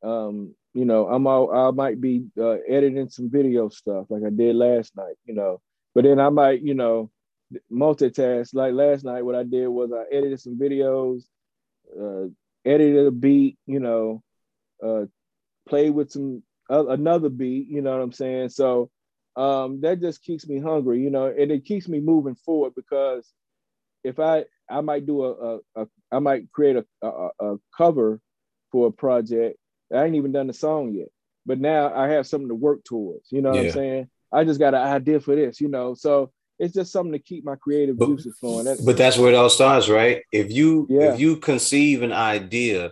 um, 0.03 0.55
you 0.73 0.85
know, 0.85 1.07
I'm 1.07 1.27
all, 1.27 1.51
I 1.51 1.71
might 1.71 1.99
be 1.99 2.25
uh, 2.39 2.57
editing 2.67 3.09
some 3.09 3.29
video 3.29 3.69
stuff 3.69 4.07
like 4.09 4.23
I 4.25 4.29
did 4.29 4.55
last 4.55 4.95
night, 4.95 5.15
you 5.25 5.33
know. 5.33 5.61
But 5.93 6.03
then 6.05 6.19
I 6.19 6.29
might, 6.29 6.61
you 6.61 6.73
know, 6.73 7.09
multitask. 7.71 8.53
Like 8.53 8.73
last 8.73 9.03
night, 9.03 9.23
what 9.23 9.35
I 9.35 9.43
did 9.43 9.67
was 9.67 9.91
I 9.91 10.03
edited 10.15 10.39
some 10.39 10.57
videos, 10.57 11.23
uh, 11.99 12.29
edited 12.65 13.07
a 13.07 13.11
beat, 13.11 13.57
you 13.65 13.79
know, 13.79 14.23
uh, 14.83 15.05
played 15.67 15.91
with 15.91 16.11
some 16.11 16.43
uh, 16.69 16.87
another 16.87 17.29
beat, 17.29 17.67
you 17.67 17.81
know 17.81 17.91
what 17.91 18.03
I'm 18.03 18.11
saying? 18.11 18.49
So 18.49 18.89
um, 19.35 19.81
that 19.81 20.01
just 20.01 20.23
keeps 20.23 20.47
me 20.47 20.59
hungry, 20.59 21.01
you 21.01 21.09
know, 21.09 21.25
and 21.25 21.51
it 21.51 21.65
keeps 21.65 21.87
me 21.87 21.99
moving 21.99 22.35
forward 22.35 22.73
because 22.75 23.27
if 24.03 24.19
I 24.19 24.45
I 24.69 24.81
might 24.81 25.05
do 25.05 25.23
a, 25.23 25.31
a, 25.31 25.59
a 25.75 25.87
I 26.11 26.19
might 26.19 26.51
create 26.51 26.77
a, 26.77 26.85
a, 27.05 27.29
a 27.39 27.57
cover 27.75 28.19
for 28.71 28.87
a 28.87 28.91
project. 28.91 29.57
I 29.93 30.05
ain't 30.05 30.15
even 30.15 30.31
done 30.31 30.47
the 30.47 30.53
song 30.53 30.93
yet, 30.93 31.09
but 31.45 31.59
now 31.59 31.93
I 31.93 32.09
have 32.09 32.27
something 32.27 32.49
to 32.49 32.55
work 32.55 32.83
towards. 32.83 33.31
You 33.31 33.41
know 33.41 33.53
yeah. 33.53 33.59
what 33.59 33.67
I'm 33.67 33.73
saying? 33.73 34.09
I 34.31 34.43
just 34.45 34.59
got 34.59 34.73
an 34.73 34.81
idea 34.81 35.19
for 35.19 35.35
this, 35.35 35.59
you 35.59 35.67
know. 35.67 35.93
So 35.93 36.31
it's 36.57 36.73
just 36.73 36.91
something 36.91 37.11
to 37.13 37.19
keep 37.19 37.43
my 37.43 37.55
creative 37.55 37.97
but, 37.97 38.07
juices 38.07 38.37
flowing. 38.39 38.65
That's, 38.65 38.81
but 38.81 38.95
that's 38.95 39.17
where 39.17 39.33
it 39.33 39.35
all 39.35 39.49
starts, 39.49 39.89
right? 39.89 40.23
If 40.31 40.51
you 40.51 40.87
yeah. 40.89 41.13
if 41.13 41.19
you 41.19 41.37
conceive 41.37 42.01
an 42.03 42.13
idea, 42.13 42.91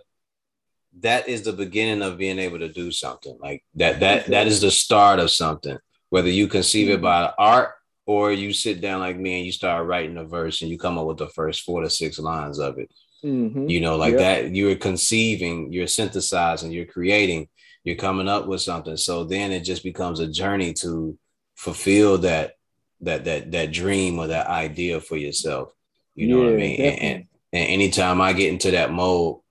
that 1.00 1.30
is 1.30 1.44
the 1.44 1.54
beginning 1.54 2.02
of 2.02 2.18
being 2.18 2.40
able 2.40 2.60
to 2.60 2.70
do 2.70 2.92
something. 2.92 3.38
Like 3.40 3.64
that 3.76 4.02
that 4.02 4.28
that 4.28 4.48
is 4.48 4.62
the 4.62 4.72
start 4.72 5.20
of 5.20 5.32
something. 5.32 5.78
Whether 6.10 6.30
you 6.30 6.48
conceive 6.48 6.88
mm-hmm. 6.88 6.96
it 6.96 7.02
by 7.02 7.32
art 7.38 7.76
or 8.10 8.32
you 8.32 8.52
sit 8.52 8.82
down 8.82 9.00
like 9.00 9.20
me 9.20 9.38
and 9.38 9.46
you 9.46 9.52
start 9.52 9.86
writing 9.86 10.18
a 10.18 10.24
verse 10.24 10.64
and 10.64 10.72
you 10.72 10.80
come 10.80 10.98
up 10.98 11.06
with 11.06 11.20
the 11.20 11.28
first 11.28 11.62
four 11.62 11.84
to 11.84 11.90
six 11.92 12.18
lines 12.18 12.58
of 12.58 12.80
it. 12.80 12.92
Mm-hmm. 13.24 13.70
You 13.70 13.82
know, 13.82 13.98
like 13.98 14.14
yep. 14.14 14.20
that, 14.20 14.56
you're 14.56 14.78
conceiving, 14.78 15.72
you're 15.72 15.86
synthesizing, 15.86 16.72
you're 16.72 16.88
creating, 16.88 17.50
you're 17.84 17.98
coming 17.98 18.28
up 18.28 18.48
with 18.48 18.62
something. 18.62 18.98
So 18.98 19.26
then 19.26 19.52
it 19.52 19.60
just 19.60 19.84
becomes 19.84 20.20
a 20.20 20.28
journey 20.28 20.74
to 20.82 21.20
fulfill 21.56 22.18
that 22.20 22.54
that 23.02 23.26
that 23.26 23.52
that 23.52 23.72
dream 23.72 24.18
or 24.18 24.26
that 24.26 24.48
idea 24.48 25.00
for 25.02 25.16
yourself. 25.16 25.70
You 26.16 26.30
know 26.30 26.38
yeah, 26.38 26.46
what 26.46 26.54
I 26.54 26.58
mean? 26.58 26.82
And, 26.82 27.00
and, 27.00 27.28
and 27.54 27.70
anytime 27.70 28.22
I 28.22 28.34
get 28.34 28.52
into 28.52 28.72
that 28.72 28.92
mode, 28.92 29.42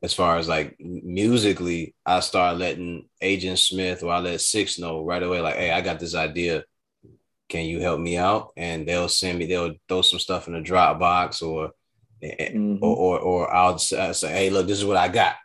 as 0.00 0.14
far 0.14 0.36
as 0.36 0.46
like 0.46 0.76
musically, 0.78 1.96
I 2.06 2.20
start 2.20 2.58
letting 2.58 3.08
Agent 3.20 3.58
Smith 3.58 4.04
or 4.04 4.12
I 4.12 4.20
let 4.20 4.40
Six 4.40 4.78
know 4.78 5.04
right 5.04 5.24
away, 5.24 5.40
like, 5.40 5.56
hey, 5.56 5.72
I 5.72 5.80
got 5.80 5.98
this 5.98 6.14
idea 6.14 6.62
can 7.48 7.64
you 7.64 7.80
help 7.80 8.00
me 8.00 8.16
out? 8.16 8.52
And 8.56 8.86
they'll 8.86 9.08
send 9.08 9.38
me, 9.38 9.46
they'll 9.46 9.74
throw 9.88 10.02
some 10.02 10.18
stuff 10.18 10.48
in 10.48 10.54
a 10.54 10.62
Dropbox 10.62 11.42
or, 11.42 11.70
mm-hmm. 12.22 12.82
or, 12.82 12.96
or, 12.96 13.18
or, 13.18 13.54
I'll 13.54 13.78
say, 13.78 14.12
hey, 14.28 14.50
look, 14.50 14.66
this 14.66 14.78
is 14.78 14.84
what 14.84 14.96
I 14.96 15.08
got. 15.08 15.36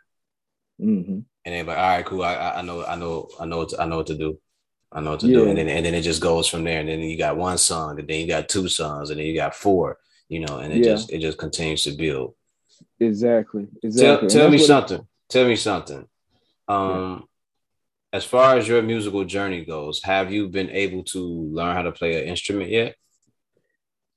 Mm-hmm. 0.80 1.20
And 1.44 1.54
they're 1.54 1.64
like, 1.64 1.78
all 1.78 1.88
right, 1.88 2.06
cool. 2.06 2.22
I, 2.22 2.34
I 2.34 2.62
know, 2.62 2.84
I 2.84 2.96
know, 2.96 3.28
I 3.38 3.46
know, 3.46 3.58
what 3.58 3.68
to, 3.70 3.80
I 3.80 3.86
know 3.86 3.98
what 3.98 4.06
to 4.08 4.16
do. 4.16 4.38
I 4.90 5.00
know 5.00 5.12
what 5.12 5.20
to 5.20 5.26
yeah. 5.26 5.38
do. 5.38 5.48
And 5.48 5.58
then, 5.58 5.68
and 5.68 5.86
then 5.86 5.94
it 5.94 6.02
just 6.02 6.20
goes 6.20 6.48
from 6.48 6.64
there. 6.64 6.80
And 6.80 6.88
then 6.88 7.00
you 7.00 7.16
got 7.16 7.36
one 7.36 7.58
song, 7.58 7.98
and 7.98 8.06
then 8.06 8.20
you 8.20 8.26
got 8.26 8.48
two 8.48 8.68
songs, 8.68 9.10
and 9.10 9.18
then 9.18 9.26
you 9.26 9.34
got 9.34 9.54
four, 9.54 9.98
you 10.28 10.40
know, 10.40 10.58
and 10.58 10.72
it 10.72 10.78
yeah. 10.78 10.92
just, 10.92 11.10
it 11.10 11.20
just 11.20 11.38
continues 11.38 11.82
to 11.84 11.92
build. 11.92 12.34
Exactly. 13.00 13.68
Exactly. 13.82 14.28
Tell, 14.28 14.40
tell 14.40 14.50
me 14.50 14.58
something. 14.58 15.06
Tell 15.28 15.46
me 15.46 15.56
something. 15.56 16.06
Um, 16.68 17.24
as 18.12 18.24
far 18.24 18.56
as 18.56 18.68
your 18.68 18.82
musical 18.82 19.24
journey 19.24 19.64
goes, 19.64 20.02
have 20.02 20.30
you 20.32 20.48
been 20.48 20.70
able 20.70 21.02
to 21.04 21.18
learn 21.18 21.74
how 21.74 21.82
to 21.82 21.92
play 21.92 22.22
an 22.22 22.28
instrument 22.28 22.70
yet? 22.70 22.94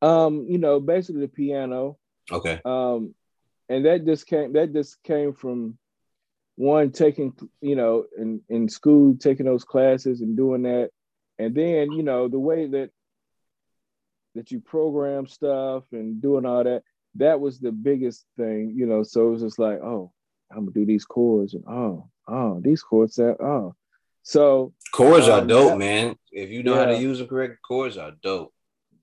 Um, 0.01 0.45
you 0.49 0.57
know, 0.57 0.79
basically 0.79 1.21
the 1.21 1.29
piano. 1.29 1.97
Okay. 2.31 2.59
Um, 2.65 3.15
and 3.69 3.85
that 3.85 4.05
just 4.05 4.27
came 4.27 4.53
that 4.53 4.73
just 4.73 5.01
came 5.03 5.33
from 5.33 5.77
one 6.57 6.91
taking, 6.91 7.33
you 7.61 7.75
know, 7.75 8.05
in, 8.17 8.41
in 8.49 8.69
school, 8.69 9.15
taking 9.17 9.45
those 9.45 9.63
classes 9.63 10.21
and 10.21 10.35
doing 10.37 10.63
that. 10.63 10.89
And 11.39 11.55
then, 11.55 11.91
you 11.91 12.03
know, 12.03 12.27
the 12.27 12.39
way 12.39 12.67
that 12.67 12.91
that 14.35 14.51
you 14.51 14.59
program 14.59 15.25
stuff 15.25 15.85
and 15.93 16.21
doing 16.21 16.45
all 16.45 16.63
that, 16.65 16.83
that 17.15 17.39
was 17.39 17.59
the 17.59 17.71
biggest 17.71 18.25
thing, 18.37 18.73
you 18.75 18.85
know. 18.85 19.03
So 19.03 19.27
it 19.27 19.31
was 19.31 19.41
just 19.41 19.59
like, 19.59 19.79
oh, 19.79 20.11
I'm 20.51 20.65
gonna 20.65 20.71
do 20.71 20.85
these 20.85 21.05
chords 21.05 21.53
and 21.53 21.63
oh, 21.65 22.09
oh, 22.27 22.59
these 22.61 22.83
chords 22.83 23.15
that 23.15 23.37
oh. 23.39 23.73
So 24.25 24.73
chords 24.91 25.27
um, 25.27 25.43
are 25.43 25.47
dope, 25.47 25.69
that, 25.69 25.77
man. 25.77 26.15
If 26.31 26.49
you 26.49 26.63
know 26.63 26.73
yeah. 26.73 26.79
how 26.79 26.85
to 26.87 26.97
use 26.97 27.19
them 27.19 27.27
correct 27.27 27.61
chords 27.61 27.95
are 27.95 28.11
dope. 28.23 28.51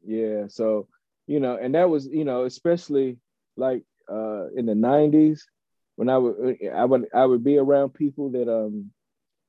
Yeah. 0.04 0.48
So, 0.48 0.88
you 1.28 1.38
know, 1.38 1.56
and 1.56 1.76
that 1.76 1.88
was, 1.88 2.08
you 2.08 2.24
know, 2.24 2.44
especially 2.44 3.18
like 3.56 3.84
uh 4.10 4.48
in 4.56 4.66
the 4.66 4.74
90s 4.74 5.42
when 5.94 6.08
I 6.08 6.18
would 6.18 6.58
I 6.74 6.84
would 6.84 7.06
I 7.14 7.24
would 7.24 7.44
be 7.44 7.56
around 7.56 7.94
people 7.94 8.30
that 8.30 8.52
um 8.52 8.90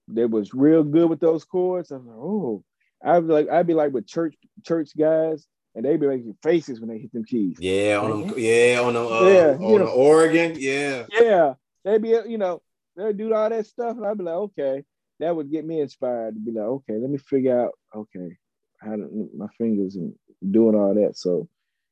that 0.09 0.29
was 0.29 0.53
real 0.53 0.83
good 0.83 1.09
with 1.09 1.19
those 1.19 1.43
chords. 1.43 1.91
I 1.91 1.95
was 1.95 2.05
like, 2.05 2.17
oh, 2.17 2.63
I'd 3.03 3.27
be 3.27 3.33
like 3.33 3.49
I'd 3.49 3.67
be 3.67 3.73
like 3.73 3.93
with 3.93 4.05
church 4.05 4.35
church 4.63 4.91
guys 4.95 5.47
and 5.73 5.83
they'd 5.83 5.99
be 5.99 6.05
making 6.05 6.37
faces 6.43 6.79
when 6.79 6.89
they 6.89 6.99
hit 6.99 7.11
them 7.13 7.25
keys. 7.25 7.57
Yeah, 7.59 7.97
on 7.97 8.27
them, 8.27 8.33
yeah, 8.37 8.79
on 8.79 8.93
the 8.93 9.03
uh, 9.03 9.27
yeah, 9.27 9.65
on 9.65 9.79
the 9.79 9.85
organ, 9.85 10.55
yeah, 10.59 11.07
yeah. 11.11 11.53
They'd 11.83 12.01
be, 12.01 12.09
you 12.09 12.37
know, 12.37 12.61
they 12.95 13.11
do 13.11 13.33
all 13.33 13.49
that 13.49 13.65
stuff, 13.65 13.97
and 13.97 14.05
I'd 14.05 14.19
be 14.19 14.23
like, 14.23 14.35
okay, 14.35 14.83
that 15.19 15.35
would 15.35 15.51
get 15.51 15.65
me 15.65 15.81
inspired 15.81 16.35
to 16.35 16.39
be 16.39 16.51
like, 16.51 16.65
okay, 16.65 16.93
let 16.93 17.09
me 17.09 17.17
figure 17.17 17.59
out, 17.59 17.71
okay, 17.95 18.37
how 18.79 18.95
to 18.95 19.29
my 19.35 19.47
fingers 19.57 19.95
and 19.95 20.13
doing 20.51 20.75
all 20.75 20.93
that. 20.93 21.17
So, 21.17 21.47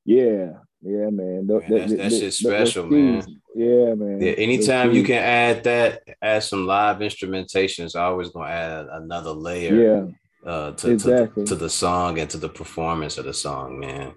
yeah, 0.05 0.53
yeah, 0.81 1.09
man, 1.09 1.47
man 1.47 1.63
that's, 1.69 1.93
that's 1.93 2.19
just 2.19 2.39
special, 2.39 2.87
man. 2.87 3.23
Yeah, 3.55 3.93
man. 3.93 4.19
Yeah, 4.21 4.31
anytime 4.31 4.91
you 4.91 5.03
can 5.03 5.23
add 5.23 5.63
that, 5.65 6.03
add 6.21 6.43
some 6.43 6.65
live 6.65 7.01
instrumentation, 7.01 7.85
it's 7.85 7.95
always 7.95 8.29
gonna 8.29 8.49
add 8.49 8.87
another 8.91 9.31
layer. 9.31 9.75
Yeah 9.75 10.11
uh, 10.45 10.71
to, 10.71 10.91
exactly. 10.91 11.43
to, 11.43 11.49
to, 11.49 11.55
the 11.55 11.69
song 11.69 12.19
and 12.19 12.29
to 12.29 12.37
the 12.37 12.49
performance 12.49 13.17
of 13.17 13.25
the 13.25 13.33
song, 13.33 13.79
man. 13.79 14.13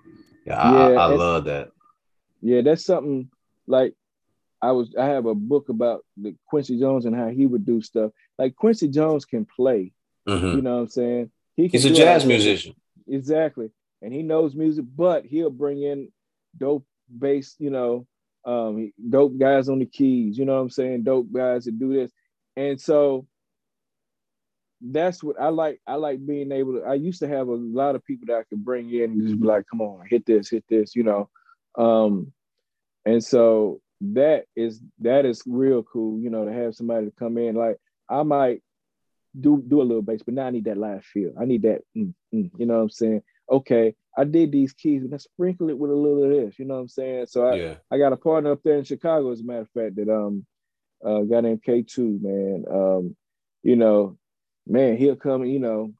Yeah, 0.46 0.60
I, 0.60 0.72
yeah, 0.72 0.98
I, 0.98 1.02
I 1.02 1.06
love 1.06 1.44
that. 1.44 1.70
Yeah, 2.40 2.62
that's 2.62 2.84
something 2.84 3.30
like 3.66 3.94
I 4.64 4.72
was. 4.72 4.94
I 4.98 5.06
have 5.06 5.26
a 5.26 5.34
book 5.34 5.68
about 5.68 6.04
the 6.16 6.34
Quincy 6.46 6.78
Jones 6.78 7.04
and 7.04 7.14
how 7.14 7.28
he 7.28 7.46
would 7.46 7.66
do 7.66 7.82
stuff. 7.82 8.12
Like 8.38 8.56
Quincy 8.56 8.88
Jones 8.88 9.26
can 9.26 9.44
play. 9.44 9.92
Mm-hmm. 10.26 10.56
You 10.56 10.62
know 10.62 10.76
what 10.76 10.82
I'm 10.82 10.88
saying? 10.88 11.30
He 11.54 11.68
He's 11.68 11.84
a 11.84 11.90
jazz 11.90 12.24
musician. 12.24 12.74
Exactly, 13.06 13.70
and 14.00 14.12
he 14.12 14.22
knows 14.22 14.54
music, 14.54 14.86
but 14.96 15.26
he'll 15.26 15.50
bring 15.50 15.82
in 15.82 16.08
dope 16.56 16.86
bass. 17.08 17.56
You 17.58 17.70
know, 17.70 18.06
um, 18.46 18.90
dope 19.10 19.38
guys 19.38 19.68
on 19.68 19.80
the 19.80 19.86
keys. 19.86 20.38
You 20.38 20.46
know 20.46 20.54
what 20.54 20.62
I'm 20.62 20.70
saying? 20.70 21.02
Dope 21.02 21.30
guys 21.30 21.66
that 21.66 21.78
do 21.78 21.92
this, 21.92 22.10
and 22.56 22.80
so 22.80 23.26
that's 24.80 25.22
what 25.22 25.38
I 25.38 25.48
like. 25.48 25.80
I 25.86 25.96
like 25.96 26.24
being 26.24 26.52
able 26.52 26.80
to. 26.80 26.86
I 26.86 26.94
used 26.94 27.20
to 27.20 27.28
have 27.28 27.48
a 27.48 27.54
lot 27.54 27.96
of 27.96 28.04
people 28.04 28.26
that 28.28 28.38
I 28.38 28.44
could 28.44 28.64
bring 28.64 28.90
in 28.90 29.12
and 29.12 29.22
just 29.22 29.40
be 29.40 29.46
like, 29.46 29.66
"Come 29.70 29.82
on, 29.82 30.06
hit 30.08 30.24
this, 30.24 30.48
hit 30.48 30.64
this," 30.70 30.96
you 30.96 31.02
know. 31.02 31.28
Um, 31.76 32.32
and 33.04 33.22
so 33.22 33.82
that 34.00 34.44
is 34.56 34.80
that 35.00 35.24
is 35.26 35.42
real 35.46 35.82
cool, 35.82 36.20
you 36.20 36.30
know, 36.30 36.44
to 36.44 36.52
have 36.52 36.74
somebody 36.74 37.06
to 37.06 37.12
come 37.12 37.38
in. 37.38 37.54
Like 37.54 37.78
I 38.08 38.22
might 38.22 38.62
do 39.38 39.62
do 39.66 39.80
a 39.80 39.84
little 39.84 40.02
bass, 40.02 40.22
but 40.24 40.34
now 40.34 40.46
I 40.46 40.50
need 40.50 40.64
that 40.64 40.78
live 40.78 41.04
feel. 41.04 41.32
I 41.40 41.44
need 41.44 41.62
that, 41.62 41.82
mm, 41.96 42.14
mm, 42.34 42.50
you 42.56 42.66
know 42.66 42.76
what 42.76 42.82
I'm 42.82 42.90
saying? 42.90 43.22
Okay, 43.50 43.94
I 44.16 44.24
did 44.24 44.52
these 44.52 44.72
keys, 44.72 45.02
but 45.04 45.14
I 45.14 45.18
sprinkle 45.18 45.70
it 45.70 45.78
with 45.78 45.90
a 45.90 45.94
little 45.94 46.24
of 46.24 46.30
this, 46.30 46.58
you 46.58 46.64
know 46.64 46.74
what 46.74 46.80
I'm 46.80 46.88
saying? 46.88 47.26
So 47.26 47.46
I 47.46 47.54
yeah. 47.54 47.74
I 47.90 47.98
got 47.98 48.12
a 48.12 48.16
partner 48.16 48.52
up 48.52 48.62
there 48.62 48.78
in 48.78 48.84
Chicago, 48.84 49.30
as 49.30 49.40
a 49.40 49.44
matter 49.44 49.60
of 49.60 49.70
fact, 49.70 49.96
that 49.96 50.08
um 50.08 50.46
uh, 51.04 51.20
guy 51.20 51.40
named 51.40 51.62
K2, 51.62 52.20
man. 52.22 52.64
Um, 52.70 53.16
you 53.62 53.76
know, 53.76 54.16
man, 54.66 54.96
he'll 54.96 55.16
come, 55.16 55.44
you 55.44 55.58
know, 55.58 55.92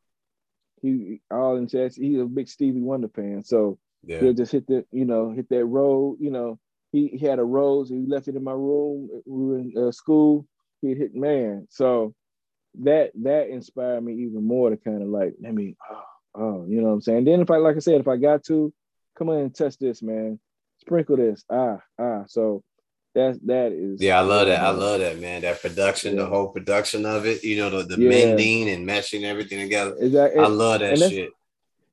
he 0.81 1.21
all 1.31 1.57
in 1.57 1.69
chest. 1.69 1.97
He's 1.97 2.21
a 2.21 2.25
big 2.25 2.49
Stevie 2.49 2.81
Wonder 2.81 3.09
fan, 3.09 3.43
so 3.45 3.79
yeah. 4.05 4.21
he'll 4.21 4.33
just 4.33 4.53
hit 4.53 4.67
the, 4.67 4.85
you 4.93 5.05
know, 5.05 5.31
hit 5.31 5.49
that 5.51 5.65
road. 5.65 6.19
You 6.21 6.31
know, 6.31 6.59
he, 6.95 7.09
he 7.09 7.27
had 7.27 7.41
a 7.41 7.45
rose. 7.45 7.89
He 7.89 8.05
left 8.07 8.29
it 8.29 8.37
in 8.37 8.45
my 8.45 8.53
room. 8.53 9.09
We 9.27 9.47
were 9.47 9.59
in 9.59 9.75
uh, 9.77 9.91
school. 9.91 10.47
He 10.81 10.95
hit 10.95 11.13
man. 11.13 11.67
So 11.69 12.15
that 12.83 13.11
that 13.23 13.49
inspired 13.49 14.05
me 14.05 14.15
even 14.23 14.47
more 14.47 14.71
to 14.71 14.77
kind 14.77 15.03
of 15.03 15.09
like, 15.09 15.35
let 15.43 15.53
me, 15.53 15.77
oh, 15.91 16.03
oh, 16.37 16.67
you 16.69 16.81
know 16.81 16.89
what 16.89 16.95
I'm 16.95 17.01
saying. 17.01 17.25
Then 17.25 17.41
if 17.41 17.51
I, 17.51 17.57
like 17.57 17.75
I 17.75 17.81
said, 17.81 18.01
if 18.01 18.07
I 18.07 18.17
got 18.17 18.45
to, 18.45 18.73
come 19.19 19.29
on 19.29 19.39
and 19.39 19.55
test 19.55 19.81
this, 19.81 20.03
man. 20.03 20.39
Sprinkle 20.79 21.17
this, 21.17 21.45
ah, 21.51 21.79
ah. 21.99 22.25
So 22.29 22.63
that's 23.15 23.39
that 23.45 23.71
is 23.71 24.03
yeah 24.03 24.19
i 24.19 24.23
love 24.23 24.49
that 24.49 24.61
i 24.61 24.71
love 24.71 24.99
that 24.99 25.21
man 25.21 25.43
that 25.43 25.63
production 25.63 26.17
yeah. 26.17 26.23
the 26.23 26.29
whole 26.29 26.49
production 26.49 27.07
of 27.07 27.25
it 27.25 27.45
you 27.45 27.57
know 27.57 27.71
the, 27.71 27.85
the 27.85 28.03
yeah. 28.03 28.09
mending 28.09 28.69
and 28.69 28.89
meshing 28.89 29.23
everything 29.23 29.61
together 29.61 29.95
exactly 30.01 30.43
i 30.43 30.49
love 30.49 30.81
that 30.81 30.99
shit 30.99 31.31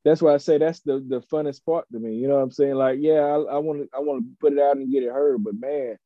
that's 0.04 0.22
why 0.22 0.34
i 0.34 0.38
say 0.38 0.58
that's 0.58 0.82
the 0.82 1.04
the 1.08 1.22
funnest 1.32 1.64
part 1.66 1.86
to 1.92 2.00
me 2.00 2.16
you 2.16 2.28
know 2.28 2.36
what 2.36 2.44
i'm 2.44 2.52
saying 2.52 2.76
like 2.76 2.98
yeah 3.00 3.22
i 3.22 3.58
want 3.58 3.80
to 3.80 3.90
i 3.96 4.00
want 4.00 4.24
to 4.24 4.30
put 4.40 4.54
it 4.54 4.60
out 4.60 4.78
and 4.78 4.92
get 4.92 5.04
it 5.04 5.12
heard 5.12 5.44
but 5.44 5.54
man 5.60 5.98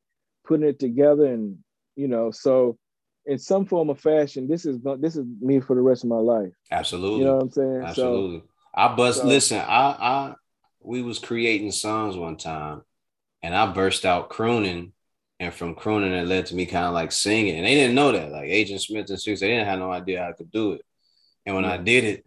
putting 0.44 0.66
it 0.66 0.78
together 0.78 1.26
and 1.26 1.58
you 1.96 2.08
know 2.08 2.30
so 2.30 2.76
in 3.26 3.38
some 3.38 3.66
form 3.66 3.90
of 3.90 3.98
fashion 3.98 4.46
this 4.46 4.64
is 4.64 4.78
this 4.98 5.16
is 5.16 5.24
me 5.40 5.60
for 5.60 5.74
the 5.74 5.82
rest 5.82 6.04
of 6.04 6.10
my 6.10 6.16
life 6.16 6.52
absolutely 6.70 7.20
you 7.20 7.24
know 7.24 7.36
what 7.36 7.42
i'm 7.42 7.50
saying 7.50 7.82
absolutely 7.82 8.38
so, 8.38 8.44
i 8.74 8.94
bust 8.94 9.20
so, 9.20 9.26
listen 9.26 9.58
i 9.58 9.96
i 10.00 10.34
we 10.80 11.02
was 11.02 11.18
creating 11.18 11.72
songs 11.72 12.16
one 12.16 12.36
time 12.36 12.82
and 13.42 13.54
i 13.54 13.66
burst 13.66 14.04
out 14.04 14.28
crooning 14.28 14.92
and 15.38 15.52
from 15.52 15.74
crooning 15.74 16.12
it 16.12 16.26
led 16.26 16.46
to 16.46 16.54
me 16.54 16.66
kind 16.66 16.86
of 16.86 16.94
like 16.94 17.12
singing. 17.12 17.56
And 17.56 17.66
they 17.66 17.74
didn't 17.74 17.94
know 17.94 18.12
that. 18.12 18.30
Like 18.30 18.48
Agent 18.48 18.80
Smith 18.80 19.10
and 19.10 19.20
Six, 19.20 19.40
they 19.40 19.48
didn't 19.48 19.66
have 19.66 19.78
no 19.78 19.92
idea 19.92 20.26
I 20.26 20.32
could 20.32 20.50
do 20.50 20.72
it. 20.72 20.82
And 21.44 21.54
when. 21.54 21.64
I 21.64 21.76
did 21.76 22.04
it, 22.04 22.26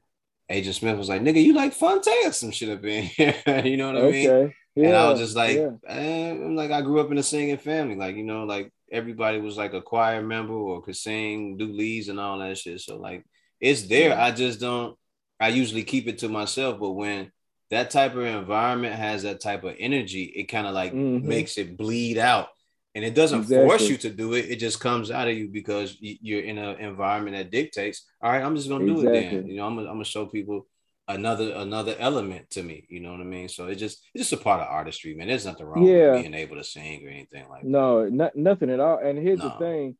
Agent 0.50 0.76
Smith 0.76 0.97
was 0.97 1.10
like, 1.10 1.22
"Nigga, 1.22 1.43
you 1.43 1.54
like 1.54 1.74
Phonte 1.74 2.08
or 2.26 2.32
some 2.32 2.52
shit 2.52 2.70
up 2.70 2.84
in 2.84 3.04
here." 3.04 3.36
you 3.66 3.78
know 3.78 3.88
what 3.88 3.97
I 3.97 4.00
okay. 4.08 4.28
mean? 4.28 4.54
Yeah. 4.76 4.88
And 4.88 4.97
I 4.97 5.10
was 5.10 5.20
just 5.20 5.36
like, 5.36 5.58
yeah. 5.58 5.72
eh, 5.88 6.32
I'm 6.32 6.56
like, 6.56 6.72
I 6.72 6.82
grew 6.82 7.00
up 7.00 7.12
in 7.12 7.18
a 7.18 7.24
singing 7.24 7.58
family. 7.58 7.95
Like, 7.95 8.16
you 8.16 8.24
know, 8.24 8.45
like 8.45 8.72
everybody 8.91 9.39
was 9.39 9.58
like 9.58 9.74
a 9.74 9.82
choir 9.82 10.22
member 10.22 10.54
or 10.54 10.82
could 10.82 10.95
sing, 10.95 11.58
do 11.58 11.68
leads 11.68 12.08
and 12.08 12.20
all 12.20 12.39
that 12.39 12.58
shit. 12.58 12.80
So 12.80 12.97
like, 12.97 13.26
it's 13.60 13.84
there. 13.84 14.18
I 14.18 14.32
just 14.32 14.60
don't. 14.60 14.97
I 15.39 15.50
usually 15.50 15.84
keep 15.84 16.08
it 16.08 16.20
to 16.20 16.30
myself. 16.30 16.80
But 16.80 16.91
when 16.91 17.32
that 17.72 17.89
type 17.89 18.16
of 18.16 18.24
environment 18.24 18.95
has 18.95 19.24
that 19.24 19.41
type 19.41 19.64
of 19.64 19.76
energy, 19.78 20.24
it 20.24 20.45
kind 20.45 20.66
of 20.66 20.74
like 20.74 20.93
mm-hmm. 20.93 21.28
makes 21.28 21.58
it 21.58 21.78
bleed 21.78 22.18
out 22.18 22.50
and 22.96 23.06
it 23.06 23.14
doesn't 23.14 23.42
exactly. 23.42 23.68
force 23.68 23.90
you 23.90 23.98
to 23.98 24.10
do 24.10 24.34
it. 24.34 24.50
It 24.50 24.58
just 24.58 24.80
comes 24.80 25.12
out 25.12 25.28
of 25.28 25.38
you 25.38 25.48
because 25.48 25.98
you're 26.00 26.42
in 26.42 26.58
an 26.58 26.80
environment 26.80 27.38
that 27.38 27.52
dictates. 27.52 28.06
All 28.22 28.32
right, 28.32 28.42
I'm 28.42 28.56
just 28.56 28.70
gonna 28.70 28.86
do 28.86 29.00
exactly. 29.00 29.20
it 29.20 29.32
then. 29.32 29.48
You 29.48 29.58
know, 29.58 29.68
I'm 29.68 29.76
gonna, 29.76 29.88
I'm 29.88 29.96
gonna 29.96 30.06
show 30.06 30.26
people 30.26 30.66
another 31.08 31.54
another 31.56 31.96
element 32.00 32.50
to 32.52 32.64
me. 32.64 32.86
You 32.90 33.00
know 33.00 33.12
what 33.12 33.22
I 33.22 33.26
mean? 33.26 33.50
So 33.50 33.68
it's 33.68 33.80
just 33.80 34.02
it's 34.14 34.30
just 34.30 34.42
a 34.42 34.44
part 34.44 34.62
of 34.62 34.68
artistry, 34.68 35.14
man. 35.14 35.28
There's 35.28 35.46
nothing 35.46 35.66
wrong 35.66 35.84
yeah. 35.84 36.14
with 36.14 36.22
being 36.22 36.34
able 36.34 36.56
to 36.56 36.64
sing 36.64 37.06
or 37.06 37.10
anything 37.10 37.48
like 37.50 37.64
no, 37.64 38.06
that. 38.06 38.14
No, 38.14 38.32
nothing 38.36 38.70
at 38.70 38.80
all. 38.80 39.00
And 39.00 39.20
here's 39.20 39.40
no. 39.40 39.50
the 39.50 39.66
thing: 39.66 39.98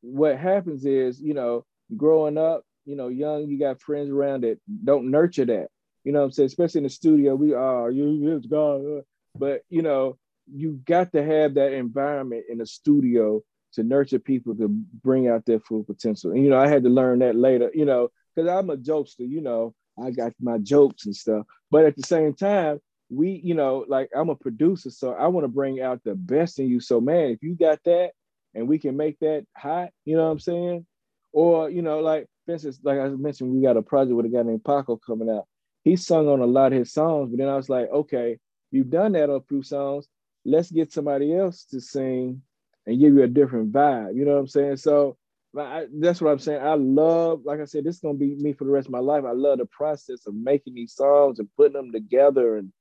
what 0.00 0.38
happens 0.38 0.84
is, 0.84 1.20
you 1.20 1.34
know, 1.34 1.64
growing 1.96 2.38
up, 2.38 2.62
you 2.84 2.96
know, 2.96 3.08
young, 3.08 3.48
you 3.48 3.58
got 3.58 3.80
friends 3.80 4.10
around 4.10 4.44
that 4.44 4.58
don't 4.84 5.10
nurture 5.10 5.46
that. 5.46 5.68
You 6.04 6.12
know 6.12 6.20
what 6.20 6.26
I'm 6.26 6.32
saying? 6.32 6.46
Especially 6.46 6.78
in 6.78 6.84
the 6.84 6.90
studio, 6.90 7.34
we 7.34 7.54
are 7.54 7.90
you 7.90 8.36
it's 8.36 8.46
God. 8.46 8.80
Uh, 8.84 9.02
but 9.34 9.62
you 9.68 9.82
know, 9.82 10.18
you 10.52 10.80
got 10.84 11.12
to 11.12 11.24
have 11.24 11.54
that 11.54 11.72
environment 11.72 12.44
in 12.48 12.58
the 12.58 12.66
studio 12.66 13.42
to 13.72 13.82
nurture 13.82 14.18
people 14.18 14.54
to 14.56 14.68
bring 14.68 15.28
out 15.28 15.44
their 15.44 15.60
full 15.60 15.84
potential. 15.84 16.32
And 16.32 16.42
you 16.42 16.50
know, 16.50 16.58
I 16.58 16.68
had 16.68 16.82
to 16.84 16.88
learn 16.88 17.20
that 17.20 17.36
later, 17.36 17.70
you 17.74 17.84
know, 17.84 18.08
because 18.34 18.48
I'm 18.48 18.70
a 18.70 18.76
jokester, 18.76 19.28
you 19.28 19.40
know, 19.40 19.74
I 20.02 20.10
got 20.10 20.32
my 20.40 20.58
jokes 20.58 21.06
and 21.06 21.14
stuff. 21.14 21.44
But 21.70 21.84
at 21.84 21.96
the 21.96 22.02
same 22.02 22.34
time, 22.34 22.80
we, 23.10 23.40
you 23.42 23.54
know, 23.54 23.84
like 23.88 24.10
I'm 24.14 24.28
a 24.28 24.36
producer, 24.36 24.90
so 24.90 25.12
I 25.12 25.26
want 25.28 25.44
to 25.44 25.48
bring 25.48 25.80
out 25.80 26.02
the 26.04 26.14
best 26.14 26.58
in 26.58 26.68
you. 26.68 26.80
So 26.80 27.00
man, 27.00 27.30
if 27.30 27.42
you 27.42 27.54
got 27.54 27.80
that 27.84 28.12
and 28.54 28.68
we 28.68 28.78
can 28.78 28.96
make 28.96 29.18
that 29.20 29.44
hot, 29.56 29.90
you 30.04 30.16
know 30.16 30.24
what 30.24 30.32
I'm 30.32 30.40
saying? 30.40 30.86
Or, 31.32 31.70
you 31.70 31.82
know, 31.82 32.00
like 32.00 32.26
for 32.46 32.52
instance, 32.52 32.80
like 32.82 32.98
I 32.98 33.08
mentioned, 33.08 33.52
we 33.52 33.62
got 33.62 33.76
a 33.76 33.82
project 33.82 34.16
with 34.16 34.26
a 34.26 34.30
guy 34.30 34.42
named 34.42 34.64
Paco 34.64 34.96
coming 34.96 35.30
out. 35.30 35.44
He 35.84 35.96
sung 35.96 36.28
on 36.28 36.40
a 36.40 36.46
lot 36.46 36.72
of 36.72 36.78
his 36.78 36.92
songs, 36.92 37.30
but 37.30 37.38
then 37.38 37.48
I 37.48 37.56
was 37.56 37.68
like, 37.68 37.88
okay, 37.90 38.38
you've 38.70 38.90
done 38.90 39.12
that 39.12 39.30
on 39.30 39.36
a 39.36 39.40
few 39.48 39.62
songs 39.62 40.06
let's 40.48 40.70
get 40.70 40.92
somebody 40.92 41.36
else 41.36 41.64
to 41.66 41.80
sing 41.80 42.42
and 42.86 43.00
give 43.00 43.14
you 43.14 43.22
a 43.22 43.28
different 43.28 43.72
vibe. 43.72 44.16
You 44.16 44.24
know 44.24 44.32
what 44.32 44.40
I'm 44.40 44.48
saying? 44.48 44.76
So 44.78 45.16
I, 45.56 45.86
that's 45.92 46.20
what 46.20 46.30
I'm 46.30 46.38
saying. 46.38 46.62
I 46.62 46.74
love, 46.74 47.42
like 47.44 47.60
I 47.60 47.64
said, 47.64 47.84
this 47.84 47.96
is 47.96 48.00
gonna 48.00 48.18
be 48.18 48.34
me 48.36 48.52
for 48.52 48.64
the 48.64 48.70
rest 48.70 48.86
of 48.86 48.92
my 48.92 48.98
life. 48.98 49.24
I 49.26 49.32
love 49.32 49.58
the 49.58 49.66
process 49.66 50.26
of 50.26 50.34
making 50.34 50.74
these 50.74 50.94
songs 50.94 51.38
and 51.38 51.48
putting 51.56 51.74
them 51.74 51.92
together 51.92 52.56
and 52.56 52.72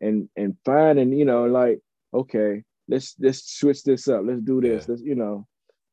and 0.00 0.28
and 0.36 0.56
finding, 0.64 1.12
you 1.12 1.24
know, 1.24 1.46
like 1.46 1.80
okay, 2.14 2.62
let's 2.88 3.14
let's 3.18 3.58
switch 3.58 3.82
this 3.82 4.08
up. 4.08 4.22
Let's 4.24 4.42
do 4.42 4.60
this. 4.60 4.84
Yeah. 4.84 4.92
Let's, 4.92 5.02
you 5.02 5.14
know. 5.14 5.46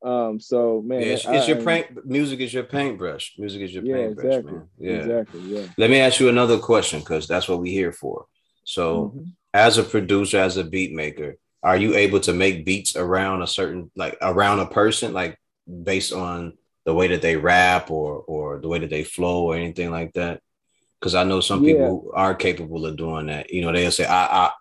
Um, 0.04 0.38
so 0.40 0.84
man, 0.86 1.00
yeah, 1.00 1.08
it's, 1.08 1.26
it's 1.26 1.48
your 1.48 1.64
paint. 1.64 2.06
Music 2.06 2.42
is 2.42 2.54
your 2.54 2.64
paintbrush. 2.64 3.36
Music 3.38 3.62
is 3.62 3.74
your 3.74 3.86
yeah, 3.86 3.96
paintbrush, 3.96 4.26
exactly. 4.26 4.52
man. 4.52 4.68
Yeah, 4.78 4.92
exactly. 4.92 5.42
Yeah. 5.42 5.68
Let 5.78 5.90
me 5.90 6.00
ask 6.00 6.20
you 6.20 6.28
another 6.28 6.60
question 6.60 7.00
because 7.00 7.26
that's 7.26 7.48
what 7.48 7.60
we're 7.60 7.72
here 7.72 7.94
for. 7.94 8.26
So, 8.66 9.14
mm-hmm 9.16 9.30
as 9.54 9.78
a 9.78 9.84
producer, 9.84 10.40
as 10.40 10.58
a 10.58 10.64
beat 10.64 10.94
maker, 10.94 11.38
are 11.62 11.78
you 11.78 11.96
able 11.96 12.20
to 12.22 12.34
make 12.34 12.66
beats 12.66 12.96
around 12.96 13.42
a 13.42 13.48
certain 13.48 13.92
like 13.96 14.18
around 14.22 14.60
a 14.60 14.66
person, 14.66 15.14
like 15.14 15.38
based 15.84 16.12
on 16.12 16.58
the 16.86 16.94
way 16.94 17.08
that 17.08 17.22
they 17.22 17.38
rap 17.38 17.90
or 17.90 18.18
or 18.28 18.60
the 18.60 18.68
way 18.68 18.80
that 18.80 18.90
they 18.90 19.04
flow 19.04 19.46
or 19.46 19.56
anything 19.56 19.92
like 19.92 20.14
that? 20.14 20.42
Because 21.00 21.16
I 21.16 21.24
know 21.24 21.42
some 21.42 21.64
yeah. 21.64 21.74
people 21.74 22.12
are 22.14 22.36
capable 22.36 22.86
of 22.86 22.98
doing 22.98 23.28
that. 23.28 23.52
You 23.52 23.62
know, 23.62 23.72
they'll 23.72 23.92
say, 23.92 24.06
I, 24.06 24.46
I 24.46 24.52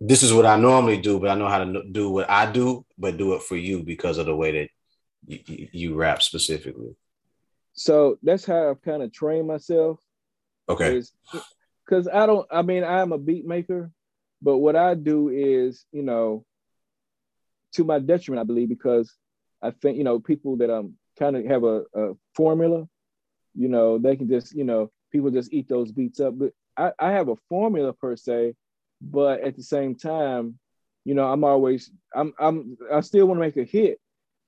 this 0.00 0.22
is 0.22 0.32
what 0.32 0.46
I 0.46 0.56
normally 0.56 1.00
do, 1.00 1.18
but 1.18 1.30
I 1.30 1.34
know 1.34 1.48
how 1.48 1.64
to 1.64 1.82
do 1.90 2.10
what 2.10 2.30
I 2.30 2.50
do, 2.50 2.84
but 2.96 3.16
do 3.16 3.34
it 3.34 3.42
for 3.42 3.56
you 3.56 3.82
because 3.82 4.18
of 4.18 4.26
the 4.26 4.36
way 4.36 4.52
that 4.52 4.70
you, 5.26 5.68
you 5.72 5.94
rap 5.94 6.22
specifically. 6.22 6.94
So 7.72 8.18
that's 8.22 8.44
how 8.44 8.70
I've 8.70 8.82
kind 8.82 9.02
of 9.02 9.12
trained 9.12 9.46
myself. 9.46 10.00
Okay. 10.68 11.02
Because 11.84 12.08
I 12.08 12.26
don't, 12.26 12.46
I 12.50 12.62
mean, 12.62 12.84
I'm 12.84 13.12
a 13.12 13.18
beat 13.18 13.46
maker, 13.46 13.90
but 14.40 14.58
what 14.58 14.76
I 14.76 14.94
do 14.94 15.28
is, 15.28 15.84
you 15.92 16.02
know, 16.02 16.44
to 17.72 17.84
my 17.84 17.98
detriment, 17.98 18.40
I 18.40 18.44
believe, 18.44 18.68
because 18.68 19.14
I 19.62 19.70
think, 19.70 19.98
you 19.98 20.04
know, 20.04 20.20
people 20.20 20.56
that 20.58 20.70
um 20.70 20.94
kind 21.18 21.36
of 21.36 21.44
have 21.46 21.64
a, 21.64 21.82
a 21.94 22.12
formula, 22.34 22.86
you 23.54 23.68
know, 23.68 23.98
they 23.98 24.16
can 24.16 24.28
just, 24.28 24.54
you 24.54 24.64
know, 24.64 24.90
people 25.10 25.30
just 25.30 25.52
eat 25.52 25.68
those 25.68 25.92
beats 25.92 26.20
up. 26.20 26.38
But 26.38 26.52
I, 26.76 26.92
I 26.98 27.12
have 27.12 27.28
a 27.28 27.36
formula 27.48 27.92
per 27.92 28.16
se, 28.16 28.54
but 29.00 29.40
at 29.40 29.56
the 29.56 29.62
same 29.62 29.94
time, 29.96 30.58
you 31.04 31.14
know, 31.14 31.26
I'm 31.26 31.44
always 31.44 31.90
I'm 32.14 32.32
I'm 32.38 32.76
I 32.92 33.00
still 33.00 33.26
want 33.26 33.38
to 33.38 33.46
make 33.46 33.56
a 33.56 33.64
hit, 33.64 33.98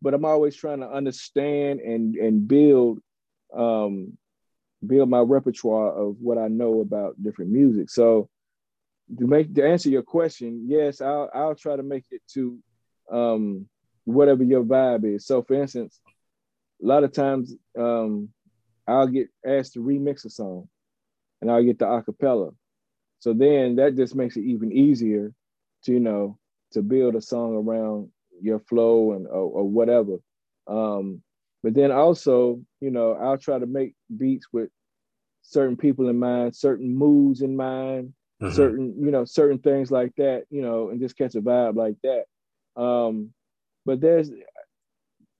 but 0.02 0.14
I'm 0.14 0.24
always 0.24 0.54
trying 0.54 0.80
to 0.80 0.90
understand 0.90 1.80
and 1.80 2.14
and 2.16 2.46
build 2.46 3.00
um 3.56 4.16
build 4.86 5.08
my 5.10 5.20
repertoire 5.20 5.92
of 5.92 6.16
what 6.20 6.38
I 6.38 6.48
know 6.48 6.80
about 6.80 7.22
different 7.22 7.50
music. 7.50 7.90
So 7.90 8.28
to 9.18 9.26
make 9.26 9.54
to 9.54 9.66
answer 9.66 9.88
your 9.88 10.02
question, 10.02 10.66
yes, 10.66 11.00
I'll 11.00 11.30
I'll 11.34 11.54
try 11.54 11.76
to 11.76 11.82
make 11.82 12.04
it 12.10 12.22
to 12.34 12.58
um 13.10 13.68
whatever 14.04 14.42
your 14.42 14.62
vibe 14.62 15.14
is. 15.14 15.26
So 15.26 15.42
for 15.42 15.54
instance, 15.54 16.00
a 16.82 16.86
lot 16.86 17.04
of 17.04 17.12
times 17.12 17.54
um 17.78 18.28
I'll 18.86 19.06
get 19.06 19.28
asked 19.46 19.74
to 19.74 19.80
remix 19.80 20.24
a 20.24 20.30
song 20.30 20.68
and 21.40 21.50
I'll 21.50 21.62
get 21.62 21.78
the 21.78 21.86
acapella. 21.86 22.54
So 23.20 23.32
then 23.32 23.76
that 23.76 23.96
just 23.96 24.14
makes 24.14 24.36
it 24.36 24.44
even 24.44 24.72
easier 24.72 25.32
to, 25.84 25.92
you 25.92 26.00
know, 26.00 26.38
to 26.72 26.82
build 26.82 27.14
a 27.14 27.20
song 27.20 27.54
around 27.54 28.10
your 28.40 28.60
flow 28.60 29.12
and 29.12 29.26
or, 29.26 29.32
or 29.60 29.64
whatever. 29.68 30.16
Um, 30.66 31.22
but 31.62 31.74
then 31.74 31.92
also, 31.92 32.62
you 32.80 32.90
know, 32.90 33.12
I'll 33.12 33.38
try 33.38 33.58
to 33.58 33.66
make 33.66 33.94
beats 34.16 34.46
with 34.52 34.70
certain 35.42 35.76
people 35.76 36.08
in 36.08 36.18
mind, 36.18 36.56
certain 36.56 36.96
moods 36.96 37.42
in 37.42 37.56
mind, 37.56 38.14
mm-hmm. 38.40 38.54
certain, 38.54 38.94
you 38.98 39.10
know, 39.10 39.24
certain 39.24 39.58
things 39.58 39.90
like 39.90 40.14
that, 40.16 40.44
you 40.50 40.62
know, 40.62 40.90
and 40.90 41.00
just 41.00 41.16
catch 41.16 41.34
a 41.34 41.40
vibe 41.40 41.76
like 41.76 41.96
that. 42.02 42.24
Um, 42.80 43.30
but 43.84 44.00
there's 44.00 44.30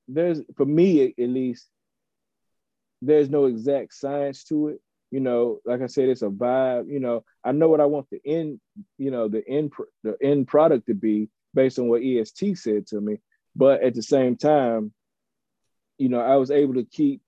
there's 0.08 0.40
for 0.56 0.66
me 0.66 1.06
at 1.06 1.28
least, 1.28 1.68
there's 3.00 3.30
no 3.30 3.46
exact 3.46 3.94
science 3.94 4.44
to 4.44 4.68
it 4.68 4.80
you 5.10 5.20
know 5.20 5.60
like 5.64 5.82
i 5.82 5.86
said 5.86 6.08
it's 6.08 6.22
a 6.22 6.28
vibe 6.28 6.88
you 6.88 7.00
know 7.00 7.24
i 7.44 7.52
know 7.52 7.68
what 7.68 7.80
i 7.80 7.84
want 7.84 8.08
the 8.10 8.20
end 8.24 8.60
you 8.98 9.10
know 9.10 9.28
the 9.28 9.46
end 9.48 9.72
the 10.02 10.16
end 10.22 10.46
product 10.46 10.86
to 10.86 10.94
be 10.94 11.28
based 11.54 11.78
on 11.78 11.88
what 11.88 12.02
est 12.02 12.56
said 12.56 12.86
to 12.86 13.00
me 13.00 13.18
but 13.56 13.82
at 13.82 13.94
the 13.94 14.02
same 14.02 14.36
time 14.36 14.92
you 15.98 16.08
know 16.08 16.20
i 16.20 16.36
was 16.36 16.50
able 16.50 16.74
to 16.74 16.84
keep 16.84 17.20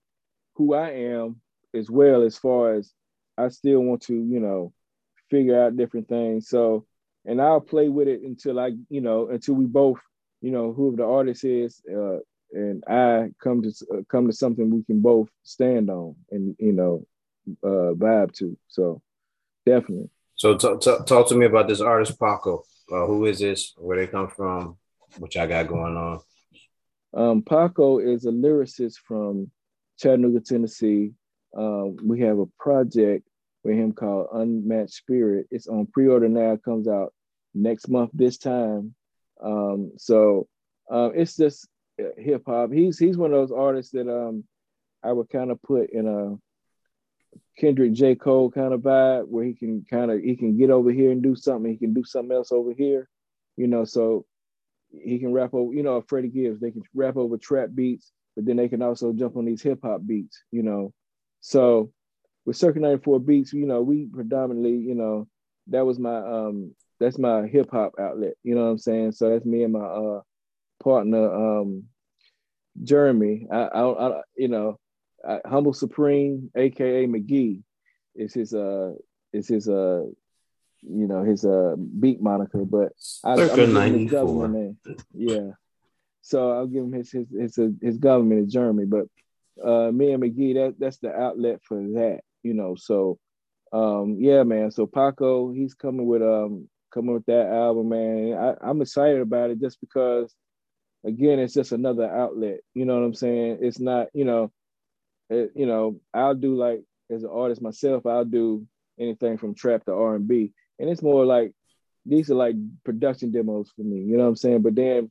who 0.55 0.75
i 0.75 0.91
am 0.91 1.41
as 1.75 1.91
well 1.91 2.23
as 2.23 2.39
far 2.39 2.75
as 2.75 2.93
i 3.37 3.49
still 3.49 3.81
want 3.81 4.03
to 4.03 4.15
you 4.15 4.41
know 4.41 4.73
figure 5.33 5.61
out 5.61 5.77
different 5.77 6.09
things 6.09 6.49
so 6.49 6.85
and 7.25 7.41
i'll 7.41 7.61
play 7.61 7.89
with 7.89 8.09
it 8.09 8.21
until 8.23 8.61
i 8.61 8.71
you 8.89 9.01
know 9.01 9.29
until 9.29 9.55
we 9.55 9.65
both 9.65 9.99
you 10.43 10.53
know 10.53 10.73
whoever 10.73 10.97
the 10.97 11.07
artist 11.19 11.45
is 11.45 11.81
uh, 11.91 12.19
and 12.53 12.85
i 12.89 13.29
come 13.43 13.63
to 13.63 13.71
uh, 13.93 14.03
come 14.11 14.27
to 14.27 14.33
something 14.33 14.71
we 14.71 14.85
can 14.85 15.01
both 15.01 15.29
stand 15.43 15.89
on 15.89 16.15
and 16.31 16.55
you 16.59 16.73
know 16.73 17.07
uh, 17.63 17.95
vibe 17.95 18.33
to. 18.35 18.57
So 18.69 19.03
definitely. 19.67 20.11
So 20.35 20.57
t- 20.57 20.77
t- 20.81 21.05
talk 21.07 21.29
to 21.29 21.35
me 21.35 21.47
about 21.47 21.69
this 21.69 21.81
artist 21.81 22.19
Paco. 22.19 22.65
Uh, 22.91 23.07
who 23.07 23.27
is 23.27 23.39
this? 23.39 23.73
Where 23.77 23.97
they 23.97 24.07
come 24.07 24.29
from? 24.29 24.77
What 25.19 25.35
y'all 25.35 25.47
got 25.47 25.69
going 25.69 25.97
on? 25.97 26.21
Um, 27.15 27.43
Paco 27.43 27.99
is 27.99 28.25
a 28.25 28.31
lyricist 28.31 28.97
from 29.07 29.51
Chattanooga, 29.99 30.41
Tennessee. 30.41 31.13
Um, 31.57 31.97
we 32.03 32.21
have 32.21 32.39
a 32.39 32.47
project 32.59 33.29
with 33.65 33.77
him 33.77 33.93
called 33.93 34.29
Unmatched 34.33 34.95
Spirit. 34.95 35.47
It's 35.51 35.69
on 35.69 35.87
pre-order 35.87 36.29
now. 36.29 36.57
Comes 36.57 36.89
out 36.89 37.13
next 37.55 37.89
month 37.89 38.11
this 38.13 38.39
time. 38.39 38.95
Um, 39.43 39.93
so 39.97 40.49
uh, 40.91 41.11
it's 41.15 41.37
just 41.37 41.69
uh, 42.01 42.09
hip 42.17 42.43
hop. 42.47 42.73
He's 42.73 42.99
he's 42.99 43.17
one 43.17 43.33
of 43.33 43.39
those 43.39 43.57
artists 43.57 43.93
that 43.93 44.09
um, 44.09 44.45
I 45.03 45.13
would 45.13 45.29
kind 45.29 45.51
of 45.51 45.63
put 45.63 45.91
in 45.91 46.07
a 46.07 46.37
Kendrick 47.59 47.93
J. 47.93 48.15
Cole 48.15 48.51
kind 48.51 48.73
of 48.73 48.81
vibe 48.81 49.29
where 49.29 49.45
he 49.45 49.55
can 49.55 49.85
kind 49.89 50.11
of 50.11 50.21
he 50.21 50.37
can 50.37 50.57
get 50.57 50.71
over 50.71 50.91
here 50.91 51.11
and 51.11 51.23
do 51.23 51.35
something, 51.35 51.71
he 51.71 51.79
can 51.79 51.95
do 51.95 52.05
something 52.05 52.37
else 52.37 52.53
over 52.53 52.73
here, 52.73 53.09
you 53.57 53.67
know. 53.67 53.85
So 53.85 54.27
he 54.91 55.19
can 55.19 55.33
rap 55.33 55.55
over, 55.55 55.73
you 55.73 55.83
know, 55.83 56.03
Freddie 56.03 56.29
Gibbs, 56.29 56.61
they 56.61 56.71
can 56.71 56.83
rap 56.95 57.17
over 57.17 57.37
trap 57.37 57.71
beats, 57.75 58.13
but 58.37 58.45
then 58.45 58.57
they 58.57 58.69
can 58.69 58.83
also 58.83 59.13
jump 59.13 59.37
on 59.37 59.45
these 59.45 59.63
hip 59.63 59.81
hop 59.83 60.07
beats, 60.07 60.43
you 60.51 60.63
know. 60.63 60.93
So 61.41 61.93
with 62.45 62.57
Circa 62.57 62.81
94 62.81 63.21
beats, 63.21 63.53
you 63.53 63.67
know, 63.67 63.83
we 63.83 64.07
predominantly, 64.07 64.77
you 64.77 64.95
know, 64.95 65.29
that 65.69 65.87
was 65.87 65.99
my 65.99 66.17
um 66.17 66.75
that's 66.99 67.19
my 67.19 67.47
hip 67.47 67.71
hop 67.71 67.95
outlet, 67.99 68.35
you 68.43 68.55
know 68.55 68.65
what 68.65 68.71
I'm 68.71 68.79
saying? 68.79 69.13
So 69.13 69.31
that's 69.31 69.45
me 69.45 69.65
and 69.65 69.73
my 69.73 69.81
uh 69.85 70.21
partner 70.83 71.33
um 71.35 71.85
Jeremy. 72.83 73.47
I, 73.51 73.63
I, 73.63 74.09
I 74.09 74.21
you 74.37 74.49
know, 74.49 74.79
uh, 75.27 75.39
Humble 75.45 75.73
Supreme, 75.73 76.51
aka 76.57 77.07
McGee, 77.07 77.63
is 78.15 78.35
his 78.35 78.55
uh 78.55 78.93
is 79.33 79.49
his 79.49 79.69
uh 79.69 80.05
you 80.81 81.07
know 81.07 81.23
his 81.23 81.45
uh 81.45 81.77
beat 81.77 82.21
moniker, 82.21 82.65
but 82.65 82.93
I, 83.25 83.35
I'm 83.35 83.49
his 84.03 84.11
government 84.11 84.53
name. 84.53 84.97
Yeah, 85.15 85.51
so 86.23 86.53
I'll 86.53 86.67
give 86.67 86.85
him 86.85 86.93
his 86.93 87.11
his 87.11 87.27
his 87.31 87.59
his, 87.81 87.99
government 87.99 88.47
is 88.47 88.53
Jeremy, 88.53 88.87
but 88.87 89.07
uh 89.65 89.93
me 89.93 90.13
and 90.13 90.23
McGee 90.23 90.55
that 90.55 90.75
that's 90.79 90.99
the 90.99 91.15
outlet 91.15 91.61
for 91.63 91.77
that, 91.77 92.21
you 92.43 92.55
know. 92.55 92.75
So 92.77 93.19
um 93.73 94.17
yeah, 94.19 94.43
man. 94.43 94.71
So 94.71 94.87
Paco, 94.87 95.53
he's 95.53 95.75
coming 95.75 96.07
with 96.07 96.23
um 96.23 96.69
coming 96.93 97.15
with 97.15 97.27
that 97.27 97.47
album, 97.47 97.89
man. 97.89 98.35
I, 98.35 98.69
I'm 98.69 98.83
excited 98.83 99.21
about 99.21 99.51
it 99.51 99.61
just 99.61 99.81
because 99.81 100.35
again, 101.05 101.39
it's 101.39 101.55
just 101.55 101.73
another 101.73 102.09
outlet. 102.09 102.61
You 102.75 102.85
know 102.85 102.99
what 102.99 103.07
I'm 103.07 103.15
saying? 103.15 103.59
It's 103.61 103.81
not, 103.81 104.09
you 104.13 104.25
know, 104.25 104.53
it, 105.31 105.53
you 105.55 105.67
know, 105.67 106.01
I'll 106.13 106.35
do 106.35 106.55
like 106.55 106.83
as 107.11 107.23
an 107.25 107.31
artist 107.33 107.63
myself, 107.63 108.07
I'll 108.07 108.25
do 108.25 108.67
anything 108.99 109.39
from 109.39 109.55
trap 109.55 109.85
to 109.87 109.93
R 109.93 110.15
and 110.15 110.29
B, 110.29 110.53
and 110.79 110.89
it's 110.89 111.03
more 111.03 111.25
like 111.25 111.53
these 112.05 112.31
are 112.31 112.35
like 112.35 112.57
production 112.85 113.31
demos 113.31 113.71
for 113.75 113.83
me. 113.83 114.01
You 114.01 114.17
know 114.17 114.25
what 114.25 114.31
I'm 114.31 114.37
saying? 114.37 114.63
But 114.63 114.75
then 114.75 115.11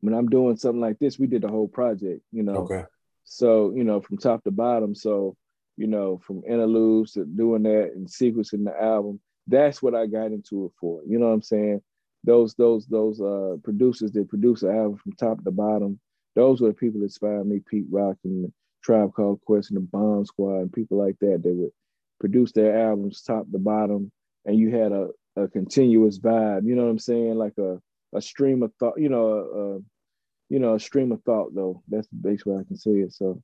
when 0.00 0.14
I'm 0.14 0.28
doing 0.28 0.56
something 0.56 0.80
like 0.80 0.98
this, 0.98 1.18
we 1.18 1.26
did 1.26 1.42
the 1.42 1.48
whole 1.48 1.68
project. 1.68 2.22
You 2.32 2.42
know, 2.42 2.56
okay. 2.56 2.84
So 3.24 3.72
you 3.74 3.84
know, 3.84 4.00
from 4.00 4.18
top 4.18 4.44
to 4.44 4.50
bottom. 4.50 4.94
So 4.94 5.36
you 5.76 5.86
know, 5.86 6.20
from 6.26 6.42
interludes 6.46 7.12
to 7.12 7.24
doing 7.24 7.62
that 7.64 7.92
and 7.94 8.06
sequencing 8.06 8.64
the 8.64 8.74
album. 8.80 9.20
That's 9.46 9.82
what 9.82 9.94
I 9.94 10.06
got 10.06 10.26
into 10.26 10.66
it 10.66 10.72
for. 10.78 11.02
You 11.06 11.18
know 11.18 11.26
what 11.26 11.34
I'm 11.34 11.42
saying? 11.42 11.82
Those 12.24 12.54
those 12.54 12.86
those 12.86 13.20
uh 13.20 13.56
producers 13.64 14.12
that 14.12 14.28
produce 14.28 14.62
an 14.62 14.70
album 14.76 14.96
from 14.96 15.12
top 15.12 15.42
to 15.42 15.50
bottom. 15.50 15.98
Those 16.36 16.60
were 16.60 16.68
the 16.68 16.74
people 16.74 17.00
that 17.00 17.06
inspired 17.06 17.46
me, 17.46 17.60
Pete 17.68 17.86
Rock 17.90 18.16
and 18.24 18.52
Tribe 18.82 19.12
Called 19.14 19.40
Quest 19.44 19.70
and 19.70 19.76
the 19.76 19.80
Bomb 19.80 20.24
Squad 20.24 20.60
and 20.60 20.72
people 20.72 20.98
like 20.98 21.18
that. 21.20 21.42
They 21.42 21.50
would 21.50 21.72
produce 22.20 22.52
their 22.52 22.88
albums 22.88 23.22
top 23.22 23.50
to 23.50 23.58
bottom, 23.58 24.12
and 24.44 24.56
you 24.56 24.70
had 24.70 24.92
a, 24.92 25.08
a 25.36 25.48
continuous 25.48 26.18
vibe. 26.18 26.66
You 26.66 26.76
know 26.76 26.84
what 26.84 26.90
I'm 26.90 26.98
saying? 26.98 27.34
Like 27.34 27.58
a 27.58 27.80
a 28.14 28.20
stream 28.22 28.62
of 28.62 28.72
thought. 28.78 28.98
You 28.98 29.08
know, 29.08 29.26
a, 29.28 30.52
you 30.52 30.60
know 30.60 30.74
a 30.74 30.80
stream 30.80 31.10
of 31.12 31.22
thought. 31.24 31.54
Though 31.54 31.82
that's 31.88 32.08
basically 32.08 32.54
I 32.54 32.64
can 32.64 32.76
say 32.76 32.92
it. 32.92 33.12
So. 33.12 33.42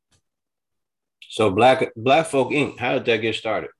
So 1.28 1.50
Black 1.50 1.92
Black 1.94 2.26
Folk 2.26 2.50
Inc. 2.50 2.78
How 2.78 2.94
did 2.94 3.04
that 3.04 3.18
get 3.18 3.34
started? 3.34 3.70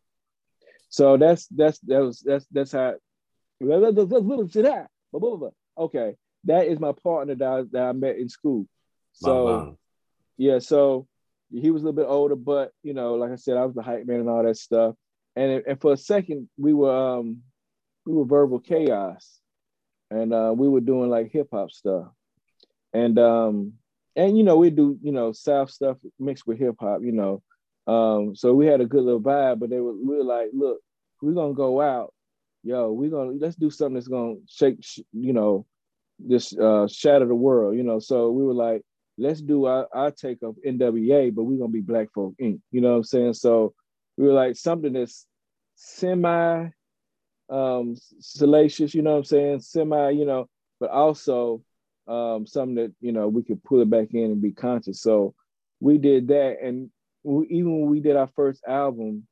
So 0.90 1.16
that's 1.16 1.46
that's 1.49 1.78
that 1.80 2.01
was 2.01 2.20
that's 2.20 2.46
that's 2.51 2.72
how. 2.72 2.94
Okay, 5.76 6.14
that 6.44 6.66
is 6.66 6.78
my 6.78 6.92
partner 6.92 7.34
that 7.34 7.49
I, 7.49 7.62
that 7.72 7.82
I 7.82 7.92
met 7.92 8.16
in 8.16 8.28
school. 8.28 8.66
So, 9.12 9.76
yeah, 10.36 10.59
so 10.61 11.09
he 11.51 11.70
was 11.70 11.82
a 11.82 11.86
little 11.86 11.96
bit 11.96 12.09
older, 12.09 12.36
but 12.36 12.72
you 12.82 12.94
know, 12.94 13.14
like 13.14 13.32
I 13.32 13.36
said, 13.36 13.57
I 13.57 13.64
was 13.64 13.74
the 13.74 13.82
hype 13.82 14.07
man 14.07 14.20
and 14.20 14.28
all 14.28 14.44
that 14.44 14.57
stuff. 14.57 14.94
And 15.34 15.62
and 15.66 15.80
for 15.80 15.92
a 15.92 15.96
second, 15.96 16.49
we 16.57 16.72
were 16.72 16.94
um 16.94 17.38
we 18.07 18.14
were 18.14 18.24
verbal 18.24 18.61
chaos, 18.61 19.40
and 20.11 20.32
uh, 20.32 20.55
we 20.57 20.68
were 20.68 20.80
doing 20.80 21.11
like 21.11 21.32
hip 21.32 21.49
hop 21.53 21.70
stuff, 21.70 22.09
and 22.92 23.18
um 23.18 23.72
and 24.18 24.36
you 24.36 24.42
know 24.42 24.56
we 24.56 24.68
do 24.68 24.98
you 25.00 25.12
know 25.12 25.32
south 25.32 25.70
stuff 25.70 25.96
mixed 26.18 26.46
with 26.46 26.58
hip 26.58 26.74
hop, 26.80 27.00
you 27.02 27.12
know. 27.12 27.42
Um, 27.86 28.36
so 28.36 28.52
we 28.52 28.66
had 28.66 28.82
a 28.82 28.86
good 28.86 29.04
little 29.04 29.20
vibe, 29.20 29.60
but 29.60 29.70
they 29.70 29.80
were 29.80 29.94
we 29.94 30.16
were 30.16 30.24
like, 30.24 30.48
look, 30.52 30.80
we're 31.22 31.32
gonna 31.32 31.54
go 31.54 31.80
out, 31.80 32.12
yo, 32.62 32.92
we're 32.92 33.10
gonna 33.10 33.32
let's 33.40 33.56
do 33.56 33.70
something 33.70 33.94
that's 33.94 34.08
gonna 34.08 34.34
shake, 34.48 34.84
you 35.12 35.32
know, 35.32 35.64
just 36.28 36.58
uh, 36.58 36.86
shatter 36.88 37.26
the 37.26 37.34
world, 37.34 37.76
you 37.76 37.84
know. 37.84 38.00
So 38.00 38.30
we 38.30 38.42
were 38.42 38.52
like, 38.52 38.82
let's 39.16 39.40
do 39.40 39.66
our, 39.66 39.88
our 39.94 40.10
take 40.10 40.42
of 40.42 40.56
NWA, 40.66 41.34
but 41.34 41.44
we're 41.44 41.58
gonna 41.58 41.70
be 41.70 41.80
Black 41.80 42.12
Folk 42.12 42.34
Inc. 42.42 42.60
You 42.72 42.80
know 42.80 42.90
what 42.90 42.96
I'm 42.96 43.04
saying? 43.04 43.34
So 43.34 43.72
we 44.16 44.26
were 44.26 44.34
like 44.34 44.56
something 44.56 44.92
that's 44.92 45.26
semi 45.76 46.68
um, 47.48 47.94
salacious, 48.18 48.94
you 48.94 49.02
know 49.02 49.12
what 49.12 49.18
I'm 49.18 49.24
saying, 49.24 49.60
semi, 49.60 50.10
you 50.10 50.26
know, 50.26 50.48
but 50.80 50.90
also 50.90 51.62
um, 52.09 52.46
something 52.46 52.76
that 52.76 52.92
you 53.00 53.12
know 53.12 53.28
we 53.28 53.42
could 53.42 53.62
pull 53.62 53.80
it 53.82 53.90
back 53.90 54.09
in 54.12 54.24
and 54.24 54.42
be 54.42 54.52
conscious. 54.52 55.00
So 55.02 55.34
we 55.80 55.98
did 55.98 56.28
that, 56.28 56.56
and 56.62 56.90
we, 57.22 57.46
even 57.48 57.80
when 57.80 57.90
we 57.90 58.00
did 58.00 58.16
our 58.16 58.28
first 58.34 58.64
album, 58.66 59.26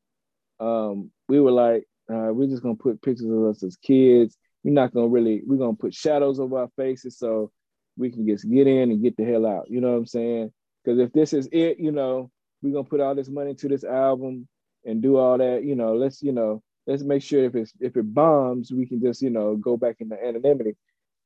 um, 0.60 1.10
we 1.28 1.40
were 1.40 1.52
like, 1.52 1.84
uh, 2.12 2.30
we're 2.32 2.48
just 2.48 2.62
gonna 2.62 2.76
put 2.76 3.02
pictures 3.02 3.30
of 3.30 3.44
us 3.44 3.62
as 3.62 3.76
kids. 3.76 4.36
We're 4.62 4.74
not 4.74 4.92
gonna 4.92 5.08
really, 5.08 5.42
we're 5.46 5.56
gonna 5.58 5.74
put 5.74 5.94
shadows 5.94 6.38
over 6.38 6.58
our 6.58 6.70
faces 6.76 7.18
so 7.18 7.50
we 7.96 8.10
can 8.10 8.26
just 8.26 8.48
get 8.48 8.66
in 8.66 8.90
and 8.90 9.02
get 9.02 9.16
the 9.16 9.24
hell 9.24 9.46
out. 9.46 9.70
You 9.70 9.80
know 9.80 9.92
what 9.92 9.98
I'm 9.98 10.06
saying? 10.06 10.52
Because 10.84 10.98
if 11.00 11.12
this 11.12 11.32
is 11.32 11.48
it, 11.52 11.78
you 11.78 11.92
know, 11.92 12.30
we're 12.62 12.72
gonna 12.72 12.84
put 12.84 13.00
all 13.00 13.14
this 13.14 13.28
money 13.28 13.50
into 13.50 13.68
this 13.68 13.84
album 13.84 14.46
and 14.84 15.02
do 15.02 15.16
all 15.16 15.38
that. 15.38 15.64
You 15.64 15.76
know, 15.76 15.94
let's 15.94 16.22
you 16.22 16.32
know, 16.32 16.62
let's 16.86 17.02
make 17.02 17.22
sure 17.22 17.44
if 17.44 17.54
it's 17.54 17.72
if 17.80 17.96
it 17.96 18.14
bombs, 18.14 18.70
we 18.72 18.86
can 18.86 19.00
just 19.00 19.22
you 19.22 19.30
know 19.30 19.56
go 19.56 19.76
back 19.76 19.96
into 20.00 20.16
anonymity. 20.22 20.76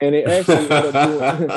And 0.01 0.14
it 0.14 0.26
actually 0.28 0.68
doing. 0.68 1.48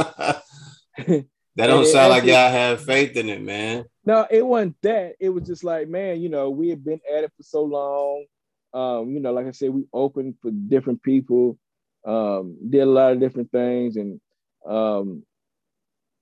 that 1.55 1.67
don't 1.67 1.85
sound 1.85 2.13
actually, 2.13 2.31
like 2.31 2.41
y'all 2.41 2.51
have 2.51 2.83
faith 2.83 3.15
in 3.15 3.29
it, 3.29 3.41
man. 3.41 3.85
No, 4.05 4.27
it 4.29 4.45
wasn't 4.45 4.75
that. 4.81 5.15
It 5.19 5.29
was 5.29 5.45
just 5.45 5.63
like, 5.63 5.87
man, 5.87 6.21
you 6.21 6.29
know, 6.29 6.49
we 6.49 6.69
had 6.69 6.83
been 6.83 6.99
at 7.15 7.23
it 7.23 7.31
for 7.37 7.43
so 7.43 7.63
long. 7.63 8.25
Um, 8.73 9.11
you 9.11 9.19
know, 9.19 9.31
like 9.31 9.47
I 9.47 9.51
said, 9.51 9.69
we 9.69 9.85
opened 9.93 10.35
for 10.41 10.51
different 10.51 11.03
people, 11.03 11.57
um, 12.05 12.57
did 12.69 12.81
a 12.81 12.85
lot 12.85 13.13
of 13.13 13.19
different 13.19 13.51
things, 13.51 13.97
and 13.97 14.19
um, 14.67 15.23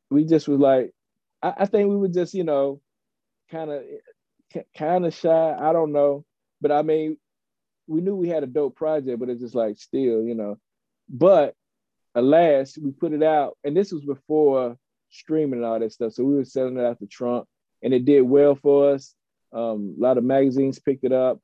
we 0.09 0.25
just 0.25 0.47
was 0.47 0.59
like, 0.59 0.91
I, 1.41 1.53
I 1.59 1.65
think 1.65 1.89
we 1.89 1.95
were 1.95 2.09
just, 2.09 2.33
you 2.33 2.43
know, 2.43 2.81
kind 3.49 3.71
of 3.71 3.83
kind 4.77 5.05
of 5.05 5.13
shy. 5.13 5.55
I 5.57 5.71
don't 5.71 5.93
know, 5.93 6.25
but 6.59 6.71
I 6.71 6.81
mean, 6.81 7.17
we 7.87 8.01
knew 8.01 8.15
we 8.15 8.29
had 8.29 8.43
a 8.43 8.47
dope 8.47 8.75
project, 8.75 9.19
but 9.19 9.29
it's 9.29 9.41
just 9.41 9.55
like 9.55 9.77
still, 9.77 10.23
you 10.23 10.35
know. 10.35 10.57
But 11.09 11.55
alas, 12.15 12.77
we 12.77 12.91
put 12.91 13.13
it 13.13 13.23
out, 13.23 13.57
and 13.63 13.75
this 13.75 13.91
was 13.91 14.03
before 14.03 14.77
streaming 15.09 15.59
and 15.59 15.65
all 15.65 15.79
that 15.79 15.91
stuff. 15.91 16.13
So 16.13 16.23
we 16.23 16.35
were 16.35 16.45
selling 16.45 16.77
it 16.77 16.85
out 16.85 16.99
the 16.99 17.07
trunk, 17.07 17.47
and 17.81 17.93
it 17.93 18.05
did 18.05 18.21
well 18.21 18.55
for 18.55 18.93
us. 18.93 19.13
Um, 19.53 19.95
a 19.97 20.01
lot 20.01 20.17
of 20.17 20.23
magazines 20.23 20.79
picked 20.79 21.03
it 21.03 21.11
up. 21.11 21.39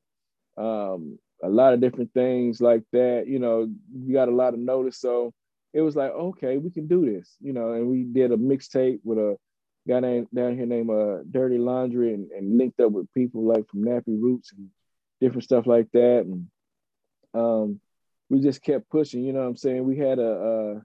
Um, 0.57 1.19
a 1.43 1.49
lot 1.49 1.73
of 1.73 1.81
different 1.81 2.13
things 2.13 2.61
like 2.61 2.83
that. 2.93 3.25
You 3.27 3.39
know, 3.39 3.69
we 3.93 4.13
got 4.13 4.29
a 4.29 4.35
lot 4.35 4.53
of 4.53 4.59
notice. 4.59 4.99
So 4.99 5.33
it 5.73 5.81
was 5.81 5.95
like, 5.95 6.11
okay, 6.11 6.57
we 6.57 6.71
can 6.71 6.87
do 6.87 7.05
this, 7.05 7.35
you 7.39 7.53
know, 7.53 7.73
and 7.73 7.87
we 7.87 8.03
did 8.03 8.31
a 8.31 8.37
mixtape 8.37 8.99
with 9.03 9.19
a 9.19 9.37
guy 9.87 9.99
named, 9.99 10.27
down 10.33 10.55
here 10.55 10.65
named 10.65 10.89
uh, 10.89 11.19
Dirty 11.29 11.57
Laundry 11.57 12.13
and, 12.13 12.31
and 12.31 12.57
linked 12.57 12.79
up 12.79 12.91
with 12.91 13.13
people 13.13 13.43
like 13.43 13.67
from 13.69 13.83
Nappy 13.83 14.19
Roots 14.19 14.53
and 14.53 14.69
different 15.21 15.43
stuff 15.43 15.67
like 15.67 15.87
that. 15.93 16.25
And 16.25 16.47
um, 17.33 17.79
we 18.29 18.41
just 18.41 18.61
kept 18.61 18.89
pushing, 18.89 19.23
you 19.23 19.33
know 19.33 19.41
what 19.41 19.47
I'm 19.47 19.57
saying? 19.57 19.83
We 19.83 19.97
had 19.97 20.19
a, 20.19 20.81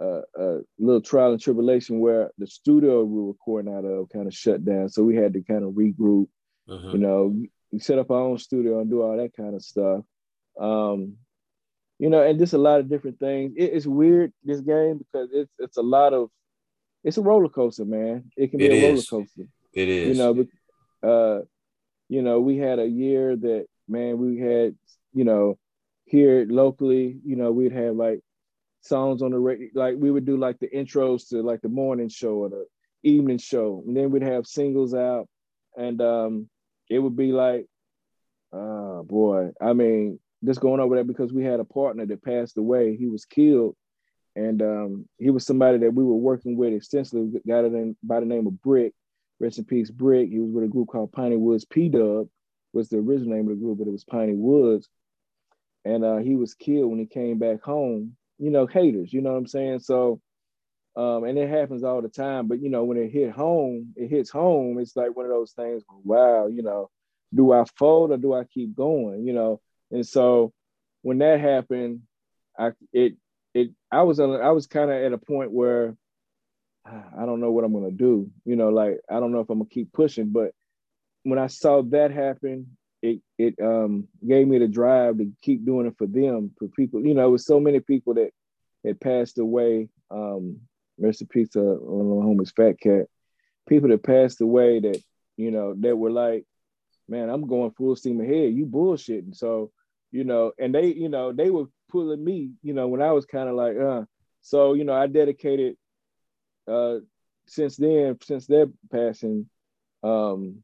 a, 0.00 0.04
a, 0.04 0.22
a 0.38 0.60
little 0.78 1.00
trial 1.00 1.32
and 1.32 1.40
tribulation 1.40 2.00
where 2.00 2.30
the 2.38 2.46
studio 2.46 3.04
we 3.04 3.20
were 3.20 3.28
recording 3.28 3.72
out 3.72 3.84
of 3.84 4.08
kind 4.08 4.26
of 4.26 4.34
shut 4.34 4.64
down. 4.64 4.88
So 4.88 5.02
we 5.02 5.16
had 5.16 5.32
to 5.34 5.42
kind 5.42 5.64
of 5.64 5.72
regroup, 5.72 6.28
uh-huh. 6.68 6.90
you 6.92 6.98
know, 6.98 7.34
we 7.70 7.78
set 7.78 7.98
up 7.98 8.10
our 8.10 8.20
own 8.20 8.38
studio 8.38 8.80
and 8.80 8.90
do 8.90 9.02
all 9.02 9.16
that 9.16 9.36
kind 9.36 9.54
of 9.54 9.62
stuff. 9.62 10.04
Um, 10.60 11.14
you 11.98 12.10
know, 12.10 12.22
and 12.22 12.38
just 12.38 12.52
a 12.52 12.58
lot 12.58 12.80
of 12.80 12.88
different 12.88 13.20
things. 13.20 13.52
It, 13.56 13.72
it's 13.74 13.86
weird 13.86 14.32
this 14.42 14.60
game 14.60 14.98
because 14.98 15.28
it's 15.32 15.52
it's 15.58 15.76
a 15.76 15.82
lot 15.82 16.12
of 16.12 16.30
it's 17.04 17.16
a 17.16 17.22
roller 17.22 17.48
coaster, 17.48 17.84
man. 17.84 18.30
It 18.36 18.50
can 18.50 18.58
be 18.58 18.66
it 18.66 18.72
a 18.72 18.88
roller 18.88 19.02
coaster. 19.02 19.44
It 19.72 19.88
is. 19.88 20.08
You 20.16 20.22
know, 20.22 20.34
but 20.34 21.08
uh, 21.08 21.42
you 22.08 22.22
know, 22.22 22.40
we 22.40 22.58
had 22.58 22.78
a 22.78 22.86
year 22.86 23.36
that 23.36 23.66
man, 23.88 24.18
we 24.18 24.38
had, 24.38 24.74
you 25.14 25.24
know, 25.24 25.58
here 26.12 26.46
locally, 26.48 27.16
you 27.24 27.36
know, 27.36 27.50
we'd 27.50 27.72
have 27.72 27.96
like 27.96 28.20
songs 28.82 29.22
on 29.22 29.30
the 29.30 29.38
radio, 29.38 29.68
like 29.74 29.96
we 29.96 30.10
would 30.10 30.26
do 30.26 30.36
like 30.36 30.58
the 30.58 30.68
intros 30.68 31.28
to 31.30 31.42
like 31.42 31.62
the 31.62 31.68
morning 31.68 32.08
show 32.08 32.34
or 32.34 32.50
the 32.50 32.66
evening 33.02 33.38
show, 33.38 33.82
and 33.86 33.96
then 33.96 34.10
we'd 34.10 34.22
have 34.22 34.46
singles 34.46 34.94
out, 34.94 35.26
and 35.76 36.02
um, 36.02 36.48
it 36.90 36.98
would 36.98 37.16
be 37.16 37.32
like, 37.32 37.66
oh 38.52 39.02
boy, 39.04 39.52
I 39.58 39.72
mean, 39.72 40.20
just 40.44 40.60
going 40.60 40.80
over 40.80 40.96
that 40.96 41.06
because 41.06 41.32
we 41.32 41.44
had 41.44 41.60
a 41.60 41.64
partner 41.64 42.04
that 42.04 42.22
passed 42.22 42.58
away. 42.58 42.94
He 42.94 43.06
was 43.06 43.24
killed 43.24 43.74
and 44.36 44.62
um, 44.62 45.08
he 45.18 45.30
was 45.30 45.46
somebody 45.46 45.78
that 45.78 45.94
we 45.94 46.04
were 46.04 46.14
working 46.14 46.56
with 46.56 46.72
extensively. 46.72 47.40
Got 47.46 47.64
it 47.64 47.74
in 47.74 47.96
by 48.02 48.20
the 48.20 48.26
name 48.26 48.46
of 48.46 48.60
Brick. 48.62 48.92
Rest 49.40 49.58
in 49.58 49.64
peace, 49.64 49.90
Brick. 49.90 50.28
He 50.28 50.40
was 50.40 50.50
with 50.50 50.64
a 50.64 50.68
group 50.68 50.88
called 50.88 51.12
Piney 51.12 51.36
Woods. 51.36 51.64
P 51.64 51.88
Dub 51.88 52.28
was 52.72 52.88
the 52.88 52.98
original 52.98 53.34
name 53.34 53.48
of 53.48 53.56
the 53.56 53.62
group, 53.62 53.78
but 53.78 53.88
it 53.88 53.92
was 53.92 54.04
Piney 54.04 54.34
Woods. 54.34 54.88
And 55.84 56.04
uh, 56.04 56.18
he 56.18 56.36
was 56.36 56.54
killed 56.54 56.90
when 56.90 56.98
he 56.98 57.06
came 57.06 57.38
back 57.38 57.62
home. 57.62 58.16
You 58.38 58.50
know, 58.50 58.66
haters. 58.66 59.12
You 59.12 59.20
know 59.20 59.32
what 59.32 59.38
I'm 59.38 59.46
saying? 59.46 59.80
So, 59.80 60.20
um, 60.96 61.24
and 61.24 61.38
it 61.38 61.48
happens 61.48 61.84
all 61.84 62.02
the 62.02 62.08
time. 62.08 62.48
But 62.48 62.60
you 62.60 62.70
know, 62.70 62.84
when 62.84 62.98
it 62.98 63.10
hit 63.10 63.30
home, 63.30 63.92
it 63.96 64.08
hits 64.08 64.30
home. 64.30 64.78
It's 64.78 64.96
like 64.96 65.16
one 65.16 65.26
of 65.26 65.32
those 65.32 65.52
things. 65.52 65.82
Wow, 66.04 66.46
you 66.46 66.62
know, 66.62 66.90
do 67.34 67.52
I 67.52 67.64
fold 67.76 68.10
or 68.10 68.16
do 68.16 68.34
I 68.34 68.44
keep 68.44 68.74
going? 68.74 69.26
You 69.26 69.32
know, 69.32 69.60
and 69.90 70.06
so 70.06 70.52
when 71.02 71.18
that 71.18 71.40
happened, 71.40 72.02
I 72.58 72.72
it 72.92 73.16
it 73.54 73.70
I 73.90 74.02
was 74.02 74.20
on 74.20 74.40
I 74.40 74.50
was 74.50 74.66
kind 74.66 74.90
of 74.90 74.96
at 74.96 75.12
a 75.12 75.18
point 75.18 75.52
where 75.52 75.96
I 76.84 77.26
don't 77.26 77.40
know 77.40 77.50
what 77.52 77.64
I'm 77.64 77.72
gonna 77.72 77.90
do. 77.90 78.30
You 78.44 78.56
know, 78.56 78.70
like 78.70 79.00
I 79.10 79.20
don't 79.20 79.32
know 79.32 79.40
if 79.40 79.50
I'm 79.50 79.58
gonna 79.58 79.68
keep 79.68 79.92
pushing. 79.92 80.30
But 80.30 80.52
when 81.22 81.38
I 81.38 81.46
saw 81.46 81.82
that 81.82 82.10
happen, 82.10 82.76
it 83.02 83.20
it 83.38 83.54
um 83.60 84.08
gave 84.26 84.46
me 84.46 84.58
the 84.58 84.68
drive 84.68 85.18
to 85.18 85.30
keep 85.42 85.64
doing 85.64 85.86
it 85.86 85.98
for 85.98 86.06
them, 86.06 86.52
for 86.58 86.68
people. 86.68 87.04
You 87.04 87.14
know, 87.14 87.30
with 87.30 87.42
so 87.42 87.60
many 87.60 87.80
people 87.80 88.14
that 88.14 88.30
had 88.84 89.00
passed 89.00 89.38
away. 89.38 89.88
Um, 90.10 90.60
rest 90.98 91.22
in 91.22 91.26
peace 91.26 91.48
to 91.50 91.60
one 91.60 92.44
Fat 92.46 92.80
Cat. 92.80 93.06
People 93.68 93.88
that 93.88 94.02
passed 94.02 94.40
away 94.40 94.80
that 94.80 95.02
you 95.36 95.50
know 95.50 95.74
that 95.78 95.96
were 95.96 96.10
like, 96.10 96.44
man, 97.08 97.28
I'm 97.28 97.46
going 97.46 97.72
full 97.72 97.96
steam 97.96 98.20
ahead. 98.20 98.54
You 98.54 98.66
bullshitting. 98.66 99.36
So 99.36 99.72
you 100.12 100.24
know, 100.24 100.52
and 100.58 100.74
they, 100.74 100.88
you 100.92 101.08
know, 101.08 101.32
they 101.32 101.50
were 101.50 101.66
pulling 101.90 102.22
me, 102.22 102.50
you 102.62 102.74
know, 102.74 102.86
when 102.86 103.00
I 103.02 103.12
was 103.12 103.24
kind 103.26 103.48
of 103.48 103.54
like, 103.56 103.76
uh. 103.76 104.02
So, 104.44 104.74
you 104.74 104.84
know, 104.84 104.92
I 104.92 105.06
dedicated 105.06 105.76
uh 106.68 106.96
since 107.46 107.76
then, 107.76 108.18
since 108.22 108.46
their 108.46 108.66
passing, 108.90 109.48
um, 110.02 110.62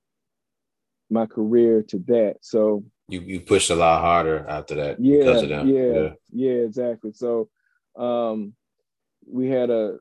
my 1.11 1.27
career 1.27 1.83
to 1.89 1.99
that. 2.07 2.37
So 2.41 2.85
you 3.09 3.21
you 3.21 3.41
pushed 3.41 3.71
a 3.71 3.75
lot 3.75 4.01
harder 4.01 4.47
after 4.49 4.75
that 4.77 5.01
yeah, 5.01 5.19
because 5.19 5.43
of 5.43 5.49
them. 5.49 5.69
Yeah, 5.69 5.83
yeah, 5.83 6.11
yeah, 6.33 6.65
exactly. 6.65 7.13
So 7.13 7.49
um 7.97 8.55
we 9.27 9.49
had 9.49 9.71
a 9.71 9.99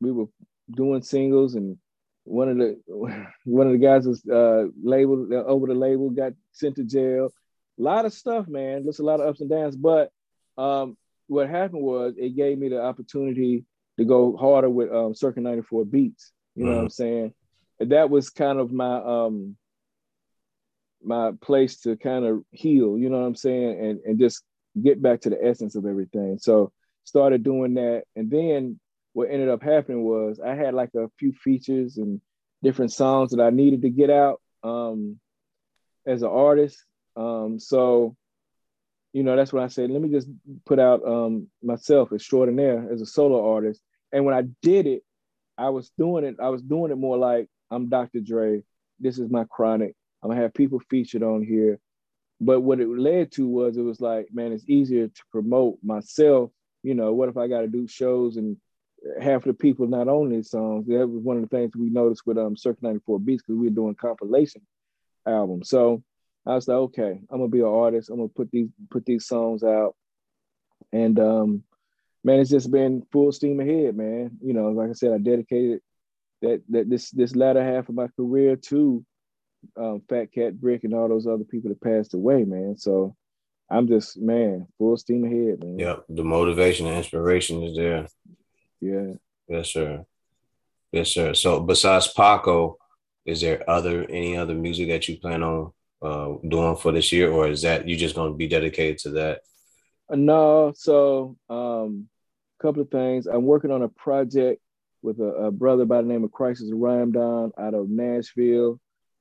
we 0.00 0.12
were 0.12 0.26
doing 0.70 1.02
singles 1.02 1.54
and 1.54 1.78
one 2.24 2.48
of 2.48 2.58
the 2.58 2.80
one 3.44 3.66
of 3.66 3.72
the 3.72 3.78
guys 3.78 4.06
was 4.06 4.24
uh 4.26 4.66
labeled 4.82 5.32
uh, 5.32 5.44
over 5.44 5.66
the 5.66 5.74
label 5.74 6.10
got 6.10 6.32
sent 6.52 6.76
to 6.76 6.84
jail 6.84 7.30
a 7.78 7.82
lot 7.82 8.04
of 8.04 8.12
stuff, 8.12 8.46
man. 8.48 8.84
Just 8.84 9.00
a 9.00 9.04
lot 9.04 9.20
of 9.20 9.26
ups 9.26 9.40
and 9.40 9.50
downs. 9.50 9.76
But 9.76 10.10
um, 10.56 10.96
what 11.26 11.48
happened 11.48 11.82
was 11.82 12.14
it 12.16 12.36
gave 12.36 12.58
me 12.58 12.68
the 12.68 12.82
opportunity 12.82 13.64
to 13.98 14.04
go 14.04 14.36
harder 14.36 14.70
with 14.70 14.92
um, 14.92 15.14
Circa 15.14 15.40
94 15.40 15.84
Beats. 15.84 16.32
You 16.54 16.64
know 16.64 16.70
what 16.70 16.78
I'm 16.78 16.84
mm-hmm. 16.86 16.90
saying? 16.90 17.34
And 17.80 17.92
that 17.92 18.10
was 18.10 18.30
kind 18.30 18.58
of 18.58 18.72
my 18.72 18.96
um 18.96 19.56
my 21.04 21.32
place 21.40 21.80
to 21.80 21.96
kind 21.96 22.24
of 22.24 22.42
heal, 22.50 22.98
you 22.98 23.08
know 23.10 23.20
what 23.20 23.26
I'm 23.26 23.36
saying, 23.36 23.78
and 23.80 24.00
and 24.04 24.18
just 24.18 24.42
get 24.82 25.00
back 25.00 25.20
to 25.22 25.30
the 25.30 25.44
essence 25.44 25.76
of 25.76 25.86
everything. 25.86 26.38
So 26.40 26.72
started 27.04 27.42
doing 27.42 27.74
that, 27.74 28.04
and 28.16 28.30
then 28.30 28.80
what 29.12 29.30
ended 29.30 29.48
up 29.48 29.62
happening 29.62 30.02
was 30.02 30.40
I 30.40 30.54
had 30.54 30.74
like 30.74 30.90
a 30.96 31.08
few 31.18 31.32
features 31.32 31.98
and 31.98 32.20
different 32.62 32.92
songs 32.92 33.30
that 33.30 33.40
I 33.40 33.50
needed 33.50 33.82
to 33.82 33.90
get 33.90 34.10
out 34.10 34.40
um, 34.64 35.20
as 36.06 36.22
an 36.22 36.28
artist, 36.28 36.82
um, 37.16 37.58
so, 37.58 38.16
you 39.12 39.22
know, 39.22 39.36
that's 39.36 39.52
what 39.52 39.62
I 39.62 39.68
said. 39.68 39.90
Let 39.90 40.02
me 40.02 40.10
just 40.10 40.28
put 40.64 40.78
out 40.78 41.06
um, 41.06 41.48
myself 41.62 42.12
extraordinaire 42.12 42.88
as 42.92 43.00
a 43.00 43.06
solo 43.06 43.52
artist. 43.52 43.80
And 44.12 44.24
when 44.24 44.34
I 44.34 44.42
did 44.62 44.86
it, 44.86 45.02
I 45.56 45.70
was 45.70 45.90
doing 45.96 46.24
it. 46.24 46.36
I 46.40 46.48
was 46.48 46.62
doing 46.62 46.90
it 46.90 46.96
more 46.96 47.16
like 47.16 47.48
I'm 47.70 47.88
Dr. 47.88 48.20
Dre. 48.20 48.62
This 48.98 49.18
is 49.18 49.30
my 49.30 49.44
chronic. 49.44 49.94
I'm 50.24 50.30
gonna 50.30 50.40
have 50.40 50.54
people 50.54 50.80
featured 50.88 51.22
on 51.22 51.42
here. 51.42 51.78
But 52.40 52.62
what 52.62 52.80
it 52.80 52.88
led 52.88 53.30
to 53.32 53.46
was 53.46 53.76
it 53.76 53.82
was 53.82 54.00
like, 54.00 54.28
man, 54.32 54.52
it's 54.52 54.68
easier 54.68 55.06
to 55.06 55.22
promote 55.30 55.78
myself. 55.82 56.50
You 56.82 56.94
know, 56.94 57.12
what 57.12 57.28
if 57.28 57.36
I 57.36 57.46
got 57.46 57.60
to 57.60 57.68
do 57.68 57.86
shows 57.86 58.36
and 58.38 58.56
half 59.20 59.44
the 59.44 59.52
people 59.52 59.86
not 59.86 60.08
on 60.08 60.30
these 60.30 60.50
songs? 60.50 60.86
That 60.86 61.06
was 61.06 61.22
one 61.22 61.36
of 61.36 61.42
the 61.42 61.54
things 61.54 61.76
we 61.76 61.90
noticed 61.90 62.26
with 62.26 62.38
um 62.38 62.56
Circa 62.56 62.78
94 62.82 63.20
Beats 63.20 63.42
because 63.42 63.58
we 63.58 63.68
were 63.68 63.74
doing 63.74 63.94
compilation 63.94 64.62
albums. 65.26 65.68
So 65.68 66.02
I 66.46 66.54
was 66.54 66.68
like, 66.68 66.76
okay, 66.76 67.20
I'm 67.30 67.38
gonna 67.38 67.48
be 67.48 67.60
an 67.60 67.66
artist. 67.66 68.08
I'm 68.08 68.16
gonna 68.16 68.28
put 68.28 68.50
these 68.50 68.68
put 68.90 69.04
these 69.04 69.26
songs 69.26 69.62
out, 69.62 69.94
and 70.90 71.18
um, 71.20 71.62
man, 72.22 72.40
it's 72.40 72.50
just 72.50 72.70
been 72.70 73.06
full 73.12 73.30
steam 73.30 73.60
ahead, 73.60 73.94
man. 73.94 74.38
You 74.42 74.54
know, 74.54 74.68
like 74.70 74.88
I 74.88 74.94
said, 74.94 75.12
I 75.12 75.18
dedicated 75.18 75.80
that 76.40 76.62
that 76.70 76.88
this 76.88 77.10
this 77.10 77.36
latter 77.36 77.62
half 77.62 77.90
of 77.90 77.94
my 77.94 78.08
career 78.08 78.56
to 78.56 79.04
um, 79.76 80.02
Fat 80.08 80.32
Cat 80.32 80.60
Brick 80.60 80.84
and 80.84 80.94
all 80.94 81.08
those 81.08 81.26
other 81.26 81.44
people 81.44 81.70
that 81.70 81.80
passed 81.80 82.14
away, 82.14 82.44
man. 82.44 82.76
So 82.76 83.16
I'm 83.70 83.88
just 83.88 84.18
man, 84.18 84.66
full 84.78 84.96
steam 84.96 85.24
ahead, 85.24 85.62
man. 85.62 85.78
Yep, 85.78 86.04
the 86.08 86.24
motivation 86.24 86.86
and 86.86 86.96
inspiration 86.96 87.62
is 87.62 87.76
there. 87.76 88.06
Yeah. 88.80 89.14
Yes, 89.48 89.70
sir. 89.70 90.04
Yes, 90.92 91.10
sir. 91.10 91.34
So 91.34 91.60
besides 91.60 92.12
Paco, 92.12 92.78
is 93.24 93.40
there 93.40 93.68
other 93.68 94.04
any 94.04 94.36
other 94.36 94.54
music 94.54 94.88
that 94.88 95.08
you 95.08 95.18
plan 95.18 95.42
on 95.42 95.72
uh, 96.02 96.34
doing 96.46 96.76
for 96.76 96.92
this 96.92 97.10
year, 97.12 97.30
or 97.30 97.48
is 97.48 97.62
that 97.62 97.88
you 97.88 97.96
just 97.96 98.14
going 98.14 98.32
to 98.32 98.36
be 98.36 98.46
dedicated 98.46 98.98
to 98.98 99.10
that? 99.10 99.40
Uh, 100.10 100.16
no. 100.16 100.72
So, 100.76 101.36
um, 101.48 102.08
a 102.60 102.62
couple 102.62 102.82
of 102.82 102.90
things. 102.90 103.26
I'm 103.26 103.44
working 103.44 103.70
on 103.70 103.82
a 103.82 103.88
project 103.88 104.60
with 105.02 105.18
a, 105.20 105.46
a 105.46 105.50
brother 105.50 105.84
by 105.84 106.02
the 106.02 106.08
name 106.08 106.24
of 106.24 106.32
Crisis 106.32 106.70
Rhyme 106.72 107.16
out 107.16 107.74
of 107.74 107.88
Nashville. 107.88 108.78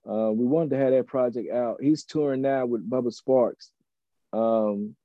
Uh, 0.10 0.32
we 0.32 0.46
wanted 0.46 0.72
to 0.72 0.78
have 0.78 0.92
that 0.92 1.08
project 1.08 1.52
out. 1.52 1.78
He's 1.82 2.04
touring 2.04 2.42
now 2.42 2.66
with 2.66 2.90
Bubba 2.90 3.14
Sparxxx. 3.14 3.70
Um, 4.34 4.96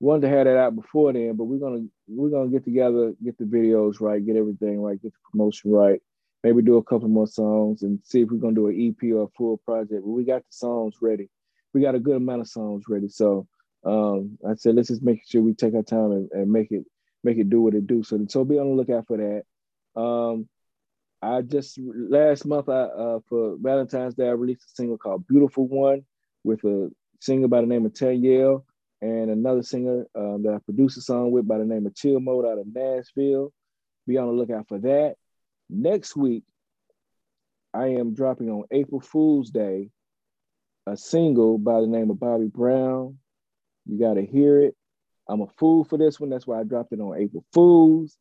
wanted 0.00 0.22
to 0.22 0.28
have 0.28 0.46
that 0.46 0.56
out 0.56 0.76
before 0.76 1.12
then, 1.12 1.34
but 1.34 1.44
we're 1.44 1.58
gonna 1.58 1.86
we're 2.06 2.30
gonna 2.30 2.50
get 2.50 2.64
together, 2.64 3.14
get 3.22 3.36
the 3.38 3.44
videos 3.44 4.00
right, 4.00 4.24
get 4.24 4.36
everything 4.36 4.80
right, 4.80 5.00
get 5.02 5.12
the 5.12 5.18
promotion 5.30 5.70
right, 5.70 6.00
maybe 6.42 6.62
do 6.62 6.76
a 6.76 6.84
couple 6.84 7.08
more 7.08 7.26
songs 7.26 7.82
and 7.82 7.98
see 8.04 8.22
if 8.22 8.30
we're 8.30 8.38
gonna 8.38 8.54
do 8.54 8.68
an 8.68 8.96
EP 9.02 9.12
or 9.12 9.24
a 9.24 9.28
full 9.36 9.58
project. 9.58 10.02
But 10.02 10.08
we 10.10 10.24
got 10.24 10.42
the 10.42 10.52
songs 10.52 10.94
ready. 11.02 11.28
We 11.74 11.82
got 11.82 11.94
a 11.94 12.00
good 12.00 12.16
amount 12.16 12.42
of 12.42 12.48
songs 12.48 12.84
ready. 12.88 13.08
So 13.08 13.46
um, 13.84 14.38
I 14.48 14.54
said 14.54 14.76
let's 14.76 14.88
just 14.88 15.02
make 15.02 15.22
sure 15.26 15.42
we 15.42 15.54
take 15.54 15.74
our 15.74 15.82
time 15.82 16.12
and, 16.12 16.30
and 16.32 16.50
make 16.50 16.70
it 16.70 16.84
make 17.24 17.38
it 17.38 17.50
do 17.50 17.60
what 17.60 17.74
it 17.74 17.86
do. 17.86 18.02
So 18.02 18.24
so 18.28 18.44
be 18.44 18.58
on 18.58 18.68
the 18.68 18.74
lookout 18.74 19.06
for 19.06 19.16
that. 19.16 20.00
Um, 20.00 20.48
I 21.20 21.42
just 21.42 21.78
last 21.78 22.46
month 22.46 22.68
I 22.68 22.82
uh, 22.82 23.18
for 23.28 23.56
Valentine's 23.60 24.14
Day 24.14 24.28
I 24.28 24.32
released 24.32 24.64
a 24.70 24.74
single 24.74 24.98
called 24.98 25.26
"Beautiful 25.26 25.66
One" 25.66 26.04
with 26.44 26.62
a 26.64 26.90
singer 27.20 27.48
by 27.48 27.60
the 27.60 27.66
name 27.66 27.84
of 27.86 27.92
Tanyelle 27.92 28.64
and 29.00 29.30
another 29.30 29.62
singer 29.62 30.06
um, 30.14 30.42
that 30.44 30.54
I 30.54 30.58
produced 30.58 30.98
a 30.98 31.00
song 31.00 31.30
with 31.30 31.46
by 31.46 31.58
the 31.58 31.64
name 31.64 31.86
of 31.86 31.94
Chill 31.94 32.20
Mode 32.20 32.46
out 32.46 32.58
of 32.58 32.66
Nashville. 32.72 33.52
Be 34.06 34.16
on 34.16 34.28
the 34.28 34.32
lookout 34.32 34.68
for 34.68 34.78
that. 34.78 35.16
Next 35.68 36.16
week, 36.16 36.44
I 37.74 37.88
am 37.88 38.14
dropping 38.14 38.48
on 38.50 38.64
April 38.70 39.00
Fool's 39.00 39.50
Day 39.50 39.90
a 40.86 40.96
single 40.96 41.58
by 41.58 41.80
the 41.80 41.86
name 41.86 42.10
of 42.10 42.18
Bobby 42.18 42.46
Brown. 42.46 43.18
You 43.86 43.98
got 43.98 44.14
to 44.14 44.24
hear 44.24 44.60
it. 44.60 44.74
I'm 45.28 45.42
a 45.42 45.46
fool 45.58 45.84
for 45.84 45.98
this 45.98 46.18
one. 46.18 46.30
That's 46.30 46.46
why 46.46 46.60
I 46.60 46.64
dropped 46.64 46.92
it 46.92 47.00
on 47.00 47.18
April 47.18 47.44
Fools. 47.52 48.16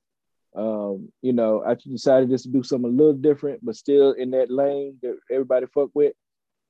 Um, 0.57 1.11
you 1.21 1.33
know, 1.33 1.63
I 1.63 1.75
decided 1.75 2.29
just 2.29 2.45
to 2.45 2.49
do 2.49 2.63
something 2.63 2.89
a 2.91 2.93
little 2.93 3.13
different, 3.13 3.63
but 3.63 3.75
still 3.75 4.13
in 4.13 4.31
that 4.31 4.49
lane 4.49 4.97
that 5.03 5.17
everybody 5.31 5.67
fuck 5.67 5.91
with. 5.93 6.13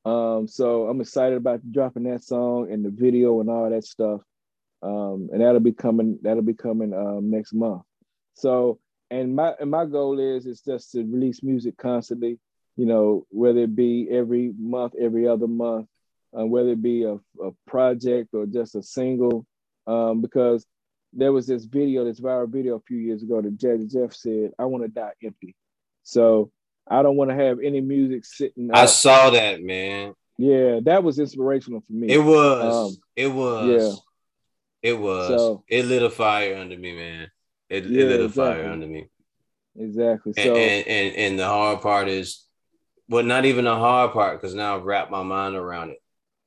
Um, 0.04 0.48
so 0.48 0.88
I'm 0.88 1.02
excited 1.02 1.38
about 1.38 1.72
dropping 1.72 2.04
that 2.04 2.24
song 2.24 2.72
and 2.72 2.84
the 2.84 2.90
video 2.90 3.40
and 3.40 3.50
all 3.50 3.70
that 3.70 3.86
stuff. 3.86 4.22
Um, 4.84 5.30
and 5.32 5.42
that'll 5.42 5.62
be 5.62 5.72
coming, 5.72 6.20
that'll 6.22 6.44
be 6.44 6.54
coming 6.54 6.94
um, 6.94 7.32
next 7.32 7.54
month. 7.54 7.84
So, 8.36 8.80
and 9.10 9.36
my 9.36 9.54
and 9.60 9.72
my 9.72 9.86
goal 9.86 10.20
is 10.20 10.46
is 10.46 10.62
just 10.62 10.92
to 10.92 11.00
release 11.00 11.42
music 11.42 11.78
constantly, 11.78 12.40
you 12.76 12.86
know, 12.86 13.26
whether 13.30 13.62
it 13.62 13.76
be 13.76 14.08
every 14.12 14.54
month, 14.60 14.94
every 15.00 15.28
other 15.28 15.48
month, 15.48 15.88
uh, 16.38 16.46
whether 16.46 16.72
it 16.72 16.82
be 16.82 17.04
a, 17.04 17.14
a 17.14 17.52
project 17.66 18.30
or 18.34 18.46
just 18.46 18.76
a 18.76 18.84
single, 18.84 19.46
um, 19.88 20.22
because 20.22 20.66
there 21.18 21.34
was 21.34 21.48
this 21.48 21.66
video, 21.66 22.06
this 22.06 22.20
viral 22.20 22.48
video 22.48 22.76
a 22.76 22.80
few 22.82 22.98
years 22.98 23.24
ago 23.24 23.42
that 23.42 23.58
Jazzy 23.58 23.92
Jeff 23.92 24.14
said, 24.14 24.52
I 24.58 24.66
want 24.66 24.84
to 24.84 24.88
die 24.88 25.14
empty. 25.24 25.56
So 26.04 26.52
I 26.88 27.02
don't 27.02 27.18
want 27.18 27.32
to 27.32 27.36
have 27.36 27.60
any 27.62 27.82
music 27.82 28.24
sitting. 28.24 28.70
I 28.72 28.86
saw 28.86 29.32
that, 29.32 29.62
man. 29.62 30.14
Yeah, 30.38 30.80
that 30.84 31.04
was 31.04 31.18
inspirational 31.18 31.82
for 31.82 31.94
me. 31.94 32.12
It 32.14 32.20
was. 32.20 32.96
Um, 32.96 33.02
it 33.16 33.28
was. 33.28 34.04
Yeah. 34.84 34.92
It 34.92 35.00
was. 35.00 35.28
So, 35.28 35.64
it 35.68 35.86
lit 35.86 36.04
a 36.04 36.10
fire 36.12 36.56
under 36.56 36.78
me, 36.78 36.96
man. 36.96 37.32
It, 37.68 37.86
yeah, 37.86 38.04
it 38.04 38.08
lit 38.08 38.20
a 38.22 38.26
exactly. 38.26 38.54
fire 38.54 38.72
under 38.72 38.88
me. 38.88 39.08
Exactly. 39.76 40.34
So 40.34 40.42
and, 40.42 40.50
and, 40.50 40.88
and 40.88 41.16
and 41.16 41.40
the 41.40 41.48
hard 41.48 41.82
part 41.82 42.08
is, 42.08 42.46
well, 43.10 43.24
not 43.24 43.46
even 43.46 43.66
the 43.66 43.76
hard 43.76 44.14
part 44.14 44.40
because 44.40 44.56
now 44.56 44.76
I've 44.78 44.86
wrapped 44.86 45.12
my 45.12 45.24
mind 45.24 45.56
around 45.56 45.90
it. 45.90 45.98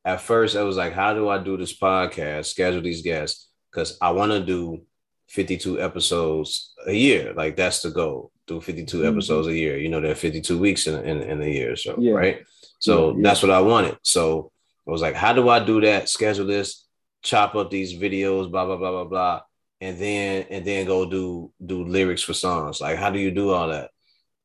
At 0.05 0.21
first, 0.21 0.57
I 0.57 0.63
was 0.63 0.77
like, 0.77 0.93
"How 0.93 1.13
do 1.13 1.29
I 1.29 1.39
do 1.39 1.57
this 1.57 1.77
podcast? 1.77 2.47
Schedule 2.47 2.83
these 2.83 3.03
guests 3.03 3.50
because 3.71 3.97
I 4.01 4.11
want 4.11 4.33
to 4.33 4.45
do 4.45 4.83
52 5.29 5.81
episodes 5.81 6.75
a 6.87 6.93
year. 6.93 7.33
Like 7.35 7.57
that's 7.57 7.83
the 7.83 7.91
goal. 7.91 8.33
Do 8.47 8.61
52 8.61 8.97
mm-hmm. 8.97 9.07
episodes 9.09 9.47
a 9.47 9.55
year. 9.55 9.79
You 9.79 9.89
know, 9.89 10.01
there 10.01 10.11
are 10.11 10.17
52 10.17 10.59
weeks 10.59 10.87
in, 10.87 11.03
in, 11.05 11.23
in 11.23 11.41
a 11.41 11.47
year. 11.47 11.77
So, 11.77 11.97
yeah. 11.99 12.13
right. 12.13 12.43
So 12.79 13.17
yeah, 13.17 13.23
that's 13.23 13.43
what 13.43 13.53
I 13.53 13.61
wanted. 13.61 13.99
So 14.03 14.51
I 14.87 14.91
was 14.91 15.03
like, 15.03 15.15
how 15.15 15.33
do 15.33 15.49
I 15.49 15.65
do 15.65 15.81
that? 15.83 16.09
Schedule 16.09 16.47
this, 16.47 16.87
chop 17.23 17.55
up 17.55 17.71
these 17.71 17.95
videos, 17.95 18.51
blah, 18.51 18.67
blah, 18.67 18.77
blah, 18.77 18.91
blah, 18.91 19.05
blah. 19.05 19.41
And 19.81 19.99
then, 19.99 20.47
and 20.51 20.65
then 20.65 20.87
go 20.87 21.09
do, 21.09 21.53
do 21.65 21.85
lyrics 21.85 22.23
for 22.23 22.35
songs. 22.35 22.81
Like, 22.81 22.99
how 22.99 23.11
do 23.11 23.19
you 23.19 23.31
do 23.31 23.51
all 23.51 23.69
that? 23.69 23.91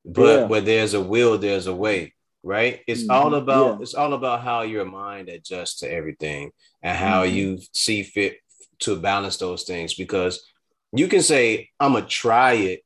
But 0.05 0.41
yeah. 0.41 0.45
where 0.45 0.61
there's 0.61 0.93
a 0.93 1.01
will, 1.01 1.37
there's 1.37 1.67
a 1.67 1.75
way 1.75 2.13
right 2.45 2.81
it's 2.85 3.01
mm-hmm. 3.01 3.11
all 3.11 3.33
about 3.33 3.77
yeah. 3.77 3.81
it's 3.81 3.95
all 3.95 4.13
about 4.13 4.39
how 4.39 4.61
your 4.61 4.85
mind 4.85 5.29
adjusts 5.29 5.79
to 5.79 5.91
everything 5.91 6.51
and 6.83 6.95
how 6.95 7.23
mm-hmm. 7.23 7.35
you 7.35 7.59
see 7.73 8.03
fit 8.03 8.37
to 8.79 8.99
balance 8.99 9.37
those 9.37 9.63
things 9.63 9.93
because 9.93 10.45
you 10.93 11.07
can 11.07 11.21
say 11.21 11.69
i'm 11.79 11.93
gonna 11.93 12.05
try 12.05 12.53
it 12.53 12.81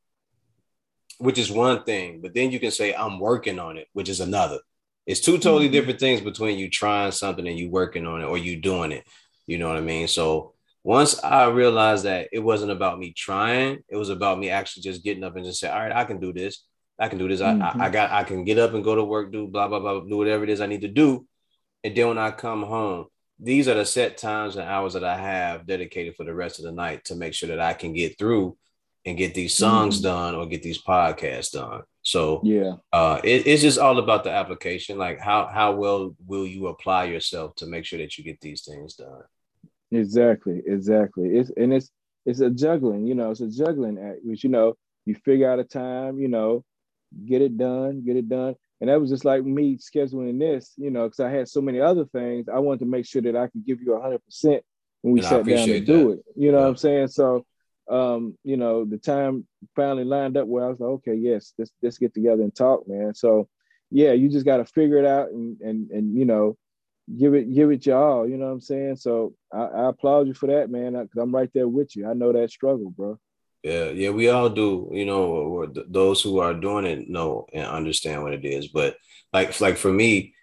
which 1.19 1.37
is 1.37 1.51
one 1.51 1.83
thing 1.83 2.21
but 2.21 2.33
then 2.33 2.51
you 2.51 2.59
can 2.59 2.71
say 2.71 2.93
i'm 2.93 3.19
working 3.19 3.59
on 3.59 3.77
it 3.77 3.87
which 3.93 4.09
is 4.09 4.19
another. 4.19 4.59
It's 5.05 5.21
two 5.21 5.39
totally 5.39 5.65
mm-hmm. 5.65 5.73
different 5.73 5.99
things 5.99 6.21
between 6.21 6.59
you 6.59 6.69
trying 6.69 7.11
something 7.11 7.47
and 7.47 7.57
you 7.57 7.71
working 7.71 8.05
on 8.05 8.21
it 8.21 8.25
or 8.25 8.37
you 8.37 8.61
doing 8.61 8.91
it. 8.91 9.03
You 9.47 9.57
know 9.57 9.67
what 9.67 9.77
i 9.77 9.81
mean? 9.81 10.07
So 10.07 10.53
once 10.83 11.21
i 11.23 11.47
realized 11.47 12.05
that 12.05 12.29
it 12.31 12.39
wasn't 12.39 12.71
about 12.71 12.97
me 12.97 13.11
trying 13.11 13.79
it 13.89 13.97
was 13.97 14.09
about 14.09 14.39
me 14.39 14.49
actually 14.49 14.81
just 14.81 15.03
getting 15.03 15.25
up 15.25 15.35
and 15.35 15.43
just 15.43 15.59
say 15.59 15.67
all 15.67 15.79
right 15.79 15.91
i 15.91 16.05
can 16.05 16.19
do 16.19 16.31
this. 16.31 16.63
I 16.97 17.07
can 17.07 17.17
do 17.17 17.27
this. 17.27 17.41
Mm-hmm. 17.41 17.81
I, 17.81 17.87
I 17.87 17.89
got 17.89 18.11
i 18.11 18.23
can 18.23 18.43
get 18.43 18.59
up 18.59 18.73
and 18.73 18.83
go 18.83 18.95
to 18.95 19.03
work 19.03 19.31
do 19.31 19.47
blah 19.47 19.67
blah 19.67 19.79
blah 19.79 19.99
do 20.01 20.17
whatever 20.17 20.43
it 20.43 20.49
is 20.49 20.61
i 20.61 20.67
need 20.67 20.81
to 20.81 20.87
do. 20.87 21.25
And 21.83 21.95
then 21.95 22.07
when 22.07 22.17
i 22.17 22.31
come 22.31 22.63
home 22.63 23.07
these 23.39 23.67
are 23.67 23.73
the 23.73 23.85
set 23.85 24.17
times 24.17 24.55
and 24.55 24.67
hours 24.67 24.93
that 24.93 25.03
I 25.03 25.17
have 25.17 25.65
dedicated 25.65 26.15
for 26.15 26.25
the 26.25 26.33
rest 26.33 26.59
of 26.59 26.65
the 26.65 26.71
night 26.71 27.05
to 27.05 27.15
make 27.15 27.33
sure 27.33 27.49
that 27.49 27.59
I 27.59 27.73
can 27.73 27.93
get 27.93 28.17
through 28.17 28.57
and 29.05 29.17
get 29.17 29.33
these 29.33 29.55
songs 29.55 29.99
mm 29.99 30.03
done 30.03 30.35
or 30.35 30.45
get 30.45 30.61
these 30.61 30.81
podcasts 30.81 31.51
done. 31.51 31.83
So 32.01 32.41
yeah, 32.43 32.73
uh, 32.91 33.19
it, 33.23 33.47
it's 33.47 33.61
just 33.61 33.79
all 33.79 33.97
about 33.97 34.23
the 34.23 34.31
application. 34.31 34.97
Like 34.97 35.19
how 35.19 35.47
how 35.47 35.75
well 35.75 36.15
will 36.25 36.45
you 36.45 36.67
apply 36.67 37.05
yourself 37.05 37.55
to 37.55 37.65
make 37.65 37.85
sure 37.85 37.99
that 37.99 38.17
you 38.17 38.23
get 38.23 38.41
these 38.41 38.63
things 38.63 38.95
done? 38.95 39.23
Exactly, 39.91 40.61
exactly. 40.65 41.29
It's 41.29 41.51
and 41.55 41.73
it's 41.73 41.91
it's 42.25 42.41
a 42.41 42.49
juggling. 42.49 43.07
You 43.07 43.15
know, 43.15 43.31
it's 43.31 43.41
a 43.41 43.49
juggling 43.49 43.97
act. 43.97 44.19
Which 44.23 44.43
you 44.43 44.49
know, 44.49 44.75
you 45.05 45.15
figure 45.15 45.49
out 45.49 45.59
a 45.59 45.63
time. 45.63 46.19
You 46.19 46.27
know, 46.27 46.63
get 47.25 47.41
it 47.41 47.57
done, 47.57 48.03
get 48.05 48.15
it 48.15 48.29
done. 48.29 48.55
And 48.81 48.89
that 48.89 48.99
was 48.99 49.09
just 49.09 49.25
like 49.25 49.43
me 49.43 49.77
scheduling 49.77 50.39
this, 50.39 50.73
you 50.77 50.89
know, 50.89 51.03
because 51.03 51.19
I 51.19 51.29
had 51.29 51.49
so 51.49 51.61
many 51.61 51.81
other 51.81 52.05
things. 52.05 52.47
I 52.47 52.59
wanted 52.59 52.79
to 52.79 52.85
make 52.85 53.05
sure 53.05 53.21
that 53.21 53.35
I 53.35 53.47
could 53.47 53.65
give 53.65 53.81
you 53.81 53.87
100% 53.87 54.19
when 55.01 55.13
we 55.13 55.19
and 55.19 55.27
sat 55.27 55.45
down 55.45 55.67
to 55.67 55.73
that. 55.73 55.85
do 55.85 56.11
it. 56.11 56.19
You 56.35 56.51
know 56.51 56.59
yeah. 56.59 56.63
what 56.63 56.69
I'm 56.69 56.77
saying? 56.77 57.07
So, 57.09 57.45
um, 57.89 58.37
you 58.43 58.55
know, 58.55 58.85
the 58.85 58.97
time 58.97 59.45
finally 59.75 60.05
lined 60.05 60.37
up 60.37 60.47
where 60.47 60.65
I 60.65 60.69
was 60.69 60.79
like, 60.79 60.89
okay, 60.89 61.15
yes, 61.15 61.53
let's, 61.57 61.71
let's 61.81 61.97
get 61.97 62.13
together 62.13 62.43
and 62.43 62.55
talk, 62.55 62.87
man. 62.87 63.13
So, 63.15 63.49
yeah, 63.91 64.13
you 64.13 64.29
just 64.29 64.45
got 64.45 64.57
to 64.57 64.65
figure 64.65 64.97
it 64.97 65.05
out 65.05 65.29
and, 65.29 65.59
and, 65.59 65.89
and, 65.89 66.15
you 66.15 66.25
know, 66.25 66.55
give 67.17 67.33
it, 67.33 67.53
give 67.53 67.71
it 67.71 67.85
your 67.85 67.97
all, 67.97 68.29
you 68.29 68.37
know 68.37 68.45
what 68.45 68.51
I'm 68.51 68.61
saying? 68.61 68.97
So 68.97 69.33
I, 69.51 69.63
I 69.63 69.89
applaud 69.89 70.27
you 70.27 70.33
for 70.33 70.47
that, 70.47 70.69
man, 70.69 70.93
because 70.93 71.17
I'm 71.17 71.35
right 71.35 71.49
there 71.53 71.67
with 71.67 71.95
you. 71.95 72.07
I 72.07 72.13
know 72.13 72.31
that 72.31 72.51
struggle, 72.51 72.91
bro. 72.91 73.19
Yeah, 73.63 73.89
yeah, 73.89 74.11
we 74.11 74.29
all 74.29 74.49
do. 74.49 74.89
You 74.93 75.05
know, 75.05 75.71
those 75.87 76.21
who 76.21 76.39
are 76.39 76.53
doing 76.53 76.85
it 76.85 77.09
know 77.09 77.45
and 77.53 77.65
understand 77.65 78.23
what 78.23 78.33
it 78.33 78.45
is. 78.45 78.69
But 78.69 78.95
like, 79.33 79.59
like 79.59 79.77
for 79.77 79.91
me, 79.91 80.33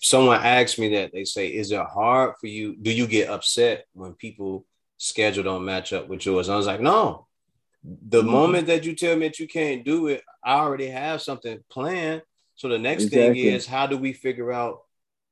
someone 0.00 0.40
asked 0.42 0.78
me 0.78 0.94
that 0.96 1.12
they 1.12 1.24
say, 1.24 1.48
"Is 1.48 1.70
it 1.70 1.80
hard 1.80 2.34
for 2.40 2.48
you? 2.48 2.76
Do 2.76 2.92
you 2.92 3.06
get 3.06 3.30
upset 3.30 3.84
when 3.92 4.14
people 4.14 4.66
schedule 4.96 5.44
don't 5.44 5.64
match 5.64 5.92
up 5.92 6.08
with 6.08 6.26
yours?" 6.26 6.48
I 6.48 6.56
was 6.56 6.66
like, 6.66 6.80
"No. 6.80 7.26
The 7.84 8.22
mm-hmm. 8.22 8.30
moment 8.30 8.66
that 8.66 8.84
you 8.84 8.96
tell 8.96 9.16
me 9.16 9.28
that 9.28 9.38
you 9.38 9.46
can't 9.46 9.84
do 9.84 10.08
it, 10.08 10.24
I 10.42 10.54
already 10.54 10.88
have 10.88 11.22
something 11.22 11.62
planned. 11.70 12.22
So 12.56 12.68
the 12.68 12.78
next 12.78 13.04
exactly. 13.04 13.42
thing 13.44 13.52
is, 13.52 13.66
how 13.66 13.86
do 13.86 13.96
we 13.96 14.12
figure 14.12 14.52
out 14.52 14.80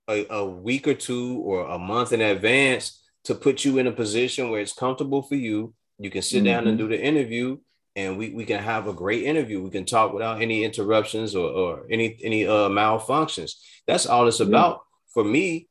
a, 0.09 0.27
a 0.31 0.47
week 0.47 0.87
or 0.87 0.95
two 0.95 1.39
or 1.39 1.67
a 1.67 1.79
month 1.79 2.13
in 2.13 2.21
advance 2.21 3.03
to 3.25 3.35
put 3.35 3.65
you 3.65 3.79
in 3.79 3.89
a 3.89 3.93
position 3.93 4.51
where 4.51 4.61
it's 4.61 4.73
comfortable 4.73 5.23
for 5.23 5.35
you?" 5.35 5.75
You 5.99 6.11
can 6.11 6.23
sit 6.23 6.39
mm-hmm. 6.39 6.47
down 6.47 6.67
and 6.67 6.79
mm-hmm. 6.79 6.89
do 6.89 6.97
the 6.97 7.03
interview 7.03 7.59
and 7.97 8.19
we, 8.19 8.31
we 8.31 8.45
can 8.45 8.63
have 8.63 8.89
a 8.89 8.93
great 8.93 9.23
interview. 9.23 9.63
We 9.63 9.71
can 9.71 9.85
talk 9.85 10.13
without 10.13 10.43
any 10.43 10.65
interruptions 10.65 11.35
or, 11.35 11.49
or 11.49 11.87
any 11.91 12.19
any 12.23 12.47
uh, 12.47 12.69
malfunctions. 12.69 13.53
That's 13.87 14.07
all 14.07 14.27
it's 14.27 14.41
about. 14.41 14.73
Yeah. 14.73 14.81
For 15.13 15.25
me, 15.25 15.69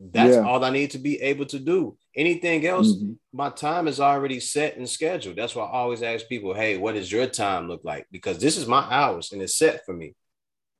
that's 0.00 0.36
yeah. 0.36 0.42
all 0.42 0.64
I 0.64 0.70
need 0.70 0.92
to 0.92 0.98
be 0.98 1.20
able 1.20 1.44
to 1.46 1.58
do. 1.58 1.98
Anything 2.16 2.66
else, 2.66 2.94
mm-hmm. 2.94 3.12
my 3.32 3.50
time 3.50 3.86
is 3.86 4.00
already 4.00 4.40
set 4.40 4.76
and 4.76 4.88
scheduled. 4.88 5.36
That's 5.36 5.54
why 5.54 5.64
I 5.64 5.72
always 5.72 6.02
ask 6.02 6.26
people, 6.26 6.54
hey, 6.54 6.78
what 6.78 6.94
does 6.94 7.12
your 7.12 7.26
time 7.26 7.68
look 7.68 7.84
like? 7.84 8.06
Because 8.10 8.38
this 8.38 8.56
is 8.56 8.66
my 8.66 8.80
hours 8.80 9.32
and 9.32 9.42
it's 9.42 9.56
set 9.56 9.84
for 9.84 9.92
me. 9.92 10.14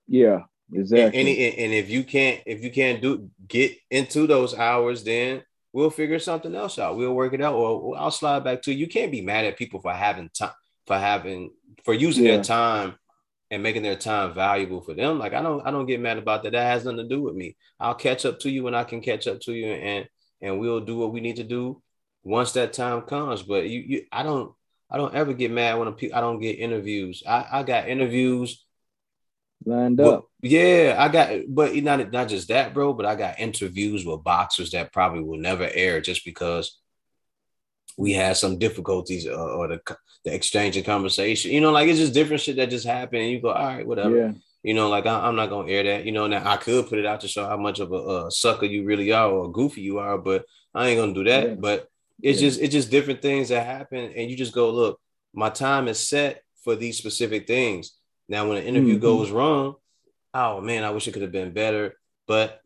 Yeah, 0.07 0.41
exactly. 0.73 1.21
And, 1.21 1.29
and, 1.29 1.59
and 1.65 1.73
if 1.75 1.91
you 1.91 2.03
can't, 2.03 2.43
if 2.47 2.63
you 2.63 2.71
can't 2.71 3.03
do 3.03 3.29
get 3.47 3.77
into 3.91 4.27
those 4.27 4.57
hours, 4.57 5.05
then 5.05 5.43
we'll 5.73 5.91
figure 5.91 6.19
something 6.19 6.55
else 6.55 6.79
out. 6.79 6.97
We'll 6.97 7.15
work 7.15 7.33
it 7.33 7.43
out, 7.43 7.55
or 7.55 7.97
I'll 7.97 8.11
slide 8.11 8.45
back 8.45 8.63
to 8.63 8.73
you. 8.73 8.79
You 8.79 8.89
can't 8.89 9.13
be 9.13 9.21
mad 9.21 9.45
at 9.45 9.57
people 9.57 9.81
for 9.81 9.93
having 9.93 10.31
time, 10.31 10.53
for 10.87 10.99
having, 10.99 11.51
for 11.85 11.95
using 11.95 12.25
yeah. 12.25 12.37
their 12.37 12.45
time 12.45 12.95
and 13.51 13.63
making 13.63 13.83
their 13.83 13.97
time 13.97 14.35
valuable 14.35 14.81
for 14.81 14.95
them. 14.95 15.19
Like 15.19 15.35
I 15.35 15.43
don't, 15.43 15.67
I 15.67 15.71
don't 15.71 15.87
get 15.87 16.01
mad 16.01 16.19
about 16.19 16.43
that. 16.43 16.53
That 16.53 16.65
has 16.65 16.85
nothing 16.85 16.99
to 16.99 17.09
do 17.09 17.23
with 17.23 17.35
me. 17.35 17.57
I'll 17.79 17.95
catch 17.95 18.25
up 18.25 18.41
to 18.41 18.51
you 18.51 18.63
when 18.63 18.75
I 18.75 18.85
can 18.85 19.01
catch 19.01 19.27
up 19.27 19.41
to 19.41 19.53
you, 19.53 19.67
and 19.67 20.09
and 20.41 20.61
we'll 20.61 20.81
do 20.81 20.97
what 20.97 21.13
we 21.13 21.21
need 21.21 21.37
to 21.37 21.45
do 21.45 21.83
once 22.23 22.53
that 22.53 22.73
time 22.73 23.03
comes. 23.03 23.43
But 23.43 23.69
you, 23.69 23.81
you 23.81 24.03
I 24.13 24.23
don't, 24.23 24.53
I 24.91 24.97
don't 24.97 25.15
ever 25.15 25.33
get 25.33 25.51
mad 25.51 25.79
when 25.79 25.89
I 25.89 26.21
don't 26.21 26.41
get 26.41 26.59
interviews. 26.59 27.23
I, 27.27 27.47
I 27.51 27.63
got 27.63 27.89
interviews 27.89 28.65
lined 29.65 30.01
up. 30.01 30.29
yeah, 30.43 30.97
I 30.99 31.09
got, 31.09 31.31
but 31.49 31.75
not 31.77 32.13
not 32.13 32.29
just 32.29 32.49
that, 32.49 32.75
bro. 32.75 32.93
But 32.93 33.07
I 33.07 33.15
got 33.15 33.39
interviews 33.41 34.05
with 34.05 34.25
boxers 34.25 34.71
that 34.73 34.93
probably 34.93 35.23
will 35.23 35.39
never 35.39 35.69
air 35.73 36.01
just 36.01 36.25
because 36.25 36.79
we 37.97 38.13
had 38.13 38.37
some 38.37 38.59
difficulties 38.59 39.27
uh, 39.27 39.33
or 39.33 39.69
the 39.69 39.81
the 40.25 40.35
exchange 40.35 40.77
of 40.77 40.85
conversation. 40.85 41.51
You 41.51 41.61
know, 41.61 41.73
like 41.73 41.89
it's 41.89 41.99
just 41.99 42.15
different 42.15 42.43
shit 42.43 42.57
that 42.57 42.71
just 42.71 42.87
happened, 42.87 43.23
and 43.23 43.31
you 43.31 43.41
go, 43.41 43.51
all 43.51 43.67
right, 43.67 43.87
whatever. 43.87 44.17
Yeah. 44.17 44.33
You 44.63 44.75
know, 44.75 44.89
like 44.89 45.07
I, 45.07 45.29
am 45.29 45.37
not 45.37 45.51
gonna 45.51 45.71
air 45.71 45.83
that. 45.85 46.05
You 46.05 46.13
know, 46.13 46.27
now 46.27 46.49
I 46.49 46.57
could 46.57 46.89
put 46.89 46.99
it 46.99 47.07
out 47.07 47.21
to 47.21 47.29
show 47.29 47.47
how 47.47 47.57
much 47.57 47.81
of 47.81 47.93
a, 47.93 48.27
a 48.27 48.31
sucker 48.31 48.67
you 48.67 48.85
really 48.85 49.13
are 49.13 49.31
or 49.31 49.53
goofy 49.53 49.83
you 49.83 49.99
are, 49.99 50.19
but 50.19 50.45
I 50.75 50.89
ain't 50.89 51.01
gonna 51.01 51.15
do 51.15 51.25
that. 51.25 51.49
Yeah. 51.49 51.55
But 51.55 51.89
it's 52.23 52.41
yeah. 52.41 52.49
just 52.49 52.61
it's 52.61 52.73
just 52.73 52.91
different 52.91 53.23
things 53.23 53.49
that 53.49 53.67
happen, 53.67 54.13
and 54.17 54.31
you 54.31 54.37
just 54.37 54.55
go, 54.55 54.71
look, 54.71 55.01
my 55.33 55.51
time 55.51 55.89
is 55.89 55.99
set 55.99 56.43
for 56.65 56.77
these 56.77 56.99
specific 56.99 57.47
things. 57.47 57.98
Now, 58.29 58.49
when 58.49 58.59
an 58.59 58.65
interview 58.65 58.95
mm-hmm. 58.95 59.03
goes 59.03 59.31
wrong, 59.31 59.77
oh 60.35 60.61
man, 60.61 60.85
I 60.85 60.91
wish 60.91 61.09
it 61.09 61.13
could 61.13 61.23
have 61.23 61.33
been 61.33 61.53
better. 61.53 61.95
But 62.27 62.61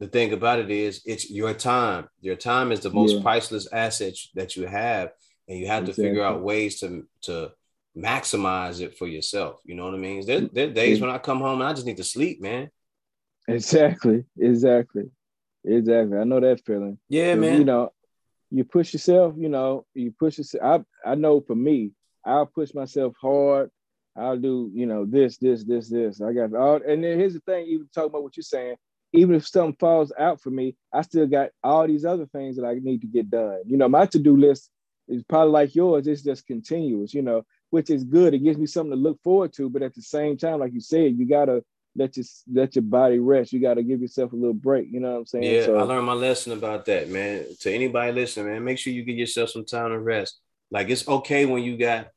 the 0.00 0.08
thing 0.08 0.32
about 0.32 0.58
it 0.58 0.70
is, 0.70 1.02
it's 1.04 1.30
your 1.30 1.54
time. 1.54 2.08
Your 2.20 2.36
time 2.36 2.72
is 2.72 2.80
the 2.80 2.90
most 2.90 3.16
yeah. 3.16 3.22
priceless 3.22 3.68
asset 3.72 4.14
that 4.34 4.56
you 4.56 4.66
have, 4.66 5.10
and 5.48 5.58
you 5.58 5.66
have 5.66 5.84
exactly. 5.84 6.04
to 6.04 6.08
figure 6.08 6.24
out 6.24 6.42
ways 6.42 6.80
to 6.80 7.06
to 7.22 7.52
maximize 7.96 8.80
it 8.80 8.96
for 8.96 9.06
yourself. 9.06 9.60
You 9.64 9.74
know 9.74 9.84
what 9.84 9.94
I 9.94 9.98
mean? 9.98 10.24
There, 10.24 10.40
there 10.40 10.68
are 10.68 10.72
days 10.72 11.00
when 11.00 11.10
I 11.10 11.18
come 11.18 11.40
home 11.40 11.60
and 11.60 11.68
I 11.68 11.72
just 11.72 11.86
need 11.86 11.96
to 11.98 12.04
sleep, 12.04 12.40
man. 12.40 12.70
Exactly, 13.48 14.24
exactly, 14.38 15.10
exactly. 15.64 16.18
I 16.18 16.24
know 16.24 16.40
that 16.40 16.64
feeling. 16.64 16.98
Yeah, 17.08 17.34
man. 17.34 17.58
You 17.58 17.64
know, 17.64 17.92
you 18.50 18.64
push 18.64 18.92
yourself. 18.92 19.34
You 19.36 19.48
know, 19.48 19.86
you 19.94 20.12
push 20.18 20.38
yourself. 20.38 20.84
I 21.04 21.12
I 21.12 21.14
know 21.14 21.40
for 21.40 21.54
me, 21.54 21.92
I'll 22.24 22.46
push 22.46 22.74
myself 22.74 23.14
hard 23.20 23.70
I'll 24.16 24.38
do, 24.38 24.70
you 24.74 24.86
know, 24.86 25.06
this, 25.06 25.38
this, 25.38 25.64
this, 25.64 25.88
this. 25.88 26.20
I 26.20 26.32
got 26.32 26.54
all, 26.54 26.80
and 26.86 27.02
then 27.02 27.18
here's 27.18 27.34
the 27.34 27.40
thing, 27.40 27.66
even 27.66 27.88
talking 27.94 28.10
about 28.10 28.22
what 28.22 28.36
you're 28.36 28.42
saying, 28.42 28.76
even 29.12 29.34
if 29.34 29.46
something 29.46 29.76
falls 29.78 30.12
out 30.18 30.40
for 30.40 30.50
me, 30.50 30.76
I 30.92 31.02
still 31.02 31.26
got 31.26 31.50
all 31.62 31.86
these 31.86 32.04
other 32.04 32.26
things 32.26 32.56
that 32.56 32.64
I 32.64 32.74
need 32.74 33.00
to 33.00 33.06
get 33.06 33.30
done. 33.30 33.62
You 33.66 33.76
know, 33.76 33.88
my 33.88 34.06
to-do 34.06 34.36
list 34.36 34.70
is 35.08 35.22
probably 35.24 35.52
like 35.52 35.74
yours, 35.74 36.06
it's 36.06 36.22
just 36.22 36.46
continuous, 36.46 37.14
you 37.14 37.22
know, 37.22 37.44
which 37.70 37.90
is 37.90 38.04
good. 38.04 38.34
It 38.34 38.40
gives 38.40 38.58
me 38.58 38.66
something 38.66 38.92
to 38.92 38.96
look 38.96 39.20
forward 39.22 39.52
to, 39.54 39.70
but 39.70 39.82
at 39.82 39.94
the 39.94 40.02
same 40.02 40.36
time, 40.36 40.60
like 40.60 40.72
you 40.72 40.80
said, 40.80 41.16
you 41.16 41.26
gotta 41.28 41.64
let 41.96 42.16
your 42.16 42.26
let 42.52 42.76
your 42.76 42.82
body 42.82 43.18
rest. 43.18 43.52
You 43.52 43.60
gotta 43.60 43.82
give 43.82 44.00
yourself 44.00 44.32
a 44.32 44.36
little 44.36 44.54
break. 44.54 44.88
You 44.90 45.00
know 45.00 45.12
what 45.12 45.18
I'm 45.18 45.26
saying? 45.26 45.44
Yeah, 45.44 45.66
so, 45.66 45.76
I 45.76 45.82
learned 45.82 46.06
my 46.06 46.12
lesson 46.12 46.52
about 46.52 46.84
that, 46.86 47.08
man. 47.08 47.44
To 47.60 47.72
anybody 47.72 48.12
listening, 48.12 48.52
man, 48.52 48.64
make 48.64 48.78
sure 48.78 48.92
you 48.92 49.02
give 49.02 49.18
yourself 49.18 49.50
some 49.50 49.64
time 49.64 49.90
to 49.90 49.98
rest. 49.98 50.38
Like 50.70 50.88
it's 50.88 51.06
okay 51.08 51.46
when 51.46 51.64
you 51.64 51.76
got 51.76 52.08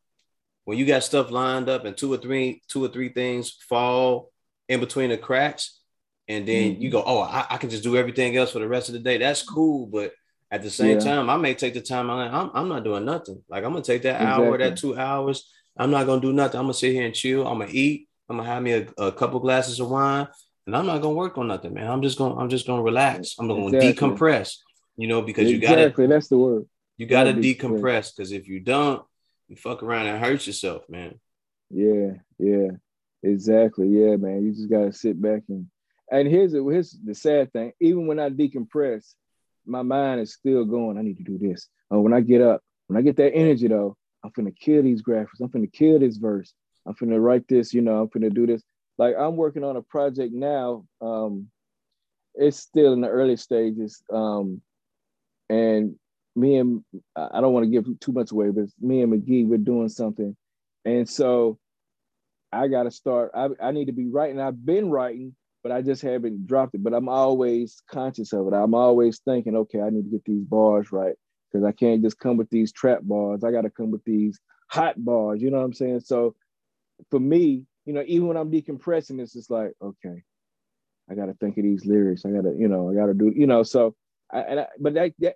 when 0.65 0.77
you 0.77 0.85
got 0.85 1.03
stuff 1.03 1.31
lined 1.31 1.69
up 1.69 1.85
and 1.85 1.95
two 1.95 2.11
or 2.11 2.17
three 2.17 2.61
two 2.67 2.83
or 2.83 2.87
three 2.87 3.09
things 3.09 3.57
fall 3.69 4.31
in 4.67 4.79
between 4.79 5.09
the 5.09 5.17
cracks 5.17 5.79
and 6.27 6.47
then 6.47 6.73
mm-hmm. 6.73 6.81
you 6.81 6.89
go 6.89 7.03
oh 7.05 7.19
I, 7.21 7.45
I, 7.49 7.57
can 7.57 7.69
just 7.69 7.83
do 7.83 7.97
everything 7.97 8.35
else 8.37 8.51
for 8.51 8.59
the 8.59 8.67
rest 8.67 8.89
of 8.89 8.93
the 8.93 8.99
day. 8.99 9.17
That's 9.17 9.43
cool 9.43 9.87
but 9.87 10.13
at 10.51 10.61
the 10.61 10.69
same 10.69 10.99
yeah. 10.99 11.03
time 11.03 11.29
i 11.29 11.37
may 11.37 11.55
take 11.55 11.73
the 11.73 11.81
time 11.81 12.09
I'm, 12.09 12.51
I'm, 12.53 12.69
not 12.69 12.83
doing 12.83 13.05
nothing. 13.05 13.41
Like 13.49 13.63
i'm 13.63 13.71
gonna 13.71 13.83
take 13.83 14.03
that 14.03 14.21
exactly. 14.21 14.47
hour 14.47 14.57
that 14.57 14.77
two 14.77 14.97
hours. 14.97 15.49
I'm 15.75 15.89
not 15.89 16.05
gonna 16.05 16.21
do 16.21 16.33
nothing. 16.33 16.59
I'm 16.59 16.65
gonna 16.65 16.75
sit 16.75 16.93
here 16.93 17.03
and 17.03 17.15
chill. 17.15 17.47
I'm 17.47 17.57
gonna 17.57 17.71
eat. 17.71 18.07
I'm 18.29 18.37
gonna 18.37 18.47
have 18.47 18.61
me 18.61 18.73
a, 18.73 18.87
a 18.97 19.11
couple 19.11 19.39
glasses 19.39 19.79
of 19.79 19.89
wine 19.89 20.27
and 20.65 20.77
i'm 20.77 20.85
not 20.85 21.01
gonna 21.01 21.13
work 21.13 21.37
on 21.37 21.47
nothing 21.47 21.73
man. 21.73 21.89
I'm 21.89 22.01
just 22.01 22.17
gonna 22.17 22.35
i'm 22.35 22.49
just 22.49 22.67
gonna 22.67 22.83
relax. 22.83 23.35
I'm 23.37 23.47
gonna 23.47 23.67
exactly. 23.67 23.93
decompress 23.93 24.57
you 24.95 25.07
know 25.07 25.21
because 25.21 25.51
you 25.51 25.59
gotta 25.59 25.81
exactly. 25.81 26.07
That's 26.07 26.27
the 26.27 26.37
word. 26.37 26.65
You 26.97 27.07
gotta 27.07 27.33
decompress. 27.33 28.15
because 28.15 28.31
if 28.31 28.47
you 28.47 28.59
don't 28.59 29.03
you 29.47 29.55
fuck 29.55 29.83
around 29.83 30.07
and 30.07 30.23
hurt 30.23 30.45
yourself, 30.47 30.83
man. 30.89 31.19
Yeah, 31.69 32.13
yeah, 32.39 32.69
exactly. 33.21 33.87
Yeah, 33.87 34.15
man. 34.15 34.43
You 34.43 34.53
just 34.53 34.69
gotta 34.69 34.93
sit 34.93 35.21
back 35.21 35.43
and 35.49 35.67
and 36.11 36.27
here's 36.27 36.51
the, 36.51 36.63
here's 36.67 36.91
the 36.91 37.15
sad 37.15 37.51
thing. 37.53 37.71
Even 37.79 38.07
when 38.07 38.19
I 38.19 38.29
decompress, 38.29 39.13
my 39.65 39.81
mind 39.81 40.21
is 40.21 40.33
still 40.33 40.65
going. 40.65 40.97
I 40.97 41.01
need 41.01 41.17
to 41.17 41.23
do 41.23 41.37
this. 41.37 41.67
Oh, 41.89 42.01
when 42.01 42.13
I 42.13 42.21
get 42.21 42.41
up, 42.41 42.61
when 42.87 42.97
I 42.97 43.01
get 43.01 43.17
that 43.17 43.33
energy 43.33 43.67
though, 43.67 43.97
I'm 44.23 44.31
gonna 44.35 44.51
kill 44.51 44.83
these 44.83 45.01
graphics. 45.01 45.41
I'm 45.41 45.49
gonna 45.49 45.67
kill 45.67 45.99
this 45.99 46.17
verse. 46.17 46.53
I'm 46.85 46.95
gonna 46.99 47.19
write 47.19 47.47
this. 47.47 47.73
You 47.73 47.81
know, 47.81 48.01
I'm 48.01 48.07
gonna 48.07 48.29
do 48.29 48.45
this. 48.45 48.63
Like 48.97 49.15
I'm 49.17 49.35
working 49.35 49.63
on 49.63 49.77
a 49.77 49.81
project 49.81 50.33
now. 50.33 50.85
Um, 51.01 51.49
it's 52.35 52.57
still 52.57 52.93
in 52.93 53.01
the 53.01 53.07
early 53.07 53.37
stages. 53.37 54.03
Um, 54.11 54.61
and 55.49 55.95
me 56.35 56.57
and 56.57 56.83
I 57.15 57.41
don't 57.41 57.53
want 57.53 57.65
to 57.65 57.69
give 57.69 57.99
too 57.99 58.11
much 58.11 58.31
away, 58.31 58.49
but 58.49 58.65
me 58.81 59.01
and 59.01 59.13
McGee, 59.13 59.47
we're 59.47 59.57
doing 59.57 59.89
something. 59.89 60.35
And 60.85 61.07
so 61.07 61.59
I 62.51 62.67
got 62.67 62.83
to 62.83 62.91
start. 62.91 63.31
I, 63.35 63.49
I 63.61 63.71
need 63.71 63.85
to 63.85 63.93
be 63.93 64.07
writing. 64.07 64.39
I've 64.39 64.65
been 64.65 64.89
writing, 64.89 65.35
but 65.61 65.71
I 65.71 65.81
just 65.81 66.01
haven't 66.01 66.47
dropped 66.47 66.75
it. 66.75 66.83
But 66.83 66.93
I'm 66.93 67.09
always 67.09 67.81
conscious 67.89 68.33
of 68.33 68.47
it. 68.47 68.53
I'm 68.53 68.73
always 68.73 69.19
thinking, 69.19 69.55
okay, 69.55 69.81
I 69.81 69.89
need 69.89 70.05
to 70.05 70.11
get 70.11 70.25
these 70.25 70.43
bars 70.43 70.91
right 70.91 71.15
because 71.51 71.65
I 71.65 71.71
can't 71.71 72.01
just 72.01 72.19
come 72.19 72.37
with 72.37 72.49
these 72.49 72.71
trap 72.71 72.99
bars. 73.03 73.43
I 73.43 73.51
got 73.51 73.61
to 73.61 73.69
come 73.69 73.91
with 73.91 74.03
these 74.03 74.39
hot 74.69 74.95
bars. 75.03 75.41
You 75.41 75.51
know 75.51 75.57
what 75.57 75.65
I'm 75.65 75.73
saying? 75.73 76.01
So 76.01 76.35
for 77.11 77.19
me, 77.19 77.65
you 77.85 77.93
know, 77.93 78.03
even 78.07 78.27
when 78.27 78.37
I'm 78.37 78.51
decompressing, 78.51 79.19
it's 79.19 79.33
just 79.33 79.51
like, 79.51 79.73
okay, 79.81 80.23
I 81.09 81.15
got 81.15 81.25
to 81.25 81.33
think 81.33 81.57
of 81.57 81.63
these 81.63 81.85
lyrics. 81.85 82.25
I 82.25 82.29
got 82.29 82.43
to, 82.43 82.55
you 82.57 82.67
know, 82.67 82.89
I 82.89 82.95
got 82.95 83.07
to 83.07 83.13
do, 83.13 83.31
you 83.35 83.45
know, 83.45 83.63
so 83.63 83.95
I, 84.33 84.39
and 84.41 84.59
I, 84.61 84.67
but 84.79 84.93
that, 84.95 85.13
that 85.19 85.35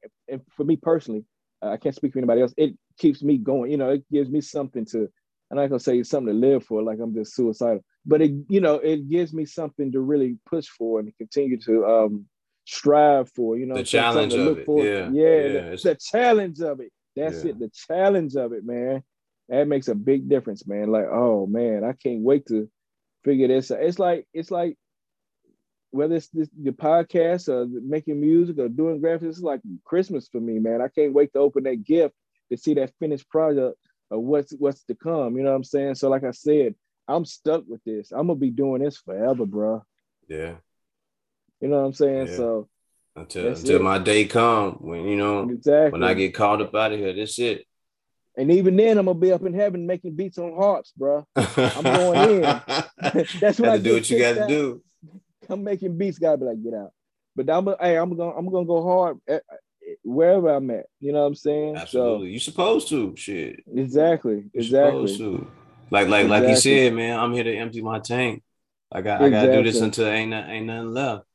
for 0.55 0.63
me 0.63 0.75
personally, 0.75 1.23
uh, 1.61 1.69
I 1.69 1.77
can't 1.77 1.95
speak 1.95 2.13
for 2.13 2.19
anybody 2.19 2.41
else. 2.41 2.53
It 2.57 2.75
keeps 2.97 3.21
me 3.23 3.37
going. 3.37 3.71
You 3.71 3.77
know, 3.77 3.89
it 3.89 4.03
gives 4.11 4.29
me 4.29 4.41
something 4.41 4.85
to. 4.87 5.09
I'm 5.49 5.57
not 5.57 5.67
gonna 5.67 5.79
say 5.79 6.03
something 6.03 6.33
to 6.33 6.47
live 6.47 6.65
for, 6.65 6.83
like 6.83 6.99
I'm 6.99 7.13
just 7.13 7.35
suicidal. 7.35 7.83
But 8.05 8.21
it, 8.21 8.31
you 8.49 8.59
know, 8.59 8.75
it 8.75 9.09
gives 9.09 9.33
me 9.33 9.45
something 9.45 9.91
to 9.93 10.01
really 10.01 10.37
push 10.45 10.67
for 10.67 10.99
and 10.99 11.15
continue 11.17 11.57
to 11.61 11.85
um 11.85 12.25
strive 12.65 13.31
for. 13.31 13.57
You 13.57 13.65
know, 13.65 13.75
the 13.75 13.83
challenge 13.83 14.33
of 14.33 14.57
it. 14.57 14.65
For. 14.65 14.83
Yeah, 14.83 15.09
yeah, 15.11 15.35
yeah 15.35 15.69
the, 15.71 15.81
the, 15.83 15.95
challenge 15.95 16.59
of 16.59 16.79
it. 16.81 16.91
That's 17.15 17.43
yeah. 17.43 17.51
it. 17.51 17.59
The 17.59 17.71
challenge 17.87 18.35
of 18.35 18.51
it, 18.51 18.65
man. 18.65 19.03
That 19.49 19.69
makes 19.69 19.87
a 19.87 19.95
big 19.95 20.27
difference, 20.27 20.67
man. 20.67 20.91
Like, 20.91 21.05
oh 21.09 21.47
man, 21.47 21.85
I 21.85 21.93
can't 21.93 22.21
wait 22.21 22.45
to 22.47 22.69
figure 23.23 23.47
this 23.47 23.71
out. 23.71 23.81
It's 23.81 23.99
like 23.99 24.27
it's 24.33 24.51
like 24.51 24.77
whether 25.91 26.15
it's 26.15 26.29
this, 26.29 26.49
the 26.61 26.71
podcast 26.71 27.49
or 27.49 27.65
making 27.81 28.19
music 28.19 28.59
or 28.59 28.69
doing 28.69 29.01
graphics, 29.01 29.29
it's 29.29 29.39
like 29.39 29.61
Christmas 29.85 30.27
for 30.27 30.39
me, 30.39 30.59
man. 30.59 30.81
I 30.81 30.87
can't 30.89 31.13
wait 31.13 31.33
to 31.33 31.39
open 31.39 31.63
that 31.63 31.83
gift 31.83 32.13
to 32.51 32.57
see 32.57 32.73
that 32.75 32.93
finished 32.99 33.29
product 33.29 33.77
of 34.11 34.21
what's 34.21 34.51
what's 34.53 34.83
to 34.85 34.95
come. 34.95 35.37
You 35.37 35.43
know 35.43 35.51
what 35.51 35.57
I'm 35.57 35.63
saying? 35.63 35.95
So, 35.95 36.09
like 36.09 36.23
I 36.23 36.31
said, 36.31 36.75
I'm 37.07 37.25
stuck 37.25 37.63
with 37.67 37.83
this. 37.83 38.11
I'm 38.11 38.27
gonna 38.27 38.35
be 38.35 38.51
doing 38.51 38.81
this 38.81 38.97
forever, 38.97 39.45
bro. 39.45 39.83
Yeah. 40.27 40.55
You 41.61 41.69
know 41.69 41.79
what 41.79 41.87
I'm 41.87 41.93
saying? 41.93 42.27
Yeah. 42.27 42.35
So 42.35 42.69
until 43.15 43.47
until 43.47 43.77
it. 43.77 43.81
my 43.81 43.97
day 43.97 44.25
come 44.25 44.73
when 44.81 45.05
you 45.05 45.15
know 45.15 45.49
exactly. 45.49 45.91
when 45.91 46.07
I 46.07 46.13
get 46.13 46.35
called 46.35 46.61
up 46.61 46.75
out 46.75 46.91
of 46.91 46.99
here, 46.99 47.13
that's 47.13 47.39
it. 47.39 47.65
And 48.37 48.51
even 48.51 48.75
then, 48.75 48.99
I'm 48.99 49.07
gonna 49.07 49.17
be 49.17 49.31
up 49.31 49.43
in 49.43 49.53
heaven 49.53 49.87
making 49.87 50.15
beats 50.15 50.37
on 50.37 50.53
harps, 50.55 50.93
bro. 50.95 51.25
I'm 51.35 51.83
going 51.83 52.29
in. 52.29 52.41
that's 53.39 53.59
what 53.59 53.69
I 53.69 53.77
do. 53.79 53.93
What 53.93 54.09
you 54.09 54.19
got 54.19 54.33
to 54.35 54.47
do. 54.47 54.83
I'm 55.49 55.63
making 55.63 55.97
beats, 55.97 56.19
gotta 56.19 56.37
be 56.37 56.45
like, 56.45 56.63
get 56.63 56.73
out. 56.73 56.91
But 57.35 57.49
I'm 57.49 57.67
hey, 57.79 57.97
I'm 57.97 58.15
gonna 58.15 58.35
I'm 58.35 58.49
gonna 58.49 58.65
go 58.65 58.83
hard 58.83 59.17
at, 59.27 59.43
wherever 60.03 60.49
I'm 60.49 60.69
at. 60.71 60.85
You 60.99 61.13
know 61.13 61.21
what 61.21 61.27
I'm 61.27 61.35
saying? 61.35 61.77
Absolutely. 61.77 62.29
So, 62.29 62.31
you 62.31 62.39
supposed 62.39 62.89
to 62.89 63.15
shit. 63.15 63.63
Exactly. 63.73 64.35
You 64.35 64.51
exactly. 64.53 65.17
To. 65.17 65.47
Like 65.89 66.07
like 66.07 66.25
exactly. 66.25 66.27
like 66.27 66.49
you 66.49 66.55
said, 66.55 66.93
man. 66.93 67.19
I'm 67.19 67.33
here 67.33 67.43
to 67.43 67.55
empty 67.55 67.81
my 67.81 67.99
tank. 67.99 68.43
Like 68.93 69.05
I, 69.05 69.15
exactly. 69.15 69.27
I 69.27 69.29
gotta 69.29 69.57
do 69.57 69.63
this 69.63 69.81
until 69.81 70.07
ain't 70.07 70.33
ain't 70.33 70.65
nothing 70.65 70.93
left. 70.93 71.25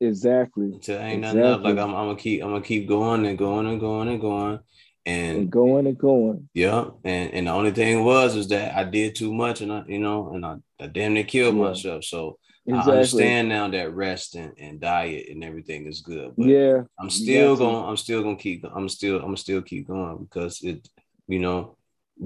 Exactly. 0.00 0.72
Until 0.72 1.00
ain't 1.00 1.20
nothing 1.20 1.42
left. 1.42 1.62
Like 1.62 1.78
I'm, 1.78 1.94
I'm 1.94 2.06
gonna 2.06 2.16
keep 2.16 2.42
I'm 2.42 2.50
gonna 2.50 2.62
keep 2.62 2.88
going 2.88 3.26
and 3.26 3.38
going 3.38 3.66
and 3.66 3.80
going 3.80 4.08
and 4.08 4.20
going. 4.20 4.60
And, 5.04 5.36
and 5.36 5.50
going 5.50 5.88
and 5.88 5.98
going. 5.98 6.48
Yeah. 6.54 6.84
And 7.04 7.34
and 7.34 7.46
the 7.48 7.50
only 7.50 7.72
thing 7.72 8.04
was 8.04 8.36
is 8.36 8.48
that 8.48 8.76
I 8.76 8.84
did 8.84 9.16
too 9.16 9.34
much 9.34 9.60
and 9.60 9.72
I, 9.72 9.82
you 9.88 9.98
know, 9.98 10.32
and 10.32 10.46
I, 10.46 10.56
I 10.80 10.86
damn 10.86 11.14
near 11.14 11.24
killed 11.24 11.56
yeah. 11.56 11.62
myself. 11.62 12.04
So 12.04 12.38
Exactly. 12.64 12.92
I 12.92 12.96
understand 12.96 13.48
now 13.48 13.68
that 13.68 13.92
rest 13.92 14.36
and, 14.36 14.52
and 14.56 14.80
diet 14.80 15.26
and 15.30 15.42
everything 15.42 15.86
is 15.86 16.00
good. 16.00 16.34
But 16.36 16.46
yeah, 16.46 16.82
I'm 16.98 17.10
still 17.10 17.56
gonna, 17.56 17.88
I'm 17.88 17.96
still 17.96 18.22
gonna 18.22 18.36
keep. 18.36 18.64
I'm 18.72 18.88
still. 18.88 19.20
I'm 19.20 19.36
still 19.36 19.62
keep 19.62 19.88
going 19.88 20.18
because 20.18 20.62
it. 20.62 20.88
You 21.26 21.38
know, 21.38 21.76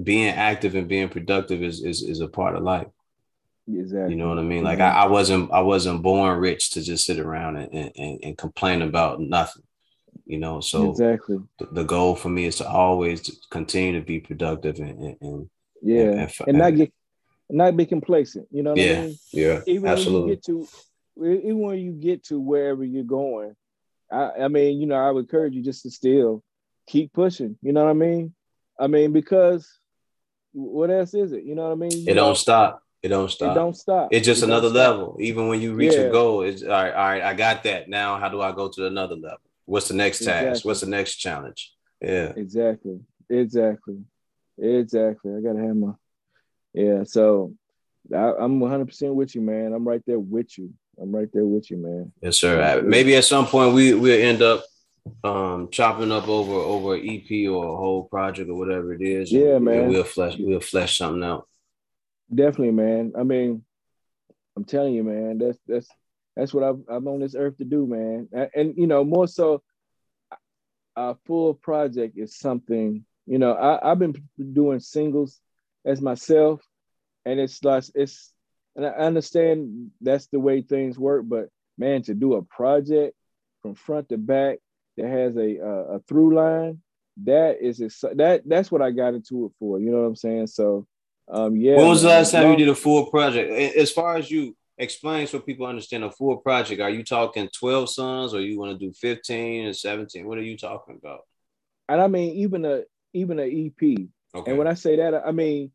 being 0.03 0.29
active 0.29 0.75
and 0.75 0.87
being 0.87 1.09
productive 1.09 1.63
is 1.63 1.83
is, 1.83 2.03
is 2.03 2.19
a 2.19 2.27
part 2.27 2.55
of 2.55 2.63
life. 2.63 2.87
Exactly. 3.67 4.13
You 4.13 4.19
know 4.19 4.29
what 4.29 4.39
I 4.39 4.43
mean? 4.43 4.63
Like 4.63 4.79
I, 4.79 4.89
mm-hmm. 4.89 4.99
I 4.99 5.05
wasn't. 5.07 5.51
I 5.51 5.61
wasn't 5.61 6.03
born 6.03 6.39
rich 6.39 6.71
to 6.71 6.83
just 6.83 7.05
sit 7.05 7.19
around 7.19 7.57
and, 7.57 7.91
and, 7.95 8.19
and 8.23 8.37
complain 8.37 8.83
about 8.83 9.19
nothing. 9.19 9.63
You 10.25 10.39
know, 10.39 10.59
so 10.59 10.91
exactly 10.91 11.37
the, 11.57 11.67
the 11.71 11.83
goal 11.83 12.15
for 12.15 12.29
me 12.29 12.45
is 12.45 12.57
to 12.57 12.67
always 12.67 13.39
continue 13.49 13.99
to 13.99 14.05
be 14.05 14.19
productive 14.19 14.77
and, 14.79 14.99
and, 14.99 15.17
and 15.21 15.49
yeah, 15.81 16.01
and, 16.01 16.19
and, 16.19 16.31
and, 16.47 16.57
not 16.57 16.75
get 16.75 16.93
not 17.49 17.77
be 17.77 17.85
complacent. 17.85 18.47
You 18.51 18.63
know 18.63 18.75
yeah, 18.75 18.91
I 18.91 19.01
mean? 19.01 19.19
Yeah, 19.31 19.61
even 19.67 19.89
absolutely. 19.89 20.21
when 20.21 20.29
you 20.29 20.35
get 20.35 20.43
to 20.45 20.67
even 21.19 21.59
when 21.59 21.79
you 21.79 21.91
get 21.93 22.25
to 22.25 22.39
wherever 22.39 22.83
you're 22.83 23.03
going, 23.03 23.55
I, 24.11 24.31
I 24.43 24.47
mean, 24.47 24.79
you 24.79 24.87
know, 24.87 24.95
I 24.95 25.11
would 25.11 25.25
encourage 25.25 25.53
you 25.53 25.63
just 25.63 25.83
to 25.83 25.91
still 25.91 26.43
keep 26.87 27.13
pushing. 27.13 27.57
You 27.61 27.73
know 27.73 27.83
what 27.83 27.89
I 27.89 27.93
mean? 27.93 28.33
I 28.79 28.87
mean, 28.87 29.11
because 29.13 29.67
what 30.53 30.89
else 30.89 31.13
is 31.13 31.31
it? 31.31 31.43
You 31.43 31.55
know 31.55 31.63
what 31.63 31.71
I 31.71 31.75
mean? 31.75 31.91
You 31.91 32.11
it 32.11 32.15
don't 32.15 32.37
stop. 32.37 32.83
It 33.03 33.09
don't 33.09 33.29
stop. 33.29 33.51
It 33.51 33.55
don't 33.55 33.75
stop. 33.75 34.09
It's 34.11 34.25
just 34.25 34.43
it 34.43 34.45
another 34.45 34.69
level. 34.69 35.17
Even 35.19 35.47
when 35.47 35.61
you 35.61 35.73
reach 35.73 35.93
yeah. 35.93 36.01
a 36.01 36.11
goal, 36.11 36.41
it's 36.41 36.63
all 36.63 36.69
right. 36.69 36.93
All 36.93 37.07
right, 37.07 37.21
I 37.21 37.33
got 37.33 37.63
that. 37.63 37.89
Now, 37.89 38.17
how 38.17 38.29
do 38.29 38.41
I 38.41 38.51
go 38.51 38.69
to 38.69 38.87
another 38.87 39.15
level? 39.15 39.39
What's 39.65 39.87
the 39.87 39.93
next 39.93 40.21
exactly. 40.21 40.49
task? 40.49 40.65
What's 40.65 40.81
the 40.81 40.87
next 40.87 41.15
challenge? 41.15 41.73
Yeah. 42.01 42.33
Exactly. 42.35 42.99
Exactly. 43.29 43.99
Exactly. 44.57 45.35
I 45.35 45.41
gotta 45.41 45.59
have 45.59 45.75
my. 45.75 45.91
Yeah. 46.77 47.03
So, 47.03 47.53
I, 48.13 48.33
I'm 48.39 48.59
100 48.59 48.85
percent 48.85 49.15
with 49.15 49.33
you, 49.33 49.41
man. 49.41 49.73
I'm 49.73 49.87
right 49.87 50.01
there 50.05 50.19
with 50.19 50.57
you. 50.57 50.73
I'm 51.01 51.13
right 51.13 51.29
there 51.33 51.45
with 51.45 51.69
you, 51.71 51.77
man. 51.77 52.11
Yes, 52.21 52.37
sir. 52.37 52.81
Maybe 52.83 53.15
at 53.15 53.25
some 53.25 53.47
point 53.47 53.73
we 53.73 53.93
we'll 53.93 54.21
end 54.21 54.41
up 54.41 54.63
um 55.23 55.69
chopping 55.71 56.11
up 56.11 56.27
over 56.27 56.53
over 56.53 56.95
an 56.95 57.09
EP 57.09 57.49
or 57.49 57.65
a 57.65 57.77
whole 57.77 58.03
project 58.03 58.49
or 58.49 58.55
whatever 58.55 58.93
it 58.93 59.01
is. 59.01 59.31
Yeah, 59.31 59.55
and, 59.55 59.65
man. 59.65 59.79
And 59.79 59.89
we'll 59.89 60.03
flesh 60.03 60.35
we'll 60.37 60.59
flesh 60.59 60.97
something 60.97 61.23
out. 61.23 61.47
Definitely, 62.33 62.71
man. 62.71 63.13
I 63.17 63.23
mean, 63.23 63.63
I'm 64.55 64.63
telling 64.63 64.93
you, 64.93 65.03
man. 65.03 65.39
That's 65.39 65.59
that's 65.67 65.87
that's 66.35 66.53
what 66.53 66.63
I've, 66.63 66.79
I'm 66.87 67.07
on 67.07 67.19
this 67.19 67.35
earth 67.35 67.57
to 67.57 67.65
do, 67.65 67.87
man. 67.87 68.27
And, 68.31 68.49
and 68.55 68.77
you 68.77 68.85
know, 68.85 69.03
more 69.03 69.27
so, 69.27 69.63
a 70.95 71.15
full 71.25 71.55
project 71.55 72.17
is 72.17 72.37
something. 72.37 73.03
You 73.25 73.39
know, 73.39 73.53
I, 73.53 73.91
I've 73.91 73.99
been 73.99 74.15
doing 74.53 74.79
singles 74.79 75.41
as 75.87 76.01
myself, 76.01 76.61
and 77.25 77.39
it's 77.39 77.63
like 77.63 77.83
it's. 77.95 78.33
And 78.75 78.85
I 78.85 78.89
understand 78.89 79.89
that's 80.01 80.27
the 80.27 80.39
way 80.39 80.61
things 80.61 80.99
work, 80.99 81.23
but 81.25 81.49
man, 81.79 82.03
to 82.03 82.13
do 82.13 82.35
a 82.35 82.43
project 82.43 83.15
from 83.63 83.73
front 83.73 84.09
to 84.09 84.19
back 84.19 84.59
that 84.97 85.07
has 85.07 85.35
a 85.35 85.57
a, 85.57 85.95
a 85.95 85.99
through 86.01 86.35
line, 86.35 86.81
that 87.23 87.57
is 87.61 87.77
that 87.77 88.43
that's 88.45 88.71
what 88.71 88.81
I 88.81 88.91
got 88.91 89.15
into 89.15 89.45
it 89.45 89.51
for. 89.59 89.79
You 89.79 89.91
know 89.91 90.01
what 90.01 90.07
I'm 90.07 90.15
saying? 90.15 90.47
So, 90.47 90.85
um, 91.27 91.55
yeah. 91.55 91.77
When 91.77 91.87
was 91.87 92.03
the 92.03 92.09
last 92.09 92.31
time 92.31 92.51
you 92.51 92.57
did 92.57 92.69
a 92.69 92.75
full 92.75 93.07
project? 93.07 93.51
As 93.51 93.91
far 93.91 94.17
as 94.17 94.29
you 94.29 94.55
explain 94.77 95.25
so 95.25 95.39
people 95.39 95.65
understand 95.65 96.03
a 96.03 96.11
full 96.11 96.37
project, 96.37 96.81
are 96.81 96.89
you 96.89 97.03
talking 97.03 97.49
12 97.57 97.89
songs 97.89 98.33
or 98.33 98.41
you 98.41 98.59
want 98.59 98.77
to 98.77 98.85
do 98.85 98.93
15 98.93 99.65
and 99.65 99.75
17? 99.75 100.27
What 100.27 100.37
are 100.37 100.43
you 100.43 100.57
talking 100.57 100.99
about? 101.01 101.21
And 101.89 102.01
I 102.01 102.07
mean, 102.07 102.35
even 102.37 102.65
a 102.65 102.83
even 103.13 103.39
an 103.39 103.49
EP. 103.49 104.07
Okay. 104.35 104.51
And 104.51 104.57
when 104.57 104.67
I 104.67 104.75
say 104.75 104.97
that, 104.97 105.15
I 105.25 105.31
mean 105.31 105.71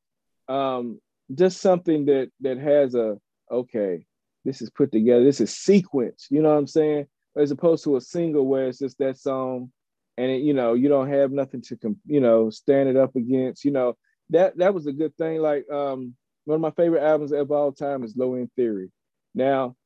um 0.53 1.01
just 1.35 1.61
something 1.61 2.07
that 2.07 2.31
that 2.41 2.59
has 2.59 2.95
a 2.95 3.17
okay, 3.51 4.05
this 4.45 4.63
is 4.63 4.71
put 4.71 4.93
together, 4.93 5.25
this 5.25 5.41
is 5.41 5.55
sequence, 5.55 6.27
you 6.31 6.43
know 6.43 6.51
what 6.51 6.59
I'm 6.59 6.67
saying? 6.67 7.07
As 7.37 7.51
opposed 7.51 7.85
to 7.85 7.97
a 7.97 8.01
single 8.01 8.47
where 8.47 8.69
it's 8.69 8.79
just 8.79 8.99
that 8.99 9.19
song 9.19 9.73
and 10.19 10.31
it, 10.31 10.43
you 10.43 10.53
know, 10.55 10.75
you 10.75 10.89
don't 10.89 11.09
have 11.09 11.33
nothing 11.33 11.63
to 11.63 11.79
you 12.07 12.21
know, 12.21 12.51
stand 12.51 12.89
it 12.89 12.97
up 12.97 13.17
against, 13.17 13.65
you 13.65 13.71
know. 13.71 13.97
That 14.31 14.57
that 14.59 14.73
was 14.73 14.87
a 14.87 14.93
good 14.93 15.17
thing. 15.17 15.41
Like 15.41 15.71
um 15.71 16.15
one 16.45 16.57
of 16.57 16.61
my 16.61 16.71
favorite 16.73 17.03
albums 17.03 17.33
of 17.33 17.51
all 17.51 17.73
time 17.73 18.03
is 18.03 18.17
Low 18.17 18.35
End 18.35 18.51
Theory. 18.57 18.91
Now, 19.35 19.77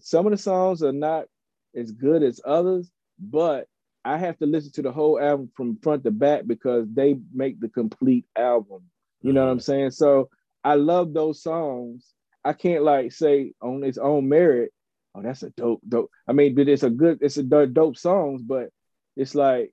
some 0.00 0.26
of 0.26 0.32
the 0.32 0.38
songs 0.38 0.82
are 0.82 0.92
not 0.92 1.26
as 1.74 1.92
good 1.92 2.22
as 2.22 2.40
others, 2.44 2.90
but 3.18 3.66
I 4.04 4.16
have 4.16 4.38
to 4.38 4.46
listen 4.46 4.72
to 4.72 4.82
the 4.82 4.92
whole 4.92 5.20
album 5.20 5.50
from 5.56 5.78
front 5.82 6.04
to 6.04 6.10
back 6.10 6.46
because 6.46 6.86
they 6.92 7.18
make 7.32 7.60
the 7.60 7.68
complete 7.68 8.24
album. 8.36 8.82
You 9.22 9.32
know 9.32 9.44
what 9.44 9.50
I'm 9.50 9.58
mm-hmm. 9.58 9.62
saying? 9.62 9.90
So 9.92 10.28
I 10.64 10.74
love 10.74 11.12
those 11.12 11.42
songs. 11.42 12.06
I 12.44 12.52
can't 12.52 12.84
like 12.84 13.12
say 13.12 13.52
on 13.60 13.84
its 13.84 13.98
own 13.98 14.28
merit, 14.28 14.72
oh, 15.14 15.22
that's 15.22 15.42
a 15.42 15.50
dope, 15.50 15.82
dope. 15.86 16.10
I 16.26 16.32
mean, 16.32 16.54
but 16.54 16.68
it's 16.68 16.82
a 16.82 16.90
good, 16.90 17.18
it's 17.20 17.36
a 17.36 17.42
dope 17.42 17.96
songs, 17.96 18.42
but 18.42 18.70
it's 19.16 19.34
like 19.34 19.72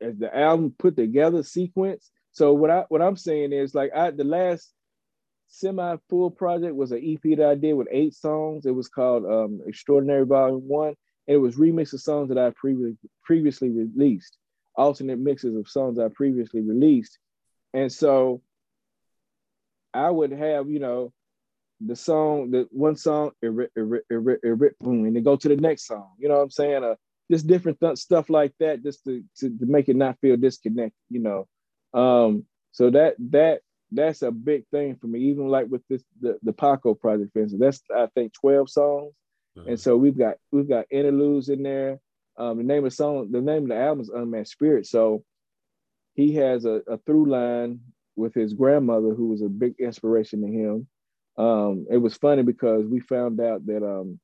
as 0.00 0.16
the 0.16 0.34
album 0.34 0.74
put 0.78 0.96
together 0.96 1.42
sequence. 1.42 2.10
So 2.32 2.52
what 2.52 2.70
I 2.70 2.84
what 2.88 3.02
I'm 3.02 3.16
saying 3.16 3.52
is 3.52 3.74
like 3.74 3.90
I 3.94 4.10
the 4.10 4.24
last 4.24 4.72
semi 5.48 5.96
full 6.08 6.30
project 6.30 6.74
was 6.74 6.92
an 6.92 7.02
EP 7.04 7.36
that 7.36 7.48
I 7.48 7.54
did 7.54 7.74
with 7.74 7.88
eight 7.90 8.14
songs. 8.14 8.66
It 8.66 8.74
was 8.74 8.88
called 8.88 9.24
um, 9.26 9.60
Extraordinary 9.66 10.24
Volume 10.24 10.66
One, 10.66 10.94
and 11.26 11.34
it 11.34 11.38
was 11.38 11.56
remix 11.56 11.92
of 11.92 12.00
songs 12.00 12.28
that 12.28 12.38
I 12.38 12.50
previously 12.50 12.96
previously 13.24 13.70
released, 13.70 14.38
alternate 14.74 15.18
mixes 15.18 15.56
of 15.56 15.68
songs 15.68 15.98
I 15.98 16.08
previously 16.08 16.60
released, 16.60 17.18
and 17.74 17.92
so 17.92 18.42
I 19.92 20.10
would 20.10 20.32
have 20.32 20.70
you 20.70 20.78
know 20.78 21.12
the 21.80 21.96
song, 21.96 22.50
the 22.50 22.68
one 22.70 22.96
song, 22.96 23.30
boom, 23.40 23.68
and 23.80 25.16
then 25.16 25.22
go 25.22 25.36
to 25.36 25.48
the 25.48 25.56
next 25.56 25.86
song. 25.86 26.10
You 26.18 26.28
know 26.28 26.36
what 26.36 26.42
I'm 26.42 26.50
saying? 26.50 26.84
Uh, 26.84 26.94
just 27.30 27.46
different 27.46 27.80
th- 27.80 27.96
stuff 27.96 28.28
like 28.28 28.52
that, 28.60 28.82
just 28.82 29.04
to, 29.04 29.22
to 29.38 29.58
to 29.58 29.66
make 29.66 29.88
it 29.88 29.96
not 29.96 30.18
feel 30.20 30.36
disconnected. 30.36 30.92
You 31.08 31.20
know, 31.20 31.98
um, 31.98 32.44
so 32.72 32.90
that 32.90 33.14
that 33.30 33.60
that's 33.92 34.22
a 34.22 34.30
big 34.30 34.66
thing 34.70 34.96
for 34.96 35.06
me. 35.06 35.20
Even 35.20 35.48
like 35.48 35.68
with 35.68 35.82
this 35.88 36.02
the, 36.20 36.38
the 36.42 36.52
Paco 36.52 36.94
project, 36.94 37.32
for 37.32 37.42
instance, 37.42 37.60
that's 37.60 37.82
I 37.94 38.08
think 38.14 38.32
12 38.34 38.70
songs. 38.70 39.14
Mm-hmm. 39.58 39.70
And 39.70 39.80
so 39.80 39.96
we've 39.96 40.18
got 40.18 40.36
we've 40.52 40.68
got 40.68 40.86
interludes 40.90 41.48
in 41.48 41.62
there. 41.62 41.98
Um, 42.36 42.58
the 42.58 42.64
name 42.64 42.84
of 42.84 42.90
the 42.90 42.96
song, 42.96 43.30
the 43.32 43.40
name 43.40 43.64
of 43.64 43.68
the 43.68 43.76
album 43.76 44.00
is 44.02 44.08
Unmatched 44.08 44.50
Spirit. 44.50 44.86
So 44.86 45.24
he 46.14 46.34
has 46.34 46.64
a, 46.64 46.82
a 46.86 46.98
through 46.98 47.26
line 47.26 47.80
with 48.20 48.34
his 48.34 48.54
grandmother, 48.54 49.14
who 49.14 49.28
was 49.28 49.42
a 49.42 49.48
big 49.48 49.74
inspiration 49.78 50.42
to 50.42 50.48
him. 50.48 50.86
Um, 51.36 51.86
it 51.90 51.98
was 51.98 52.16
funny 52.16 52.42
because 52.42 52.86
we 52.86 53.00
found 53.00 53.40
out 53.40 53.66
that 53.66 53.84
um, 53.84 54.20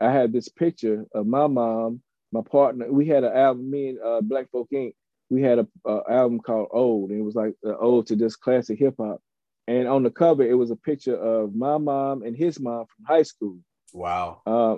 I 0.00 0.12
had 0.12 0.32
this 0.32 0.48
picture 0.48 1.06
of 1.14 1.26
my 1.26 1.46
mom, 1.46 2.02
my 2.32 2.42
partner. 2.42 2.90
We 2.90 3.06
had 3.06 3.24
an 3.24 3.32
album, 3.32 3.70
me 3.70 3.88
and 3.90 3.98
uh, 4.00 4.20
Black 4.20 4.50
Folk 4.50 4.68
Inc 4.72 4.92
we 5.30 5.42
had 5.42 5.60
a, 5.60 5.66
a 5.86 6.02
album 6.10 6.40
called 6.40 6.68
Old, 6.72 7.10
and 7.10 7.20
it 7.20 7.24
was 7.24 7.36
like 7.36 7.54
ode 7.64 8.08
to 8.08 8.16
this 8.16 8.36
classic 8.36 8.78
hip 8.78 8.96
hop. 8.98 9.22
And 9.68 9.86
on 9.86 10.02
the 10.02 10.10
cover, 10.10 10.42
it 10.42 10.54
was 10.54 10.72
a 10.72 10.76
picture 10.76 11.16
of 11.16 11.54
my 11.54 11.78
mom 11.78 12.22
and 12.24 12.36
his 12.36 12.58
mom 12.58 12.86
from 12.86 13.04
high 13.04 13.22
school. 13.22 13.58
Wow. 13.92 14.42
Uh, 14.44 14.76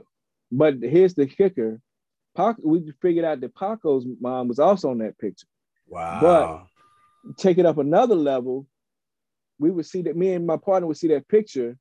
but 0.53 0.75
here's 0.83 1.15
the 1.15 1.27
kicker: 1.27 1.81
Pac, 2.37 2.57
we 2.63 2.93
figured 3.01 3.25
out 3.25 3.41
that 3.41 3.55
Paco's 3.55 4.07
mom 4.21 4.49
was 4.49 4.59
also 4.59 4.91
on 4.91 4.99
that 4.99 5.19
picture. 5.19 5.47
Wow. 5.89 6.21
But 6.21 6.67
take 7.39 7.59
it 7.59 7.67
up 7.67 7.79
another 7.79 8.15
level, 8.15 8.67
we 9.59 9.71
would 9.71 9.87
see 9.87 10.03
that 10.03 10.17
me 10.17 10.33
and 10.33 10.47
my 10.47 10.57
partner 10.57 10.87
would 10.87 10.97
see 10.97 11.09
that 11.09 11.29
picture 11.29 11.77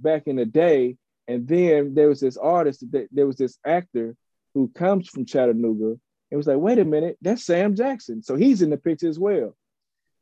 back 0.00 0.26
in 0.26 0.36
the 0.36 0.44
day, 0.44 0.96
and 1.28 1.46
then 1.46 1.94
there 1.94 2.08
was 2.08 2.20
this 2.20 2.36
artist, 2.36 2.84
that 2.92 3.08
there 3.12 3.26
was 3.26 3.36
this 3.36 3.58
actor 3.64 4.16
who 4.54 4.68
comes 4.68 5.08
from 5.08 5.24
Chattanooga 5.24 5.96
it 6.32 6.36
was 6.36 6.46
like, 6.46 6.56
wait 6.56 6.78
a 6.78 6.84
minute, 6.86 7.18
that's 7.20 7.44
Sam 7.44 7.76
Jackson. 7.76 8.22
So 8.22 8.36
he's 8.36 8.62
in 8.62 8.70
the 8.70 8.78
picture 8.78 9.06
as 9.06 9.18
well. 9.18 9.54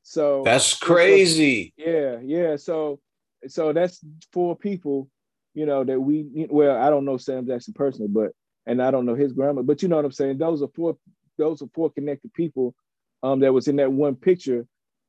So 0.03 0.43
that's 0.45 0.77
crazy. 0.77 1.73
yeah, 1.77 2.19
yeah. 2.21 2.57
So 2.57 2.99
so 3.47 3.73
that's 3.73 4.01
four 4.33 4.57
people, 4.57 5.09
you 5.55 5.67
know, 5.67 5.85
that 5.85 6.01
we 6.01 6.49
well, 6.51 6.77
I 6.77 6.91
don't 6.91 7.05
know 7.05 7.17
Sam 7.17 7.47
Jackson 7.47 7.75
personally, 7.75 8.09
but 8.09 8.33
and 8.67 8.83
I 8.83 8.91
don't 8.91 9.07
know 9.07 9.15
his 9.15 9.33
grandma, 9.33 9.63
but 9.63 9.83
you 9.83 9.89
know 9.89 9.97
what 9.97 10.05
I'm 10.05 10.11
saying? 10.11 10.39
Those 10.39 10.63
are 10.63 10.71
four 10.75 10.97
those 11.39 11.63
are 11.63 11.69
four 11.73 11.91
connected 11.91 12.35
people 12.35 12.75
um 13.23 13.41
that 13.41 13.53
was 13.53 13.69
in 13.69 13.77
that 13.77 13.93
one 13.93 14.17
picture. 14.17 14.67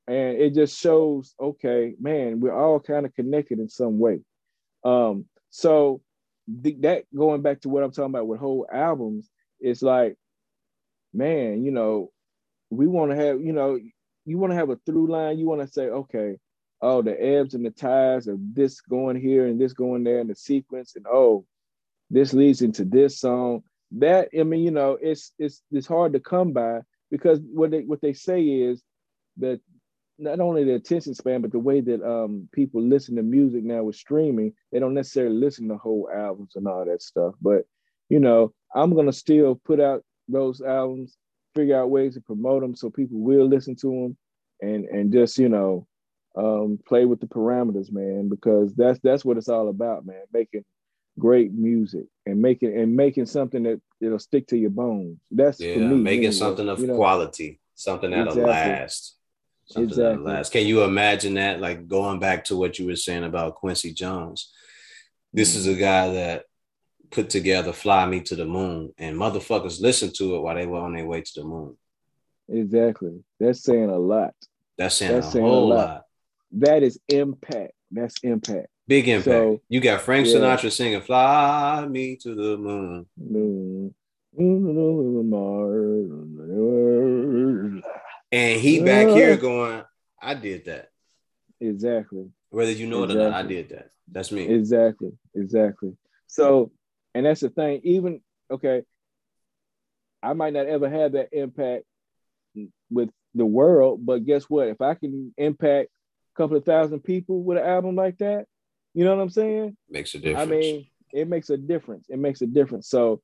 And 0.08 0.38
it 0.38 0.54
just 0.54 0.78
shows, 0.78 1.36
okay, 1.40 1.94
man, 2.02 2.40
we're 2.40 2.58
all 2.58 2.80
kind 2.80 3.06
of 3.06 3.14
connected 3.14 3.60
in 3.60 3.70
some 3.70 4.00
way. 4.00 4.20
Um, 4.84 5.26
so 5.52 6.02
the, 6.48 6.76
that 6.82 7.04
going 7.16 7.44
back 7.44 7.62
to 7.62 7.70
what 7.70 7.84
I'm 7.84 7.92
talking 7.92 8.10
about 8.10 8.28
with 8.28 8.40
whole 8.40 8.68
albums, 8.72 9.30
it's 9.60 9.82
like 9.82 10.18
man, 11.14 11.64
you 11.64 11.72
know, 11.72 12.12
we 12.70 12.88
want 12.88 13.12
to 13.12 13.18
have, 13.18 13.42
you 13.42 13.54
know, 13.54 13.80
you 14.26 14.38
want 14.38 14.52
to 14.52 14.56
have 14.56 14.70
a 14.70 14.78
through 14.86 15.12
line. 15.12 15.40
You 15.40 15.48
want 15.48 15.62
to 15.62 15.68
say, 15.68 15.84
okay, 15.88 16.38
oh, 16.82 17.02
the 17.02 17.22
ebbs 17.22 17.54
and 17.54 17.66
the 17.66 17.72
tides 17.72 18.28
of 18.28 18.38
this 18.54 18.82
going 18.82 19.20
here 19.20 19.48
and 19.48 19.60
this 19.60 19.74
going 19.74 20.04
there 20.04 20.20
and 20.20 20.30
the 20.30 20.36
sequence, 20.36 20.96
and 20.96 21.06
oh, 21.08 21.46
this 22.10 22.34
leads 22.34 22.62
into 22.62 22.86
this 22.86 23.20
song. 23.20 23.64
That 23.92 24.30
I 24.38 24.44
mean, 24.44 24.64
you 24.64 24.72
know, 24.72 24.98
it's 25.02 25.34
it's 25.38 25.62
it's 25.72 25.88
hard 25.88 26.14
to 26.14 26.20
come 26.20 26.54
by 26.54 26.82
because 27.12 27.40
what 27.54 27.72
they 27.72 27.82
what 27.82 28.02
they 28.02 28.14
say 28.14 28.42
is 28.42 28.82
that 29.38 29.60
not 30.18 30.40
only 30.40 30.64
the 30.64 30.76
attention 30.76 31.14
span, 31.14 31.42
but 31.42 31.52
the 31.52 31.60
way 31.60 31.82
that 31.82 32.02
um, 32.04 32.48
people 32.52 32.82
listen 32.82 33.16
to 33.16 33.24
music 33.24 33.64
now 33.64 33.84
with 33.84 33.96
streaming, 33.96 34.54
they 34.72 34.80
don't 34.80 34.94
necessarily 34.94 35.36
listen 35.36 35.68
to 35.68 35.78
whole 35.78 36.10
albums 36.14 36.54
and 36.56 36.68
all 36.68 36.86
that 36.86 37.02
stuff. 37.02 37.34
But 37.42 37.64
you 38.10 38.20
know, 38.20 38.54
I'm 38.74 38.96
gonna 38.96 39.14
still 39.14 39.60
put 39.66 39.80
out 39.80 40.04
those 40.28 40.62
albums, 40.62 41.18
figure 41.56 41.80
out 41.80 41.90
ways 41.90 42.14
to 42.14 42.22
promote 42.22 42.62
them 42.62 42.76
so 42.76 42.90
people 42.90 43.20
will 43.20 43.48
listen 43.48 43.76
to 43.78 43.88
them, 43.88 44.18
and 44.62 44.86
and 44.86 45.12
just 45.12 45.38
you 45.38 45.50
know 45.50 45.88
um, 46.38 46.80
play 46.88 47.06
with 47.06 47.20
the 47.20 47.28
parameters, 47.28 47.92
man, 47.92 48.30
because 48.30 48.74
that's 48.76 49.00
that's 49.04 49.26
what 49.26 49.38
it's 49.38 49.50
all 49.50 49.70
about, 49.70 50.06
man. 50.06 50.22
Making 50.32 50.64
great 51.20 51.54
music 51.54 52.06
and 52.26 52.42
making 52.42 52.78
and 52.78 52.96
making 52.96 53.26
something 53.26 53.64
that 53.64 53.82
it'll 54.00 54.20
stick 54.20 54.48
to 54.48 54.58
your 54.58 54.70
bones. 54.70 55.20
That's 55.30 55.60
yeah, 55.60 55.78
me, 55.78 55.96
making 55.96 56.26
anyway, 56.26 56.32
something 56.32 56.70
of 56.70 56.80
you 56.80 56.88
know? 56.88 56.96
quality, 56.96 57.60
something 57.76 58.12
that'll 58.12 58.28
exactly. 58.28 58.52
last. 58.52 59.18
Something 59.66 59.90
exactly. 59.90 60.04
that'll 60.04 60.26
last. 60.26 60.52
Can 60.52 60.68
you 60.68 60.84
imagine 60.84 61.36
that? 61.36 61.60
Like 61.60 61.88
going 61.88 62.20
back 62.20 62.46
to 62.46 62.58
what 62.58 62.80
you 62.80 62.86
were 62.86 62.96
saying 62.96 63.24
about 63.24 63.56
Quincy 63.56 63.94
Jones. 63.94 64.52
This 65.34 65.56
is 65.56 65.68
a 65.68 65.76
guy 65.76 66.12
that 66.12 66.44
put 67.12 67.30
together 67.30 67.74
Fly 67.74 68.06
Me 68.06 68.22
to 68.22 68.36
the 68.36 68.46
Moon, 68.46 68.94
and 68.98 69.16
motherfuckers 69.16 69.82
listened 69.82 70.16
to 70.16 70.36
it 70.36 70.42
while 70.42 70.56
they 70.56 70.66
were 70.66 70.80
on 70.80 70.94
their 70.94 71.06
way 71.06 71.22
to 71.22 71.32
the 71.36 71.44
moon. 71.44 71.78
Exactly. 72.50 73.24
That's 73.40 73.64
saying 73.64 73.90
a 73.90 73.98
lot. 73.98 74.34
That's 74.78 74.96
saying, 74.96 75.14
That's 75.14 75.28
a, 75.28 75.32
saying 75.32 75.46
whole 75.46 75.72
a 75.72 75.76
lot. 75.76 75.88
lot. 75.88 76.06
That 76.54 76.84
is 76.84 77.00
impact. 77.08 77.74
That's 77.92 78.16
impact. 78.24 78.68
Big 78.92 79.08
impact. 79.08 79.26
So, 79.26 79.62
you 79.70 79.80
got 79.80 80.02
Frank 80.02 80.28
yeah. 80.28 80.34
Sinatra 80.34 80.70
singing 80.70 81.00
"Fly 81.00 81.88
Me 81.90 82.18
to 82.18 82.36
the 82.36 82.58
Moon." 82.58 83.06
moon. 83.16 83.96
And 88.34 88.60
he 88.60 88.84
back 88.84 89.08
here 89.08 89.38
going, 89.38 89.84
"I 90.22 90.34
did 90.34 90.66
that." 90.66 90.90
Exactly. 91.62 92.32
Whether 92.50 92.74
you 92.74 92.88
know 92.88 93.04
exactly. 93.04 93.24
it 93.24 93.28
or 93.28 93.30
not, 93.30 93.46
I 93.46 93.48
did 93.48 93.70
that. 93.70 93.92
That's 94.12 94.30
me. 94.30 94.44
Exactly. 94.50 95.14
Exactly. 95.36 95.96
So, 96.28 96.74
and 97.14 97.26
that's 97.26 97.40
the 97.40 97.50
thing. 97.50 97.80
Even 97.86 98.20
okay, 98.52 98.84
I 100.22 100.34
might 100.34 100.52
not 100.52 100.66
ever 100.66 100.90
have 100.90 101.14
that 101.14 101.30
impact 101.32 101.86
with 102.90 103.10
the 103.36 103.46
world, 103.46 104.06
but 104.06 104.26
guess 104.26 104.50
what? 104.50 104.68
If 104.68 104.82
I 104.82 104.96
can 104.96 105.34
impact 105.38 105.88
a 105.88 106.38
couple 106.38 106.58
of 106.58 106.66
thousand 106.66 107.06
people 107.06 107.42
with 107.42 107.58
an 107.58 107.64
album 107.64 107.96
like 107.96 108.18
that, 108.18 108.48
you 108.94 109.06
know 109.06 109.16
what 109.16 109.22
I'm 109.22 109.30
saying? 109.30 109.78
Makes 109.90 110.16
a 110.16 110.20
difference. 110.20 110.42
I 110.42 110.46
mean, 110.46 110.88
it 111.14 111.28
makes 111.28 111.50
a 111.50 111.58
difference. 111.58 112.08
It 112.10 112.20
makes 112.20 112.42
a 112.42 112.48
difference. 112.48 112.90
So, 112.90 113.22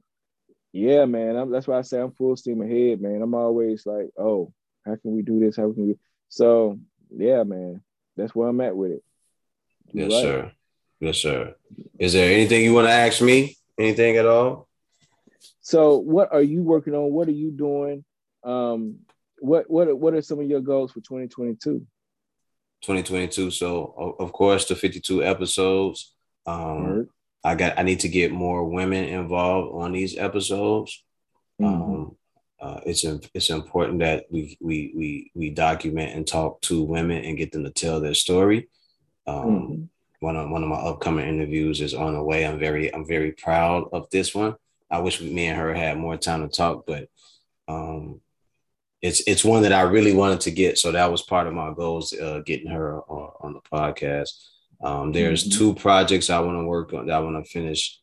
yeah, 0.72 1.06
man, 1.06 1.36
I'm, 1.36 1.52
that's 1.52 1.68
why 1.68 1.78
I 1.78 1.82
say 1.82 2.00
I'm 2.00 2.12
full 2.12 2.36
steam 2.36 2.62
ahead, 2.62 3.02
man. 3.02 3.22
I'm 3.22 3.34
always 3.34 3.86
like, 3.86 4.10
oh, 4.18 4.54
how 4.86 4.96
can 4.96 5.16
we 5.16 5.22
do 5.22 5.40
this? 5.40 5.58
How 5.58 5.72
can 5.72 5.88
we? 5.88 5.96
So, 6.30 6.80
yeah, 7.16 7.44
man, 7.44 7.82
that's 8.16 8.36
where 8.36 8.48
I'm 8.48 8.62
at 8.62 8.76
with 8.76 8.92
it. 8.92 9.04
You're 9.92 10.10
yes, 10.10 10.14
right. 10.14 10.22
sir. 10.22 10.52
Yes, 11.00 11.18
sir. 11.18 11.56
Is 12.00 12.14
there 12.14 12.32
anything 12.32 12.64
you 12.64 12.74
want 12.74 12.88
to 12.88 12.94
ask 12.94 13.22
me? 13.22 13.56
Anything 13.78 14.18
at 14.18 14.26
all? 14.26 14.68
So, 15.62 15.98
what 15.98 16.32
are 16.34 16.42
you 16.42 16.64
working 16.64 16.96
on? 16.96 17.12
What 17.12 17.28
are 17.28 17.32
you 17.32 17.52
doing? 17.52 18.04
Um, 18.44 19.00
what 19.40 19.70
what 19.70 19.96
what 19.98 20.14
are 20.14 20.22
some 20.22 20.40
of 20.40 20.48
your 20.48 20.62
goals 20.62 20.92
for 20.92 21.02
2022? 21.02 21.86
2022. 22.82 23.52
So 23.52 24.16
of 24.20 24.32
course 24.34 24.66
the 24.66 24.76
52 24.76 25.24
episodes. 25.24 26.14
Um, 26.46 27.10
I 27.44 27.56
got 27.56 27.78
I 27.78 27.84
need 27.84 28.02
to 28.02 28.10
get 28.10 28.32
more 28.32 28.66
women 28.66 29.06
involved 29.06 29.74
on 29.76 29.92
these 29.94 30.18
episodes. 30.18 31.04
Mm-hmm. 31.62 31.82
Um, 31.82 32.16
uh, 32.60 32.80
it's 32.86 33.04
it's 33.04 33.50
important 33.50 34.00
that 34.00 34.26
we 34.32 34.58
we 34.60 34.92
we 34.96 35.32
we 35.36 35.50
document 35.52 36.16
and 36.16 36.26
talk 36.26 36.60
to 36.62 36.84
women 36.84 37.24
and 37.24 37.38
get 37.38 37.52
them 37.52 37.64
to 37.64 37.70
tell 37.70 38.00
their 38.00 38.16
story. 38.16 38.68
Um, 39.28 39.46
mm-hmm. 39.46 39.84
One 40.20 40.36
of 40.36 40.50
one 40.50 40.64
of 40.64 40.70
my 40.70 40.78
upcoming 40.78 41.28
interviews 41.28 41.80
is 41.82 41.94
on 41.94 42.16
the 42.16 42.24
way. 42.24 42.46
I'm 42.46 42.58
very 42.58 42.94
I'm 42.94 43.06
very 43.08 43.32
proud 43.34 43.90
of 43.94 44.10
this 44.10 44.34
one. 44.34 44.56
I 44.90 45.00
wish 45.00 45.22
me 45.22 45.48
and 45.48 45.58
her 45.58 45.74
had 45.74 45.98
more 45.98 46.18
time 46.18 46.48
to 46.48 46.56
talk, 46.56 46.86
but 46.88 47.10
um, 47.68 48.22
it's 49.02 49.22
it's 49.28 49.46
one 49.46 49.64
that 49.64 49.74
I 49.74 49.82
really 49.82 50.14
wanted 50.14 50.42
to 50.42 50.52
get. 50.52 50.78
So 50.78 50.92
that 50.92 51.12
was 51.12 51.22
part 51.22 51.48
of 51.48 51.54
my 51.54 51.74
goals, 51.74 52.14
uh, 52.14 52.42
getting 52.46 52.72
her 52.72 53.02
on, 53.02 53.32
on 53.42 53.54
the 53.54 53.62
podcast. 53.62 54.30
Um, 54.84 55.12
there's 55.12 55.48
mm-hmm. 55.48 55.58
two 55.58 55.76
projects 55.76 56.30
I 56.30 56.40
want 56.40 56.58
to 56.58 56.66
work 56.66 56.94
on 56.94 57.08
that 57.08 57.16
I 57.16 57.20
want 57.20 57.44
to 57.44 57.52
finish 57.52 58.00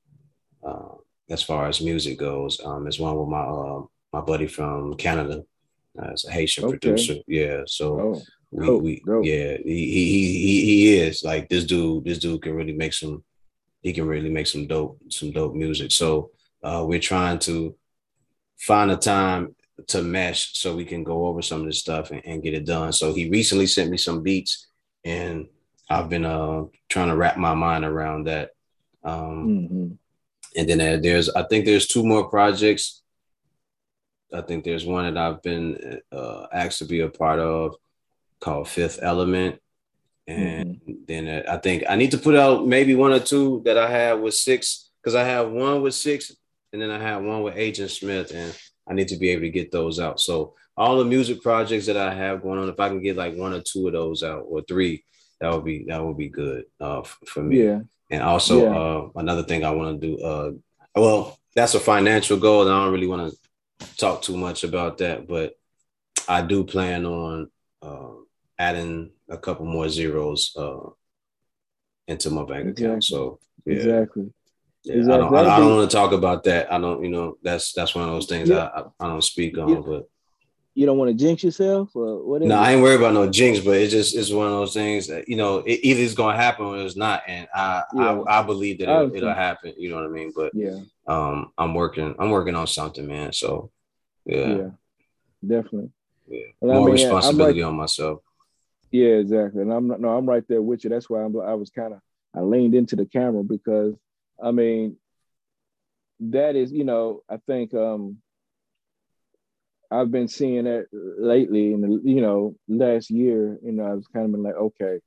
uh, 0.67 0.97
as 1.31 1.43
far 1.43 1.69
as 1.69 1.81
music 1.81 2.19
goes. 2.19 2.61
Um, 2.65 2.85
there's 2.85 3.01
one 3.01 3.17
with 3.17 3.29
my 3.29 3.43
uh, 3.43 3.83
my 4.13 4.21
buddy 4.21 4.47
from 4.47 4.95
Canada. 4.95 5.43
Uh, 6.01 6.11
it's 6.11 6.27
a 6.27 6.31
Haitian 6.31 6.65
okay. 6.65 6.79
producer. 6.79 7.15
Yeah. 7.27 7.63
So 7.67 8.01
oh, 8.01 8.23
we, 8.51 8.67
dope, 8.67 8.83
we 8.83 9.03
dope. 9.05 9.25
yeah, 9.25 9.57
he, 9.65 9.93
he 9.93 10.39
he 10.39 10.65
he 10.65 10.97
is 10.99 11.25
like 11.25 11.49
this 11.49 11.65
dude. 11.65 12.05
This 12.05 12.19
dude 12.19 12.43
can 12.43 12.55
really 12.55 12.73
make 12.73 12.93
some. 12.93 13.25
He 13.83 13.93
can 13.93 14.07
really 14.07 14.31
make 14.31 14.47
some 14.47 14.67
dope 14.67 14.99
some 15.11 15.33
dope 15.33 15.55
music. 15.55 15.91
So 15.91 16.31
uh, 16.63 16.85
we're 16.87 17.01
trying 17.01 17.39
to 17.41 17.77
find 18.59 18.91
a 18.91 18.97
time 18.97 19.55
to 19.89 20.03
mesh 20.03 20.57
so 20.57 20.77
we 20.77 20.85
can 20.85 21.03
go 21.03 21.27
over 21.27 21.43
some 21.43 21.61
of 21.61 21.67
this 21.67 21.81
stuff 21.81 22.11
and, 22.11 22.25
and, 22.25 22.43
get 22.43 22.55
it 22.55 22.65
done. 22.65 22.93
So 22.93 23.13
he 23.13 23.29
recently 23.29 23.67
sent 23.67 23.91
me 23.91 23.97
some 23.97 24.23
beats 24.23 24.69
and 25.05 25.49
I've 25.91 26.09
been 26.09 26.25
uh, 26.25 26.65
trying 26.89 27.09
to 27.09 27.17
wrap 27.17 27.37
my 27.37 27.55
mind 27.55 27.85
around 27.85 28.27
that. 28.27 28.51
Um, 29.03 29.47
mm-hmm. 29.49 29.89
And 30.57 30.69
then 30.69 31.03
there's, 31.03 31.29
I 31.31 31.43
think 31.43 31.65
there's 31.65 31.89
two 31.89 32.05
more 32.05 32.29
projects. 32.29 33.03
I 34.33 34.41
think 34.41 34.65
there's 34.65 34.87
one 34.87 35.13
that 35.13 35.21
I've 35.21 35.43
been 35.43 36.01
uh, 36.11 36.47
asked 36.53 36.79
to 36.79 36.85
be 36.85 37.01
a 37.01 37.09
part 37.09 37.41
of 37.41 37.75
called 38.41 38.69
Fifth 38.69 39.01
Element. 39.03 39.61
And 40.27 40.77
mm-hmm. 40.77 40.93
then 41.07 41.29
uh, 41.29 41.53
I 41.53 41.59
think 41.59 41.85
I 41.89 41.97
need 41.97 42.13
to 42.13 42.19
put 42.19 42.35
out 42.35 42.67
maybe 42.67 42.95
one 42.95 43.13
or 43.13 43.21
two 43.21 43.63
that 43.65 43.77
I 43.77 43.91
have 43.91 44.21
with 44.21 44.35
six 44.35 44.91
because 45.03 45.15
I 45.15 45.25
have 45.25 45.51
one 45.51 45.83
with 45.83 45.95
six 45.95 46.35
and 46.73 46.81
then 46.81 46.91
I 46.91 46.99
have 46.99 47.23
one 47.23 47.43
with 47.43 47.57
Agent 47.57 47.91
Smith. 47.91 48.33
And 48.33 48.57
I 48.89 48.95
need 48.95 49.09
to 49.09 49.17
be 49.17 49.31
able 49.31 49.43
to 49.43 49.51
get 49.51 49.73
those 49.73 49.99
out. 49.99 50.21
So 50.21 50.55
all 50.77 50.99
the 50.99 51.05
music 51.05 51.43
projects 51.43 51.87
that 51.87 51.97
I 51.97 52.13
have 52.13 52.43
going 52.43 52.59
on, 52.59 52.69
if 52.69 52.81
I 52.81 52.89
can 52.89 53.03
get 53.03 53.17
like 53.17 53.37
one 53.37 53.53
or 53.53 53.61
two 53.61 53.87
of 53.87 53.93
those 53.93 54.23
out 54.23 54.45
or 54.49 54.63
three, 54.63 55.05
that 55.41 55.53
would 55.53 55.65
be 55.65 55.85
that 55.89 56.05
would 56.05 56.17
be 56.17 56.29
good 56.29 56.65
uh, 56.81 57.03
for 57.03 57.43
me. 57.43 57.65
Yeah. 57.65 57.81
And 58.11 58.23
also 58.23 58.63
yeah. 58.63 58.79
uh, 58.79 59.09
another 59.17 59.43
thing 59.43 59.65
I 59.65 59.71
want 59.71 60.01
to 60.01 60.07
do. 60.07 60.23
Uh, 60.23 60.51
well, 60.95 61.39
that's 61.55 61.75
a 61.75 61.81
financial 61.81 62.39
goal, 62.39 62.63
and 62.63 62.71
I 62.71 62.85
don't 62.85 62.93
really 62.93 63.07
want 63.07 63.33
to 63.33 63.97
talk 63.97 64.23
too 64.23 64.37
much 64.37 64.65
about 64.65 64.99
that, 64.99 65.27
but 65.27 65.55
I 66.29 66.43
do 66.43 66.65
plan 66.65 67.07
on 67.07 67.51
uh, 67.83 68.13
adding 68.59 69.13
a 69.29 69.39
couple 69.39 69.67
more 69.67 69.89
zeros 69.89 70.55
uh, 70.57 70.91
into 72.07 72.31
my 72.31 72.45
bank 72.45 72.69
exactly. 72.69 72.87
account. 72.87 73.05
So 73.05 73.39
yeah. 73.65 73.75
exactly. 73.75 74.33
Yeah, 74.85 75.03
I 75.03 75.17
don't. 75.17 75.35
I, 75.35 75.57
I, 75.57 75.59
don't 75.59 75.77
want 75.77 75.91
to 75.91 75.97
talk 75.97 76.13
about 76.13 76.45
that. 76.45 76.71
I 76.71 76.79
don't. 76.79 77.03
You 77.03 77.11
know, 77.11 77.39
that's 77.43 77.73
that's 77.73 77.95
one 77.95 78.05
of 78.05 78.11
those 78.11 78.27
things 78.27 78.51
yeah. 78.51 78.69
I, 78.75 78.83
I, 79.01 79.09
don't 79.09 79.25
speak 79.25 79.57
on. 79.57 79.83
But 79.83 80.09
you 80.75 80.85
don't 80.85 80.99
want 80.99 81.11
to 81.11 81.15
jinx 81.15 81.43
yourself, 81.43 81.95
or 81.95 82.23
whatever. 82.23 82.51
No, 82.51 82.59
I 82.59 82.73
ain't 82.73 82.83
worried 82.83 82.97
about 82.99 83.15
no 83.15 83.31
jinx, 83.31 83.61
but 83.61 83.79
it's 83.79 83.93
just 83.93 84.15
it's 84.15 84.31
one 84.31 84.47
of 84.47 84.53
those 84.53 84.75
things 84.75 85.07
that 85.07 85.27
you 85.27 85.37
know 85.37 85.59
it, 85.59 85.81
either 85.83 86.03
it's 86.03 86.15
gonna 86.15 86.37
happen 86.37 86.67
or 86.67 86.79
it's 86.79 86.97
not, 86.97 87.23
and 87.27 87.49
I 87.55 87.83
yeah. 87.95 88.23
I, 88.27 88.41
I, 88.41 88.43
believe 88.43 88.79
that 88.81 89.05
it, 89.05 89.23
will 89.23 89.35
happen. 89.35 89.73
You 89.79 89.89
know 89.89 89.97
what 89.97 90.05
I 90.05 90.09
mean? 90.09 90.33
But 90.37 90.53
yeah, 90.55 90.81
um, 91.07 91.53
I'm 91.57 91.73
working. 91.73 92.15
I'm 92.19 92.31
working 92.31 92.55
on 92.55 92.67
something, 92.67 93.07
man. 93.07 93.33
So 93.33 93.71
yeah, 94.27 94.49
yeah, 94.49 94.71
definitely. 95.47 95.93
Yeah, 96.29 96.41
well, 96.61 96.81
more 96.81 96.91
I 96.91 96.93
mean, 96.93 97.05
responsibility 97.05 97.63
right, 97.63 97.69
on 97.69 97.77
myself. 97.77 98.21
Yeah, 98.91 99.15
exactly. 99.15 99.63
And 99.63 99.73
I'm 99.73 99.89
not, 99.89 100.01
no, 100.01 100.11
I'm 100.11 100.29
right 100.29 100.45
there 100.47 100.63
with 100.63 100.85
you. 100.85 100.91
That's 100.91 101.09
why 101.09 101.23
I'm. 101.23 101.41
I 101.41 101.55
was 101.55 101.71
kind 101.71 101.95
of 101.95 102.01
I 102.35 102.41
leaned 102.41 102.75
into 102.75 102.97
the 102.97 103.07
camera 103.07 103.43
because 103.43 103.95
I 104.45 104.51
mean, 104.51 104.97
that 106.21 106.55
is, 106.55 106.71
you 106.71 106.85
know, 106.85 107.23
I 107.29 107.39
think 107.47 107.73
um, 107.75 108.19
I've 109.91 110.11
been 110.11 110.29
seeing 110.29 110.65
that 110.65 110.87
lately 110.93 111.73
in 111.73 111.81
the, 111.81 112.01
you 112.05 112.21
know, 112.21 112.55
last 112.69 113.11
year, 113.11 113.59
you 113.65 113.73
know, 113.73 113.85
I 113.85 113.95
was 113.95 114.07
kind 114.07 114.27
of 114.27 114.33
been 114.33 114.43
like, 114.43 114.55
okay, 114.55 114.99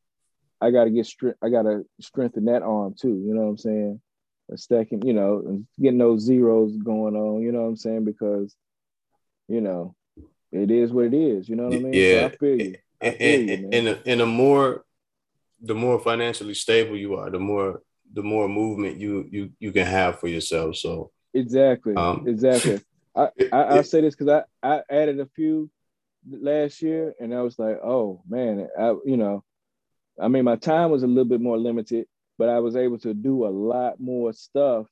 I 0.60 0.72
got 0.72 0.86
to 0.86 0.90
get 0.90 1.06
strength. 1.06 1.38
I 1.42 1.50
got 1.50 1.64
to 1.64 1.86
strengthen 2.02 2.46
that 2.46 2.64
arm 2.64 2.96
too. 3.00 3.24
You 3.26 3.36
know 3.36 3.42
what 3.42 3.50
I'm 3.50 3.58
saying? 3.58 4.02
stacking, 4.56 5.06
you 5.06 5.14
know, 5.14 5.44
and 5.46 5.68
getting 5.80 5.98
those 5.98 6.22
zeros 6.22 6.76
going 6.78 7.16
on. 7.16 7.42
You 7.42 7.52
know 7.52 7.64
what 7.64 7.68
I'm 7.68 7.76
saying? 7.76 8.06
Because, 8.06 8.56
you 9.48 9.62
know, 9.62 9.96
it 10.52 10.72
is 10.72 10.92
what 10.92 11.06
it 11.06 11.14
is. 11.14 11.50
You 11.50 11.58
know 11.58 11.66
what 11.66 11.76
I 11.76 11.80
mean? 11.80 11.94
Yeah. 11.94 12.22
So 12.22 12.26
I 12.26 12.38
feel 12.38 12.62
you. 12.62 12.76
I 13.02 13.12
feel 13.12 13.40
and, 13.40 13.50
you, 13.50 13.70
and, 13.74 14.02
and 14.06 14.20
the 14.22 14.26
more, 14.26 14.86
the 15.62 15.76
more 15.76 16.00
financially 16.00 16.54
stable 16.54 16.96
you 16.96 17.16
are, 17.16 17.30
the 17.30 17.40
more 17.40 17.82
the 18.14 18.24
more 18.24 18.48
movement 18.48 19.00
you 19.00 19.28
you 19.30 19.52
you 19.60 19.72
can 19.72 19.86
have 19.86 20.20
for 20.20 20.28
yourself. 20.28 20.76
So 20.76 21.12
exactly, 21.34 21.96
um, 21.96 22.26
exactly. 22.28 22.82
I, 23.16 23.30
I 23.52 23.76
will 23.76 23.84
say 23.84 24.02
this 24.02 24.16
because 24.16 24.44
I 24.64 24.76
I 24.76 24.82
added 24.90 25.20
a 25.20 25.26
few 25.36 25.70
last 26.30 26.82
year, 26.82 27.14
and 27.20 27.34
I 27.34 27.42
was 27.42 27.58
like, 27.58 27.78
oh 27.84 28.22
man, 28.28 28.68
I 28.78 28.96
you 29.06 29.18
know, 29.18 29.44
I 30.20 30.28
mean 30.28 30.46
my 30.46 30.56
time 30.56 30.92
was 30.92 31.04
a 31.04 31.08
little 31.08 31.26
bit 31.26 31.42
more 31.42 31.58
limited, 31.58 32.08
but 32.38 32.50
I 32.50 32.60
was 32.60 32.76
able 32.76 33.00
to 33.00 33.14
do 33.14 33.46
a 33.46 33.50
lot 33.50 34.00
more 34.00 34.34
stuff 34.34 34.88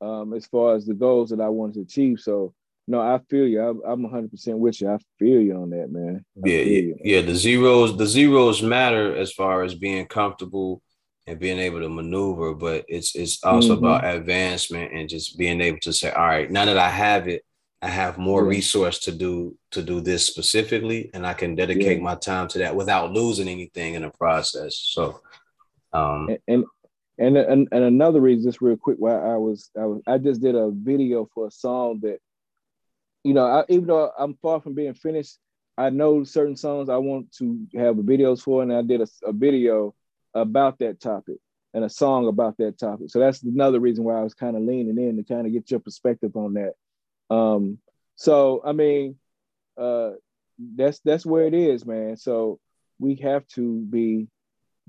um, 0.00 0.34
as 0.34 0.46
far 0.46 0.74
as 0.74 0.86
the 0.86 0.94
goals 0.94 1.30
that 1.30 1.40
I 1.40 1.48
wanted 1.48 1.74
to 1.74 1.80
achieve. 1.82 2.20
So 2.20 2.54
no, 2.88 3.00
I 3.00 3.18
feel 3.28 3.46
you. 3.46 3.60
I'm, 3.60 3.80
I'm 3.84 4.08
100% 4.08 4.58
with 4.58 4.80
you. 4.80 4.88
I 4.88 4.98
feel 5.18 5.40
you 5.40 5.56
on 5.56 5.70
that, 5.70 5.90
man. 5.90 6.24
I 6.36 6.48
yeah, 6.48 6.58
yeah, 6.58 6.80
you, 6.80 6.96
yeah. 7.02 7.20
The 7.22 7.34
zeros, 7.34 7.96
the 7.96 8.06
zeros 8.06 8.62
matter 8.62 9.16
as 9.16 9.32
far 9.32 9.64
as 9.64 9.74
being 9.74 10.06
comfortable 10.06 10.82
and 11.26 11.38
being 11.38 11.58
able 11.58 11.80
to 11.80 11.88
maneuver, 11.88 12.54
but 12.54 12.84
it's 12.88 13.14
it's 13.14 13.42
also 13.42 13.74
mm-hmm. 13.74 13.84
about 13.84 14.04
advancement 14.04 14.92
and 14.92 15.08
just 15.08 15.36
being 15.38 15.60
able 15.60 15.80
to 15.80 15.92
say, 15.92 16.10
all 16.10 16.26
right, 16.26 16.50
now 16.50 16.64
that 16.64 16.78
I 16.78 16.88
have 16.88 17.28
it, 17.28 17.44
I 17.82 17.88
have 17.88 18.16
more 18.18 18.42
yeah. 18.42 18.50
resource 18.50 18.98
to 19.00 19.12
do 19.12 19.56
to 19.72 19.82
do 19.82 20.00
this 20.00 20.26
specifically, 20.26 21.10
and 21.14 21.26
I 21.26 21.34
can 21.34 21.54
dedicate 21.54 21.98
yeah. 21.98 22.04
my 22.04 22.14
time 22.14 22.48
to 22.48 22.58
that 22.58 22.76
without 22.76 23.12
losing 23.12 23.48
anything 23.48 23.94
in 23.94 24.02
the 24.02 24.10
process. 24.10 24.76
So, 24.76 25.20
um, 25.92 26.28
and, 26.28 26.38
and 26.48 26.64
And, 27.18 27.36
and 27.72 27.84
another 27.84 28.20
reason, 28.20 28.44
just 28.44 28.60
real 28.60 28.76
quick, 28.76 28.98
why 28.98 29.16
I 29.16 29.36
was 29.38 29.70
I 29.74 29.86
was 29.86 30.02
I 30.06 30.18
just 30.18 30.42
did 30.42 30.54
a 30.54 30.70
video 30.70 31.26
for 31.32 31.46
a 31.46 31.50
song 31.50 32.00
that, 32.02 32.18
you 33.24 33.32
know, 33.32 33.46
I, 33.46 33.64
even 33.70 33.86
though 33.86 34.12
I'm 34.18 34.34
far 34.42 34.60
from 34.60 34.74
being 34.74 34.92
finished, 34.92 35.38
I 35.78 35.88
know 35.88 36.24
certain 36.24 36.56
songs 36.56 36.88
I 36.88 36.98
want 36.98 37.32
to 37.38 37.66
have 37.74 37.96
videos 37.96 38.42
for, 38.42 38.62
and 38.62 38.70
I 38.70 38.82
did 38.82 39.00
a, 39.00 39.08
a 39.24 39.32
video 39.32 39.94
about 40.40 40.78
that 40.78 41.00
topic 41.00 41.36
and 41.74 41.84
a 41.84 41.88
song 41.90 42.26
about 42.28 42.56
that 42.58 42.78
topic. 42.78 43.10
So 43.10 43.18
that's 43.18 43.42
another 43.42 43.80
reason 43.80 44.04
why 44.04 44.18
I 44.18 44.22
was 44.22 44.34
kind 44.34 44.56
of 44.56 44.62
leaning 44.62 44.98
in 44.98 45.16
to 45.16 45.22
kind 45.22 45.46
of 45.46 45.52
get 45.52 45.70
your 45.70 45.80
perspective 45.80 46.36
on 46.36 46.54
that. 46.54 46.74
Um, 47.34 47.78
so 48.14 48.62
I 48.64 48.72
mean, 48.72 49.16
uh, 49.76 50.12
that's 50.58 51.00
that's 51.00 51.26
where 51.26 51.46
it 51.46 51.54
is, 51.54 51.84
man. 51.84 52.16
So 52.16 52.58
we 52.98 53.16
have 53.16 53.46
to 53.48 53.80
be 53.80 54.28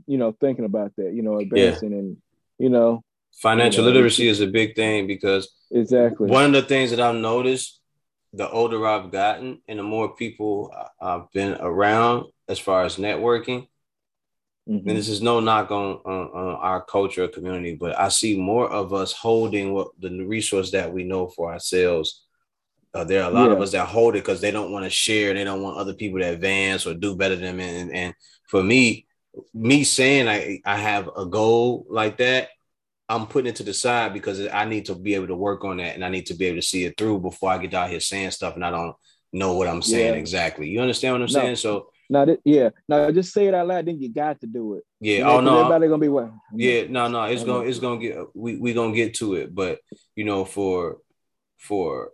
you 0.06 0.18
know, 0.18 0.32
thinking 0.32 0.66
about 0.66 0.96
that, 0.98 1.14
you 1.14 1.24
know, 1.24 1.40
advancing 1.40 1.92
yeah. 1.92 1.98
and, 1.98 2.18
you 2.60 2.70
know, 2.70 3.04
financial 3.34 3.84
you 3.84 3.90
know, 3.90 3.96
literacy 3.96 4.28
is 4.28 4.42
a 4.42 4.48
big 4.48 4.76
thing 4.76 5.08
because 5.08 5.50
exactly 5.72 6.30
one 6.30 6.46
of 6.46 6.52
the 6.54 6.62
things 6.62 6.92
that 6.92 7.00
I've 7.00 7.16
noticed 7.16 7.80
the 8.34 8.50
older 8.50 8.86
I've 8.86 9.12
gotten 9.12 9.62
and 9.68 9.80
the 9.80 9.84
more 9.84 10.16
people 10.16 10.74
I've 11.02 11.32
been 11.32 11.56
around 11.60 12.26
as 12.48 12.60
far 12.60 12.84
as 12.84 12.98
networking. 12.98 13.68
Mm-hmm. 14.70 14.90
And 14.90 14.98
this 14.98 15.08
is 15.08 15.22
no 15.22 15.40
knock 15.40 15.72
on, 15.72 16.02
on, 16.04 16.28
on 16.28 16.56
our 16.56 16.82
culture 16.84 17.24
or 17.24 17.30
community, 17.30 17.76
but 17.76 17.98
I 17.98 18.10
see 18.10 18.38
more 18.38 18.70
of 18.70 18.94
us 18.94 19.14
holding 19.14 19.72
what 19.72 19.90
the 20.00 20.10
resource 20.26 20.72
that 20.72 20.92
we 20.92 21.06
know 21.06 21.28
for 21.28 21.54
ourselves. 21.54 22.26
Uh, 22.94 23.04
there 23.04 23.24
are 23.24 23.30
a 23.30 23.34
lot 23.34 23.48
yeah. 23.48 23.54
of 23.54 23.62
us 23.62 23.72
that 23.72 23.88
hold 23.88 24.16
it 24.16 24.24
because 24.24 24.42
they 24.42 24.52
don't 24.52 24.72
want 24.72 24.84
to 24.84 24.90
share. 24.90 25.34
They 25.34 25.46
don't 25.46 25.62
want 25.62 25.78
other 25.78 25.94
people 25.94 26.20
to 26.20 26.30
advance 26.30 26.86
or 26.86 26.96
do 26.96 27.16
better 27.16 27.36
than 27.36 27.58
them. 27.58 27.60
And, 27.62 27.94
and 27.94 28.14
for 28.50 28.62
me, 28.62 29.08
me 29.54 29.84
saying 29.84 30.28
I, 30.28 30.60
I 30.66 30.78
have 30.78 31.10
a 31.16 31.26
goal 31.26 31.86
like 31.90 32.18
that, 32.18 32.50
I'm 33.08 33.28
putting 33.28 33.50
it 33.50 33.56
to 33.58 33.64
the 33.64 33.74
side 33.74 34.14
because 34.14 34.46
I 34.48 34.66
need 34.66 34.86
to 34.88 34.96
be 34.96 35.16
able 35.16 35.28
to 35.28 35.36
work 35.36 35.64
on 35.64 35.78
that 35.78 35.96
and 35.96 36.04
I 36.04 36.10
need 36.10 36.26
to 36.26 36.34
be 36.34 36.46
able 36.46 36.58
to 36.58 36.68
see 36.68 36.84
it 36.84 36.98
through 36.98 37.20
before 37.20 37.52
I 37.52 37.58
get 37.58 37.74
out 37.74 37.90
here 37.90 38.02
saying 38.02 38.32
stuff 38.32 38.56
and 38.56 38.66
I 38.66 38.72
don't 38.72 38.96
know 39.32 39.54
what 39.54 39.68
I'm 39.68 39.82
saying 39.82 40.16
yeah. 40.16 40.20
exactly. 40.20 40.68
You 40.68 40.82
understand 40.82 41.14
what 41.14 41.22
I'm 41.22 41.34
no. 41.34 41.40
saying? 41.40 41.56
So 41.56 41.90
now, 42.10 42.26
yeah, 42.46 42.70
now 42.88 43.12
just 43.12 43.34
say 43.34 43.48
it 43.48 43.54
out 43.54 43.68
loud. 43.68 43.86
Then 43.86 44.00
you 44.00 44.10
got 44.10 44.40
to 44.42 44.48
do 44.48 44.76
it. 44.76 44.84
Yeah. 45.00 45.18
You 45.18 45.24
know, 45.24 45.30
oh 45.30 45.42
no. 45.42 45.60
Everybody 45.60 45.88
gonna 45.88 46.02
be 46.02 46.08
what? 46.10 46.32
Yeah. 46.54 46.82
Mm-hmm. 46.84 46.94
No. 46.94 47.08
No. 47.08 47.24
It's 47.26 47.44
gonna. 47.44 47.66
It's 47.66 47.80
gonna 47.80 48.00
get. 48.00 48.18
We 48.34 48.58
we 48.58 48.74
gonna 48.74 48.96
get 48.96 49.16
to 49.16 49.36
it. 49.36 49.54
But 49.54 49.80
you 50.16 50.24
know, 50.24 50.46
for 50.46 50.98
for 51.58 52.12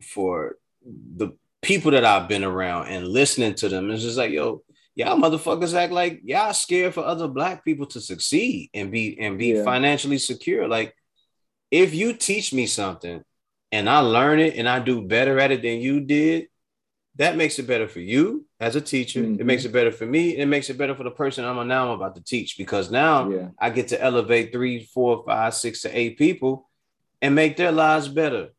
for 0.00 0.56
the 0.82 1.30
people 1.62 1.90
that 1.92 2.04
I've 2.04 2.28
been 2.28 2.44
around 2.44 2.88
and 2.88 3.06
listening 3.06 3.54
to 3.56 3.68
them, 3.68 3.90
it's 3.90 4.02
just 4.02 4.18
like, 4.18 4.30
yo, 4.30 4.62
y'all 4.94 5.18
motherfuckers 5.18 5.74
act 5.74 5.92
like 5.92 6.20
y'all 6.24 6.54
scared 6.54 6.94
for 6.94 7.04
other 7.04 7.28
black 7.28 7.64
people 7.64 7.86
to 7.86 8.00
succeed 8.00 8.70
and 8.72 8.90
be 8.90 9.18
and 9.20 9.38
be 9.38 9.48
yeah. 9.48 9.64
financially 9.64 10.18
secure. 10.18 10.66
Like 10.66 10.94
if 11.70 11.94
you 11.94 12.14
teach 12.14 12.52
me 12.52 12.66
something 12.66 13.22
and 13.72 13.90
I 13.90 13.98
learn 13.98 14.40
it 14.40 14.56
and 14.56 14.68
I 14.68 14.80
do 14.80 15.02
better 15.02 15.38
at 15.38 15.52
it 15.52 15.62
than 15.62 15.80
you 15.80 16.00
did, 16.00 16.48
that 17.16 17.36
makes 17.36 17.58
it 17.58 17.66
better 17.66 17.88
for 17.88 18.00
you 18.00 18.46
as 18.60 18.76
a 18.76 18.80
teacher. 18.80 19.20
Mm-hmm. 19.20 19.40
It 19.40 19.46
makes 19.46 19.64
it 19.64 19.72
better 19.72 19.92
for 19.92 20.06
me. 20.06 20.36
It 20.36 20.46
makes 20.46 20.68
it 20.68 20.76
better 20.76 20.94
for 20.94 21.04
the 21.04 21.10
person 21.10 21.44
I'm 21.44 21.66
now 21.66 21.88
I'm 21.92 22.00
about 22.00 22.14
to 22.16 22.22
teach 22.22 22.58
because 22.58 22.90
now 22.90 23.30
yeah. 23.30 23.48
I 23.58 23.70
get 23.70 23.88
to 23.88 24.02
elevate 24.02 24.52
three, 24.52 24.84
four, 24.84 25.24
five, 25.26 25.54
six 25.54 25.82
to 25.82 25.98
eight 25.98 26.18
people 26.18 26.68
and 27.22 27.34
make 27.34 27.56
their 27.56 27.72
lives 27.72 28.08
better. 28.08 28.50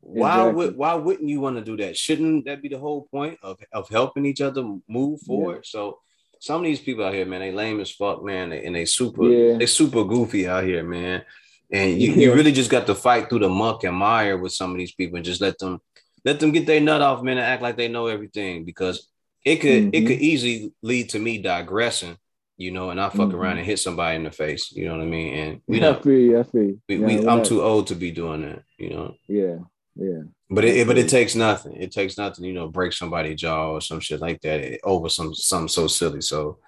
Why 0.00 0.44
would 0.44 0.76
why 0.76 0.94
wouldn't 0.94 1.28
you 1.28 1.40
want 1.40 1.56
to 1.56 1.64
do 1.64 1.76
that? 1.78 1.96
Shouldn't 1.96 2.44
that 2.46 2.62
be 2.62 2.68
the 2.68 2.78
whole 2.78 3.08
point 3.10 3.38
of, 3.42 3.58
of 3.72 3.88
helping 3.88 4.24
each 4.26 4.40
other 4.40 4.62
move 4.88 5.20
forward? 5.22 5.56
Yeah. 5.56 5.60
So 5.64 5.98
some 6.38 6.60
of 6.60 6.64
these 6.64 6.80
people 6.80 7.04
out 7.04 7.14
here, 7.14 7.26
man, 7.26 7.40
they 7.40 7.52
lame 7.52 7.80
as 7.80 7.90
fuck, 7.90 8.24
man, 8.24 8.52
and 8.52 8.76
they 8.76 8.84
super 8.84 9.24
yeah. 9.24 9.58
they 9.58 9.66
super 9.66 10.04
goofy 10.04 10.46
out 10.46 10.64
here, 10.64 10.84
man. 10.84 11.24
And 11.70 12.00
you, 12.00 12.12
you 12.14 12.32
really 12.32 12.52
just 12.52 12.70
got 12.70 12.86
to 12.86 12.94
fight 12.94 13.28
through 13.28 13.40
the 13.40 13.48
muck 13.48 13.84
and 13.84 13.96
mire 13.96 14.38
with 14.38 14.52
some 14.52 14.70
of 14.70 14.78
these 14.78 14.94
people 14.94 15.16
and 15.16 15.24
just 15.24 15.40
let 15.40 15.58
them 15.58 15.80
let 16.28 16.40
them 16.40 16.52
get 16.52 16.66
their 16.66 16.80
nut 16.80 17.00
off, 17.00 17.22
man, 17.22 17.38
and 17.38 17.46
act 17.46 17.62
like 17.62 17.78
they 17.78 17.88
know 17.88 18.06
everything 18.06 18.66
because 18.66 19.08
it 19.44 19.56
could 19.56 19.84
mm-hmm. 19.84 19.94
it 19.94 20.06
could 20.06 20.20
easily 20.20 20.74
lead 20.82 21.08
to 21.10 21.18
me 21.18 21.38
digressing, 21.38 22.18
you 22.58 22.70
know, 22.70 22.90
and 22.90 23.00
I 23.00 23.08
fuck 23.08 23.28
mm-hmm. 23.28 23.36
around 23.36 23.56
and 23.56 23.66
hit 23.66 23.78
somebody 23.78 24.16
in 24.16 24.24
the 24.24 24.30
face, 24.30 24.70
you 24.72 24.84
know 24.84 24.92
what 24.98 25.02
I 25.02 25.06
mean? 25.06 25.34
And 25.34 25.60
we 25.66 25.82
I 25.82 25.94
feel, 25.94 26.40
I 26.40 26.42
feel. 26.42 26.74
We, 26.86 26.98
we, 26.98 27.26
I'm 27.26 27.42
too 27.42 27.62
old 27.62 27.86
to 27.86 27.94
be 27.94 28.10
doing 28.10 28.42
that, 28.42 28.62
you 28.76 28.90
know. 28.90 29.14
Yeah. 29.26 29.56
Yeah. 29.96 30.22
But 30.50 30.64
it, 30.66 30.86
but 30.86 30.98
it 30.98 31.08
takes 31.08 31.34
nothing. 31.34 31.76
It 31.76 31.92
takes 31.92 32.18
nothing, 32.18 32.44
you 32.44 32.52
know, 32.52 32.68
break 32.68 32.92
somebody's 32.92 33.40
jaw 33.40 33.72
or 33.72 33.80
some 33.80 34.00
shit 34.00 34.20
like 34.20 34.42
that 34.42 34.80
over 34.84 35.08
some 35.08 35.34
something 35.34 35.68
so 35.68 35.86
silly. 35.86 36.20
So 36.20 36.58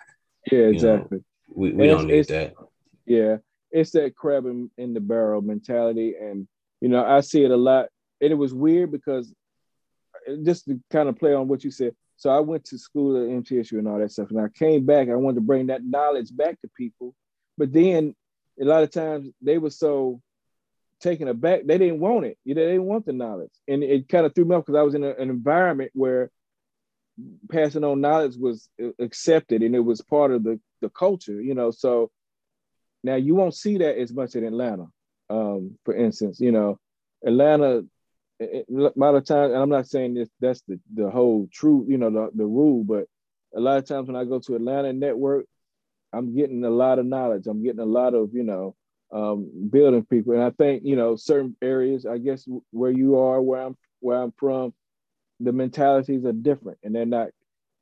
yeah, 0.51 0.69
exactly. 0.69 1.19
Know, 1.19 1.25
we, 1.55 1.73
we 1.73 1.87
don't 1.87 2.07
need 2.07 2.29
that. 2.29 2.55
Yeah. 3.05 3.37
It's 3.71 3.91
that 3.93 4.17
crab 4.17 4.47
in, 4.47 4.71
in, 4.79 4.95
the 4.95 5.01
barrel 5.01 5.43
mentality. 5.43 6.15
And 6.21 6.49
you 6.81 6.89
know, 6.89 7.05
I 7.05 7.21
see 7.21 7.45
it 7.45 7.51
a 7.51 7.57
lot. 7.57 7.89
And 8.23 8.33
it 8.33 8.37
was 8.37 8.53
weird 8.53 8.91
because 8.91 9.33
just 10.45 10.67
to 10.67 10.81
kind 10.91 11.09
of 11.09 11.19
play 11.19 11.35
on 11.35 11.49
what 11.49 11.65
you 11.65 11.71
said. 11.71 11.95
So 12.17 12.31
I 12.31 12.41
went 12.41 12.65
to 12.67 12.79
school 12.79 13.17
at 13.17 13.29
MTSU 13.29 13.79
and 13.79 13.89
all 13.89 13.99
that 13.99 14.13
stuff. 14.13 14.31
And 14.31 14.41
I 14.41 14.49
came 14.49 14.85
back, 14.85 15.09
I 15.09 15.15
wanted 15.15 15.37
to 15.37 15.41
bring 15.41 15.69
that 15.69 15.85
knowledge 15.85 16.37
back 16.37 16.61
to 16.61 16.71
people. 16.77 17.15
But 17.57 17.73
then 17.73 18.15
a 18.61 18.65
lot 18.65 18.83
of 18.83 18.91
times 18.91 19.31
they 19.41 19.59
were 19.59 19.71
so 19.71 20.21
taken 21.01 21.29
aback. 21.29 21.65
They 21.65 21.79
didn't 21.79 22.01
want 22.01 22.27
it. 22.27 22.39
You 22.45 22.55
know, 22.55 22.63
they 22.63 22.73
didn't 22.73 22.85
want 22.85 23.07
the 23.07 23.13
knowledge, 23.13 23.53
and 23.67 23.83
it 23.83 24.09
kind 24.09 24.27
of 24.27 24.35
threw 24.35 24.45
me 24.45 24.55
off 24.55 24.65
because 24.67 24.79
I 24.79 24.83
was 24.83 24.95
in 24.95 25.03
a, 25.03 25.11
an 25.11 25.31
environment 25.31 25.91
where 25.95 26.31
passing 27.51 27.85
on 27.85 28.01
knowledge 28.01 28.37
was 28.37 28.69
accepted 28.99 29.63
and 29.63 29.75
it 29.75 29.81
was 29.81 30.01
part 30.01 30.31
of 30.31 30.43
the 30.43 30.61
the 30.81 30.91
culture. 30.91 31.41
You 31.41 31.55
know, 31.55 31.71
so 31.71 32.11
now 33.03 33.17
you 33.17 33.35
won't 33.35 33.55
see 33.55 33.79
that 33.79 33.99
as 33.99 34.13
much 34.13 34.35
in 34.35 34.45
Atlanta. 34.45 34.87
Um, 35.29 35.79
for 35.85 35.95
instance, 35.95 36.41
you 36.41 36.53
know, 36.53 36.79
Atlanta. 37.25 37.85
A 38.41 38.65
lot 38.69 39.15
of 39.15 39.25
times, 39.25 39.53
and 39.53 39.63
I'm 39.63 39.69
not 39.69 39.89
saying 39.89 40.15
this, 40.15 40.29
that's 40.41 40.63
the, 40.63 40.81
the 40.95 41.11
whole 41.11 41.49
truth, 41.53 41.87
you 41.89 41.99
know, 41.99 42.11
the, 42.11 42.31
the 42.35 42.47
rule, 42.47 42.85
but 42.85 43.07
a 43.55 43.61
lot 43.61 43.79
of 43.79 43.87
times 43.87 44.07
when 44.07 44.17
I 44.17 44.25
go 44.25 44.39
to 44.39 44.55
Atlanta 44.55 44.93
network, 44.93 45.47
I'm 46.13 46.35
getting 46.35 46.65
a 46.65 46.71
lot 46.71 46.99
of 46.99 47.07
knowledge. 47.07 47.47
I'm 47.47 47.63
getting 47.63 47.81
a 47.81 47.85
lot 47.85 48.15
of, 48.15 48.31
you 48.33 48.43
know, 48.43 48.75
um, 49.13 49.51
building 49.71 50.05
people. 50.05 50.35
And 50.35 50.43
I 50.43 50.51
think 50.51 50.83
you 50.85 50.97
know 50.97 51.17
certain 51.17 51.57
areas, 51.63 52.07
I 52.07 52.19
guess 52.19 52.47
where 52.71 52.91
you 52.91 53.19
are, 53.19 53.41
where 53.41 53.63
I'm 53.63 53.77
where 54.01 54.23
I'm 54.23 54.33
from, 54.37 54.73
the 55.41 55.53
mentalities 55.53 56.25
are 56.25 56.33
different, 56.33 56.79
and 56.83 56.95
they're 56.95 57.07
not. 57.07 57.29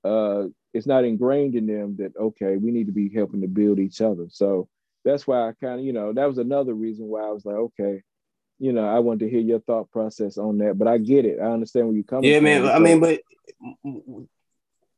Uh, 0.05 0.47
it's 0.75 0.87
not 0.87 1.05
ingrained 1.05 1.55
in 1.55 1.67
them 1.67 1.97
that 1.99 2.17
okay, 2.17 2.57
we 2.57 2.71
need 2.71 2.87
to 2.87 2.93
be 2.93 3.13
helping 3.13 3.41
to 3.41 3.49
build 3.49 3.79
each 3.79 4.01
other. 4.01 4.27
So 4.31 4.69
that's 5.05 5.27
why 5.27 5.49
I 5.49 5.53
kind 5.61 5.81
of 5.81 5.87
you 5.87 5.93
know 5.93 6.13
that 6.13 6.27
was 6.27 6.39
another 6.39 6.75
reason 6.75 7.07
why 7.07 7.23
I 7.23 7.31
was 7.31 7.45
like 7.45 7.57
okay. 7.57 8.03
You 8.59 8.73
know, 8.73 8.87
I 8.89 8.99
wanted 8.99 9.21
to 9.21 9.31
hear 9.31 9.41
your 9.41 9.61
thought 9.61 9.91
process 9.91 10.37
on 10.37 10.59
that, 10.59 10.77
but 10.79 10.89
I 10.89 10.99
get 10.99 11.25
it. 11.25 11.39
I 11.41 11.47
understand 11.47 11.87
where 11.87 11.95
you're 11.95 12.05
coming 12.05 12.31
yeah, 12.31 12.39
from. 12.39 12.47
Yeah, 12.47 12.61
man. 12.61 12.71
I 12.71 12.79
mean, 12.79 13.01
but 13.01 13.21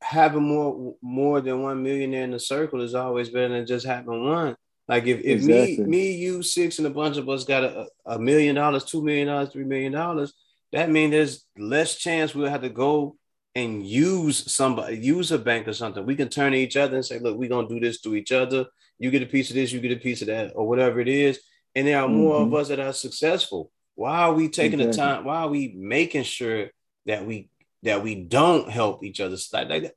having 0.03 0.43
more 0.43 0.95
more 1.03 1.41
than 1.41 1.63
one 1.63 1.83
millionaire 1.83 2.25
in 2.25 2.31
the 2.31 2.39
circle 2.39 2.81
is 2.81 2.95
always 2.95 3.29
better 3.29 3.55
than 3.55 3.67
just 3.67 3.87
having 3.87 4.25
one. 4.25 4.57
Like 4.89 5.07
if, 5.07 5.21
if 5.21 5.43
exactly. 5.43 5.79
me, 5.79 5.85
me, 5.85 6.13
you, 6.13 6.43
six, 6.43 6.79
and 6.79 6.87
a 6.87 6.91
bunch 6.91 7.17
of 7.17 7.29
us 7.29 7.45
got 7.45 7.63
a, 7.63 7.87
a 8.07 8.19
million 8.19 8.57
dollars, 8.57 8.85
two 8.85 9.03
million 9.05 9.29
dollars, 9.29 9.51
three 9.51 9.65
million 9.65 9.93
dollars, 9.93 10.33
that 10.73 10.91
means 10.91 11.13
there's 11.13 11.47
less 11.57 11.97
chance 11.97 12.35
we'll 12.35 12.51
have 12.51 12.63
to 12.63 12.71
go 12.71 13.17
and 13.55 13.87
use 13.87 14.53
somebody, 14.53 14.97
use 14.97 15.31
a 15.33 15.39
bank 15.39 15.69
or 15.69 15.73
something. 15.73 16.05
We 16.05 16.17
can 16.17 16.29
turn 16.29 16.53
to 16.53 16.59
each 16.59 16.77
other 16.77 16.97
and 16.97 17.05
say, 17.05 17.19
look, 17.19 17.37
we're 17.37 17.49
gonna 17.49 17.69
do 17.69 17.79
this 17.79 18.01
to 18.01 18.17
each 18.17 18.33
other. 18.33 18.67
You 18.99 19.11
get 19.11 19.23
a 19.23 19.27
piece 19.27 19.51
of 19.51 19.55
this, 19.55 19.73
you 19.73 19.81
get 19.81 19.97
a 19.97 20.01
piece 20.01 20.23
of 20.23 20.29
that, 20.29 20.53
or 20.55 20.67
whatever 20.67 21.01
it 21.01 21.09
is. 21.09 21.41
And 21.75 21.87
there 21.87 22.01
are 22.01 22.09
mm-hmm. 22.09 22.17
more 22.17 22.37
of 22.37 22.49
mm-hmm. 22.49 22.57
us 22.57 22.69
that 22.69 22.81
are 22.81 22.93
successful. 22.93 23.71
Why 23.95 24.23
are 24.23 24.33
we 24.33 24.49
taking 24.49 24.81
exactly. 24.81 24.93
the 24.93 25.15
time? 25.15 25.25
Why 25.25 25.43
are 25.43 25.49
we 25.49 25.75
making 25.77 26.25
sure 26.25 26.71
that 27.07 27.27
we 27.27 27.51
that 27.83 28.03
we 28.03 28.15
don't 28.15 28.69
help 28.71 29.05
each 29.05 29.21
other? 29.21 29.37
Like, 29.53 29.69
like 29.69 29.83
that. 29.83 29.95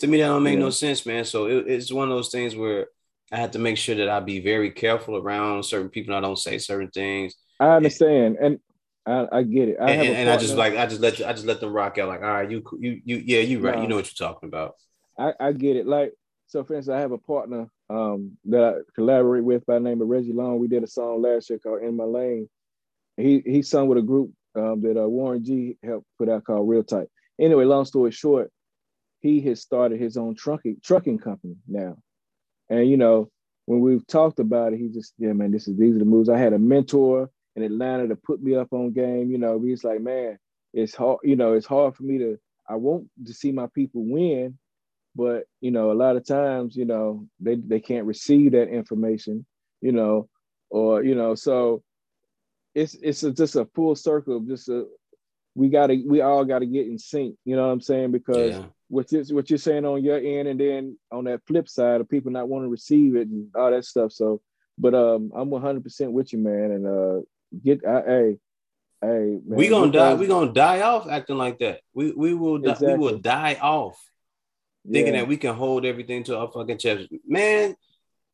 To 0.00 0.06
me, 0.06 0.18
that 0.18 0.26
don't 0.26 0.42
make 0.42 0.54
yeah. 0.54 0.64
no 0.64 0.70
sense, 0.70 1.06
man. 1.06 1.24
So 1.24 1.46
it, 1.46 1.68
it's 1.68 1.92
one 1.92 2.10
of 2.10 2.16
those 2.16 2.30
things 2.30 2.56
where 2.56 2.88
I 3.32 3.36
have 3.36 3.52
to 3.52 3.58
make 3.58 3.78
sure 3.78 3.94
that 3.94 4.08
I 4.08 4.20
be 4.20 4.40
very 4.40 4.70
careful 4.70 5.16
around 5.16 5.64
certain 5.64 5.88
people. 5.88 6.14
I 6.14 6.20
don't 6.20 6.38
say 6.38 6.58
certain 6.58 6.90
things. 6.90 7.34
I 7.60 7.76
understand, 7.76 8.36
and 8.40 8.58
I, 9.06 9.26
I 9.30 9.42
get 9.42 9.68
it. 9.68 9.76
I 9.80 9.90
and, 9.90 10.16
and 10.16 10.30
I 10.30 10.36
just 10.36 10.56
like 10.56 10.76
I 10.76 10.86
just 10.86 11.00
let 11.00 11.20
I 11.24 11.32
just 11.32 11.46
let 11.46 11.60
them 11.60 11.72
rock 11.72 11.98
out. 11.98 12.08
Like, 12.08 12.22
all 12.22 12.28
right, 12.28 12.50
you 12.50 12.62
you 12.78 13.00
you 13.04 13.22
yeah, 13.24 13.40
you 13.40 13.60
right. 13.60 13.76
No, 13.76 13.82
you 13.82 13.88
know 13.88 13.96
what 13.96 14.06
you're 14.06 14.28
talking 14.28 14.48
about. 14.48 14.74
I, 15.18 15.32
I 15.38 15.52
get 15.52 15.76
it. 15.76 15.86
Like 15.86 16.12
so, 16.46 16.64
for 16.64 16.74
instance, 16.74 16.94
I 16.94 17.00
have 17.00 17.12
a 17.12 17.18
partner 17.18 17.68
um, 17.94 18.36
that 18.46 18.62
I 18.62 18.72
collaborate 18.94 19.44
with 19.44 19.64
by 19.66 19.78
name 19.78 20.02
of 20.02 20.08
Reggie 20.08 20.32
Long. 20.32 20.58
We 20.58 20.68
did 20.68 20.82
a 20.82 20.88
song 20.88 21.22
last 21.22 21.50
year 21.50 21.58
called 21.58 21.82
"In 21.82 21.96
My 21.96 22.04
Lane." 22.04 22.48
He 23.16 23.42
he 23.44 23.62
sung 23.62 23.88
with 23.88 23.98
a 23.98 24.02
group 24.02 24.30
um, 24.56 24.80
that 24.82 25.00
uh, 25.00 25.08
Warren 25.08 25.44
G 25.44 25.76
helped 25.82 26.06
put 26.18 26.28
out 26.28 26.44
called 26.44 26.68
Reel 26.68 26.82
Tight. 26.82 27.08
Anyway, 27.38 27.64
long 27.64 27.84
story 27.84 28.10
short, 28.10 28.50
he 29.20 29.40
has 29.42 29.60
started 29.60 30.00
his 30.00 30.16
own 30.16 30.34
trucking 30.34 30.78
trucking 30.82 31.18
company 31.18 31.56
now. 31.68 31.96
And 32.68 32.88
you 32.88 32.96
know, 32.96 33.30
when 33.66 33.80
we've 33.80 34.06
talked 34.06 34.38
about 34.38 34.72
it, 34.72 34.78
he 34.78 34.88
just, 34.88 35.14
yeah, 35.18 35.32
man, 35.32 35.50
this 35.50 35.68
is 35.68 35.76
these 35.76 35.94
are 35.94 36.00
the 36.00 36.04
moves. 36.04 36.28
I 36.28 36.38
had 36.38 36.52
a 36.52 36.58
mentor 36.58 37.30
in 37.56 37.62
Atlanta 37.62 38.08
to 38.08 38.16
put 38.16 38.42
me 38.42 38.56
up 38.56 38.72
on 38.72 38.92
game. 38.92 39.30
You 39.30 39.38
know, 39.38 39.60
he's 39.60 39.84
like, 39.84 40.00
man, 40.00 40.38
it's 40.72 40.94
hard, 40.94 41.18
you 41.22 41.36
know, 41.36 41.52
it's 41.52 41.66
hard 41.66 41.94
for 41.94 42.02
me 42.02 42.18
to, 42.18 42.38
I 42.68 42.76
want 42.76 43.08
to 43.24 43.32
see 43.32 43.52
my 43.52 43.68
people 43.74 44.04
win, 44.04 44.58
but 45.14 45.44
you 45.60 45.70
know, 45.70 45.92
a 45.92 45.94
lot 45.94 46.16
of 46.16 46.26
times, 46.26 46.76
you 46.76 46.84
know, 46.84 47.26
they 47.40 47.56
they 47.56 47.80
can't 47.80 48.06
receive 48.06 48.52
that 48.52 48.68
information, 48.68 49.46
you 49.80 49.92
know, 49.92 50.28
or 50.70 51.02
you 51.02 51.14
know, 51.14 51.34
so 51.34 51.82
it's 52.74 52.94
it's 52.94 53.22
a, 53.22 53.32
just 53.32 53.56
a 53.56 53.66
full 53.74 53.94
circle. 53.94 54.38
Of 54.38 54.48
just 54.48 54.68
a 54.68 54.86
we 55.54 55.68
gotta 55.68 56.02
we 56.04 56.20
all 56.20 56.44
gotta 56.44 56.66
get 56.66 56.86
in 56.86 56.98
sync. 56.98 57.36
You 57.44 57.56
know 57.56 57.66
what 57.66 57.72
I'm 57.72 57.80
saying? 57.80 58.10
Because 58.10 58.56
yeah. 58.56 58.64
what 58.88 59.12
you, 59.12 59.22
what 59.30 59.50
you're 59.50 59.58
saying 59.58 59.84
on 59.84 60.02
your 60.02 60.18
end, 60.18 60.48
and 60.48 60.60
then 60.60 60.98
on 61.12 61.24
that 61.24 61.42
flip 61.46 61.68
side 61.68 62.00
of 62.00 62.08
people 62.08 62.32
not 62.32 62.48
wanting 62.48 62.66
to 62.66 62.72
receive 62.72 63.14
it 63.14 63.28
and 63.28 63.48
all 63.54 63.70
that 63.70 63.84
stuff. 63.84 64.12
So, 64.12 64.40
but 64.78 64.94
um, 64.94 65.30
I'm 65.34 65.50
100 65.50 65.84
percent 65.84 66.12
with 66.12 66.32
you, 66.32 66.40
man. 66.40 66.72
And 66.72 66.86
uh, 66.86 67.20
get 67.62 67.86
I, 67.86 68.02
hey. 68.02 68.38
Hey, 69.02 69.38
man, 69.46 69.58
we 69.58 69.68
gonna 69.68 69.92
die. 69.92 70.14
We 70.14 70.26
gonna 70.26 70.50
die 70.50 70.80
off 70.80 71.06
acting 71.06 71.36
like 71.36 71.58
that. 71.58 71.80
We 71.92 72.12
we 72.12 72.32
will 72.32 72.56
exactly. 72.56 72.94
we 72.94 72.98
will 72.98 73.18
die 73.18 73.58
off 73.60 74.02
thinking 74.90 75.14
yeah. 75.14 75.20
that 75.20 75.28
we 75.28 75.36
can 75.36 75.54
hold 75.54 75.84
everything 75.84 76.24
to 76.24 76.38
our 76.38 76.50
fucking 76.50 76.78
chest. 76.78 77.08
Man, 77.26 77.74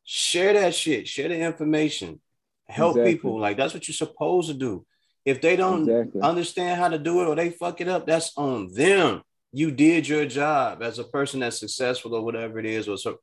share 0.04 0.52
that 0.54 0.74
shit. 0.74 1.06
Share 1.08 1.28
the 1.28 1.38
information. 1.38 2.20
Help 2.68 2.96
exactly. 2.96 3.14
people. 3.14 3.40
Like 3.40 3.56
that's 3.56 3.74
what 3.74 3.86
you're 3.88 3.94
supposed 3.94 4.48
to 4.48 4.54
do. 4.54 4.84
If 5.24 5.40
they 5.40 5.56
don't 5.56 5.88
exactly. 5.88 6.20
understand 6.22 6.80
how 6.80 6.88
to 6.88 6.98
do 6.98 7.22
it 7.22 7.26
or 7.26 7.36
they 7.36 7.50
fuck 7.50 7.80
it 7.80 7.88
up, 7.88 8.06
that's 8.06 8.32
on 8.36 8.72
them. 8.72 9.22
You 9.52 9.70
did 9.70 10.08
your 10.08 10.26
job 10.26 10.82
as 10.82 10.98
a 10.98 11.04
person 11.04 11.40
that's 11.40 11.58
successful 11.60 12.14
or 12.14 12.22
whatever 12.22 12.58
it 12.58 12.66
is. 12.66 12.88
Or 12.88 12.96
so 12.96 13.18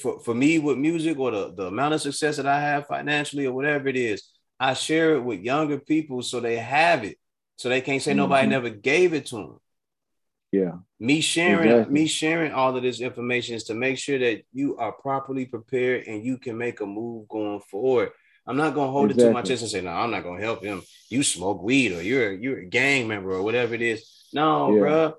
for, 0.00 0.18
for 0.20 0.34
me 0.34 0.58
with 0.58 0.78
music 0.78 1.18
or 1.18 1.30
the, 1.30 1.54
the 1.54 1.66
amount 1.66 1.94
of 1.94 2.00
success 2.00 2.36
that 2.38 2.46
I 2.46 2.60
have 2.60 2.86
financially 2.86 3.46
or 3.46 3.52
whatever 3.52 3.88
it 3.88 3.96
is, 3.96 4.22
I 4.58 4.74
share 4.74 5.14
it 5.14 5.20
with 5.20 5.40
younger 5.40 5.78
people 5.78 6.22
so 6.22 6.40
they 6.40 6.56
have 6.56 7.04
it. 7.04 7.18
So 7.56 7.68
they 7.68 7.80
can't 7.80 8.02
say 8.02 8.12
mm-hmm. 8.12 8.18
nobody 8.18 8.48
never 8.48 8.70
gave 8.70 9.14
it 9.14 9.26
to 9.26 9.36
them. 9.36 9.60
Yeah. 10.56 10.72
Me 10.98 11.20
sharing 11.20 11.70
exactly. 11.70 11.94
me 11.94 12.06
sharing 12.06 12.52
all 12.52 12.76
of 12.76 12.82
this 12.82 13.00
information 13.00 13.54
is 13.54 13.64
to 13.64 13.74
make 13.74 13.98
sure 13.98 14.18
that 14.18 14.42
you 14.52 14.76
are 14.78 14.92
properly 14.92 15.44
prepared 15.46 16.06
and 16.06 16.24
you 16.24 16.38
can 16.38 16.56
make 16.56 16.80
a 16.80 16.86
move 16.86 17.28
going 17.28 17.60
forward. 17.60 18.10
I'm 18.46 18.56
not 18.56 18.74
gonna 18.74 18.92
hold 18.92 19.10
exactly. 19.10 19.24
it 19.24 19.28
to 19.28 19.34
my 19.34 19.42
chest 19.42 19.62
and 19.62 19.70
say, 19.70 19.80
no, 19.80 19.90
I'm 19.90 20.10
not 20.10 20.22
gonna 20.22 20.40
help 20.40 20.62
him. 20.62 20.82
You 21.10 21.22
smoke 21.22 21.62
weed 21.62 21.92
or 21.92 22.02
you're 22.02 22.32
you're 22.32 22.60
a 22.60 22.64
gang 22.64 23.08
member 23.08 23.32
or 23.32 23.42
whatever 23.42 23.74
it 23.74 23.82
is. 23.82 24.26
No, 24.32 24.72
yeah. 24.72 24.80
bro. 24.80 25.14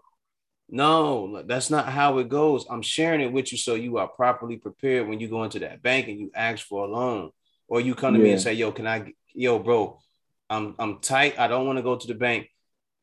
No, 0.70 1.44
that's 1.44 1.70
not 1.70 1.88
how 1.88 2.18
it 2.18 2.28
goes. 2.28 2.66
I'm 2.70 2.82
sharing 2.82 3.22
it 3.22 3.32
with 3.32 3.52
you 3.52 3.58
so 3.58 3.76
you 3.76 3.98
are 3.98 4.08
properly 4.08 4.58
prepared 4.58 5.08
when 5.08 5.20
you 5.20 5.30
go 5.30 5.44
into 5.44 5.60
that 5.60 5.82
bank 5.82 6.10
and 6.10 6.20
you 6.20 6.30
ask 6.36 6.66
for 6.66 6.86
a 6.86 6.90
loan, 6.90 7.32
or 7.70 7.80
you 7.80 7.96
come 7.96 8.14
to 8.14 8.20
yeah. 8.20 8.26
me 8.26 8.32
and 8.32 8.42
say, 8.42 8.54
"Yo, 8.54 8.72
can 8.74 8.86
I, 8.86 9.14
yo, 9.34 9.60
bro, 9.60 10.00
I'm 10.50 10.76
I'm 10.78 11.00
tight. 11.00 11.40
I 11.40 11.48
don't 11.48 11.66
want 11.66 11.78
to 11.78 11.84
go 11.84 11.96
to 11.96 12.08
the 12.08 12.16
bank. 12.16 12.50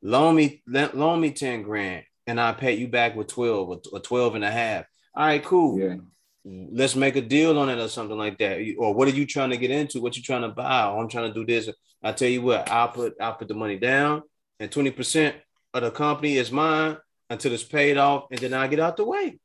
Loan 0.02 0.36
me, 0.36 0.62
loan 0.66 1.20
me 1.20 1.30
ten 1.30 1.62
grand, 1.62 2.04
and 2.26 2.40
I 2.40 2.52
pay 2.52 2.74
you 2.74 2.88
back 2.88 3.16
with 3.16 3.28
twelve 3.28 3.68
or, 3.68 3.80
or 3.92 4.00
12 4.00 4.36
and 4.36 4.44
a 4.44 4.50
half. 4.50 4.86
All 5.14 5.26
right, 5.26 5.44
cool. 5.44 5.78
Yeah 5.78 5.96
let's 6.44 6.94
make 6.94 7.16
a 7.16 7.22
deal 7.22 7.58
on 7.58 7.70
it 7.70 7.78
or 7.78 7.88
something 7.88 8.18
like 8.18 8.38
that. 8.38 8.60
Or 8.78 8.92
what 8.92 9.08
are 9.08 9.12
you 9.12 9.26
trying 9.26 9.50
to 9.50 9.56
get 9.56 9.70
into? 9.70 10.00
What 10.00 10.16
you 10.16 10.22
trying 10.22 10.42
to 10.42 10.48
buy? 10.48 10.86
Or 10.86 11.00
I'm 11.00 11.08
trying 11.08 11.32
to 11.32 11.34
do 11.34 11.46
this. 11.46 11.70
I 12.02 12.12
tell 12.12 12.28
you 12.28 12.42
what, 12.42 12.70
I'll 12.70 12.88
put 12.88 13.14
I'll 13.20 13.34
put 13.34 13.48
the 13.48 13.54
money 13.54 13.78
down, 13.78 14.22
and 14.60 14.70
20% 14.70 15.34
of 15.72 15.82
the 15.82 15.90
company 15.90 16.36
is 16.36 16.52
mine 16.52 16.98
until 17.30 17.52
it's 17.54 17.64
paid 17.64 17.96
off, 17.96 18.26
and 18.30 18.38
then 18.38 18.52
I 18.52 18.66
get 18.68 18.78
out 18.78 18.98
the 18.98 19.04
way. 19.04 19.38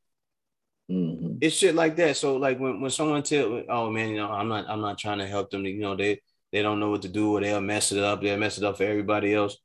Mm-hmm. 0.91 1.37
It's 1.39 1.55
shit 1.55 1.73
like 1.73 1.95
that. 1.95 2.17
So 2.17 2.35
like 2.35 2.59
when, 2.59 2.81
when 2.81 2.91
someone 2.91 3.23
tell, 3.23 3.63
oh 3.69 3.89
man, 3.89 4.09
you 4.09 4.17
know, 4.17 4.29
I'm 4.29 4.49
not 4.49 4.65
I'm 4.67 4.81
not 4.81 4.97
trying 4.97 5.19
to 5.19 5.27
help 5.27 5.51
them. 5.51 5.65
You 5.65 5.79
know, 5.79 5.95
they 5.95 6.21
they 6.51 6.61
don't 6.61 6.81
know 6.81 6.89
what 6.89 7.03
to 7.03 7.07
do, 7.07 7.37
or 7.37 7.39
they'll 7.39 7.61
mess 7.61 7.93
it 7.93 8.03
up. 8.03 8.21
They'll 8.21 8.37
mess 8.37 8.57
it 8.57 8.65
up 8.65 8.75
for 8.75 8.83
everybody 8.83 9.33
else. 9.33 9.57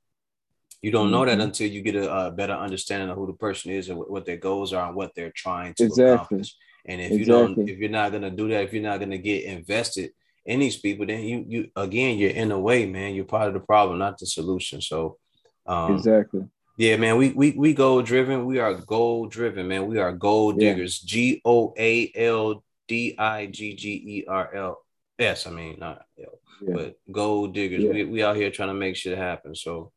You 0.85 0.91
don't 0.91 1.11
know 1.11 1.25
that 1.25 1.39
mm-hmm. 1.39 1.41
until 1.41 1.71
you 1.71 1.81
get 1.81 1.97
a, 1.97 2.27
a, 2.27 2.31
better 2.31 2.53
understanding 2.53 3.09
of 3.09 3.17
who 3.17 3.27
the 3.27 3.33
person 3.33 3.71
is 3.71 3.89
and 3.89 3.97
what, 3.97 4.11
what 4.11 4.27
their 4.27 4.37
goals 4.37 4.75
are 4.75 4.87
and 4.87 4.95
what 4.95 5.15
they're 5.15 5.33
trying 5.35 5.73
to 5.79 5.85
exactly. 5.85 6.13
accomplish. 6.13 6.55
And 6.85 7.01
if 7.01 7.11
exactly. 7.11 7.19
you 7.19 7.25
don't, 7.25 7.69
if 7.71 7.79
you're 7.79 7.89
not 7.89 8.13
gonna 8.13 8.31
do 8.31 8.51
that, 8.51 8.65
if 8.65 8.75
you're 8.75 8.83
not 8.83 9.01
gonna 9.01 9.17
get 9.17 9.45
invested 9.45 10.11
in 10.45 10.61
these 10.61 10.77
people, 10.77 11.07
then 11.07 11.23
you 11.23 11.43
you 11.49 11.71
again 11.75 12.19
you're 12.19 12.33
in 12.33 12.51
the 12.51 12.59
way, 12.59 12.85
man. 12.85 13.15
You're 13.15 13.25
part 13.25 13.49
of 13.49 13.55
the 13.55 13.61
problem, 13.61 13.99
not 13.99 14.19
the 14.19 14.27
solution. 14.27 14.83
So 14.83 15.17
um, 15.65 15.95
exactly. 15.95 16.45
Yeah, 16.77 16.99
man. 16.99 17.17
We 17.17 17.31
we 17.31 17.53
we 17.53 17.73
goal 17.73 18.03
driven. 18.03 18.45
We 18.45 18.59
are 18.59 18.75
goal 18.75 19.25
driven, 19.25 19.67
man. 19.69 19.87
We 19.87 19.99
are 20.01 20.13
gold 20.13 20.61
diggers. 20.61 20.99
G 20.99 21.41
O 21.47 21.73
A 21.79 22.13
L 22.15 22.63
D 22.87 23.15
I 23.19 23.47
G 23.47 23.75
G 23.75 23.89
E 24.07 24.25
R 24.29 24.55
L 24.55 24.85
S. 25.19 25.47
I 25.47 25.51
mean, 25.51 25.79
not 25.79 26.03
L, 26.23 26.39
yeah. 26.61 26.75
but 26.75 26.99
gold 27.11 27.55
diggers. 27.55 27.85
Yeah. 27.85 27.93
We 27.93 28.05
we 28.05 28.23
out 28.23 28.37
here 28.37 28.51
trying 28.51 28.69
to 28.69 28.75
make 28.75 28.97
shit 28.97 29.17
happen. 29.17 29.55
So 29.55 29.93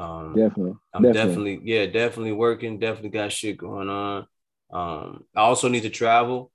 um, 0.00 0.34
definitely, 0.34 0.76
I'm 0.94 1.02
definitely. 1.02 1.56
definitely, 1.56 1.60
yeah, 1.64 1.86
definitely 1.86 2.32
working. 2.32 2.78
Definitely 2.78 3.10
got 3.10 3.32
shit 3.32 3.58
going 3.58 3.90
on. 3.90 4.26
Um, 4.72 5.24
I 5.36 5.40
also 5.40 5.68
need 5.68 5.82
to 5.82 5.90
travel. 5.90 6.50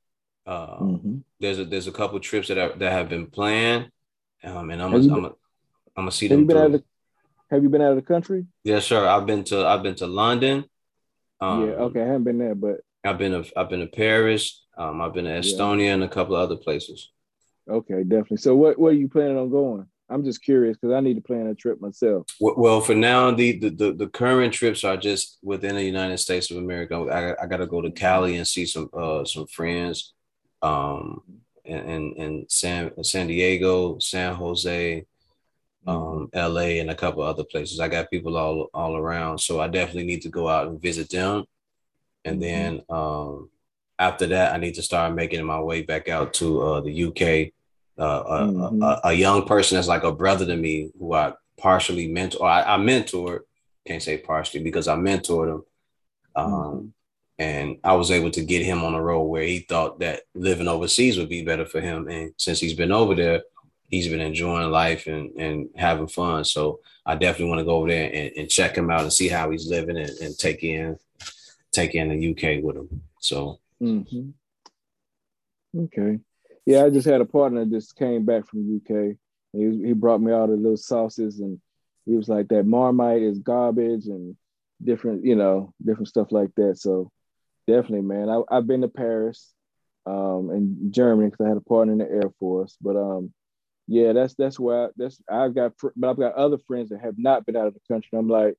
Uh, 0.48 0.80
mm-hmm. 0.80 1.18
There's 1.40 1.60
a 1.60 1.66
there's 1.66 1.88
a 1.88 1.92
couple 1.92 2.20
trips 2.20 2.48
that 2.48 2.58
I, 2.58 2.70
that 2.70 2.92
have 2.92 3.10
been 3.10 3.28
planned, 3.28 3.92
um, 4.44 4.72
and 4.72 4.82
I'm 4.82 4.94
a, 4.94 4.98
I'm 4.98 5.26
a, 5.26 5.28
I'm 5.28 5.36
gonna 5.96 6.12
see 6.12 6.28
them. 6.28 6.42
You 6.42 6.46
been 6.46 6.58
out 6.58 6.66
of 6.68 6.72
the, 6.74 6.84
have 7.52 7.62
you 7.62 7.70
been 7.70 7.82
out 7.82 7.92
of 7.92 7.98
the 7.98 8.02
country? 8.02 8.48
Yeah, 8.64 8.80
sure. 8.80 9.08
I've 9.08 9.28
been 9.28 9.44
to 9.46 9.66
I've 9.66 9.84
been 9.84 9.96
to 9.96 10.08
London. 10.08 10.66
Um, 11.40 11.68
yeah, 11.68 11.74
okay, 11.76 12.02
I 12.02 12.06
haven't 12.06 12.24
been 12.24 12.40
there, 12.40 12.56
but 12.56 12.78
I've 13.04 13.20
been 13.20 13.44
to 13.44 13.60
I've 13.60 13.70
been 13.70 13.82
to 13.82 13.88
Paris. 13.88 14.64
Um, 14.78 15.02
I've 15.02 15.14
been 15.14 15.26
to 15.26 15.32
Estonia 15.32 15.86
yeah. 15.86 15.94
and 15.94 16.04
a 16.04 16.10
couple 16.10 16.36
of 16.36 16.42
other 16.42 16.58
places. 16.58 17.12
Okay, 17.70 18.04
definitely. 18.04 18.38
So, 18.38 18.56
what 18.56 18.80
what 18.80 18.90
are 18.90 18.98
you 18.98 19.08
planning 19.08 19.38
on 19.38 19.50
going? 19.50 19.88
I'm 20.10 20.24
just 20.24 20.44
curious 20.44 20.78
because 20.78 20.94
I 20.94 21.00
need 21.00 21.16
to 21.16 21.22
plan 21.22 21.48
a 21.48 21.56
trip 21.56 21.82
myself. 21.82 22.28
Well, 22.40 22.80
for 22.82 22.94
now, 22.94 23.32
the, 23.32 23.58
the, 23.58 23.94
the 23.94 24.08
current 24.08 24.54
trips 24.54 24.84
are 24.84 24.98
just 24.98 25.40
within 25.42 25.76
the 25.76 25.84
United 25.84 26.20
States 26.20 26.52
of 26.52 26.58
America. 26.58 26.96
I, 26.96 27.44
I 27.44 27.48
got 27.48 27.58
to 27.58 27.66
go 27.66 27.82
to 27.82 27.90
Cali 27.90 28.38
and 28.38 28.48
see 28.48 28.66
some 28.66 28.90
uh 28.94 29.26
some 29.26 29.48
friends, 29.48 30.14
um, 30.62 31.22
in 31.66 32.14
in 32.14 32.46
San 32.50 33.04
San 33.04 33.28
Diego, 33.28 33.98
San 34.00 34.36
Jose, 34.36 35.06
um, 35.88 36.30
L.A. 36.34 36.80
and 36.80 36.92
a 36.92 36.96
couple 36.96 37.24
other 37.24 37.44
places. 37.44 37.80
I 37.80 37.88
got 37.88 38.12
people 38.12 38.38
all 38.38 38.70
all 38.74 38.96
around, 38.96 39.40
so 39.40 39.60
I 39.60 39.68
definitely 39.68 40.06
need 40.06 40.22
to 40.24 40.30
go 40.30 40.48
out 40.48 40.68
and 40.68 40.82
visit 40.82 41.10
them, 41.10 41.46
and 42.24 42.42
mm-hmm. 42.42 42.42
then 42.42 42.82
um, 42.90 43.50
after 43.98 44.28
that, 44.28 44.54
I 44.54 44.58
need 44.58 44.76
to 44.76 44.84
start 44.84 45.16
making 45.16 45.44
my 45.46 45.60
way 45.60 45.82
back 45.82 46.10
out 46.10 46.34
to 46.36 46.62
uh, 46.62 46.82
the 46.82 47.06
UK 47.06 47.54
uh, 47.98 48.24
mm-hmm. 48.24 48.82
a, 48.82 49.02
a, 49.06 49.14
young 49.14 49.46
person 49.46 49.76
that's 49.76 49.88
like 49.88 50.04
a 50.04 50.12
brother 50.12 50.46
to 50.46 50.56
me 50.56 50.92
who 51.00 51.14
I 51.14 51.34
partially 51.58 52.08
mentor. 52.08 52.46
I, 52.46 52.76
I 52.76 52.78
mentored, 52.78 53.42
can't 53.88 54.04
say 54.04 54.18
partially 54.18 54.62
because 54.62 54.88
I 54.88 54.96
mentored 54.96 55.56
him. 55.56 55.64
Um, 56.36 56.52
mm-hmm. 56.52 56.88
And 57.38 57.78
I 57.84 57.94
was 57.94 58.12
able 58.12 58.32
to 58.32 58.46
get 58.46 58.66
him 58.66 58.84
on 58.84 58.96
a 58.96 59.02
road 59.02 59.24
where 59.24 59.44
he 59.44 59.60
thought 59.60 60.00
that 60.00 60.22
living 60.34 60.70
overseas 60.70 61.18
would 61.18 61.28
be 61.28 61.44
better 61.44 61.66
for 61.66 61.82
him. 61.82 62.08
And 62.08 62.34
since 62.38 62.62
he's 62.62 62.74
been 62.74 62.94
over 62.94 63.14
there, 63.14 63.44
he's 63.90 64.08
been 64.08 64.22
enjoying 64.22 64.72
life 64.72 65.08
and, 65.08 65.32
and 65.32 65.70
having 65.76 66.08
fun. 66.08 66.46
So 66.46 66.80
I 67.06 67.16
definitely 67.16 67.50
want 67.50 67.60
to 67.60 67.66
go 67.66 67.76
over 67.78 67.90
there 67.90 68.10
and, 68.12 68.32
and 68.38 68.50
check 68.50 68.78
him 68.78 68.90
out 68.90 69.02
and 69.02 69.12
see 69.12 69.28
how 69.28 69.52
he's 69.52 69.68
living 69.68 69.98
and, 69.98 70.10
and 70.22 70.38
take 70.38 70.64
in 70.64 70.98
take 71.76 71.94
in 71.94 72.10
the 72.10 72.32
UK 72.32 72.64
with 72.64 72.78
him. 72.78 73.02
So 73.20 73.60
mm-hmm. 73.82 74.30
okay. 75.84 76.20
Yeah, 76.66 76.86
I 76.86 76.90
just 76.90 77.08
had 77.08 77.22
a 77.22 77.26
partner 77.26 77.64
that 77.64 77.72
just 77.72 77.96
came 77.96 78.26
back 78.26 78.48
from 78.48 78.78
UK. 78.78 79.18
He, 79.54 79.88
he 79.88 79.94
brought 79.94 80.22
me 80.22 80.32
all 80.32 80.48
the 80.48 80.56
little 80.56 80.78
sauces 80.78 81.40
and 81.40 81.60
he 82.06 82.16
was 82.16 82.28
like 82.28 82.48
that 82.50 82.66
Marmite 82.66 83.22
is 83.22 83.40
garbage 83.40 84.06
and 84.06 84.36
different, 84.84 85.24
you 85.26 85.36
know, 85.36 85.74
different 85.84 86.08
stuff 86.08 86.32
like 86.32 86.54
that. 86.56 86.78
So 86.78 87.12
definitely, 87.68 88.02
man. 88.02 88.30
I, 88.30 88.42
I've 88.50 88.68
been 88.68 88.82
to 88.82 88.88
Paris 88.88 89.54
um, 90.06 90.50
and 90.52 90.94
Germany 90.94 91.30
because 91.30 91.46
I 91.46 91.50
had 91.50 91.58
a 91.58 91.62
partner 91.62 91.94
in 91.94 92.00
the 92.00 92.10
Air 92.10 92.32
Force. 92.40 92.78
But 92.82 92.96
um, 92.96 93.34
yeah, 93.88 94.14
that's 94.14 94.36
that's 94.36 94.60
where 94.60 94.86
I, 94.86 94.90
that's 94.98 95.22
I've 95.30 95.56
got, 95.56 95.74
but 95.96 96.10
I've 96.10 96.18
got 96.18 96.34
other 96.36 96.58
friends 96.58 96.90
that 96.90 97.02
have 97.02 97.16
not 97.18 97.46
been 97.46 97.56
out 97.56 97.68
of 97.68 97.74
the 97.74 97.82
country. 97.88 98.18
I'm 98.18 98.30
like, 98.30 98.56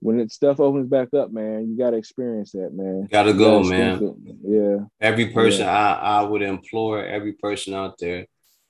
when 0.00 0.20
it 0.20 0.30
stuff 0.30 0.60
opens 0.60 0.88
back 0.88 1.14
up, 1.14 1.32
man, 1.32 1.68
you 1.68 1.78
got 1.78 1.90
to 1.90 1.96
experience 1.96 2.52
that, 2.52 2.74
man. 2.74 3.08
Got 3.10 3.22
to 3.22 3.32
go, 3.32 3.62
man. 3.62 4.02
It. 4.02 4.36
Yeah. 4.42 4.76
Every 5.00 5.28
person, 5.28 5.64
yeah. 5.64 5.96
I, 5.96 6.20
I 6.20 6.22
would 6.22 6.42
implore 6.42 7.02
every 7.02 7.32
person 7.32 7.72
out 7.72 7.98
there, 7.98 8.26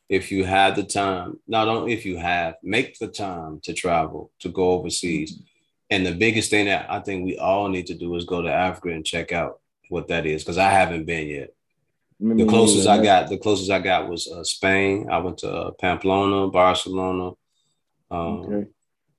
if 0.09 0.31
you 0.31 0.45
have 0.45 0.77
the 0.77 0.85
time, 0.85 1.41
not 1.49 1.67
only 1.67 1.93
if 1.93 2.07
you 2.07 2.19
have, 2.19 2.55
make 2.63 2.99
the 2.99 3.09
time 3.09 3.61
to 3.65 3.73
travel, 3.73 4.31
to 4.41 4.49
go 4.49 4.71
overseas. 4.71 5.33
Mm-hmm. 5.33 5.45
And 5.91 6.07
the 6.07 6.15
biggest 6.15 6.51
thing 6.51 6.67
that 6.67 6.91
I 6.91 7.01
think 7.01 7.25
we 7.25 7.37
all 7.37 7.69
need 7.69 7.89
to 7.89 7.95
do 7.95 8.15
is 8.15 8.25
go 8.25 8.41
to 8.41 8.53
Africa 8.53 8.91
and 8.91 9.05
check 9.05 9.33
out 9.33 9.61
what 9.89 10.09
that 10.09 10.27
is, 10.27 10.43
because 10.43 10.59
I 10.59 10.71
haven't 10.71 11.05
been 11.05 11.29
yet. 11.29 11.51
the 12.21 12.47
closest 12.47 12.89
I 12.89 13.03
got, 13.03 13.29
the 13.29 13.39
closest 13.39 13.71
I 13.71 13.81
got 13.81 14.09
was 14.09 14.29
uh, 14.29 14.45
Spain. 14.45 15.09
I 15.11 15.19
went 15.19 15.39
to 15.39 15.51
uh, 15.51 15.71
Pamplona, 15.73 16.49
Barcelona. 16.49 17.33
Um, 18.11 18.19
okay 18.19 18.67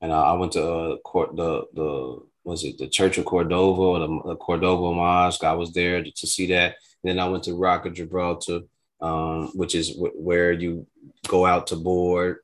and 0.06 0.14
I, 0.14 0.22
I 0.22 0.34
went 0.34 0.52
to 0.54 0.64
uh, 0.64 0.98
court 0.98 1.36
the 1.36 1.66
the 1.74 2.20
was 2.44 2.64
it 2.64 2.78
the 2.78 2.88
Church 2.88 3.18
of 3.18 3.26
Cordova 3.26 3.82
or 3.82 4.00
the, 4.00 4.22
the 4.28 4.36
Cordova 4.36 4.94
Mosque. 4.94 5.44
I 5.44 5.54
was 5.54 5.74
there 5.74 6.04
to, 6.04 6.12
to 6.12 6.28
see 6.28 6.48
that. 6.48 6.76
And 7.04 7.10
then 7.10 7.20
I 7.20 7.28
went 7.28 7.44
to 7.46 7.56
Rock 7.56 7.86
of 7.86 7.94
Gibraltar, 7.94 8.62
um, 9.02 9.48
which 9.56 9.74
is 9.74 9.96
w- 9.96 10.14
where 10.14 10.52
you 10.52 10.86
go 11.28 11.48
out 11.48 11.68
to 11.68 11.76
board 11.76 12.38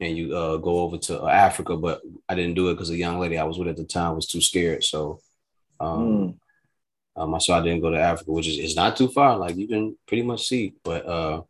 and 0.00 0.16
you 0.16 0.36
uh, 0.36 0.56
go 0.56 0.80
over 0.80 0.98
to 0.98 1.22
uh, 1.22 1.28
Africa. 1.28 1.76
But 1.76 2.02
I 2.28 2.34
didn't 2.34 2.54
do 2.54 2.70
it 2.70 2.74
because 2.74 2.88
the 2.88 2.96
young 2.96 3.20
lady 3.20 3.38
I 3.38 3.44
was 3.44 3.56
with 3.56 3.68
at 3.68 3.76
the 3.76 3.84
time 3.84 4.16
was 4.16 4.26
too 4.26 4.40
scared. 4.40 4.82
So, 4.82 5.20
um, 5.78 6.36
mm. 7.16 7.32
um, 7.34 7.40
so 7.40 7.54
I 7.54 7.62
didn't 7.62 7.82
go 7.82 7.90
to 7.90 8.00
Africa, 8.00 8.32
which 8.32 8.48
is, 8.48 8.58
is 8.58 8.76
not 8.76 8.96
too 8.96 9.08
far. 9.08 9.38
Like 9.38 9.54
you 9.56 9.68
can 9.68 9.96
pretty 10.08 10.24
much 10.24 10.48
see. 10.48 10.74
But 10.82 11.06
uh, 11.06 11.42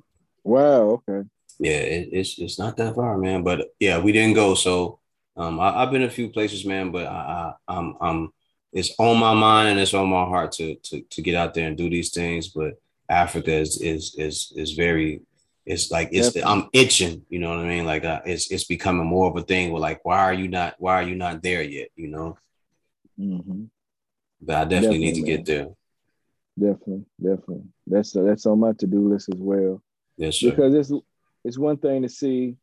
wow, 0.44 1.00
okay. 1.08 1.26
Yeah, 1.58 1.78
it, 1.78 2.10
it's 2.12 2.38
it's 2.38 2.58
not 2.58 2.76
that 2.76 2.94
far, 2.94 3.16
man. 3.16 3.42
But 3.42 3.74
yeah, 3.80 3.98
we 3.98 4.12
didn't 4.12 4.34
go. 4.34 4.54
So 4.54 5.00
um, 5.36 5.60
I, 5.60 5.80
have 5.80 5.90
been 5.90 6.02
a 6.02 6.10
few 6.10 6.30
places, 6.30 6.64
man. 6.64 6.90
But 6.90 7.06
I, 7.06 7.54
I, 7.68 7.76
I'm 7.76 7.96
I'm 8.00 8.32
it's 8.72 8.94
on 8.98 9.18
my 9.18 9.34
mind 9.34 9.68
and 9.68 9.80
it's 9.80 9.94
on 9.94 10.08
my 10.08 10.24
heart 10.24 10.52
to 10.52 10.74
to 10.76 11.00
to 11.02 11.22
get 11.22 11.34
out 11.34 11.54
there 11.54 11.68
and 11.68 11.76
do 11.76 11.90
these 11.90 12.10
things. 12.10 12.48
But 12.48 12.74
Africa 13.08 13.52
is 13.52 13.80
is 13.80 14.14
is 14.16 14.52
is 14.56 14.72
very 14.72 15.22
it's 15.66 15.90
like 15.90 16.10
it's 16.12 16.28
Definitely. 16.32 16.52
I'm 16.52 16.68
itching, 16.72 17.26
you 17.28 17.40
know 17.40 17.50
what 17.50 17.58
I 17.58 17.64
mean? 17.64 17.84
Like 17.84 18.04
uh, 18.04 18.20
it's 18.24 18.50
it's 18.52 18.64
becoming 18.64 19.06
more 19.06 19.28
of 19.28 19.36
a 19.36 19.42
thing. 19.42 19.72
Where 19.72 19.80
like, 19.80 20.04
why 20.04 20.20
are 20.20 20.32
you 20.32 20.46
not 20.46 20.76
why 20.78 20.94
are 20.94 21.02
you 21.02 21.16
not 21.16 21.42
there 21.42 21.62
yet? 21.62 21.88
You 21.96 22.08
know. 22.08 22.38
Mm-hmm. 23.18 23.64
But 24.40 24.56
I 24.56 24.64
definitely, 24.64 24.76
definitely 24.80 24.98
need 24.98 25.14
to 25.14 25.20
man. 25.22 25.26
get 25.26 25.46
there. 25.46 25.68
Definitely, 26.58 27.04
definitely. 27.20 27.64
That's 27.86 28.12
that's 28.12 28.46
on 28.46 28.60
my 28.60 28.72
to 28.74 28.86
do 28.86 29.08
list 29.08 29.28
as 29.28 29.40
well. 29.40 29.82
Yes, 30.16 30.36
sir. 30.36 30.50
Because 30.50 30.72
it's 30.74 30.92
it's 31.44 31.58
one 31.58 31.78
thing 31.78 32.02
to 32.02 32.08
see 32.08 32.56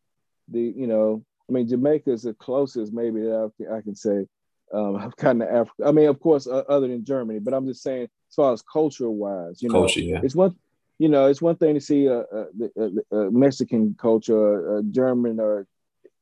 the 0.47 0.61
you 0.61 0.87
know 0.87 1.25
I 1.49 1.53
mean 1.53 1.67
Jamaica 1.67 2.11
is 2.11 2.23
the 2.23 2.33
closest 2.33 2.93
maybe 2.93 3.21
that 3.21 3.51
I, 3.69 3.77
I 3.77 3.81
can 3.81 3.95
say 3.95 4.25
um, 4.73 4.95
I've 4.95 5.15
gotten 5.15 5.39
to 5.39 5.51
Africa. 5.51 5.83
I 5.85 5.91
mean, 5.91 6.07
of 6.07 6.19
course, 6.19 6.47
uh, 6.47 6.63
other 6.67 6.87
than 6.87 7.05
Germany, 7.05 7.39
but 7.39 7.53
I'm 7.53 7.67
just 7.67 7.83
saying 7.83 8.03
as 8.03 8.35
far 8.35 8.53
as 8.53 8.63
cultural 8.63 9.15
wise, 9.15 9.61
you 9.61 9.69
know, 9.69 9.81
Culture, 9.81 9.99
yeah. 9.99 10.21
it's 10.23 10.35
one 10.35 10.55
you 10.99 11.09
know 11.09 11.27
it's 11.27 11.41
one 11.41 11.55
thing 11.55 11.75
to 11.75 11.81
see 11.81 12.07
a, 12.07 12.21
a, 12.21 12.91
a 13.11 13.31
Mexican 13.31 13.95
culture, 13.99 14.77
a 14.77 14.83
German 14.83 15.39
or 15.39 15.67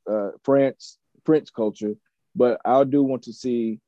uh, 0.09 0.31
France 0.43 0.97
French 1.25 1.53
culture, 1.53 1.93
but 2.35 2.59
I 2.65 2.83
do 2.83 3.03
want 3.03 3.23
to 3.23 3.33
see 3.33 3.79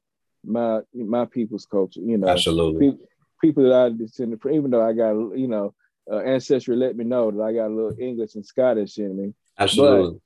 my 0.45 0.81
my 0.93 1.25
people's 1.25 1.65
culture. 1.65 1.99
You 2.01 2.17
know, 2.17 2.27
absolutely. 2.27 2.91
People, 2.91 3.05
people 3.41 3.63
that 3.63 3.73
I 3.73 3.89
descended 3.89 4.41
from, 4.41 4.53
even 4.53 4.71
though 4.71 4.87
I 4.87 4.93
got 4.93 5.13
you 5.37 5.47
know 5.47 5.73
uh, 6.11 6.19
ancestry 6.19 6.75
let 6.75 6.95
me 6.95 7.05
know 7.05 7.31
that 7.31 7.41
I 7.41 7.53
got 7.53 7.67
a 7.67 7.75
little 7.75 7.95
English 7.99 8.35
and 8.35 8.45
Scottish 8.45 8.97
in 8.97 9.17
me. 9.17 9.33
Absolutely. 9.57 10.19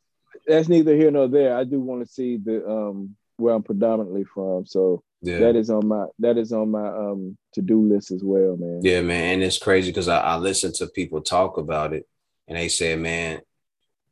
That's 0.48 0.70
neither 0.70 0.96
here 0.96 1.12
nor 1.12 1.28
there. 1.28 1.58
I 1.58 1.64
do 1.64 1.80
want 1.80 2.06
to 2.06 2.12
see 2.12 2.38
the 2.38 2.68
um 2.68 3.16
where 3.38 3.54
I'm 3.54 3.64
predominantly 3.64 4.24
from. 4.24 4.66
So 4.66 5.04
yeah. 5.22 5.40
that 5.40 5.56
is 5.56 5.70
on 5.70 5.88
my 5.88 6.06
that 6.20 6.38
is 6.38 6.52
on 6.54 6.72
my 6.72 6.88
um 6.88 7.38
to 7.54 7.62
do 7.62 7.88
list 7.88 8.12
as 8.12 8.24
well, 8.24 8.58
man. 8.58 8.82
Yeah, 8.84 9.02
man, 9.02 9.36
and 9.36 9.44
it's 9.44 9.58
crazy 9.58 9.92
because 9.92 10.08
I, 10.08 10.20
I 10.20 10.38
listen 10.38 10.72
to 10.74 10.88
people 10.88 11.22
talk 11.22 11.58
about 11.58 11.94
it, 11.94 12.08
and 12.48 12.58
they 12.58 12.70
said, 12.70 13.00
man, 13.00 13.42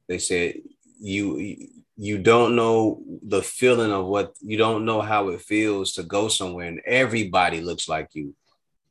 they 0.07 0.19
said 0.19 0.55
you 0.99 1.69
you 1.97 2.17
don't 2.17 2.55
know 2.55 3.01
the 3.23 3.41
feeling 3.41 3.91
of 3.91 4.05
what 4.05 4.33
you 4.41 4.57
don't 4.57 4.85
know 4.85 5.01
how 5.01 5.29
it 5.29 5.41
feels 5.41 5.93
to 5.93 6.03
go 6.03 6.27
somewhere 6.27 6.67
and 6.67 6.81
everybody 6.85 7.61
looks 7.61 7.87
like 7.87 8.09
you 8.13 8.35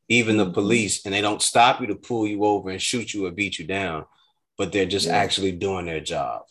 even 0.09 0.37
the 0.37 0.45
mm-hmm. 0.45 0.55
police 0.55 1.05
and 1.05 1.15
they 1.15 1.21
don't 1.21 1.43
stop 1.43 1.81
you 1.81 1.87
to 1.87 1.95
pull 1.95 2.27
you 2.27 2.45
over 2.45 2.71
and 2.71 2.81
shoot 2.81 3.12
you 3.12 3.27
or 3.27 3.31
beat 3.31 3.59
you 3.59 3.66
down 3.66 4.05
but 4.57 4.73
they're 4.73 4.87
just 4.87 5.07
yeah. 5.07 5.16
actually 5.16 5.53
doing 5.53 5.87
their 5.87 6.01
job 6.01 6.43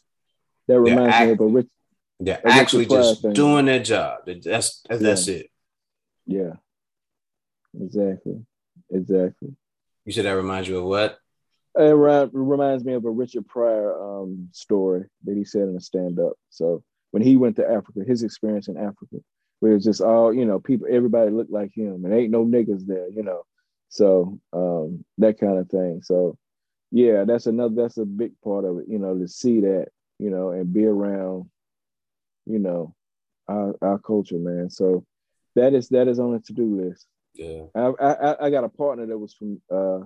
that 0.67 0.79
reminds 0.79 1.13
act- 1.13 1.25
me 1.27 1.31
of 1.33 1.39
a 1.39 1.45
rich 1.45 1.67
they're 2.19 2.41
a 2.43 2.51
actually 2.51 2.85
just 2.85 3.21
thing. 3.21 3.33
doing 3.33 3.65
their 3.65 3.81
job 3.81 4.19
that's 4.25 4.83
that's, 4.89 5.27
yeah. 5.27 5.35
it 5.35 5.51
yeah 6.25 6.53
exactly 7.81 8.45
exactly 8.91 9.55
you 10.05 10.11
said 10.13 10.25
that 10.25 10.31
reminds 10.35 10.67
you 10.67 10.77
of 10.77 10.85
what 10.85 11.17
it 11.75 12.29
reminds 12.33 12.85
me 12.85 12.93
of 12.93 13.05
a 13.05 13.09
Richard 13.09 13.47
Pryor 13.47 13.99
um, 13.99 14.49
story 14.51 15.05
that 15.23 15.35
he 15.35 15.43
said 15.43 15.63
in 15.63 15.75
a 15.75 15.79
stand 15.79 16.19
up. 16.19 16.33
So 16.49 16.83
when 17.11 17.23
he 17.23 17.35
went 17.35 17.55
to 17.55 17.67
Africa, 17.69 18.01
his 18.05 18.23
experience 18.23 18.67
in 18.67 18.77
Africa, 18.77 19.17
where 19.59 19.71
it 19.71 19.75
was 19.75 19.83
just 19.83 20.01
all, 20.01 20.33
you 20.33 20.45
know, 20.45 20.59
people, 20.59 20.87
everybody 20.89 21.31
looked 21.31 21.51
like 21.51 21.71
him 21.75 22.05
and 22.05 22.13
ain't 22.13 22.31
no 22.31 22.45
niggas 22.45 22.85
there, 22.85 23.09
you 23.09 23.23
know. 23.23 23.43
So 23.89 24.39
um, 24.51 25.03
that 25.19 25.39
kind 25.39 25.57
of 25.57 25.69
thing. 25.69 26.01
So 26.03 26.37
yeah, 26.91 27.23
that's 27.25 27.47
another, 27.47 27.75
that's 27.75 27.97
a 27.97 28.05
big 28.05 28.33
part 28.43 28.65
of 28.65 28.79
it, 28.79 28.85
you 28.87 28.99
know, 28.99 29.17
to 29.17 29.27
see 29.27 29.61
that, 29.61 29.87
you 30.23 30.29
know, 30.29 30.49
and 30.49 30.73
be 30.73 30.85
around, 30.85 31.49
you 32.45 32.59
know, 32.59 32.95
our, 33.47 33.75
our 33.81 33.99
culture, 33.99 34.39
man. 34.39 34.69
So 34.69 35.05
that 35.55 35.73
is, 35.73 35.89
that 35.89 36.07
is 36.07 36.19
on 36.19 36.33
the 36.33 36.39
to-do 36.39 36.81
list. 36.81 37.07
Yeah. 37.35 37.63
I, 37.75 37.91
I, 37.99 38.45
I 38.45 38.49
got 38.49 38.63
a 38.63 38.69
partner 38.69 39.05
that 39.07 39.17
was 39.17 39.33
from, 39.33 39.61
uh, 39.71 40.05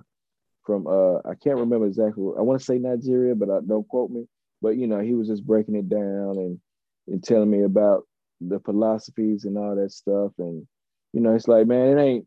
from 0.68 0.86
uh 0.86 1.16
I 1.24 1.34
can't 1.42 1.56
remember 1.56 1.86
exactly. 1.86 2.24
I 2.38 2.42
want 2.42 2.60
to 2.60 2.64
say 2.64 2.78
Nigeria, 2.78 3.34
but 3.34 3.48
I, 3.48 3.60
don't 3.66 3.88
quote 3.88 4.10
me. 4.10 4.26
But 4.60 4.76
you 4.76 4.86
know, 4.86 5.00
he 5.00 5.14
was 5.14 5.26
just 5.26 5.46
breaking 5.46 5.76
it 5.76 5.88
down 5.88 6.36
and 6.36 6.60
and 7.06 7.24
telling 7.24 7.50
me 7.50 7.62
about 7.62 8.02
the 8.42 8.60
philosophies 8.60 9.46
and 9.46 9.56
all 9.56 9.74
that 9.76 9.92
stuff. 9.92 10.32
And 10.38 10.66
you 11.14 11.20
know, 11.22 11.34
it's 11.34 11.48
like, 11.48 11.66
man, 11.66 11.96
it 11.96 12.02
ain't. 12.02 12.26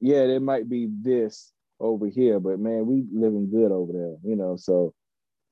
Yeah, 0.00 0.26
there 0.26 0.40
might 0.40 0.68
be 0.68 0.88
this 0.90 1.52
over 1.78 2.08
here, 2.08 2.40
but 2.40 2.58
man, 2.58 2.84
we 2.84 3.06
living 3.12 3.48
good 3.48 3.70
over 3.70 3.92
there. 3.92 4.16
You 4.24 4.34
know, 4.34 4.56
so 4.56 4.92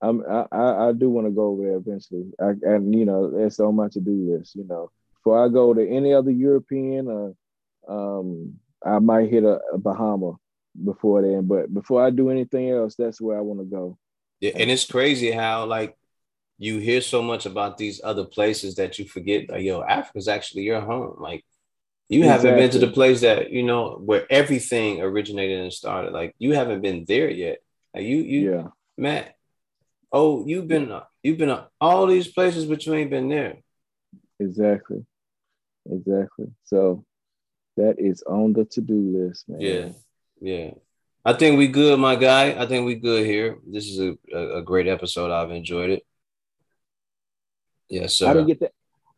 I'm 0.01 0.23
I 0.29 0.47
I, 0.53 0.89
I 0.89 0.93
do 0.93 1.11
want 1.11 1.27
to 1.27 1.31
go 1.31 1.47
over 1.47 1.63
there 1.63 1.77
eventually. 1.77 2.31
I 2.41 2.51
and 2.63 2.95
you 2.95 3.05
know, 3.05 3.31
that's 3.31 3.61
on 3.61 3.77
my 3.77 3.89
to 3.89 4.01
do 4.01 4.37
list. 4.37 4.55
You 4.55 4.67
know, 4.67 4.91
before 5.15 5.45
I 5.45 5.49
go 5.49 5.75
to 5.75 5.89
any 5.89 6.13
other 6.13 6.31
European, 6.31 7.35
uh, 7.89 7.93
um, 7.93 8.55
I 8.85 8.99
might 8.99 9.31
hit 9.31 9.45
a, 9.45 9.61
a 9.73 9.79
Bahama 9.79 10.35
before 10.85 11.23
then. 11.23 11.47
But 11.47 11.73
before 11.73 12.05
I 12.05 12.11
do 12.11 12.31
anything 12.31 12.71
else, 12.71 12.95
that's 12.95 13.21
where 13.21 13.39
I 13.39 13.41
want 13.41 13.61
to 13.61 13.65
go. 13.65 13.99
Yeah, 14.41 14.53
and 14.55 14.71
it's 14.71 14.85
crazy 14.85 15.31
how 15.31 15.65
like 15.65 15.97
you 16.59 16.79
hear 16.79 17.01
so 17.01 17.23
much 17.23 17.47
about 17.47 17.79
these 17.79 18.01
other 18.03 18.25
places 18.25 18.77
that 18.77 18.99
you 18.99 19.07
forget. 19.07 19.49
Like, 19.51 19.63
yo, 19.63 19.83
Africa's 19.83 20.29
actually 20.29 20.63
your 20.63 20.81
home. 20.81 21.17
Like 21.19 21.45
you 22.09 22.21
exactly. 22.21 22.51
haven't 22.51 22.63
been 22.63 22.81
to 22.81 22.87
the 22.87 22.93
place 22.93 23.23
that 23.23 23.51
you 23.51 23.63
know 23.63 24.01
where 24.05 24.31
everything 24.31 25.01
originated 25.01 25.61
and 25.61 25.73
started. 25.73 26.13
Like 26.13 26.35
you 26.39 26.53
haven't 26.53 26.83
been 26.83 27.05
there 27.07 27.31
yet. 27.31 27.59
Like, 27.95 28.05
you, 28.05 28.17
you, 28.17 28.53
yeah, 28.53 28.67
Matt. 28.97 29.36
Oh, 30.19 30.47
you've 30.47 30.67
been 30.67 30.99
you've 31.23 31.37
been 31.37 31.55
all 31.79 32.07
these 32.07 32.27
places, 32.27 32.65
but 32.65 32.87
you 32.87 32.95
ain't 32.95 33.11
been 33.11 33.29
there. 33.29 33.59
Exactly, 34.41 35.05
exactly. 35.91 36.47
So 36.65 37.05
that 37.77 37.97
is 37.99 38.23
on 38.23 38.55
the 38.55 38.65
to 38.65 38.81
do 38.81 38.95
list, 38.95 39.47
man. 39.47 39.61
Yeah, 39.61 39.89
yeah. 40.41 40.71
I 41.23 41.35
think 41.35 41.59
we 41.59 41.69
good, 41.69 42.01
my 42.01 42.17
guy. 42.17 42.59
I 42.59 42.67
think 42.67 42.87
we 42.87 42.95
good 42.95 43.27
here. 43.27 43.59
This 43.67 43.91
is 43.91 44.01
a, 44.01 44.17
a, 44.33 44.59
a 44.61 44.63
great 44.63 44.89
episode. 44.89 45.31
I've 45.31 45.51
enjoyed 45.51 45.91
it. 45.91 46.07
Yes, 47.91 48.15
sir. 48.17 48.29
I 48.29 48.33
didn't 48.33 48.47
get 48.47 48.61
that. 48.61 48.73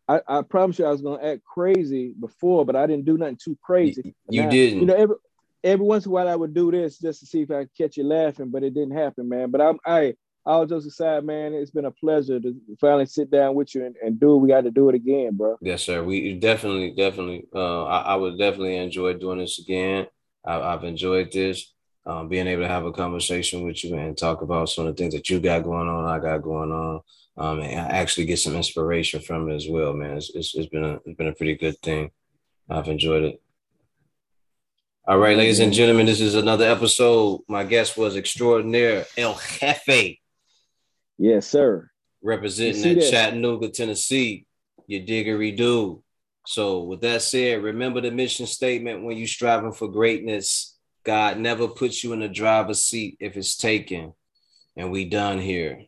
I, 0.08 0.20
I 0.26 0.42
promise 0.42 0.80
you 0.80 0.84
I 0.84 0.90
was 0.90 1.02
gonna 1.02 1.22
act 1.22 1.44
crazy 1.44 2.12
before, 2.18 2.66
but 2.66 2.74
I 2.74 2.88
didn't 2.88 3.04
do 3.04 3.16
nothing 3.16 3.38
too 3.40 3.56
crazy. 3.62 4.16
You, 4.28 4.42
now, 4.42 4.50
didn't. 4.50 4.80
You 4.80 4.86
know, 4.86 4.96
every 4.96 5.16
every 5.62 5.86
once 5.86 6.06
in 6.06 6.10
a 6.10 6.12
while 6.12 6.26
I 6.26 6.34
would 6.34 6.54
do 6.54 6.72
this 6.72 6.98
just 6.98 7.20
to 7.20 7.26
see 7.26 7.42
if 7.42 7.52
I 7.52 7.66
could 7.66 7.76
catch 7.76 7.96
you 7.96 8.02
laughing, 8.02 8.50
but 8.50 8.64
it 8.64 8.74
didn't 8.74 8.96
happen, 8.96 9.28
man. 9.28 9.52
But 9.52 9.60
I'm 9.60 9.78
I 9.86 10.14
all 10.48 10.64
just 10.64 10.86
aside, 10.86 11.24
man, 11.24 11.52
it's 11.52 11.70
been 11.70 11.84
a 11.84 11.90
pleasure 11.90 12.40
to 12.40 12.54
finally 12.80 13.04
sit 13.04 13.30
down 13.30 13.54
with 13.54 13.74
you 13.74 13.84
and, 13.84 13.94
and 14.02 14.18
do 14.18 14.34
it. 14.34 14.38
We 14.38 14.48
got 14.48 14.62
to 14.62 14.70
do 14.70 14.88
it 14.88 14.94
again, 14.94 15.36
bro. 15.36 15.58
Yes, 15.60 15.82
sir. 15.82 16.02
We 16.02 16.38
definitely, 16.38 16.92
definitely. 16.92 17.44
Uh, 17.54 17.84
I, 17.84 18.00
I 18.00 18.14
would 18.16 18.38
definitely 18.38 18.76
enjoy 18.76 19.12
doing 19.14 19.38
this 19.38 19.58
again. 19.58 20.06
I, 20.44 20.70
have 20.70 20.84
enjoyed 20.84 21.30
this, 21.30 21.74
um, 22.06 22.28
being 22.28 22.46
able 22.46 22.62
to 22.62 22.68
have 22.68 22.86
a 22.86 22.92
conversation 22.92 23.62
with 23.62 23.84
you 23.84 23.94
and 23.96 24.16
talk 24.16 24.40
about 24.40 24.70
some 24.70 24.86
of 24.86 24.96
the 24.96 25.02
things 25.02 25.12
that 25.12 25.28
you 25.28 25.38
got 25.38 25.64
going 25.64 25.86
on, 25.86 26.06
I 26.06 26.18
got 26.18 26.42
going 26.42 26.72
on, 26.72 27.00
um, 27.36 27.60
and 27.60 27.80
I 27.80 27.98
actually 27.98 28.24
get 28.24 28.38
some 28.38 28.56
inspiration 28.56 29.20
from 29.20 29.50
it 29.50 29.54
as 29.54 29.68
well, 29.68 29.92
man. 29.92 30.16
It's, 30.16 30.30
it's, 30.34 30.54
it's 30.54 30.68
been 30.68 30.84
a 30.84 30.94
it's 31.04 31.16
been 31.18 31.28
a 31.28 31.34
pretty 31.34 31.56
good 31.56 31.78
thing. 31.82 32.10
I've 32.70 32.88
enjoyed 32.88 33.24
it. 33.24 33.42
All 35.06 35.18
right, 35.18 35.36
ladies 35.36 35.60
and 35.60 35.72
gentlemen, 35.72 36.06
this 36.06 36.20
is 36.20 36.34
another 36.34 36.66
episode. 36.70 37.40
My 37.48 37.64
guest 37.64 37.98
was 37.98 38.16
extraordinaire 38.16 39.04
El 39.16 39.34
Jefe. 39.34 40.17
Yes, 41.18 41.48
sir. 41.48 41.90
Representing 42.22 43.00
Chattanooga, 43.00 43.68
Tennessee. 43.68 44.46
Your 44.86 45.02
diggery 45.02 45.54
do. 45.56 46.02
So, 46.46 46.84
with 46.84 47.02
that 47.02 47.22
said, 47.22 47.62
remember 47.62 48.00
the 48.00 48.10
mission 48.10 48.46
statement 48.46 49.04
when 49.04 49.18
you're 49.18 49.26
striving 49.26 49.72
for 49.72 49.88
greatness. 49.88 50.78
God 51.04 51.38
never 51.38 51.68
puts 51.68 52.02
you 52.02 52.12
in 52.12 52.20
the 52.20 52.28
driver's 52.28 52.84
seat 52.84 53.16
if 53.20 53.36
it's 53.36 53.56
taken. 53.56 54.14
And 54.76 54.90
we 54.90 55.04
done 55.04 55.40
here. 55.40 55.82